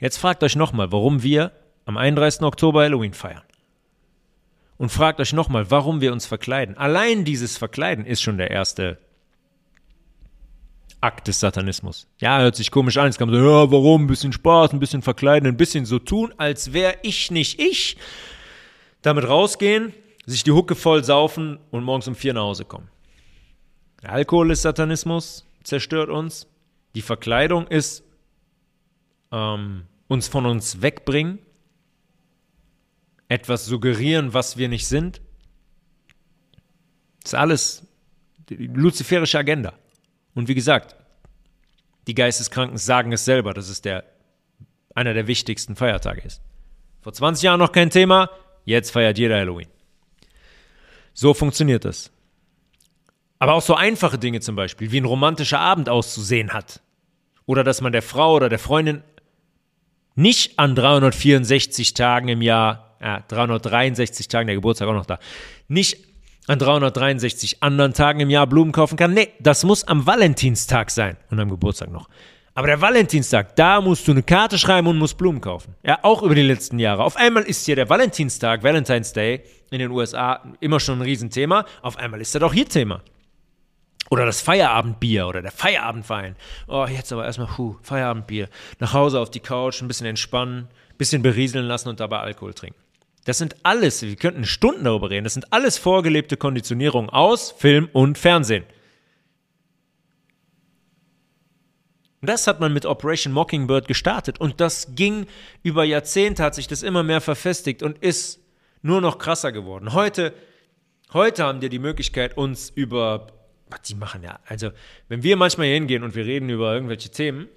Jetzt 0.00 0.16
fragt 0.16 0.42
euch 0.42 0.56
nochmal, 0.56 0.90
warum 0.90 1.22
wir 1.22 1.52
am 1.84 1.96
31. 1.96 2.42
Oktober 2.42 2.82
Halloween 2.82 3.14
feiern. 3.14 3.42
Und 4.78 4.90
fragt 4.90 5.20
euch 5.20 5.32
nochmal, 5.32 5.70
warum 5.70 6.00
wir 6.00 6.12
uns 6.12 6.26
verkleiden. 6.26 6.76
Allein 6.78 7.24
dieses 7.24 7.58
Verkleiden 7.58 8.06
ist 8.06 8.22
schon 8.22 8.38
der 8.38 8.50
erste 8.50 8.98
Akt 11.00 11.28
des 11.28 11.40
Satanismus. 11.40 12.08
Ja, 12.18 12.40
hört 12.40 12.56
sich 12.56 12.70
komisch 12.70 12.96
an. 12.96 13.06
Jetzt 13.06 13.18
kann 13.18 13.28
man 13.28 13.38
sagen, 13.38 13.48
ja, 13.48 13.70
warum? 13.70 14.04
Ein 14.04 14.06
bisschen 14.08 14.32
Spaß, 14.32 14.72
ein 14.72 14.80
bisschen 14.80 15.02
verkleiden, 15.02 15.48
ein 15.48 15.56
bisschen 15.56 15.84
so 15.84 15.98
tun, 15.98 16.32
als 16.38 16.72
wäre 16.72 16.96
ich 17.02 17.30
nicht 17.30 17.60
ich. 17.60 17.96
Damit 19.02 19.28
rausgehen, 19.28 19.92
sich 20.26 20.42
die 20.42 20.52
Hucke 20.52 20.74
voll 20.74 21.04
saufen 21.04 21.58
und 21.70 21.84
morgens 21.84 22.08
um 22.08 22.14
vier 22.14 22.34
nach 22.34 22.42
Hause 22.42 22.64
kommen. 22.64 22.88
Der 24.02 24.12
Alkohol 24.12 24.50
ist 24.50 24.62
Satanismus, 24.62 25.44
zerstört 25.62 26.08
uns. 26.08 26.46
Die 26.94 27.02
Verkleidung 27.02 27.66
ist 27.68 28.02
ähm, 29.32 29.84
uns 30.08 30.28
von 30.28 30.46
uns 30.46 30.82
wegbringen, 30.82 31.38
etwas 33.28 33.66
suggerieren, 33.66 34.34
was 34.34 34.56
wir 34.56 34.68
nicht 34.68 34.86
sind. 34.86 35.20
Das 37.22 37.32
ist 37.32 37.38
alles 37.38 37.86
die 38.48 38.66
luziferische 38.66 39.38
Agenda. 39.38 39.74
Und 40.34 40.48
wie 40.48 40.54
gesagt, 40.54 40.96
die 42.06 42.14
Geisteskranken 42.14 42.78
sagen 42.78 43.12
es 43.12 43.24
selber, 43.24 43.52
dass 43.52 43.68
es 43.68 43.82
der, 43.82 44.04
einer 44.94 45.12
der 45.12 45.26
wichtigsten 45.26 45.76
Feiertage 45.76 46.22
ist. 46.22 46.40
Vor 47.02 47.12
20 47.12 47.42
Jahren 47.42 47.60
noch 47.60 47.72
kein 47.72 47.90
Thema, 47.90 48.30
jetzt 48.64 48.90
feiert 48.90 49.18
jeder 49.18 49.36
Halloween. 49.36 49.68
So 51.12 51.34
funktioniert 51.34 51.84
das. 51.84 52.10
Aber 53.38 53.54
auch 53.54 53.62
so 53.62 53.74
einfache 53.74 54.18
Dinge 54.18 54.40
zum 54.40 54.56
Beispiel, 54.56 54.90
wie 54.90 55.00
ein 55.00 55.04
romantischer 55.04 55.60
Abend 55.60 55.88
auszusehen 55.88 56.52
hat. 56.52 56.80
Oder 57.46 57.62
dass 57.64 57.80
man 57.80 57.92
der 57.92 58.02
Frau 58.02 58.34
oder 58.34 58.48
der 58.48 58.58
Freundin 58.58 59.02
nicht 60.14 60.58
an 60.58 60.74
364 60.74 61.94
Tagen 61.94 62.28
im 62.28 62.42
Jahr, 62.42 62.87
äh, 63.00 63.20
363 63.28 64.28
Tagen, 64.28 64.46
der 64.46 64.56
Geburtstag 64.56 64.88
auch 64.88 64.94
noch 64.94 65.06
da, 65.06 65.18
nicht 65.68 65.98
an 66.46 66.58
363 66.58 67.62
anderen 67.62 67.92
Tagen 67.92 68.20
im 68.20 68.30
Jahr 68.30 68.46
Blumen 68.46 68.72
kaufen 68.72 68.96
kann. 68.96 69.12
Nee, 69.12 69.28
das 69.38 69.64
muss 69.64 69.84
am 69.84 70.06
Valentinstag 70.06 70.90
sein 70.90 71.16
und 71.30 71.38
am 71.38 71.50
Geburtstag 71.50 71.90
noch. 71.90 72.08
Aber 72.54 72.66
der 72.66 72.80
Valentinstag, 72.80 73.54
da 73.54 73.80
musst 73.80 74.08
du 74.08 74.12
eine 74.12 74.24
Karte 74.24 74.58
schreiben 74.58 74.88
und 74.88 74.98
musst 74.98 75.16
Blumen 75.16 75.40
kaufen. 75.40 75.76
Ja, 75.84 76.00
auch 76.02 76.22
über 76.22 76.34
die 76.34 76.42
letzten 76.42 76.80
Jahre. 76.80 77.04
Auf 77.04 77.16
einmal 77.16 77.44
ist 77.44 77.64
hier 77.66 77.76
der 77.76 77.88
Valentinstag, 77.88 78.64
Valentine's 78.64 79.12
Day 79.12 79.44
in 79.70 79.78
den 79.78 79.92
USA 79.92 80.42
immer 80.58 80.80
schon 80.80 80.98
ein 80.98 81.02
Riesenthema. 81.02 81.64
Auf 81.82 81.98
einmal 81.98 82.20
ist 82.20 82.34
er 82.34 82.40
doch 82.40 82.52
hier 82.52 82.68
Thema. 82.68 83.02
Oder 84.10 84.26
das 84.26 84.40
Feierabendbier 84.40 85.28
oder 85.28 85.42
der 85.42 85.52
Feierabendwein. 85.52 86.34
Oh, 86.66 86.86
jetzt 86.90 87.12
aber 87.12 87.26
erstmal, 87.26 87.48
puh, 87.48 87.76
Feierabendbier. 87.82 88.48
Nach 88.80 88.92
Hause 88.92 89.20
auf 89.20 89.30
die 89.30 89.40
Couch, 89.40 89.82
ein 89.82 89.88
bisschen 89.88 90.06
entspannen, 90.06 90.68
ein 90.90 90.96
bisschen 90.96 91.22
berieseln 91.22 91.66
lassen 91.66 91.90
und 91.90 92.00
dabei 92.00 92.18
Alkohol 92.20 92.54
trinken. 92.54 92.80
Das 93.28 93.36
sind 93.36 93.56
alles, 93.62 94.00
wir 94.00 94.16
könnten 94.16 94.46
Stunden 94.46 94.84
darüber 94.84 95.10
reden, 95.10 95.24
das 95.24 95.34
sind 95.34 95.52
alles 95.52 95.76
vorgelebte 95.76 96.38
Konditionierungen 96.38 97.10
aus 97.10 97.50
Film 97.50 97.90
und 97.92 98.16
Fernsehen. 98.16 98.64
Das 102.22 102.46
hat 102.46 102.58
man 102.58 102.72
mit 102.72 102.86
Operation 102.86 103.34
Mockingbird 103.34 103.86
gestartet 103.86 104.40
und 104.40 104.62
das 104.62 104.94
ging 104.94 105.26
über 105.62 105.84
Jahrzehnte, 105.84 106.42
hat 106.42 106.54
sich 106.54 106.68
das 106.68 106.82
immer 106.82 107.02
mehr 107.02 107.20
verfestigt 107.20 107.82
und 107.82 107.98
ist 107.98 108.40
nur 108.80 109.02
noch 109.02 109.18
krasser 109.18 109.52
geworden. 109.52 109.92
Heute, 109.92 110.32
heute 111.12 111.44
haben 111.44 111.60
wir 111.60 111.68
die 111.68 111.78
Möglichkeit, 111.78 112.34
uns 112.38 112.70
über, 112.70 113.26
was 113.68 113.82
die 113.82 113.94
machen 113.94 114.22
ja, 114.22 114.40
also 114.46 114.70
wenn 115.08 115.22
wir 115.22 115.36
manchmal 115.36 115.66
hier 115.66 115.74
hingehen 115.74 116.02
und 116.02 116.14
wir 116.14 116.24
reden 116.24 116.48
über 116.48 116.72
irgendwelche 116.72 117.10
Themen, 117.10 117.48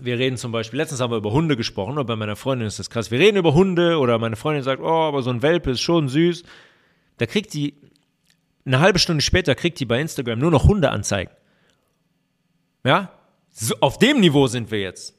wir 0.00 0.18
reden 0.18 0.36
zum 0.36 0.52
Beispiel, 0.52 0.78
letztens 0.78 1.00
haben 1.00 1.10
wir 1.10 1.16
über 1.16 1.32
Hunde 1.32 1.56
gesprochen, 1.56 1.92
oder 1.92 2.04
bei 2.04 2.16
meiner 2.16 2.36
Freundin 2.36 2.66
ist 2.66 2.78
das 2.78 2.90
krass. 2.90 3.10
Wir 3.10 3.18
reden 3.18 3.36
über 3.36 3.54
Hunde 3.54 3.98
oder 3.98 4.18
meine 4.18 4.36
Freundin 4.36 4.62
sagt, 4.62 4.82
oh, 4.82 4.86
aber 4.86 5.22
so 5.22 5.30
ein 5.30 5.42
Welpe 5.42 5.72
ist 5.72 5.80
schon 5.80 6.08
süß. 6.08 6.42
Da 7.18 7.26
kriegt 7.26 7.52
die, 7.54 7.74
eine 8.64 8.80
halbe 8.80 8.98
Stunde 8.98 9.22
später 9.22 9.54
kriegt 9.54 9.80
die 9.80 9.86
bei 9.86 10.00
Instagram 10.00 10.38
nur 10.38 10.50
noch 10.50 10.64
Hundeanzeigen. 10.64 11.32
Ja? 12.84 13.12
So, 13.50 13.74
auf 13.80 13.98
dem 13.98 14.20
Niveau 14.20 14.46
sind 14.46 14.70
wir 14.70 14.80
jetzt. 14.80 15.14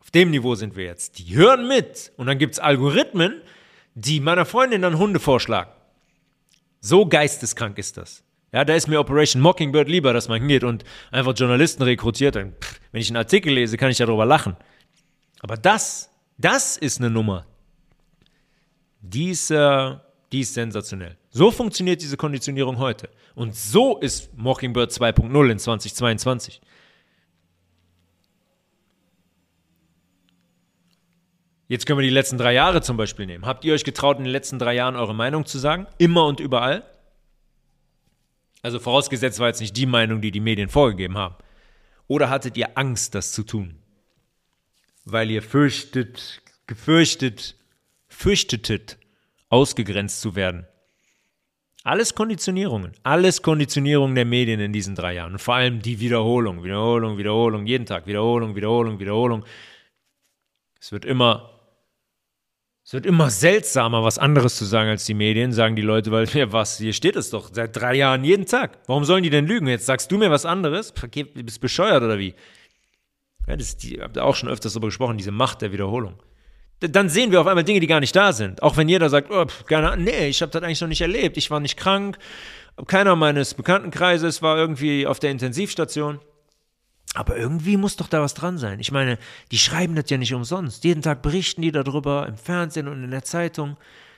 Auf 0.00 0.10
dem 0.10 0.30
Niveau 0.30 0.54
sind 0.54 0.76
wir 0.76 0.84
jetzt. 0.84 1.18
Die 1.18 1.34
hören 1.34 1.66
mit. 1.66 2.12
Und 2.16 2.26
dann 2.26 2.38
gibt 2.38 2.54
es 2.54 2.60
Algorithmen, 2.60 3.40
die 3.94 4.20
meiner 4.20 4.44
Freundin 4.44 4.82
dann 4.82 4.98
Hunde 4.98 5.18
vorschlagen. 5.18 5.70
So 6.80 7.06
geisteskrank 7.06 7.78
ist 7.78 7.96
das. 7.96 8.22
Ja, 8.52 8.64
da 8.64 8.74
ist 8.74 8.88
mir 8.88 8.98
Operation 8.98 9.40
Mockingbird 9.42 9.88
lieber, 9.88 10.12
dass 10.12 10.28
man 10.28 10.40
hingeht 10.40 10.64
und 10.64 10.84
einfach 11.12 11.34
Journalisten 11.36 11.82
rekrutiert. 11.82 12.34
Dann, 12.34 12.54
wenn 12.90 13.00
ich 13.00 13.08
einen 13.08 13.16
Artikel 13.16 13.52
lese, 13.52 13.76
kann 13.76 13.90
ich 13.90 13.98
darüber 13.98 14.26
lachen. 14.26 14.56
Aber 15.40 15.56
das, 15.56 16.10
das 16.36 16.76
ist 16.76 16.98
eine 16.98 17.10
Nummer. 17.10 17.46
Die 19.00 19.30
ist, 19.30 19.50
äh, 19.50 19.96
die 20.32 20.40
ist 20.40 20.54
sensationell. 20.54 21.16
So 21.30 21.50
funktioniert 21.50 22.02
diese 22.02 22.16
Konditionierung 22.16 22.78
heute. 22.78 23.08
Und 23.36 23.54
so 23.54 23.98
ist 23.98 24.36
Mockingbird 24.36 24.90
2.0 24.90 25.50
in 25.50 25.58
2022. 25.58 26.60
Jetzt 31.68 31.86
können 31.86 32.00
wir 32.00 32.04
die 32.04 32.10
letzten 32.10 32.36
drei 32.36 32.52
Jahre 32.52 32.82
zum 32.82 32.96
Beispiel 32.96 33.26
nehmen. 33.26 33.46
Habt 33.46 33.64
ihr 33.64 33.72
euch 33.74 33.84
getraut, 33.84 34.18
in 34.18 34.24
den 34.24 34.32
letzten 34.32 34.58
drei 34.58 34.74
Jahren 34.74 34.96
eure 34.96 35.14
Meinung 35.14 35.46
zu 35.46 35.56
sagen? 35.56 35.86
Immer 35.98 36.26
und 36.26 36.40
überall? 36.40 36.82
Also 38.62 38.78
vorausgesetzt 38.78 39.38
war 39.38 39.48
jetzt 39.48 39.60
nicht 39.60 39.76
die 39.76 39.86
Meinung, 39.86 40.20
die 40.20 40.30
die 40.30 40.40
Medien 40.40 40.68
vorgegeben 40.68 41.16
haben. 41.16 41.36
Oder 42.06 42.28
hattet 42.28 42.56
ihr 42.56 42.76
Angst, 42.76 43.14
das 43.14 43.32
zu 43.32 43.42
tun? 43.42 43.76
Weil 45.04 45.30
ihr 45.30 45.42
fürchtet, 45.42 46.42
gefürchtet, 46.66 47.56
fürchtetet, 48.08 48.98
ausgegrenzt 49.48 50.20
zu 50.20 50.34
werden. 50.34 50.66
Alles 51.82 52.14
Konditionierungen, 52.14 52.92
alles 53.02 53.40
Konditionierungen 53.40 54.14
der 54.14 54.26
Medien 54.26 54.60
in 54.60 54.72
diesen 54.72 54.94
drei 54.94 55.14
Jahren. 55.14 55.32
Und 55.32 55.38
vor 55.38 55.54
allem 55.54 55.80
die 55.80 55.98
Wiederholung, 55.98 56.62
Wiederholung, 56.62 57.16
Wiederholung, 57.16 57.64
jeden 57.64 57.86
Tag, 57.86 58.06
Wiederholung, 58.06 58.54
Wiederholung, 58.54 58.98
Wiederholung. 58.98 59.46
Es 60.78 60.92
wird 60.92 61.06
immer 61.06 61.59
es 62.90 62.94
wird 62.94 63.06
immer 63.06 63.30
seltsamer, 63.30 64.02
was 64.02 64.18
anderes 64.18 64.56
zu 64.56 64.64
sagen 64.64 64.90
als 64.90 65.04
die 65.04 65.14
Medien, 65.14 65.52
sagen 65.52 65.76
die 65.76 65.82
Leute, 65.82 66.10
weil, 66.10 66.26
ja, 66.30 66.50
was, 66.50 66.78
hier 66.78 66.92
steht 66.92 67.14
es 67.14 67.30
doch 67.30 67.48
seit 67.52 67.76
drei 67.76 67.94
Jahren 67.94 68.24
jeden 68.24 68.46
Tag. 68.46 68.80
Warum 68.88 69.04
sollen 69.04 69.22
die 69.22 69.30
denn 69.30 69.46
lügen? 69.46 69.68
Jetzt 69.68 69.86
sagst 69.86 70.10
du 70.10 70.18
mir 70.18 70.28
was 70.32 70.44
anderes? 70.44 70.92
Du 70.92 71.44
bist 71.44 71.60
bescheuert 71.60 72.02
oder 72.02 72.18
wie? 72.18 72.34
Ja, 73.46 73.56
das 73.56 73.68
ist 73.68 73.84
die, 73.84 74.00
habt 74.00 74.16
ihr 74.16 74.24
auch 74.24 74.34
schon 74.34 74.48
öfters 74.48 74.72
darüber 74.72 74.88
gesprochen, 74.88 75.18
diese 75.18 75.30
Macht 75.30 75.62
der 75.62 75.70
Wiederholung. 75.70 76.14
Dann 76.80 77.08
sehen 77.08 77.30
wir 77.30 77.40
auf 77.40 77.46
einmal 77.46 77.62
Dinge, 77.62 77.78
die 77.78 77.86
gar 77.86 78.00
nicht 78.00 78.16
da 78.16 78.32
sind. 78.32 78.60
Auch 78.60 78.76
wenn 78.76 78.88
jeder 78.88 79.08
sagt, 79.08 79.30
oh, 79.30 79.46
keine 79.66 79.92
Ahnung, 79.92 80.06
nee, 80.06 80.26
ich 80.26 80.42
habe 80.42 80.50
das 80.50 80.60
eigentlich 80.60 80.80
noch 80.80 80.88
nicht 80.88 81.02
erlebt. 81.02 81.36
Ich 81.36 81.48
war 81.52 81.60
nicht 81.60 81.76
krank. 81.76 82.18
Keiner 82.88 83.14
meines 83.14 83.54
Bekanntenkreises 83.54 84.42
war 84.42 84.58
irgendwie 84.58 85.06
auf 85.06 85.20
der 85.20 85.30
Intensivstation. 85.30 86.18
Aber 87.14 87.36
irgendwie 87.36 87.76
muss 87.76 87.96
doch 87.96 88.08
da 88.08 88.20
was 88.20 88.34
dran 88.34 88.56
sein. 88.58 88.78
Ich 88.78 88.92
meine, 88.92 89.18
die 89.50 89.58
schreiben 89.58 89.96
das 89.96 90.08
ja 90.10 90.16
nicht 90.16 90.32
umsonst. 90.32 90.84
Jeden 90.84 91.02
Tag 91.02 91.22
berichten 91.22 91.62
die 91.62 91.72
darüber 91.72 92.26
im 92.28 92.36
Fernsehen 92.36 92.86
und 92.86 93.02
in 93.02 93.10
der 93.10 93.24
Zeitung. 93.24 93.76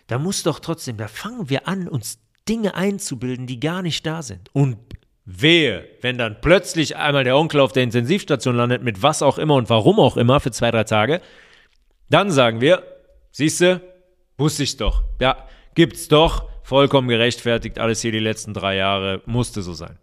Da 0.09 0.19
muss 0.19 0.43
doch 0.43 0.61
trotzdem, 0.61 0.99
da 0.99 1.09
fangen 1.09 1.49
wir 1.49 1.69
an, 1.69 1.89
uns 1.89 2.19
Dinge 2.49 2.75
einzubilden, 2.75 3.47
die 3.47 3.61
gar 3.61 3.83
nicht 3.83 4.05
da 4.05 4.23
sind. 4.23 4.51
Und 4.53 4.77
wehe, 5.25 5.89
wenn 6.01 6.19
dann 6.19 6.41
plötzlich 6.41 6.97
einmal 6.97 7.25
der 7.25 7.37
Onkel 7.37 7.61
auf 7.61 7.73
der 7.73 7.85
Intensivstation 7.85 8.57
landet, 8.57 8.83
mit 8.83 9.03
was 9.03 9.23
auch 9.23 9.39
immer 9.39 9.55
und 9.55 9.71
warum 9.71 9.99
auch 9.99 10.17
immer 10.17 10.41
für 10.41 10.51
zwei, 10.51 10.71
drei 10.71 10.85
Tage, 10.85 11.23
dann 12.11 12.31
sagen 12.31 12.61
wir, 12.61 12.83
siehste, 13.31 13.81
wusste 14.37 14.65
ich 14.65 14.77
doch. 14.77 15.03
Ja, 15.21 15.47
gibt's 15.75 16.09
doch, 16.09 16.49
vollkommen 16.63 17.09
gerechtfertigt, 17.09 17.79
alles 17.79 18.03
hier 18.03 18.13
die 18.13 18.19
letzten 18.19 18.53
drei 18.53 18.77
Jahre, 18.77 19.23
musste 19.25 19.63
so 19.63 19.73
sein. 19.73 19.99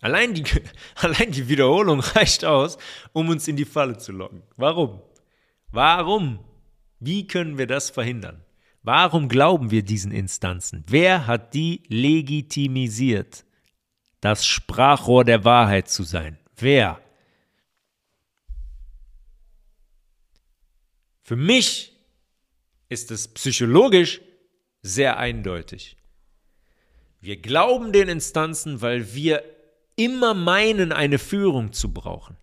Allein 0.00 0.34
die, 0.34 0.44
allein 0.96 1.30
die 1.30 1.48
Wiederholung 1.48 2.00
reicht 2.00 2.44
aus, 2.44 2.78
um 3.12 3.28
uns 3.28 3.48
in 3.48 3.56
die 3.56 3.64
Falle 3.64 3.98
zu 3.98 4.12
locken. 4.12 4.42
Warum? 4.56 5.02
Warum? 5.70 6.44
Wie 6.98 7.26
können 7.26 7.58
wir 7.58 7.66
das 7.66 7.90
verhindern? 7.90 8.44
Warum 8.82 9.28
glauben 9.28 9.70
wir 9.70 9.82
diesen 9.82 10.10
Instanzen? 10.10 10.84
Wer 10.86 11.26
hat 11.26 11.54
die 11.54 11.82
legitimisiert, 11.88 13.44
das 14.20 14.46
Sprachrohr 14.46 15.24
der 15.24 15.44
Wahrheit 15.44 15.88
zu 15.88 16.02
sein? 16.02 16.38
Wer? 16.56 17.00
Für 21.22 21.36
mich 21.36 21.92
ist 22.88 23.10
es 23.10 23.28
psychologisch 23.28 24.20
sehr 24.82 25.18
eindeutig. 25.18 25.96
Wir 27.20 27.36
glauben 27.36 27.92
den 27.92 28.08
Instanzen, 28.08 28.80
weil 28.80 29.14
wir 29.14 29.44
immer 29.96 30.34
meinen, 30.34 30.92
eine 30.92 31.18
Führung 31.18 31.72
zu 31.72 31.92
brauchen. 31.92 32.36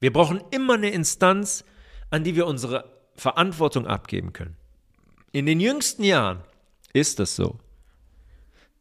Wir 0.00 0.12
brauchen 0.12 0.42
immer 0.50 0.74
eine 0.74 0.90
Instanz, 0.90 1.64
an 2.10 2.24
die 2.24 2.36
wir 2.36 2.46
unsere 2.46 2.94
Verantwortung 3.16 3.86
abgeben 3.86 4.32
können. 4.32 4.56
In 5.32 5.46
den 5.46 5.60
jüngsten 5.60 6.04
Jahren 6.04 6.44
ist 6.92 7.18
das 7.18 7.36
so. 7.36 7.58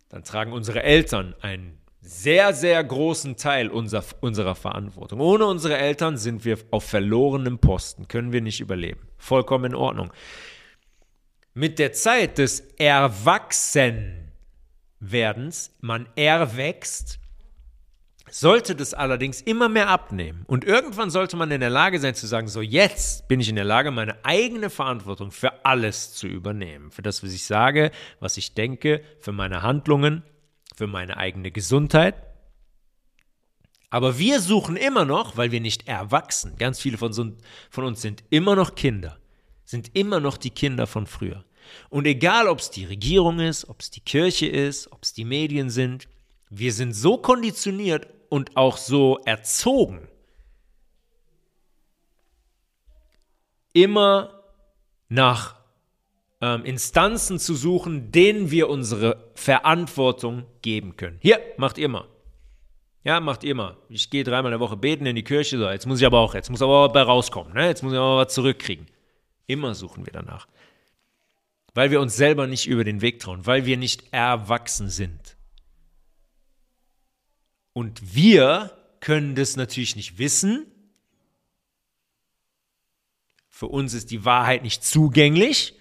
Dann 0.10 0.24
tragen 0.24 0.54
unsere 0.54 0.84
Eltern 0.84 1.36
einen 1.42 1.80
sehr, 2.02 2.54
sehr 2.54 2.84
großen 2.84 3.38
Teil 3.38 3.70
unserer, 3.70 4.04
unserer 4.20 4.56
Verantwortung. 4.56 5.22
Ohne 5.22 5.46
unsere 5.46 5.78
Eltern 5.78 6.18
sind 6.18 6.44
wir 6.46 6.60
auf 6.70 6.84
verlorenem 6.84 7.58
Posten, 7.60 8.08
können 8.08 8.34
wir 8.34 8.42
nicht 8.42 8.60
überleben. 8.60 9.08
Vollkommen 9.18 9.66
in 9.66 9.76
Ordnung. 9.76 10.12
Mit 11.54 11.80
der 11.80 11.94
Zeit 11.94 12.40
des 12.40 12.60
Erwachsenwerdens, 12.78 15.72
man 15.82 16.10
erwächst, 16.16 17.20
sollte 18.34 18.76
das 18.76 18.96
allerdings 18.96 19.42
immer 19.42 19.70
mehr 19.70 19.90
abnehmen. 19.90 20.44
Und 20.48 20.66
irgendwann 20.66 21.12
sollte 21.12 21.38
man 21.38 21.52
in 21.52 21.60
der 21.60 21.70
Lage 21.70 22.00
sein 22.00 22.16
zu 22.16 22.26
sagen, 22.26 22.48
so 22.48 22.62
jetzt 22.62 23.28
bin 23.28 23.40
ich 23.40 23.48
in 23.48 23.56
der 23.56 23.64
Lage, 23.64 23.92
meine 23.92 24.26
eigene 24.26 24.72
Verantwortung 24.72 25.30
für 25.30 25.64
alles 25.64 26.14
zu 26.14 26.26
übernehmen. 26.26 26.90
Für 26.90 27.04
das, 27.04 27.22
was 27.24 27.32
ich 27.32 27.46
sage, 27.46 27.92
was 28.20 28.38
ich 28.38 28.56
denke, 28.56 29.04
für 29.20 29.32
meine 29.32 29.62
Handlungen, 29.62 30.24
für 30.76 30.88
meine 30.88 31.18
eigene 31.18 31.52
Gesundheit. 31.52 32.16
Aber 33.92 34.18
wir 34.18 34.40
suchen 34.40 34.78
immer 34.78 35.06
noch, 35.06 35.38
weil 35.38 35.52
wir 35.52 35.62
nicht 35.62 35.88
erwachsen, 35.88 36.56
ganz 36.58 36.80
viele 36.80 36.98
von, 36.98 37.14
so, 37.14 37.34
von 37.70 37.86
uns 37.86 38.02
sind 38.02 38.24
immer 38.32 38.56
noch 38.56 38.74
Kinder, 38.74 39.20
sind 39.64 39.96
immer 39.96 40.20
noch 40.20 40.38
die 40.38 40.50
Kinder 40.50 40.88
von 40.88 41.06
früher. 41.06 41.46
Und 41.90 42.08
egal, 42.08 42.48
ob 42.48 42.58
es 42.58 42.72
die 42.72 42.86
Regierung 42.86 43.40
ist, 43.40 43.70
ob 43.70 43.82
es 43.82 43.92
die 43.92 44.02
Kirche 44.02 44.48
ist, 44.48 44.92
ob 44.92 45.04
es 45.04 45.14
die 45.14 45.24
Medien 45.24 45.70
sind, 45.70 46.08
wir 46.56 46.72
sind 46.72 46.94
so 46.94 47.18
konditioniert 47.18 48.08
und 48.30 48.56
auch 48.58 48.78
so 48.78 49.20
erzogen, 49.26 50.08
immer 53.74 54.44
nach 55.10 55.56
ähm, 56.42 56.64
Instanzen 56.66 57.40
zu 57.40 57.56
suchen, 57.56 58.12
denen 58.12 58.52
wir 58.52 58.70
unsere 58.70 59.32
Verantwortung 59.36 60.46
geben 60.62 60.96
können. 60.96 61.18
Hier, 61.22 61.40
macht 61.58 61.78
ihr 61.78 61.90
mal. 61.90 62.08
Ja, 63.04 63.20
macht 63.20 63.44
ihr 63.44 63.56
mal. 63.56 63.78
Ich 63.90 64.10
gehe 64.10 64.24
dreimal 64.24 64.52
in 64.52 64.60
der 64.60 64.60
Woche 64.60 64.78
beten 64.78 65.06
in 65.06 65.16
die 65.16 65.24
Kirche. 65.24 65.58
So, 65.58 65.70
jetzt 65.70 65.88
muss 65.88 66.00
ich 66.00 66.06
aber 66.06 66.20
auch, 66.20 66.36
jetzt 66.36 66.50
muss 66.50 66.62
aber 66.62 66.90
bei 66.90 67.02
rauskommen. 67.02 67.54
Ne? 67.54 67.68
Jetzt 67.68 67.84
muss 67.84 67.94
ich 67.94 68.00
aber 68.00 68.18
was 68.18 68.34
zurückkriegen. 68.34 68.88
Immer 69.48 69.74
suchen 69.74 70.06
wir 70.06 70.14
danach. 70.14 70.48
Weil 71.74 71.92
wir 71.92 72.00
uns 72.00 72.16
selber 72.16 72.48
nicht 72.48 72.68
über 72.68 72.84
den 72.84 73.02
Weg 73.02 73.20
trauen, 73.20 73.46
weil 73.46 73.66
wir 73.66 73.78
nicht 73.78 74.14
erwachsen 74.14 74.90
sind. 74.90 75.23
Und 77.74 78.16
wir 78.16 78.72
können 79.00 79.36
das 79.36 79.58
natürlich 79.58 79.96
nicht 79.96 80.18
wissen. 80.18 80.66
Für 83.50 83.68
uns 83.68 83.94
ist 83.94 84.12
die 84.12 84.26
Wahrheit 84.26 84.64
nicht 84.64 84.84
zugänglich. 84.84 85.74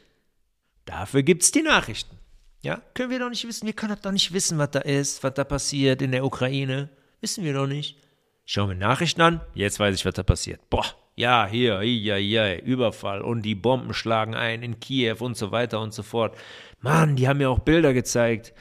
Dafür 0.85 1.23
gibt 1.23 1.43
es 1.43 1.53
die 1.53 1.63
Nachrichten. 1.63 2.19
Ja, 2.63 2.81
können 2.95 3.11
wir 3.11 3.19
doch 3.19 3.29
nicht 3.29 3.47
wissen. 3.47 3.67
Wir 3.67 3.73
können 3.73 3.97
doch 4.01 4.13
nicht 4.13 4.33
wissen, 4.33 4.59
was 4.59 4.71
da 4.71 4.81
ist, 4.81 5.23
was 5.23 5.35
da 5.35 5.45
passiert 5.45 6.01
in 6.01 6.13
der 6.13 6.25
Ukraine. 6.25 6.91
Wissen 7.21 7.45
wir 7.45 7.55
doch 7.55 7.67
nicht. 7.67 7.99
Schauen 8.45 8.71
wir 8.71 8.77
Nachrichten 8.77 9.21
an. 9.21 9.41
Jetzt 9.55 9.79
weiß 9.79 9.95
ich, 9.95 10.05
was 10.05 10.15
da 10.15 10.23
passiert. 10.23 10.61
Boah, 10.71 10.87
ja, 11.15 11.47
hier, 11.47 11.83
ja, 11.83 12.17
ja, 12.17 12.57
Überfall 12.57 13.23
und 13.23 13.43
die 13.43 13.55
Bomben 13.55 13.95
schlagen 13.95 14.35
ein 14.35 14.63
in 14.63 14.81
Kiew 14.81 15.17
und 15.21 15.37
so 15.37 15.51
weiter 15.51 15.81
und 15.81 15.93
so 15.93 16.03
fort. 16.03 16.37
Mann, 16.81 17.17
die 17.17 17.29
haben 17.29 17.39
mir 17.39 17.51
auch 17.51 17.61
Bilder 17.61 17.93
gezeigt 17.93 18.53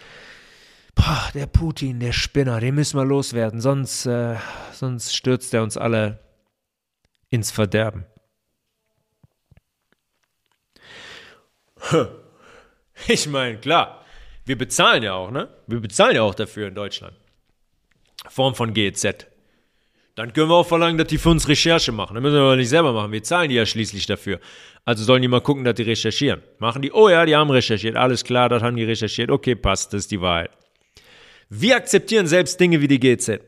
boah, 0.95 1.29
der 1.33 1.47
Putin, 1.47 1.99
der 1.99 2.11
Spinner, 2.11 2.59
den 2.59 2.75
müssen 2.75 2.97
wir 2.97 3.05
loswerden, 3.05 3.61
sonst, 3.61 4.05
äh, 4.05 4.35
sonst 4.73 5.15
stürzt 5.15 5.53
er 5.53 5.63
uns 5.63 5.77
alle 5.77 6.19
ins 7.29 7.51
Verderben. 7.51 8.05
Ich 13.07 13.27
meine, 13.27 13.57
klar, 13.57 14.05
wir 14.45 14.57
bezahlen 14.57 15.01
ja 15.01 15.13
auch, 15.13 15.31
ne? 15.31 15.49
Wir 15.65 15.79
bezahlen 15.79 16.15
ja 16.15 16.21
auch 16.21 16.35
dafür 16.35 16.67
in 16.67 16.75
Deutschland. 16.75 17.15
Form 18.29 18.53
von 18.53 18.73
GEZ. 18.73 19.25
Dann 20.15 20.33
können 20.33 20.49
wir 20.49 20.55
auch 20.55 20.67
verlangen, 20.67 20.97
dass 20.97 21.07
die 21.07 21.17
für 21.17 21.29
uns 21.29 21.47
Recherche 21.47 21.91
machen. 21.91 22.15
Das 22.15 22.21
müssen 22.21 22.35
wir 22.35 22.41
aber 22.41 22.55
nicht 22.57 22.69
selber 22.69 22.91
machen. 22.93 23.11
Wir 23.11 23.23
zahlen 23.23 23.49
die 23.49 23.55
ja 23.55 23.65
schließlich 23.65 24.05
dafür. 24.05 24.39
Also 24.85 25.03
sollen 25.03 25.21
die 25.21 25.27
mal 25.27 25.41
gucken, 25.41 25.63
dass 25.63 25.75
die 25.75 25.83
recherchieren. 25.83 26.43
Machen 26.59 26.81
die, 26.81 26.91
oh 26.91 27.09
ja, 27.09 27.25
die 27.25 27.35
haben 27.35 27.49
recherchiert. 27.49 27.95
Alles 27.95 28.23
klar, 28.23 28.49
das 28.49 28.61
haben 28.61 28.75
die 28.75 28.83
recherchiert. 28.83 29.31
Okay, 29.31 29.55
passt, 29.55 29.93
das 29.93 30.01
ist 30.01 30.11
die 30.11 30.21
Wahrheit. 30.21 30.51
Wir 31.53 31.75
akzeptieren 31.75 32.27
selbst 32.27 32.61
Dinge 32.61 32.79
wie 32.79 32.87
die 32.87 33.01
GZ. 33.01 33.41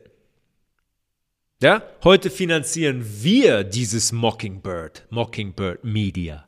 Ja? 1.62 1.82
Heute 2.04 2.28
finanzieren 2.28 3.02
wir 3.22 3.64
dieses 3.64 4.12
Mockingbird, 4.12 5.06
Mockingbird 5.08 5.84
Media. 5.84 6.46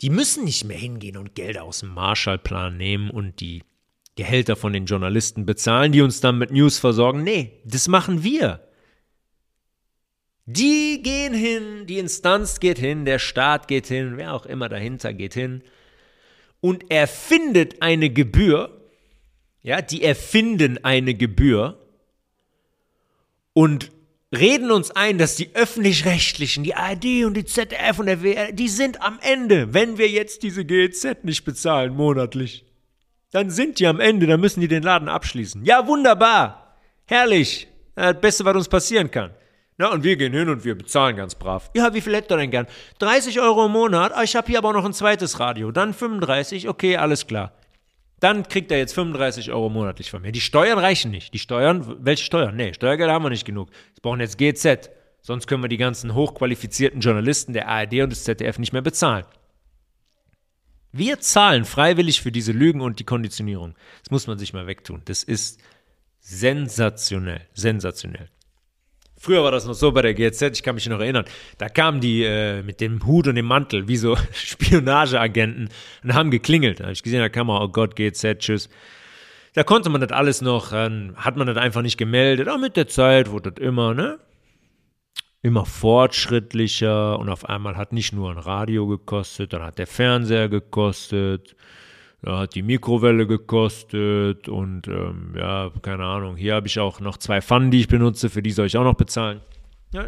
Die 0.00 0.10
müssen 0.10 0.42
nicht 0.42 0.64
mehr 0.64 0.76
hingehen 0.76 1.16
und 1.16 1.36
Gelder 1.36 1.62
aus 1.62 1.80
dem 1.80 1.90
Marshallplan 1.90 2.76
nehmen 2.76 3.10
und 3.10 3.38
die 3.38 3.62
Gehälter 4.16 4.56
von 4.56 4.72
den 4.72 4.86
Journalisten 4.86 5.46
bezahlen, 5.46 5.92
die 5.92 6.00
uns 6.00 6.20
dann 6.20 6.36
mit 6.36 6.50
News 6.50 6.80
versorgen. 6.80 7.22
Nee, 7.22 7.60
das 7.64 7.86
machen 7.86 8.24
wir. 8.24 8.66
Die 10.46 11.00
gehen 11.04 11.32
hin, 11.32 11.86
die 11.86 11.98
Instanz 11.98 12.58
geht 12.58 12.80
hin, 12.80 13.04
der 13.04 13.20
Staat 13.20 13.68
geht 13.68 13.86
hin, 13.86 14.14
wer 14.16 14.34
auch 14.34 14.46
immer 14.46 14.68
dahinter 14.68 15.12
geht 15.14 15.34
hin 15.34 15.62
und 16.60 16.90
erfindet 16.90 17.82
eine 17.82 18.10
Gebühr, 18.10 18.81
ja, 19.62 19.82
die 19.82 20.02
erfinden 20.02 20.84
eine 20.84 21.14
Gebühr 21.14 21.78
und 23.52 23.92
reden 24.34 24.70
uns 24.70 24.90
ein, 24.90 25.18
dass 25.18 25.36
die 25.36 25.54
öffentlich-rechtlichen, 25.54 26.64
die 26.64 26.74
ARD 26.74 27.24
und 27.24 27.34
die 27.34 27.44
ZDF 27.44 27.98
und 27.98 28.06
der 28.06 28.22
WR, 28.22 28.52
die 28.52 28.68
sind 28.68 29.02
am 29.02 29.18
Ende, 29.20 29.74
wenn 29.74 29.98
wir 29.98 30.08
jetzt 30.08 30.42
diese 30.42 30.64
GEZ 30.64 31.22
nicht 31.22 31.44
bezahlen 31.44 31.94
monatlich. 31.94 32.64
Dann 33.30 33.50
sind 33.50 33.78
die 33.78 33.86
am 33.86 34.00
Ende, 34.00 34.26
dann 34.26 34.40
müssen 34.40 34.60
die 34.60 34.68
den 34.68 34.82
Laden 34.82 35.08
abschließen. 35.08 35.64
Ja, 35.64 35.86
wunderbar. 35.86 36.76
Herrlich. 37.06 37.68
Das 37.94 38.20
Beste, 38.20 38.44
was 38.44 38.56
uns 38.56 38.68
passieren 38.68 39.10
kann. 39.10 39.32
Na, 39.78 39.90
und 39.90 40.02
wir 40.04 40.16
gehen 40.16 40.32
hin 40.32 40.48
und 40.48 40.64
wir 40.64 40.74
bezahlen 40.76 41.16
ganz 41.16 41.34
brav. 41.34 41.70
Ja, 41.74 41.94
wie 41.94 42.00
viel 42.00 42.14
hättet 42.14 42.32
ihr 42.32 42.36
denn 42.36 42.50
gern? 42.50 42.66
30 42.98 43.40
Euro 43.40 43.66
im 43.66 43.72
Monat. 43.72 44.12
Ah, 44.14 44.22
ich 44.22 44.36
habe 44.36 44.48
hier 44.48 44.58
aber 44.58 44.72
noch 44.72 44.84
ein 44.84 44.92
zweites 44.92 45.40
Radio. 45.40 45.72
Dann 45.72 45.94
35. 45.94 46.68
Okay, 46.68 46.96
alles 46.96 47.26
klar. 47.26 47.52
Dann 48.22 48.46
kriegt 48.46 48.70
er 48.70 48.78
jetzt 48.78 48.94
35 48.94 49.50
Euro 49.50 49.68
monatlich 49.68 50.08
von 50.08 50.22
mir. 50.22 50.30
Die 50.30 50.40
Steuern 50.40 50.78
reichen 50.78 51.10
nicht. 51.10 51.34
Die 51.34 51.40
Steuern, 51.40 51.96
welche 52.04 52.24
Steuern? 52.24 52.54
Nee, 52.54 52.72
Steuergelder 52.72 53.12
haben 53.12 53.24
wir 53.24 53.30
nicht 53.30 53.44
genug. 53.44 53.70
Wir 53.70 54.00
brauchen 54.00 54.20
jetzt 54.20 54.38
GZ. 54.38 54.90
Sonst 55.22 55.48
können 55.48 55.64
wir 55.64 55.68
die 55.68 55.76
ganzen 55.76 56.14
hochqualifizierten 56.14 57.00
Journalisten 57.00 57.52
der 57.52 57.66
ARD 57.66 57.94
und 57.94 58.10
des 58.10 58.22
ZDF 58.22 58.60
nicht 58.60 58.72
mehr 58.72 58.80
bezahlen. 58.80 59.24
Wir 60.92 61.18
zahlen 61.18 61.64
freiwillig 61.64 62.20
für 62.20 62.30
diese 62.30 62.52
Lügen 62.52 62.80
und 62.80 63.00
die 63.00 63.04
Konditionierung. 63.04 63.74
Das 64.04 64.12
muss 64.12 64.28
man 64.28 64.38
sich 64.38 64.52
mal 64.52 64.68
wegtun. 64.68 65.02
Das 65.06 65.24
ist 65.24 65.60
sensationell. 66.20 67.48
Sensationell. 67.54 68.28
Früher 69.22 69.44
war 69.44 69.52
das 69.52 69.66
noch 69.66 69.74
so 69.74 69.92
bei 69.92 70.02
der 70.02 70.14
GZ, 70.14 70.42
ich 70.52 70.64
kann 70.64 70.74
mich 70.74 70.88
noch 70.88 70.98
erinnern. 70.98 71.24
Da 71.56 71.68
kamen 71.68 72.00
die 72.00 72.24
äh, 72.24 72.64
mit 72.64 72.80
dem 72.80 73.06
Hut 73.06 73.28
und 73.28 73.36
dem 73.36 73.46
Mantel, 73.46 73.86
wie 73.86 73.96
so 73.96 74.16
Spionageagenten, 74.32 75.68
und 76.02 76.14
haben 76.14 76.32
geklingelt. 76.32 76.80
Da 76.80 76.84
habe 76.86 76.92
ich 76.92 77.04
gesehen, 77.04 77.20
da 77.20 77.28
kam 77.28 77.46
man, 77.46 77.62
oh 77.62 77.68
Gott, 77.68 77.94
GZ, 77.94 78.40
tschüss. 78.40 78.68
Da 79.54 79.62
konnte 79.62 79.90
man 79.90 80.00
das 80.00 80.10
alles 80.10 80.40
noch, 80.40 80.72
äh, 80.72 80.90
hat 81.14 81.36
man 81.36 81.46
das 81.46 81.56
einfach 81.56 81.82
nicht 81.82 81.98
gemeldet. 81.98 82.48
Aber 82.48 82.58
mit 82.58 82.76
der 82.76 82.88
Zeit 82.88 83.30
wurde 83.30 83.52
das 83.52 83.64
immer, 83.64 83.94
ne? 83.94 84.18
Immer 85.40 85.66
fortschrittlicher 85.66 87.16
und 87.16 87.28
auf 87.28 87.48
einmal 87.48 87.76
hat 87.76 87.92
nicht 87.92 88.12
nur 88.12 88.28
ein 88.28 88.38
Radio 88.38 88.88
gekostet, 88.88 89.52
dann 89.52 89.62
hat 89.62 89.78
der 89.78 89.86
Fernseher 89.86 90.48
gekostet 90.48 91.54
ja, 92.24 92.38
hat 92.38 92.54
die 92.54 92.62
Mikrowelle 92.62 93.26
gekostet 93.26 94.48
und 94.48 94.86
ähm, 94.88 95.34
ja, 95.36 95.70
keine 95.82 96.04
Ahnung. 96.04 96.36
Hier 96.36 96.54
habe 96.54 96.66
ich 96.68 96.78
auch 96.78 97.00
noch 97.00 97.16
zwei 97.16 97.40
Pfannen, 97.42 97.70
die 97.70 97.80
ich 97.80 97.88
benutze, 97.88 98.30
für 98.30 98.42
die 98.42 98.52
soll 98.52 98.66
ich 98.66 98.76
auch 98.76 98.84
noch 98.84 98.94
bezahlen. 98.94 99.40
Ja. 99.92 100.06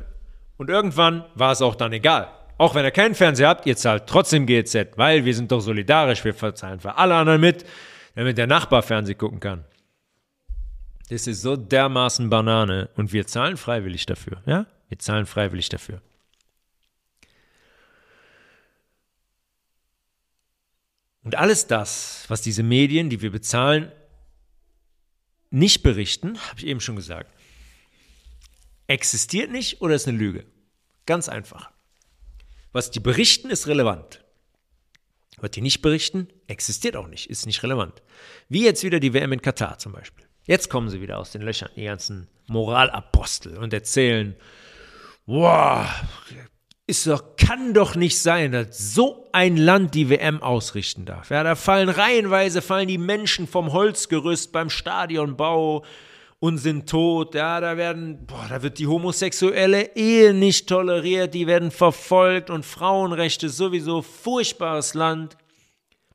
Und 0.57 0.71
irgendwann 0.71 1.25
war 1.35 1.53
es 1.53 1.61
auch 1.61 1.75
dann 1.75 1.93
egal. 1.93 2.29
Auch 2.57 2.77
wenn 2.77 2.85
ihr 2.85 2.93
keinen 2.93 3.17
Fernseher 3.17 3.49
habt, 3.49 3.67
ihr 3.67 3.77
zahlt 3.77 4.07
trotzdem 4.07 4.47
GZ, 4.47 4.97
weil 4.97 5.25
wir 5.25 5.35
sind 5.35 5.51
doch 5.51 5.61
solidarisch, 5.61 6.25
wir 6.25 6.35
verzahlen 6.35 6.79
für 6.79 6.97
alle 6.97 7.17
anderen 7.17 7.41
mit, 7.41 7.65
damit 8.15 8.39
der 8.39 8.47
Nachbar 8.47 8.83
Fernsehen 8.83 9.19
gucken 9.19 9.41
kann. 9.41 9.65
Das 11.11 11.27
ist 11.27 11.43
so 11.43 11.57
dermaßen 11.57 12.31
Banane 12.31 12.89
und 12.97 13.13
wir 13.13 13.27
zahlen 13.27 13.57
freiwillig 13.57 14.07
dafür, 14.07 14.41
ja? 14.47 14.67
Wir 14.89 14.99
zahlen 14.99 15.27
freiwillig 15.27 15.69
dafür. 15.69 16.01
Und 21.25 21.35
alles 21.37 21.67
das, 21.67 22.25
was 22.29 22.43
diese 22.43 22.63
Medien, 22.63 23.11
die 23.11 23.23
wir 23.23 23.33
bezahlen, 23.33 23.91
nicht 25.51 25.83
berichten, 25.83 26.39
habe 26.39 26.61
ich 26.61 26.67
eben 26.67 26.81
schon 26.81 26.97
gesagt, 26.97 27.33
existiert 28.87 29.51
nicht 29.51 29.81
oder 29.81 29.95
ist 29.95 30.07
eine 30.07 30.19
Lüge. 30.19 30.45
Ganz 31.07 31.29
einfach. 31.29 31.71
Was 32.73 32.91
die 32.91 33.01
berichten, 33.01 33.51
ist 33.51 33.67
relevant. 33.67 34.23
Was 35.39 35.53
die 35.53 35.63
nicht 35.63 35.81
berichten, 35.81 36.29
existiert 36.47 36.97
auch 36.97 37.07
nicht, 37.09 37.31
ist 37.31 37.47
nicht 37.47 37.63
relevant. 37.63 38.03
Wie 38.49 38.65
jetzt 38.65 38.83
wieder 38.83 39.01
die 39.01 39.15
WM 39.15 39.33
in 39.33 39.43
Katar 39.43 39.79
zum 39.79 39.93
Beispiel. 39.93 40.27
Jetzt 40.45 40.69
kommen 40.69 40.91
sie 40.91 41.01
wieder 41.01 41.19
aus 41.19 41.33
den 41.33 41.43
Löchern, 41.43 41.71
die 41.75 41.85
ganzen 41.85 42.29
Moralapostel 42.47 43.57
und 43.57 43.73
erzählen, 43.73 44.37
wow, 45.25 45.89
ist 46.87 47.07
doch, 47.07 47.37
kann 47.37 47.73
doch 47.73 47.95
nicht 47.95 48.19
sein, 48.19 48.53
dass 48.53 48.95
so 48.95 49.29
ein 49.33 49.57
Land 49.57 49.95
die 49.95 50.11
WM 50.11 50.43
ausrichten 50.43 51.07
darf. 51.07 51.31
Ja, 51.31 51.43
da 51.43 51.55
fallen 51.55 51.89
reihenweise 51.89 52.61
fallen 52.61 52.89
die 52.89 52.99
Menschen 52.99 53.47
vom 53.47 53.73
Holzgerüst 53.73 54.53
beim 54.53 54.69
Stadionbau 54.69 55.85
und 56.41 56.59
sind 56.59 56.89
tot. 56.89 57.35
Ja, 57.35 57.61
da 57.61 57.79
werden, 57.79 58.27
boah, 58.27 58.47
da 58.51 58.63
wird 58.63 58.79
die 58.79 58.87
homosexuelle 58.87 59.97
Ehe 59.97 60.35
nicht 60.35 60.69
toleriert, 60.69 61.33
die 61.33 61.47
werden 61.47 61.71
verfolgt 61.71 62.51
und 62.51 62.67
Frauenrechte 62.67 63.49
sowieso 63.49 64.03
furchtbares 64.03 64.93
Land. 64.93 65.39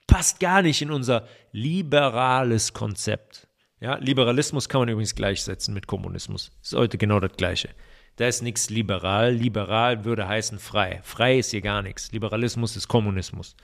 Passt 0.06 0.40
gar 0.40 0.62
nicht 0.62 0.84
in 0.84 0.92
unser 0.92 1.28
liberales 1.52 2.74
Konzept. 2.74 3.48
Ja, 3.80 3.96
Liberalismus 3.96 4.70
kann 4.70 4.82
man 4.82 4.90
übrigens 4.90 5.16
gleichsetzen 5.16 5.74
mit 5.74 5.88
Kommunismus. 5.88 6.52
Ist 6.62 6.76
heute 6.76 7.00
genau 7.00 7.20
das 7.20 7.32
Gleiche. 7.38 7.70
Da 8.16 8.28
ist 8.28 8.42
nichts 8.42 8.70
liberal. 8.70 9.34
Liberal 9.34 10.04
würde 10.04 10.28
heißen 10.28 10.60
frei. 10.60 11.02
Frei 11.04 11.40
ist 11.40 11.52
hier 11.52 11.62
gar 11.62 11.82
nichts. 11.82 12.12
Liberalismus 12.12 12.76
ist 12.76 12.88
Kommunismus. 12.88 13.56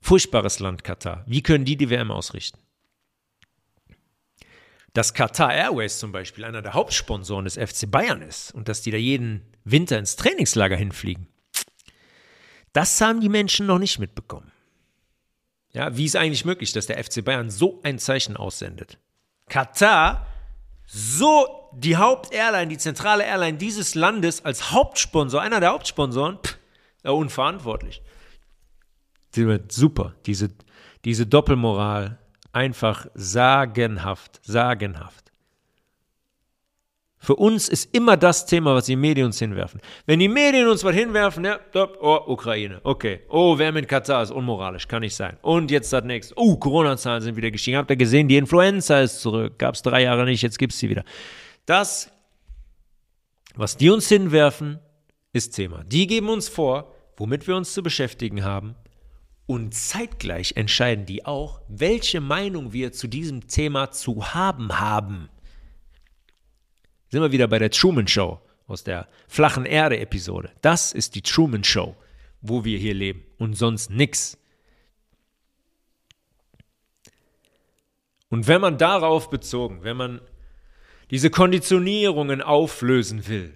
Furchtbares 0.00 0.58
Land 0.58 0.84
Katar. 0.84 1.24
Wie 1.26 1.42
können 1.42 1.64
die 1.64 1.76
die 1.76 1.90
WM 1.90 2.10
ausrichten? 2.10 2.58
Dass 4.92 5.14
Qatar 5.14 5.54
Airways 5.54 5.98
zum 5.98 6.10
Beispiel 6.10 6.44
einer 6.44 6.62
der 6.62 6.74
Hauptsponsoren 6.74 7.44
des 7.44 7.54
FC 7.54 7.88
Bayern 7.90 8.22
ist 8.22 8.52
und 8.52 8.68
dass 8.68 8.82
die 8.82 8.90
da 8.90 8.96
jeden 8.96 9.42
Winter 9.64 9.98
ins 9.98 10.16
Trainingslager 10.16 10.76
hinfliegen, 10.76 11.28
das 12.72 13.00
haben 13.00 13.20
die 13.20 13.28
Menschen 13.28 13.66
noch 13.66 13.78
nicht 13.78 13.98
mitbekommen. 13.98 14.50
Ja, 15.72 15.96
wie 15.96 16.04
ist 16.04 16.16
eigentlich 16.16 16.44
möglich, 16.44 16.72
dass 16.72 16.86
der 16.86 17.02
FC 17.02 17.24
Bayern 17.24 17.50
so 17.50 17.80
ein 17.84 17.98
Zeichen 17.98 18.36
aussendet? 18.36 18.98
Katar 19.48 20.26
so 20.86 21.59
die 21.72 21.96
Hauptairline, 21.96 22.68
die 22.68 22.78
zentrale 22.78 23.24
Airline 23.24 23.58
dieses 23.58 23.94
Landes 23.94 24.44
als 24.44 24.72
Hauptsponsor, 24.72 25.40
einer 25.40 25.60
der 25.60 25.70
Hauptsponsoren, 25.70 26.38
pff, 26.42 26.58
ja, 27.04 27.10
unverantwortlich. 27.10 28.02
Super, 29.68 30.14
diese, 30.26 30.50
diese 31.04 31.26
Doppelmoral, 31.26 32.18
einfach 32.52 33.06
sagenhaft, 33.14 34.40
sagenhaft. 34.42 35.20
Für 37.22 37.36
uns 37.36 37.68
ist 37.68 37.94
immer 37.94 38.16
das 38.16 38.46
Thema, 38.46 38.74
was 38.74 38.86
die 38.86 38.96
Medien 38.96 39.26
uns 39.26 39.38
hinwerfen. 39.38 39.82
Wenn 40.06 40.18
die 40.20 40.28
Medien 40.28 40.66
uns 40.68 40.82
was 40.84 40.94
hinwerfen, 40.94 41.44
ja, 41.44 41.60
oh, 42.00 42.18
Ukraine, 42.26 42.80
okay. 42.82 43.20
Oh, 43.28 43.58
wer 43.58 43.72
mit 43.72 43.86
Katar 43.88 44.22
ist 44.22 44.30
unmoralisch, 44.30 44.88
kann 44.88 45.02
nicht 45.02 45.14
sein. 45.14 45.36
Und 45.42 45.70
jetzt 45.70 45.92
das 45.92 46.02
nächste. 46.02 46.34
Oh, 46.38 46.56
Corona-Zahlen 46.56 47.20
sind 47.20 47.36
wieder 47.36 47.50
gestiegen. 47.50 47.76
Habt 47.76 47.90
ihr 47.90 47.96
gesehen, 47.96 48.26
die 48.26 48.38
Influenza 48.38 49.00
ist 49.00 49.20
zurück. 49.20 49.58
Gab 49.58 49.74
es 49.74 49.82
drei 49.82 50.02
Jahre 50.04 50.24
nicht, 50.24 50.40
jetzt 50.40 50.58
gibt 50.58 50.72
es 50.72 50.78
sie 50.78 50.88
wieder. 50.88 51.04
Das, 51.66 52.10
was 53.54 53.76
die 53.76 53.90
uns 53.90 54.08
hinwerfen, 54.08 54.80
ist 55.32 55.54
Thema. 55.54 55.84
Die 55.84 56.06
geben 56.06 56.28
uns 56.28 56.48
vor, 56.48 56.94
womit 57.16 57.46
wir 57.46 57.56
uns 57.56 57.72
zu 57.74 57.82
beschäftigen 57.82 58.44
haben. 58.44 58.74
Und 59.46 59.74
zeitgleich 59.74 60.52
entscheiden 60.56 61.06
die 61.06 61.26
auch, 61.26 61.60
welche 61.68 62.20
Meinung 62.20 62.72
wir 62.72 62.92
zu 62.92 63.08
diesem 63.08 63.48
Thema 63.48 63.90
zu 63.90 64.32
haben 64.32 64.78
haben. 64.78 65.28
Sind 67.08 67.22
wir 67.22 67.32
wieder 67.32 67.48
bei 67.48 67.58
der 67.58 67.70
Truman 67.70 68.06
Show 68.06 68.40
aus 68.68 68.84
der 68.84 69.08
flachen 69.26 69.66
Erde-Episode. 69.66 70.52
Das 70.62 70.92
ist 70.92 71.16
die 71.16 71.22
Truman 71.22 71.64
Show, 71.64 71.96
wo 72.40 72.64
wir 72.64 72.78
hier 72.78 72.94
leben 72.94 73.24
und 73.38 73.54
sonst 73.54 73.90
nix. 73.90 74.38
Und 78.28 78.46
wenn 78.46 78.60
man 78.60 78.78
darauf 78.78 79.28
bezogen, 79.28 79.82
wenn 79.82 79.96
man 79.96 80.20
diese 81.10 81.30
Konditionierungen 81.30 82.40
auflösen 82.40 83.26
will, 83.26 83.52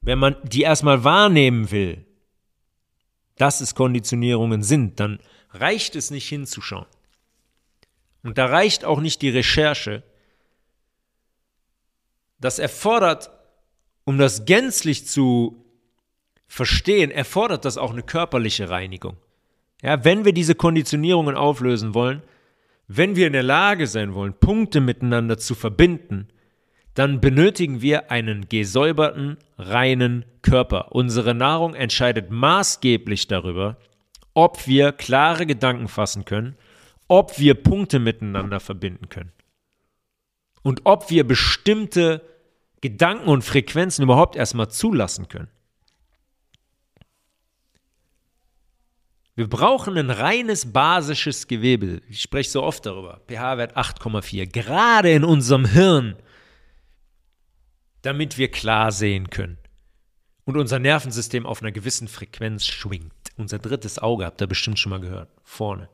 wenn 0.00 0.18
man 0.18 0.36
die 0.42 0.62
erstmal 0.62 1.04
wahrnehmen 1.04 1.70
will, 1.70 2.04
dass 3.36 3.60
es 3.60 3.74
Konditionierungen 3.74 4.62
sind, 4.62 5.00
dann 5.00 5.18
reicht 5.50 5.96
es 5.96 6.10
nicht 6.10 6.28
hinzuschauen. 6.28 6.86
Und 8.22 8.38
da 8.38 8.46
reicht 8.46 8.84
auch 8.84 9.00
nicht 9.00 9.22
die 9.22 9.30
Recherche, 9.30 10.02
das 12.38 12.58
erfordert, 12.58 13.30
um 14.04 14.18
das 14.18 14.44
gänzlich 14.46 15.06
zu 15.06 15.64
verstehen, 16.48 17.10
erfordert 17.10 17.64
das 17.64 17.78
auch 17.78 17.92
eine 17.92 18.02
körperliche 18.02 18.70
Reinigung. 18.70 19.16
Ja, 19.82 20.04
wenn 20.04 20.24
wir 20.24 20.32
diese 20.32 20.54
Konditionierungen 20.54 21.36
auflösen 21.36 21.94
wollen, 21.94 22.22
wenn 22.92 23.14
wir 23.14 23.28
in 23.28 23.34
der 23.34 23.44
Lage 23.44 23.86
sein 23.86 24.14
wollen, 24.14 24.34
Punkte 24.34 24.80
miteinander 24.80 25.38
zu 25.38 25.54
verbinden, 25.54 26.26
dann 26.94 27.20
benötigen 27.20 27.82
wir 27.82 28.10
einen 28.10 28.48
gesäuberten, 28.48 29.36
reinen 29.58 30.24
Körper. 30.42 30.90
Unsere 30.90 31.32
Nahrung 31.32 31.74
entscheidet 31.74 32.32
maßgeblich 32.32 33.28
darüber, 33.28 33.76
ob 34.34 34.66
wir 34.66 34.90
klare 34.90 35.46
Gedanken 35.46 35.86
fassen 35.86 36.24
können, 36.24 36.56
ob 37.06 37.38
wir 37.38 37.54
Punkte 37.54 38.00
miteinander 38.00 38.58
verbinden 38.58 39.08
können 39.08 39.30
und 40.62 40.80
ob 40.82 41.10
wir 41.10 41.22
bestimmte 41.24 42.22
Gedanken 42.80 43.28
und 43.28 43.42
Frequenzen 43.42 44.02
überhaupt 44.02 44.34
erstmal 44.34 44.68
zulassen 44.68 45.28
können. 45.28 45.48
Wir 49.40 49.48
brauchen 49.48 49.96
ein 49.96 50.10
reines 50.10 50.70
basisches 50.70 51.48
Gewebe. 51.48 52.02
Ich 52.10 52.20
spreche 52.20 52.50
so 52.50 52.62
oft 52.62 52.84
darüber. 52.84 53.22
pH-Wert 53.26 53.74
8,4. 53.74 54.44
Gerade 54.44 55.10
in 55.12 55.24
unserem 55.24 55.64
Hirn, 55.64 56.16
damit 58.02 58.36
wir 58.36 58.50
klar 58.50 58.92
sehen 58.92 59.30
können. 59.30 59.56
Und 60.44 60.58
unser 60.58 60.78
Nervensystem 60.78 61.46
auf 61.46 61.62
einer 61.62 61.72
gewissen 61.72 62.06
Frequenz 62.06 62.66
schwingt. 62.66 63.14
Unser 63.38 63.58
drittes 63.58 63.98
Auge, 63.98 64.26
habt 64.26 64.42
ihr 64.42 64.46
bestimmt 64.46 64.78
schon 64.78 64.90
mal 64.90 65.00
gehört. 65.00 65.30
Vorne. 65.42 65.88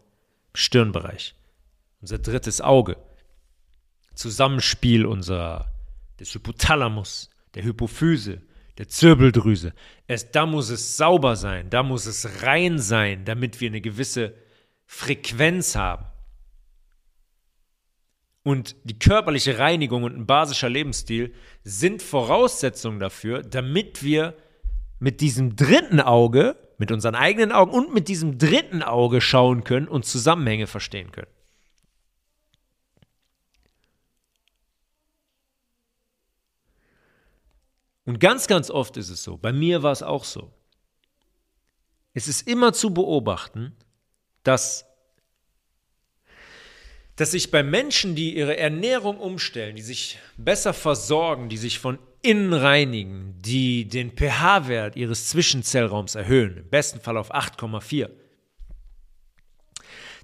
Stirnbereich. 0.53 1.37
Unser 2.01 2.19
drittes 2.19 2.61
Auge. 2.61 2.97
Zusammenspiel 4.17 5.07
unserer, 5.07 5.71
des 6.19 6.35
Hypothalamus, 6.35 7.31
der 7.55 7.63
Hypophyse, 7.63 8.43
der 8.79 8.89
Zirbeldrüse. 8.89 9.73
Es, 10.07 10.31
da 10.31 10.47
muss 10.47 10.71
es 10.71 10.97
sauber 10.97 11.37
sein, 11.37 11.71
da 11.71 11.83
muss 11.83 12.07
es 12.07 12.43
rein 12.43 12.79
sein, 12.79 13.25
damit 13.25 13.61
wir 13.61 13.69
eine 13.69 13.81
gewisse 13.81 14.35
Frequenz 14.85 15.77
haben. 15.77 16.07
Und 18.43 18.77
die 18.85 18.99
körperliche 18.99 19.59
Reinigung 19.59 20.05
und 20.05 20.17
ein 20.17 20.27
basischer 20.27 20.69
Lebensstil 20.69 21.35
sind 21.65 22.01
Voraussetzungen 22.01 23.01
dafür, 23.01 23.43
damit 23.43 24.05
wir 24.05 24.37
mit 25.01 25.21
diesem 25.21 25.57
dritten 25.57 26.01
Auge, 26.01 26.57
mit 26.79 26.93
unseren 26.93 27.17
eigenen 27.17 27.51
Augen 27.51 27.73
und 27.73 27.93
mit 27.93 28.07
diesem 28.09 28.39
dritten 28.39 28.83
Auge 28.83 29.21
schauen 29.21 29.65
können 29.65 29.89
und 29.89 30.05
Zusammenhänge 30.05 30.69
verstehen 30.69 31.11
können. 31.11 31.27
Und 38.07 38.21
ganz, 38.21 38.47
ganz 38.47 38.71
oft 38.71 38.97
ist 38.97 39.11
es 39.11 39.23
so, 39.23 39.37
bei 39.37 39.53
mir 39.53 39.83
war 39.83 39.93
es 39.93 40.03
auch 40.03 40.25
so. 40.25 40.53
Es 42.15 42.29
ist 42.29 42.49
immer 42.49 42.73
zu 42.73 42.95
beobachten, 42.95 43.77
dass, 44.43 44.87
dass 47.17 47.33
sich 47.33 47.51
bei 47.51 47.63
Menschen, 47.63 48.15
die 48.15 48.37
ihre 48.37 48.57
Ernährung 48.57 49.19
umstellen, 49.19 49.77
die 49.77 49.83
sich 49.83 50.19
besser 50.39 50.73
versorgen, 50.73 51.49
die 51.49 51.59
sich 51.59 51.81
von 51.81 51.99
innen 52.23 52.53
reinigen, 52.53 53.35
die 53.39 53.87
den 53.87 54.13
pH-Wert 54.17 54.97
ihres 54.97 55.29
Zwischenzellraums 55.29 56.15
erhöhen, 56.15 56.59
im 56.59 56.71
besten 56.71 57.01
Fall 57.01 57.17
auf 57.17 57.35
8,4, 57.35 58.09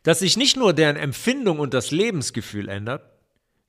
dass 0.05 0.21
sich 0.21 0.37
nicht 0.37 0.57
nur 0.57 0.73
deren 0.73 0.97
Empfindung 0.97 1.59
und 1.59 1.75
das 1.75 1.91
Lebensgefühl 1.91 2.69
ändert, 2.69 3.05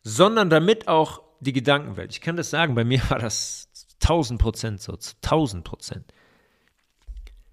sondern 0.04 0.50
damit 0.50 0.88
auch 0.88 1.24
die 1.40 1.54
Gedankenwelt. 1.54 2.12
Ich 2.12 2.22
kann 2.22 2.38
das 2.38 2.50
sagen, 2.50 2.76
bei 2.76 2.84
mir 2.84 3.02
war 3.10 3.20
das 3.20 3.70
1000 4.04 4.40
Prozent 4.40 4.82
so, 4.82 4.96
zu 4.96 5.14
1000 5.24 5.64
Prozent. 5.64 6.14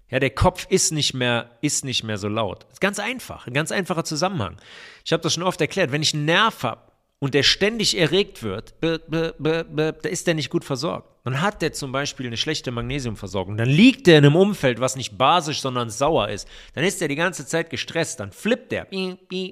Ja, 0.09 0.19
der 0.19 0.31
Kopf 0.31 0.67
ist 0.69 0.91
nicht 0.91 1.13
mehr, 1.13 1.51
ist 1.61 1.85
nicht 1.85 2.03
mehr 2.03 2.17
so 2.17 2.27
laut. 2.27 2.65
Ganz 2.81 2.99
einfach, 2.99 3.47
ein 3.47 3.53
ganz 3.53 3.71
einfacher 3.71 4.03
Zusammenhang. 4.03 4.57
Ich 5.05 5.13
habe 5.13 5.23
das 5.23 5.33
schon 5.33 5.43
oft 5.43 5.61
erklärt. 5.61 5.93
Wenn 5.93 6.01
ich 6.01 6.13
einen 6.13 6.25
Nerv 6.25 6.63
habe 6.63 6.81
und 7.19 7.33
der 7.33 7.43
ständig 7.43 7.97
erregt 7.97 8.43
wird, 8.43 8.73
da 8.81 9.89
ist 10.09 10.27
der 10.27 10.33
nicht 10.33 10.49
gut 10.49 10.65
versorgt. 10.65 11.07
Dann 11.23 11.39
hat 11.39 11.61
der 11.61 11.71
zum 11.71 11.91
Beispiel 11.91 12.25
eine 12.25 12.35
schlechte 12.35 12.71
Magnesiumversorgung. 12.71 13.55
Dann 13.55 13.69
liegt 13.69 14.07
der 14.07 14.17
in 14.17 14.25
einem 14.25 14.35
Umfeld, 14.35 14.81
was 14.81 14.95
nicht 14.95 15.17
basisch, 15.17 15.61
sondern 15.61 15.89
sauer 15.89 16.29
ist. 16.29 16.47
Dann 16.73 16.83
ist 16.83 16.99
der 16.99 17.07
die 17.07 17.15
ganze 17.15 17.45
Zeit 17.45 17.69
gestresst. 17.69 18.19
Dann 18.19 18.31
flippt 18.31 18.71
der. 18.71 18.87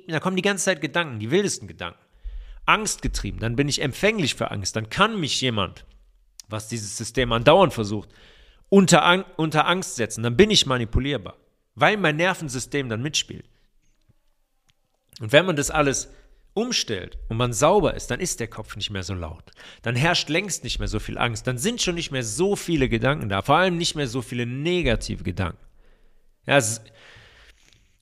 Da 0.07 0.19
kommen 0.19 0.35
die 0.35 0.41
ganze 0.41 0.65
Zeit 0.65 0.81
Gedanken, 0.81 1.19
die 1.19 1.31
wildesten 1.31 1.67
Gedanken. 1.67 1.99
Angstgetrieben. 2.65 3.39
Dann 3.39 3.55
bin 3.55 3.69
ich 3.69 3.81
empfänglich 3.81 4.35
für 4.35 4.51
Angst. 4.51 4.75
Dann 4.75 4.89
kann 4.89 5.19
mich 5.19 5.39
jemand 5.41 5.85
was 6.49 6.67
dieses 6.67 6.97
System 6.97 7.31
andauernd 7.31 7.73
versucht, 7.73 8.09
unter, 8.69 9.03
Ang 9.03 9.25
unter 9.37 9.67
Angst 9.67 9.95
setzen, 9.95 10.23
dann 10.23 10.37
bin 10.37 10.51
ich 10.51 10.65
manipulierbar, 10.65 11.35
weil 11.75 11.97
mein 11.97 12.17
Nervensystem 12.17 12.89
dann 12.89 13.01
mitspielt. 13.01 13.45
Und 15.19 15.31
wenn 15.31 15.45
man 15.45 15.55
das 15.55 15.71
alles 15.71 16.09
umstellt 16.53 17.17
und 17.29 17.37
man 17.37 17.53
sauber 17.53 17.93
ist, 17.93 18.11
dann 18.11 18.19
ist 18.19 18.39
der 18.39 18.47
Kopf 18.47 18.75
nicht 18.75 18.89
mehr 18.89 19.03
so 19.03 19.13
laut. 19.13 19.51
Dann 19.81 19.95
herrscht 19.95 20.29
längst 20.29 20.63
nicht 20.63 20.79
mehr 20.79 20.87
so 20.87 20.99
viel 20.99 21.17
Angst. 21.17 21.47
Dann 21.47 21.57
sind 21.57 21.81
schon 21.81 21.95
nicht 21.95 22.11
mehr 22.11 22.23
so 22.23 22.55
viele 22.55 22.89
Gedanken 22.89 23.29
da. 23.29 23.41
Vor 23.41 23.57
allem 23.57 23.77
nicht 23.77 23.95
mehr 23.95 24.07
so 24.07 24.21
viele 24.21 24.45
negative 24.45 25.23
Gedanken. 25.23 25.63
Ja, 26.45 26.57
es, 26.57 26.81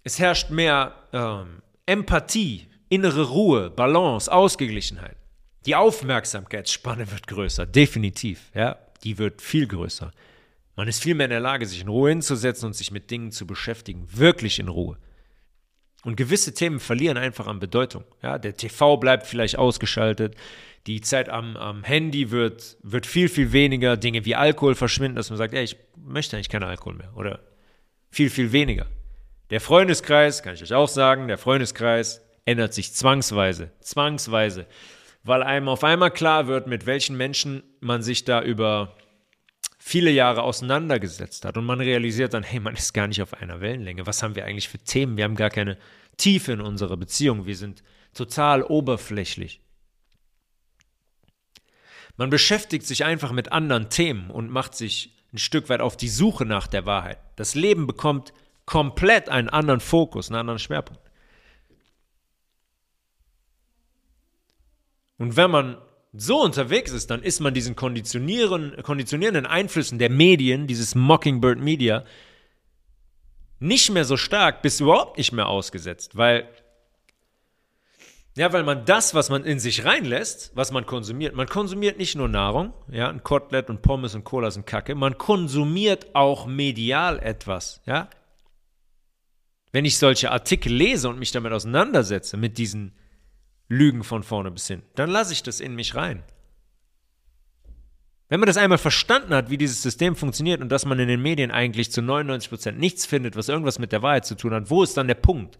es 0.03 0.19
herrscht 0.19 0.49
mehr 0.49 0.95
ähm, 1.11 1.61
Empathie, 1.85 2.67
innere 2.89 3.29
Ruhe, 3.29 3.69
Balance, 3.69 4.31
Ausgeglichenheit. 4.31 5.16
Die 5.67 5.75
Aufmerksamkeitsspanne 5.75 7.11
wird 7.11 7.27
größer, 7.27 7.65
definitiv. 7.65 8.49
Ja, 8.55 8.77
die 9.03 9.17
wird 9.17 9.41
viel 9.41 9.67
größer. 9.67 10.13
Man 10.77 10.87
ist 10.87 11.03
viel 11.03 11.13
mehr 11.13 11.25
in 11.25 11.31
der 11.31 11.41
Lage, 11.41 11.65
sich 11.65 11.81
in 11.81 11.89
Ruhe 11.89 12.09
hinzusetzen 12.09 12.67
und 12.67 12.73
sich 12.73 12.89
mit 12.89 13.11
Dingen 13.11 13.33
zu 13.33 13.45
beschäftigen, 13.45 14.07
wirklich 14.09 14.59
in 14.59 14.69
Ruhe. 14.69 14.97
Und 16.05 16.15
gewisse 16.15 16.53
Themen 16.53 16.79
verlieren 16.79 17.17
einfach 17.17 17.47
an 17.47 17.59
Bedeutung. 17.59 18.05
Ja, 18.23 18.37
der 18.37 18.55
TV 18.55 18.95
bleibt 18.95 19.27
vielleicht 19.27 19.57
ausgeschaltet, 19.57 20.35
die 20.85 21.01
Zeit 21.01 21.27
am, 21.27 21.57
am 21.57 21.83
Handy 21.83 22.31
wird, 22.31 22.77
wird 22.81 23.05
viel, 23.05 23.27
viel 23.27 23.51
weniger. 23.51 23.97
Dinge 23.97 24.23
wie 24.23 24.35
Alkohol 24.35 24.73
verschwinden, 24.73 25.17
dass 25.17 25.29
man 25.29 25.37
sagt, 25.37 25.53
ey, 25.53 25.65
ich 25.65 25.75
möchte 25.97 26.37
eigentlich 26.37 26.47
keinen 26.47 26.63
Alkohol 26.63 26.93
mehr. 26.93 27.11
Oder 27.17 27.41
viel, 28.09 28.29
viel 28.29 28.53
weniger. 28.53 28.85
Der 29.49 29.59
Freundeskreis, 29.59 30.43
kann 30.43 30.53
ich 30.53 30.63
euch 30.63 30.73
auch 30.73 30.87
sagen, 30.87 31.27
der 31.27 31.37
Freundeskreis 31.37 32.21
ändert 32.45 32.73
sich 32.73 32.93
zwangsweise. 32.93 33.71
Zwangsweise 33.81 34.65
weil 35.27 35.43
einem 35.43 35.67
auf 35.67 35.83
einmal 35.83 36.11
klar 36.11 36.47
wird, 36.47 36.67
mit 36.67 36.85
welchen 36.85 37.17
Menschen 37.17 37.63
man 37.79 38.01
sich 38.01 38.23
da 38.23 38.41
über 38.41 38.95
viele 39.77 40.11
Jahre 40.11 40.43
auseinandergesetzt 40.43 41.45
hat 41.45 41.57
und 41.57 41.65
man 41.65 41.79
realisiert 41.79 42.33
dann, 42.33 42.43
hey, 42.43 42.59
man 42.59 42.75
ist 42.75 42.93
gar 42.93 43.07
nicht 43.07 43.21
auf 43.21 43.33
einer 43.33 43.61
Wellenlänge. 43.61 44.05
Was 44.05 44.23
haben 44.23 44.35
wir 44.35 44.45
eigentlich 44.45 44.69
für 44.69 44.79
Themen? 44.79 45.17
Wir 45.17 45.23
haben 45.23 45.35
gar 45.35 45.49
keine 45.49 45.77
Tiefe 46.17 46.51
in 46.51 46.61
unserer 46.61 46.97
Beziehung. 46.97 47.45
Wir 47.45 47.55
sind 47.55 47.83
total 48.13 48.63
oberflächlich. 48.63 49.61
Man 52.17 52.29
beschäftigt 52.29 52.85
sich 52.85 53.05
einfach 53.05 53.31
mit 53.31 53.51
anderen 53.51 53.89
Themen 53.89 54.31
und 54.31 54.49
macht 54.49 54.75
sich 54.75 55.15
ein 55.33 55.37
Stück 55.37 55.69
weit 55.69 55.81
auf 55.81 55.95
die 55.95 56.09
Suche 56.09 56.45
nach 56.45 56.67
der 56.67 56.85
Wahrheit. 56.85 57.19
Das 57.35 57.53
Leben 57.53 57.85
bekommt 57.85 58.33
komplett 58.65 59.29
einen 59.29 59.49
anderen 59.49 59.79
Fokus, 59.79 60.29
einen 60.29 60.39
anderen 60.39 60.59
Schwerpunkt. 60.59 61.06
Und 65.17 65.35
wenn 65.35 65.51
man 65.51 65.77
so 66.13 66.41
unterwegs 66.41 66.91
ist, 66.91 67.09
dann 67.09 67.21
ist 67.21 67.39
man 67.39 67.53
diesen 67.53 67.75
konditionierenden 67.75 69.45
Einflüssen 69.45 69.99
der 69.99 70.09
Medien, 70.09 70.67
dieses 70.67 70.95
Mockingbird 70.95 71.59
Media, 71.59 72.05
nicht 73.59 73.91
mehr 73.91 74.05
so 74.05 74.17
stark 74.17 74.61
bis 74.61 74.79
überhaupt 74.79 75.17
nicht 75.17 75.31
mehr 75.31 75.47
ausgesetzt, 75.47 76.15
weil 76.17 76.47
ja, 78.35 78.53
weil 78.53 78.63
man 78.63 78.85
das, 78.85 79.15
was 79.15 79.31
man 79.31 79.45
in 79.45 79.59
sich 79.59 79.83
reinlässt, 79.83 80.51
was 80.53 80.71
man 80.71 80.85
konsumiert, 80.85 81.33
man 81.33 81.47
konsumiert 81.47 81.97
nicht 81.97 82.15
nur 82.15 82.27
Nahrung, 82.27 82.71
ja, 82.87 83.09
ein 83.09 83.23
Kotelett 83.23 83.71
und 83.71 83.81
Pommes 83.81 84.13
und 84.13 84.25
Cola 84.25 84.51
sind 84.51 84.67
Kacke, 84.67 84.93
man 84.93 85.17
konsumiert 85.17 86.13
auch 86.13 86.45
medial 86.45 87.17
etwas, 87.17 87.81
ja. 87.85 88.09
Wenn 89.71 89.85
ich 89.85 89.97
solche 89.97 90.31
Artikel 90.31 90.71
lese 90.71 91.09
und 91.09 91.17
mich 91.17 91.31
damit 91.31 91.51
auseinandersetze, 91.51 92.37
mit 92.37 92.59
diesen 92.59 92.93
Lügen 93.69 94.03
von 94.03 94.23
vorne 94.23 94.51
bis 94.51 94.67
hin. 94.67 94.83
Dann 94.95 95.09
lasse 95.09 95.33
ich 95.33 95.43
das 95.43 95.59
in 95.59 95.75
mich 95.75 95.95
rein. 95.95 96.23
Wenn 98.29 98.39
man 98.39 98.47
das 98.47 98.57
einmal 98.57 98.77
verstanden 98.77 99.33
hat, 99.33 99.49
wie 99.49 99.57
dieses 99.57 99.81
System 99.81 100.15
funktioniert 100.15 100.61
und 100.61 100.69
dass 100.69 100.85
man 100.85 100.99
in 100.99 101.07
den 101.07 101.21
Medien 101.21 101.51
eigentlich 101.51 101.91
zu 101.91 102.01
99% 102.01 102.73
nichts 102.73 103.05
findet, 103.05 103.37
was 103.37 103.47
irgendwas 103.47 103.79
mit 103.79 103.93
der 103.93 104.01
Wahrheit 104.01 104.25
zu 104.25 104.35
tun 104.35 104.53
hat, 104.53 104.69
wo 104.69 104.83
ist 104.83 104.97
dann 104.97 105.07
der 105.07 105.15
Punkt? 105.15 105.57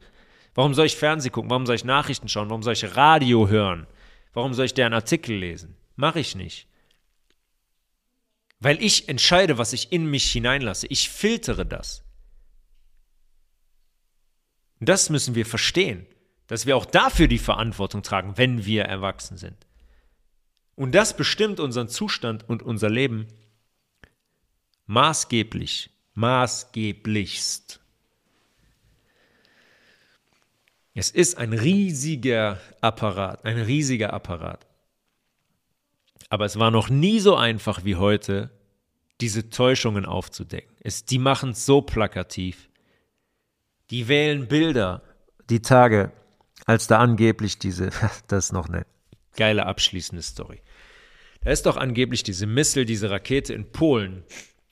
Warum 0.53 0.73
soll 0.73 0.85
ich 0.85 0.97
Fernsehen 0.97 1.31
gucken? 1.31 1.49
Warum 1.49 1.65
soll 1.65 1.75
ich 1.75 1.85
Nachrichten 1.85 2.27
schauen? 2.27 2.49
Warum 2.49 2.63
soll 2.63 2.73
ich 2.73 2.95
Radio 2.95 3.47
hören? 3.47 3.87
Warum 4.33 4.53
soll 4.53 4.65
ich 4.65 4.73
deren 4.73 4.93
Artikel 4.93 5.35
lesen? 5.35 5.77
Mache 5.95 6.19
ich 6.19 6.35
nicht. 6.35 6.67
Weil 8.59 8.81
ich 8.81 9.07
entscheide, 9.07 9.57
was 9.57 9.71
ich 9.71 9.91
in 9.91 10.05
mich 10.09 10.29
hineinlasse. 10.31 10.87
Ich 10.87 11.09
filtere 11.09 11.65
das. 11.65 12.03
Das 14.79 15.09
müssen 15.09 15.35
wir 15.35 15.45
verstehen 15.45 16.05
dass 16.47 16.65
wir 16.65 16.77
auch 16.77 16.85
dafür 16.85 17.27
die 17.27 17.37
Verantwortung 17.37 18.03
tragen, 18.03 18.37
wenn 18.37 18.65
wir 18.65 18.83
erwachsen 18.83 19.37
sind. 19.37 19.67
Und 20.75 20.93
das 20.93 21.15
bestimmt 21.15 21.59
unseren 21.59 21.89
Zustand 21.89 22.47
und 22.47 22.63
unser 22.63 22.89
Leben 22.89 23.27
maßgeblich, 24.85 25.89
maßgeblichst. 26.13 27.79
Es 30.93 31.11
ist 31.11 31.37
ein 31.37 31.53
riesiger 31.53 32.59
Apparat, 32.81 33.45
ein 33.45 33.59
riesiger 33.59 34.13
Apparat. 34.13 34.65
Aber 36.29 36.45
es 36.45 36.57
war 36.57 36.71
noch 36.71 36.89
nie 36.89 37.19
so 37.19 37.35
einfach 37.35 37.85
wie 37.85 37.95
heute, 37.95 38.49
diese 39.21 39.49
Täuschungen 39.49 40.05
aufzudecken. 40.05 40.75
Es, 40.79 41.05
die 41.05 41.19
machen 41.19 41.51
es 41.51 41.65
so 41.65 41.81
plakativ. 41.81 42.69
Die 43.89 44.07
wählen 44.07 44.47
Bilder, 44.47 45.01
die 45.49 45.61
Tage, 45.61 46.11
als 46.67 46.85
da 46.85 46.99
angeblich 46.99 47.57
diese, 47.57 47.89
das 48.27 48.45
ist 48.45 48.51
noch 48.53 48.69
eine 48.69 48.85
geile 49.35 49.65
abschließende 49.65 50.21
Story. 50.21 50.61
Da 51.41 51.51
ist 51.51 51.65
doch 51.65 51.77
angeblich 51.77 52.23
diese 52.23 52.45
Missile, 52.45 52.85
diese 52.85 53.09
Rakete 53.09 53.53
in 53.53 53.71
Polen 53.71 54.23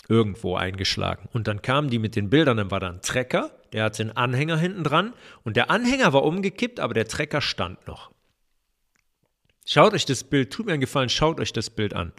irgendwo 0.08 0.56
eingeschlagen. 0.56 1.30
Und 1.34 1.48
dann 1.48 1.62
kamen 1.62 1.90
die 1.90 2.00
mit 2.00 2.16
den 2.16 2.30
Bildern, 2.30 2.58
dann 2.58 2.72
war 2.72 2.80
da 2.80 2.90
ein 2.90 3.02
Trecker, 3.02 3.52
der 3.74 3.86
hatte 3.86 4.04
einen 4.04 4.12
Anhänger 4.12 4.58
hinten 4.58 4.84
dran 4.84 5.14
und 5.44 5.58
der 5.58 5.72
Anhänger 5.72 6.14
war 6.14 6.24
umgekippt, 6.24 6.80
aber 6.80 6.94
der 6.94 7.08
Trecker 7.08 7.42
stand 7.42 7.88
noch. 7.88 8.12
Schaut 9.66 9.94
euch 9.94 10.06
das 10.06 10.24
Bild, 10.24 10.52
tut 10.52 10.68
mir 10.68 10.74
einen 10.74 10.82
Gefallen, 10.82 11.10
schaut 11.10 11.40
euch 11.40 11.54
das 11.54 11.72
Bild 11.72 11.94
an. 11.94 12.14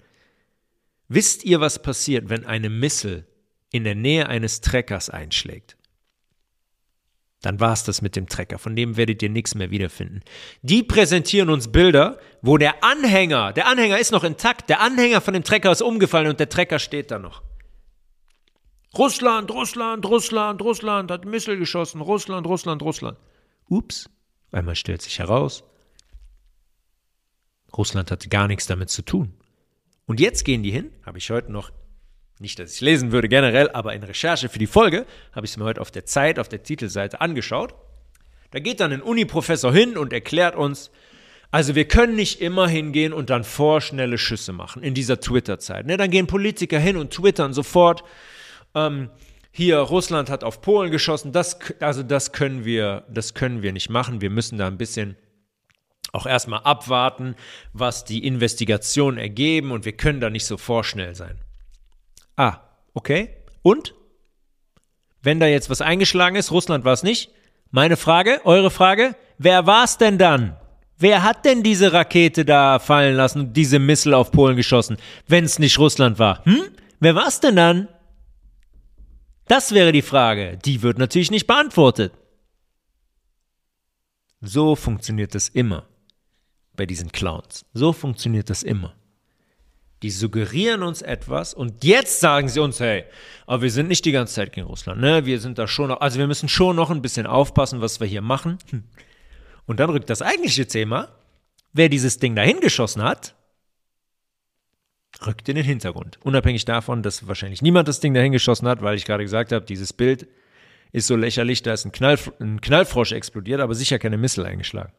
Wisst 1.08 1.44
ihr, 1.44 1.60
was 1.60 1.80
passiert, 1.80 2.28
wenn 2.28 2.44
eine 2.44 2.70
Missile 2.70 3.24
in 3.70 3.84
der 3.84 3.94
Nähe 3.94 4.28
eines 4.28 4.60
Treckers 4.62 5.10
einschlägt? 5.10 5.76
Dann 7.42 7.60
war 7.60 7.72
es 7.72 7.84
das 7.84 8.02
mit 8.02 8.16
dem 8.16 8.28
Trecker. 8.28 8.58
Von 8.58 8.74
dem 8.74 8.96
werdet 8.96 9.22
ihr 9.22 9.28
nichts 9.28 9.54
mehr 9.54 9.70
wiederfinden. 9.70 10.22
Die 10.62 10.82
präsentieren 10.82 11.50
uns 11.50 11.70
Bilder, 11.70 12.18
wo 12.42 12.56
der 12.56 12.82
Anhänger, 12.82 13.52
der 13.52 13.66
Anhänger 13.68 13.98
ist 13.98 14.10
noch 14.10 14.24
intakt, 14.24 14.68
der 14.68 14.80
Anhänger 14.80 15.20
von 15.20 15.34
dem 15.34 15.44
Trecker 15.44 15.70
ist 15.70 15.82
umgefallen 15.82 16.28
und 16.28 16.40
der 16.40 16.48
Trecker 16.48 16.78
steht 16.78 17.10
da 17.10 17.18
noch. 17.18 17.42
Russland, 18.96 19.50
Russland, 19.50 20.06
Russland, 20.06 20.62
Russland 20.62 21.10
hat 21.10 21.26
Missile 21.26 21.58
geschossen. 21.58 22.00
Russland, 22.00 22.46
Russland, 22.46 22.82
Russland. 22.82 23.18
Ups, 23.68 24.08
einmal 24.52 24.74
stellt 24.74 25.02
sich 25.02 25.18
heraus, 25.18 25.64
Russland 27.76 28.10
hatte 28.10 28.28
gar 28.28 28.48
nichts 28.48 28.66
damit 28.66 28.90
zu 28.90 29.02
tun. 29.02 29.34
Und 30.06 30.20
jetzt 30.20 30.44
gehen 30.44 30.62
die 30.62 30.70
hin, 30.70 30.90
habe 31.04 31.18
ich 31.18 31.30
heute 31.30 31.52
noch, 31.52 31.70
nicht, 32.38 32.58
dass 32.58 32.74
ich 32.74 32.80
lesen 32.80 33.12
würde 33.12 33.28
generell, 33.28 33.70
aber 33.70 33.94
in 33.94 34.02
Recherche 34.02 34.48
für 34.48 34.58
die 34.58 34.66
Folge, 34.66 35.06
habe 35.32 35.46
ich 35.46 35.52
es 35.52 35.56
mir 35.56 35.64
heute 35.64 35.80
auf 35.80 35.90
der 35.90 36.04
Zeit, 36.04 36.38
auf 36.38 36.48
der 36.48 36.62
Titelseite 36.62 37.20
angeschaut. 37.20 37.74
Da 38.50 38.58
geht 38.58 38.80
dann 38.80 38.92
ein 38.92 39.02
Uni-Professor 39.02 39.72
hin 39.72 39.96
und 39.96 40.12
erklärt 40.12 40.54
uns, 40.54 40.90
also 41.50 41.74
wir 41.74 41.86
können 41.86 42.16
nicht 42.16 42.40
immer 42.40 42.68
hingehen 42.68 43.12
und 43.12 43.30
dann 43.30 43.44
vorschnelle 43.44 44.18
Schüsse 44.18 44.52
machen 44.52 44.82
in 44.82 44.94
dieser 44.94 45.20
Twitter-Zeit. 45.20 45.86
Ne, 45.86 45.96
dann 45.96 46.10
gehen 46.10 46.26
Politiker 46.26 46.78
hin 46.78 46.96
und 46.96 47.12
twittern 47.12 47.52
sofort, 47.52 48.04
ähm, 48.74 49.10
hier 49.50 49.78
Russland 49.78 50.28
hat 50.28 50.44
auf 50.44 50.60
Polen 50.60 50.90
geschossen, 50.90 51.32
das, 51.32 51.58
also 51.80 52.02
das 52.02 52.32
können 52.32 52.66
wir, 52.66 53.04
das 53.08 53.32
können 53.32 53.62
wir 53.62 53.72
nicht 53.72 53.88
machen. 53.88 54.20
Wir 54.20 54.28
müssen 54.28 54.58
da 54.58 54.66
ein 54.66 54.76
bisschen 54.76 55.16
auch 56.12 56.26
erstmal 56.26 56.60
abwarten, 56.60 57.36
was 57.72 58.04
die 58.04 58.26
Investigationen 58.26 59.16
ergeben 59.16 59.70
und 59.72 59.86
wir 59.86 59.96
können 59.96 60.20
da 60.20 60.28
nicht 60.28 60.44
so 60.44 60.58
vorschnell 60.58 61.14
sein. 61.14 61.40
Ah, 62.36 62.60
okay. 62.94 63.30
Und? 63.62 63.94
Wenn 65.22 65.40
da 65.40 65.46
jetzt 65.46 65.70
was 65.70 65.80
eingeschlagen 65.80 66.36
ist, 66.36 66.52
Russland 66.52 66.84
war 66.84 66.92
es 66.92 67.02
nicht. 67.02 67.30
Meine 67.70 67.96
Frage, 67.96 68.40
eure 68.44 68.70
Frage, 68.70 69.16
wer 69.38 69.66
war 69.66 69.84
es 69.84 69.98
denn 69.98 70.18
dann? 70.18 70.56
Wer 70.98 71.22
hat 71.22 71.44
denn 71.44 71.62
diese 71.62 71.92
Rakete 71.92 72.44
da 72.44 72.78
fallen 72.78 73.16
lassen 73.16 73.52
diese 73.52 73.78
Missile 73.78 74.16
auf 74.16 74.30
Polen 74.30 74.56
geschossen, 74.56 74.96
wenn 75.26 75.44
es 75.44 75.58
nicht 75.58 75.78
Russland 75.78 76.18
war? 76.18 76.44
Hm? 76.44 76.62
Wer 77.00 77.14
war 77.14 77.26
es 77.26 77.40
denn 77.40 77.56
dann? 77.56 77.88
Das 79.48 79.72
wäre 79.72 79.92
die 79.92 80.02
Frage. 80.02 80.58
Die 80.64 80.82
wird 80.82 80.98
natürlich 80.98 81.30
nicht 81.30 81.46
beantwortet. 81.46 82.12
So 84.40 84.76
funktioniert 84.76 85.34
es 85.34 85.48
immer 85.48 85.86
bei 86.74 86.86
diesen 86.86 87.12
Clowns. 87.12 87.64
So 87.72 87.92
funktioniert 87.92 88.50
das 88.50 88.62
immer. 88.62 88.94
Die 90.02 90.10
suggerieren 90.10 90.82
uns 90.82 91.00
etwas 91.00 91.54
und 91.54 91.82
jetzt 91.82 92.20
sagen 92.20 92.48
sie 92.48 92.60
uns, 92.60 92.80
hey, 92.80 93.04
aber 93.46 93.62
wir 93.62 93.70
sind 93.70 93.88
nicht 93.88 94.04
die 94.04 94.12
ganze 94.12 94.34
Zeit 94.34 94.52
gegen 94.52 94.66
Russland, 94.66 95.00
ne? 95.00 95.24
Wir 95.24 95.40
sind 95.40 95.58
da 95.58 95.66
schon 95.66 95.88
noch, 95.88 96.00
also 96.00 96.18
wir 96.18 96.26
müssen 96.26 96.48
schon 96.48 96.76
noch 96.76 96.90
ein 96.90 97.00
bisschen 97.00 97.26
aufpassen, 97.26 97.80
was 97.80 97.98
wir 97.98 98.06
hier 98.06 98.20
machen. 98.20 98.58
Hm. 98.70 98.84
Und 99.64 99.80
dann 99.80 99.90
rückt 99.90 100.10
das 100.10 100.22
eigentliche 100.22 100.66
Thema, 100.66 101.08
wer 101.72 101.88
dieses 101.88 102.18
Ding 102.18 102.36
dahin 102.36 102.60
geschossen 102.60 103.02
hat, 103.02 103.34
rückt 105.24 105.48
in 105.48 105.56
den 105.56 105.64
Hintergrund. 105.64 106.18
Unabhängig 106.22 106.66
davon, 106.66 107.02
dass 107.02 107.26
wahrscheinlich 107.26 107.62
niemand 107.62 107.88
das 107.88 108.00
Ding 108.00 108.12
dahin 108.12 108.32
geschossen 108.32 108.68
hat, 108.68 108.82
weil 108.82 108.96
ich 108.96 109.06
gerade 109.06 109.24
gesagt 109.24 109.52
habe, 109.52 109.64
dieses 109.64 109.92
Bild 109.92 110.28
ist 110.92 111.06
so 111.06 111.16
lächerlich, 111.16 111.62
da 111.62 111.72
ist 111.72 111.84
ein, 111.84 111.92
Knall, 111.92 112.18
ein 112.38 112.60
Knallfrosch 112.60 113.12
explodiert, 113.12 113.60
aber 113.60 113.74
sicher 113.74 113.98
keine 113.98 114.18
Missile 114.18 114.46
eingeschlagen. 114.46 114.92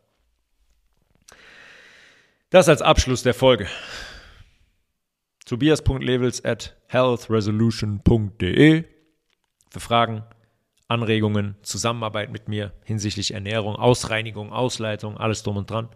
Das 2.50 2.70
als 2.70 2.82
Abschluss 2.82 3.24
der 3.24 3.34
Folge. 3.34 3.68
Tobias.levels 5.48 6.44
at 6.44 6.76
healthresolution.de 6.88 8.84
für 9.70 9.80
Fragen, 9.80 10.24
Anregungen, 10.90 11.56
Zusammenarbeit 11.62 12.34
mit 12.34 12.50
mir 12.50 12.74
hinsichtlich 12.84 13.34
Ernährung, 13.34 13.78
Ausreinigung, 13.78 14.52
Ausleitung, 14.52 15.16
alles 15.18 15.44
drum 15.44 15.56
und 15.56 15.70
dran. 15.70 15.88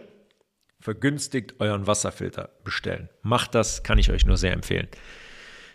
vergünstigt 0.79 1.57
euren 1.59 1.89
Wasserfilter 1.89 2.51
bestellen. 2.63 3.09
Macht 3.23 3.57
das, 3.57 3.83
kann 3.83 3.99
ich 3.99 4.11
euch 4.11 4.25
nur 4.25 4.37
sehr 4.37 4.53
empfehlen. 4.53 4.87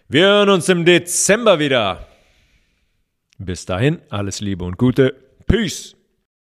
Wir 0.07 0.25
hören 0.27 0.49
uns 0.49 0.69
im 0.69 0.85
Dezember 0.85 1.57
wieder. 1.57 2.05
Bis 3.39 3.65
dahin, 3.65 4.03
alles 4.11 4.39
Liebe 4.39 4.63
und 4.63 4.77
Gute. 4.77 5.15
Peace. 5.47 5.95